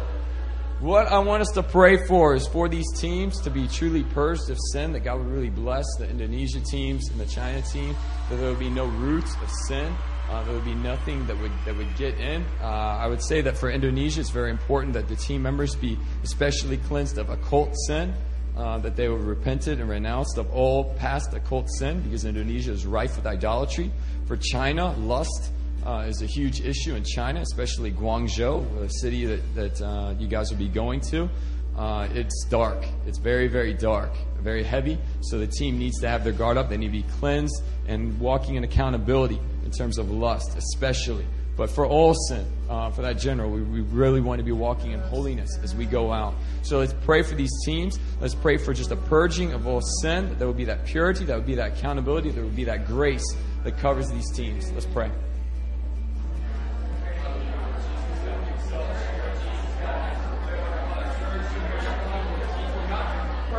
What 0.81 1.07
I 1.07 1.21
want 1.21 1.41
us 1.41 1.51
to 1.53 1.63
pray 1.63 2.05
for 2.07 2.35
is 2.35 2.47
for 2.49 2.69
these 2.69 2.85
teams 2.99 3.41
to 3.43 3.51
be 3.51 3.69
truly 3.69 4.03
purged 4.03 4.51
of 4.51 4.59
sin, 4.73 4.93
that 4.93 5.01
God 5.01 5.19
would 5.19 5.29
really 5.29 5.49
bless 5.49 5.87
the 5.99 6.07
Indonesia 6.07 6.61
teams 6.61 7.09
and 7.11 7.19
the 7.19 7.25
China 7.25 7.63
team, 7.63 7.95
that 8.29 8.37
there 8.37 8.51
would 8.51 8.59
be 8.59 8.69
no 8.69 8.85
roots 8.87 9.35
of 9.41 9.51
sin. 9.67 9.95
Uh, 10.29 10.43
there 10.45 10.53
would 10.53 10.65
be 10.65 10.75
nothing 10.75 11.27
that 11.27 11.41
would 11.41 11.53
that 11.65 11.77
would 11.77 11.97
get 11.97 12.19
in. 12.19 12.45
Uh, 12.61 12.65
I 12.65 13.07
would 13.07 13.23
say 13.23 13.41
that 13.43 13.57
for 13.57 13.71
Indonesia, 13.71 14.21
it's 14.21 14.31
very 14.31 14.51
important 14.51 14.93
that 14.95 15.09
the 15.09 15.17
team 15.17 15.43
members 15.43 15.75
be 15.75 15.97
especially 16.23 16.77
cleansed 16.77 17.17
of 17.19 17.31
occult 17.31 17.73
sin, 17.87 18.13
uh, 18.57 18.79
that 18.79 18.97
they 18.97 19.09
were 19.09 19.17
repented 19.17 19.81
and 19.81 19.89
renounced 19.89 20.37
of 20.39 20.51
all 20.53 20.93
past 20.97 21.33
occult 21.35 21.71
sin, 21.71 22.03
because 22.03 22.27
Indonesia 22.27 22.73
is 22.73 22.85
rife 22.85 23.17
with 23.17 23.27
idolatry. 23.27 23.93
For 24.27 24.37
China, 24.37 24.93
lust 24.99 25.53
uh, 25.85 26.07
is 26.09 26.23
a 26.23 26.27
huge 26.27 26.61
issue 26.61 26.95
in 26.95 27.05
China, 27.05 27.41
especially 27.41 27.93
Guangzhou, 27.93 28.83
a 28.83 28.89
city 28.89 29.27
that, 29.27 29.55
that 29.55 29.83
uh, 29.83 30.15
you 30.19 30.29
guys 30.29 30.51
will 30.51 30.59
be 30.59 30.69
going 30.69 31.01
to. 31.01 31.29
Uh, 31.77 32.09
it's 32.13 32.47
dark. 32.49 32.85
It's 33.07 33.19
very, 33.19 33.49
very 33.49 33.75
dark, 33.75 34.13
very 34.41 34.63
heavy. 34.63 34.99
So 35.23 35.39
the 35.39 35.47
team 35.47 35.79
needs 35.79 36.01
to 36.01 36.09
have 36.09 36.23
their 36.23 36.33
guard 36.33 36.57
up. 36.57 36.69
They 36.69 36.77
need 36.77 36.87
to 36.87 36.93
be 36.93 37.03
cleansed 37.19 37.63
and 37.89 38.19
walking 38.21 38.55
in 38.55 38.65
accountability 38.65 39.41
in 39.65 39.71
terms 39.73 39.99
of 39.99 40.11
lust, 40.11 40.57
especially. 40.57 41.27
But 41.57 41.71
for 41.71 41.87
all 41.87 42.15
sin, 42.15 42.47
uh, 42.69 42.91
for 42.91 43.03
that 43.03 43.19
general, 43.19 43.51
we, 43.51 43.63
we 43.63 43.81
really 43.81 44.21
want 44.21 44.39
to 44.39 44.45
be 44.45 44.53
walking 44.53 44.93
in 44.93 45.01
holiness 45.01 45.51
as 45.63 45.75
we 45.75 45.85
go 45.85 46.13
out. 46.13 46.35
So 46.63 46.79
let's 46.79 46.95
pray 47.05 47.23
for 47.23 47.35
these 47.35 47.53
teams. 47.65 47.99
Let's 48.21 48.35
pray 48.35 48.57
for 48.57 48.73
just 48.73 48.91
a 48.91 48.97
purging 48.97 49.53
of 49.53 49.67
all 49.67 49.81
sin. 50.03 50.29
That 50.29 50.39
there 50.39 50.49
would 50.49 50.57
be 50.57 50.65
that 50.65 50.85
purity, 50.85 51.25
that 51.27 51.37
would 51.37 51.47
be 51.47 51.55
that 51.57 51.79
accountability, 51.79 52.31
there 52.31 52.45
would 52.45 52.57
be 52.57 52.65
that 52.65 52.87
grace 52.87 53.25
that 53.63 53.79
covers 53.79 54.11
these 54.11 54.31
teams. 54.33 54.71
Let's 54.73 54.87
pray. 54.87 55.11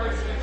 words 0.05 0.34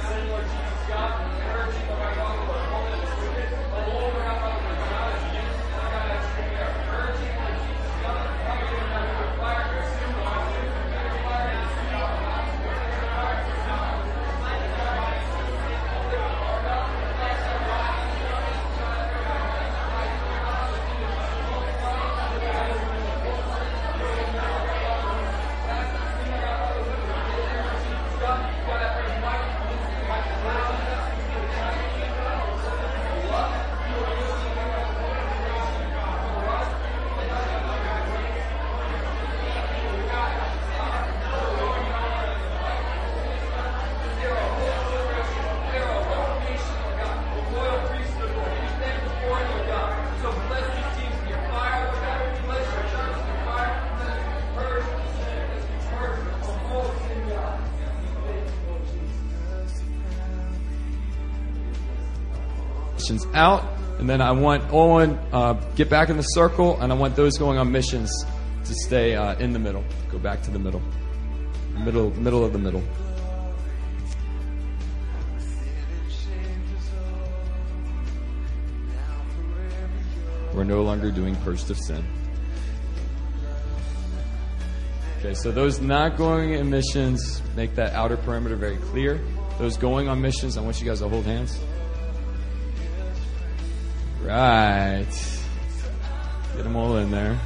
missions 63.12 63.34
out, 63.34 63.64
and 63.98 64.09
then 64.09 64.20
I 64.20 64.32
want 64.32 64.72
Owen 64.72 65.18
uh, 65.32 65.55
get 65.74 65.90
back 65.90 66.09
in 66.09 66.16
the 66.16 66.22
circle, 66.22 66.80
and 66.80 66.93
I 66.93 66.97
want 66.97 67.16
those 67.16 67.36
going 67.39 67.59
on 67.59 67.70
missions 67.70 68.10
to 68.64 68.74
stay 68.74 69.14
uh, 69.14 69.39
in 69.39 69.52
the 69.52 69.59
middle. 69.59 69.84
Go 70.10 70.18
back 70.18 70.43
to 70.43 70.51
the 70.51 70.59
middle, 70.59 70.82
middle, 71.74 72.10
middle 72.18 72.44
of 72.44 72.52
the 72.52 72.59
middle. 72.59 72.82
We're 80.55 80.64
no 80.64 80.82
longer 80.82 81.10
doing 81.10 81.34
purged 81.36 81.70
of 81.70 81.78
sin. 81.78 82.05
Okay, 85.18 85.34
so 85.34 85.51
those 85.52 85.80
not 85.80 86.16
going 86.16 86.55
in 86.55 86.68
missions, 86.68 87.40
make 87.56 87.74
that 87.76 87.93
outer 87.94 88.16
perimeter 88.16 88.56
very 88.56 88.76
clear. 88.76 89.20
Those 89.59 89.76
going 89.76 90.09
on 90.09 90.20
missions, 90.20 90.56
I 90.56 90.62
want 90.62 90.80
you 90.80 90.86
guys 90.86 90.98
to 90.98 91.09
hold 91.09 91.24
hands. 91.24 91.59
Right. 94.23 95.07
Get 96.55 96.65
them 96.65 96.77
all 96.77 96.97
in 96.97 97.11
there. 97.11 97.39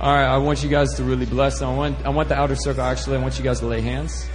All 0.00 0.12
right, 0.12 0.26
I 0.26 0.36
want 0.38 0.62
you 0.62 0.68
guys 0.68 0.94
to 0.94 1.04
really 1.04 1.26
bless. 1.26 1.62
I 1.62 1.74
want, 1.74 2.04
I 2.04 2.10
want 2.10 2.28
the 2.28 2.36
outer 2.36 2.54
circle, 2.54 2.82
actually, 2.82 3.16
I 3.16 3.20
want 3.22 3.38
you 3.38 3.44
guys 3.44 3.60
to 3.60 3.66
lay 3.66 3.80
hands. 3.80 4.28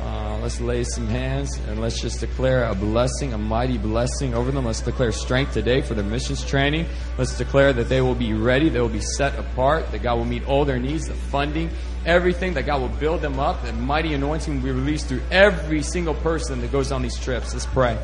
Uh, 0.00 0.38
let's 0.40 0.60
lay 0.60 0.84
some 0.84 1.06
hands 1.06 1.58
and 1.68 1.80
let's 1.80 2.00
just 2.00 2.20
declare 2.20 2.64
a 2.64 2.74
blessing, 2.74 3.32
a 3.32 3.38
mighty 3.38 3.78
blessing 3.78 4.34
over 4.34 4.50
them. 4.50 4.64
Let's 4.64 4.80
declare 4.80 5.12
strength 5.12 5.52
today 5.52 5.82
for 5.82 5.94
their 5.94 6.04
missions 6.04 6.44
training. 6.44 6.86
Let's 7.18 7.36
declare 7.36 7.72
that 7.72 7.88
they 7.88 8.00
will 8.00 8.14
be 8.14 8.32
ready, 8.32 8.68
they 8.68 8.80
will 8.80 8.88
be 8.88 9.00
set 9.00 9.38
apart, 9.38 9.90
that 9.92 10.02
God 10.02 10.16
will 10.16 10.24
meet 10.24 10.46
all 10.46 10.64
their 10.64 10.78
needs, 10.78 11.08
the 11.08 11.14
funding, 11.14 11.70
everything, 12.06 12.54
that 12.54 12.64
God 12.64 12.80
will 12.80 12.88
build 12.88 13.20
them 13.20 13.38
up, 13.38 13.62
that 13.64 13.74
mighty 13.74 14.14
anointing 14.14 14.56
will 14.56 14.62
be 14.62 14.70
released 14.70 15.08
through 15.08 15.22
every 15.30 15.82
single 15.82 16.14
person 16.14 16.60
that 16.60 16.72
goes 16.72 16.92
on 16.92 17.02
these 17.02 17.18
trips. 17.18 17.52
Let's 17.52 17.66
pray. 17.66 17.98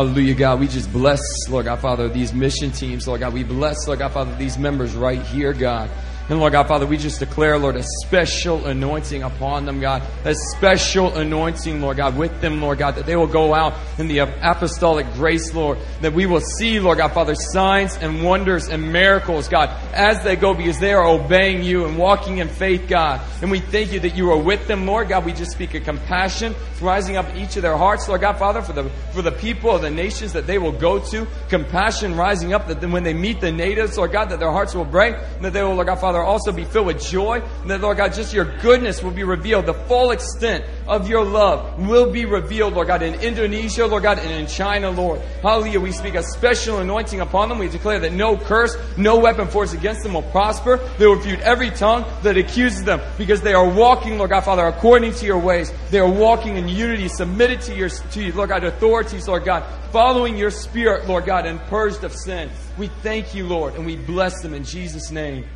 Hallelujah, 0.00 0.32
God. 0.32 0.60
We 0.60 0.66
just 0.66 0.90
bless, 0.90 1.20
Lord 1.50 1.66
God, 1.66 1.78
Father, 1.80 2.08
these 2.08 2.32
mission 2.32 2.70
teams, 2.70 3.06
Lord 3.06 3.20
God. 3.20 3.34
We 3.34 3.44
bless, 3.44 3.86
Lord 3.86 3.98
God, 3.98 4.12
Father, 4.12 4.34
these 4.36 4.56
members 4.56 4.94
right 4.94 5.20
here, 5.20 5.52
God. 5.52 5.90
And 6.30 6.38
Lord 6.38 6.52
God, 6.52 6.68
Father, 6.68 6.86
we 6.86 6.96
just 6.96 7.18
declare, 7.18 7.58
Lord, 7.58 7.76
a 7.76 7.82
special 8.06 8.64
anointing 8.64 9.24
upon 9.24 9.66
them, 9.66 9.78
God. 9.78 10.02
A 10.24 10.34
special 10.56 11.18
anointing, 11.18 11.82
Lord 11.82 11.98
God, 11.98 12.16
with 12.16 12.40
them, 12.40 12.62
Lord 12.62 12.78
God, 12.78 12.94
that 12.94 13.04
they 13.04 13.14
will 13.14 13.26
go 13.26 13.52
out 13.52 13.74
in 13.98 14.08
the 14.08 14.20
apostolic 14.20 15.12
grace, 15.12 15.52
Lord. 15.52 15.76
That 16.00 16.14
we 16.14 16.24
will 16.24 16.40
see, 16.40 16.80
Lord 16.80 16.96
God, 16.96 17.12
Father, 17.12 17.34
signs 17.34 17.96
and 17.96 18.22
wonders 18.22 18.68
and 18.68 18.90
miracles, 18.92 19.48
God, 19.48 19.68
as 19.92 20.22
they 20.22 20.36
go 20.36 20.54
because 20.54 20.78
they 20.78 20.92
are 20.92 21.06
obeying 21.06 21.62
you 21.62 21.86
and 21.86 21.98
walking 21.98 22.38
in 22.38 22.48
faith, 22.48 22.88
God. 22.88 23.20
And 23.42 23.50
we 23.50 23.60
thank 23.60 23.92
you 23.92 24.00
that 24.00 24.16
you 24.16 24.30
are 24.30 24.38
with 24.38 24.66
them, 24.66 24.86
Lord 24.86 25.08
God. 25.08 25.24
We 25.24 25.32
just 25.32 25.52
speak 25.52 25.74
of 25.74 25.84
compassion 25.84 26.54
rising 26.80 27.16
up 27.16 27.26
each 27.36 27.56
of 27.56 27.62
their 27.62 27.76
hearts, 27.76 28.08
Lord 28.08 28.22
God, 28.22 28.38
Father, 28.38 28.62
for 28.62 28.72
the 28.72 28.88
for 29.12 29.22
the 29.22 29.32
people 29.32 29.70
of 29.70 29.82
the 29.82 29.90
nations 29.90 30.32
that 30.32 30.46
they 30.46 30.58
will 30.58 30.72
go 30.72 30.98
to. 30.98 31.26
Compassion 31.48 32.16
rising 32.16 32.52
up 32.52 32.66
that 32.68 32.80
when 32.88 33.02
they 33.02 33.14
meet 33.14 33.40
the 33.40 33.52
natives, 33.52 33.96
Lord 33.98 34.12
God, 34.12 34.30
that 34.30 34.40
their 34.40 34.50
hearts 34.50 34.74
will 34.74 34.84
break, 34.84 35.14
and 35.14 35.44
that 35.44 35.52
they 35.52 35.62
will, 35.62 35.74
Lord 35.74 35.86
God, 35.86 36.00
Father, 36.00 36.20
also 36.20 36.52
be 36.52 36.64
filled 36.64 36.86
with 36.86 37.02
joy, 37.02 37.40
and 37.62 37.70
that, 37.70 37.80
Lord 37.80 37.96
God, 37.96 38.14
just 38.14 38.32
your 38.32 38.44
goodness 38.60 39.02
will 39.02 39.10
be 39.10 39.24
revealed. 39.24 39.66
The 39.66 39.74
full 39.74 40.10
extent 40.10 40.64
of 40.90 41.08
your 41.08 41.24
love 41.24 41.78
will 41.88 42.10
be 42.10 42.24
revealed, 42.24 42.74
Lord 42.74 42.88
God, 42.88 43.02
in 43.02 43.14
Indonesia, 43.20 43.86
Lord 43.86 44.02
God, 44.02 44.18
and 44.18 44.30
in 44.30 44.48
China, 44.48 44.90
Lord. 44.90 45.20
Hallelujah. 45.40 45.78
We 45.78 45.92
speak 45.92 46.16
a 46.16 46.22
special 46.24 46.80
anointing 46.80 47.20
upon 47.20 47.48
them. 47.48 47.58
We 47.58 47.68
declare 47.68 48.00
that 48.00 48.12
no 48.12 48.36
curse, 48.36 48.76
no 48.96 49.20
weapon 49.20 49.46
forced 49.46 49.72
against 49.72 50.02
them 50.02 50.14
will 50.14 50.22
prosper. 50.22 50.78
They 50.98 51.06
will 51.06 51.14
refute 51.14 51.40
every 51.40 51.70
tongue 51.70 52.04
that 52.24 52.36
accuses 52.36 52.82
them 52.82 53.00
because 53.16 53.40
they 53.40 53.54
are 53.54 53.68
walking, 53.68 54.18
Lord 54.18 54.30
God, 54.30 54.40
Father, 54.40 54.66
according 54.66 55.14
to 55.14 55.26
your 55.26 55.38
ways. 55.38 55.72
They 55.90 56.00
are 56.00 56.10
walking 56.10 56.56
in 56.56 56.68
unity, 56.68 57.06
submitted 57.08 57.60
to 57.62 57.74
your, 57.74 57.88
to 57.88 58.22
you, 58.22 58.32
Lord 58.32 58.48
God, 58.48 58.64
authorities, 58.64 59.28
Lord 59.28 59.44
God, 59.44 59.64
following 59.92 60.36
your 60.36 60.50
spirit, 60.50 61.06
Lord 61.06 61.24
God, 61.24 61.46
and 61.46 61.60
purged 61.60 62.02
of 62.02 62.12
sin. 62.12 62.50
We 62.76 62.88
thank 63.02 63.32
you, 63.32 63.46
Lord, 63.46 63.76
and 63.76 63.86
we 63.86 63.94
bless 63.94 64.42
them 64.42 64.54
in 64.54 64.64
Jesus' 64.64 65.12
name. 65.12 65.46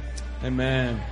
Amen. 0.45 1.03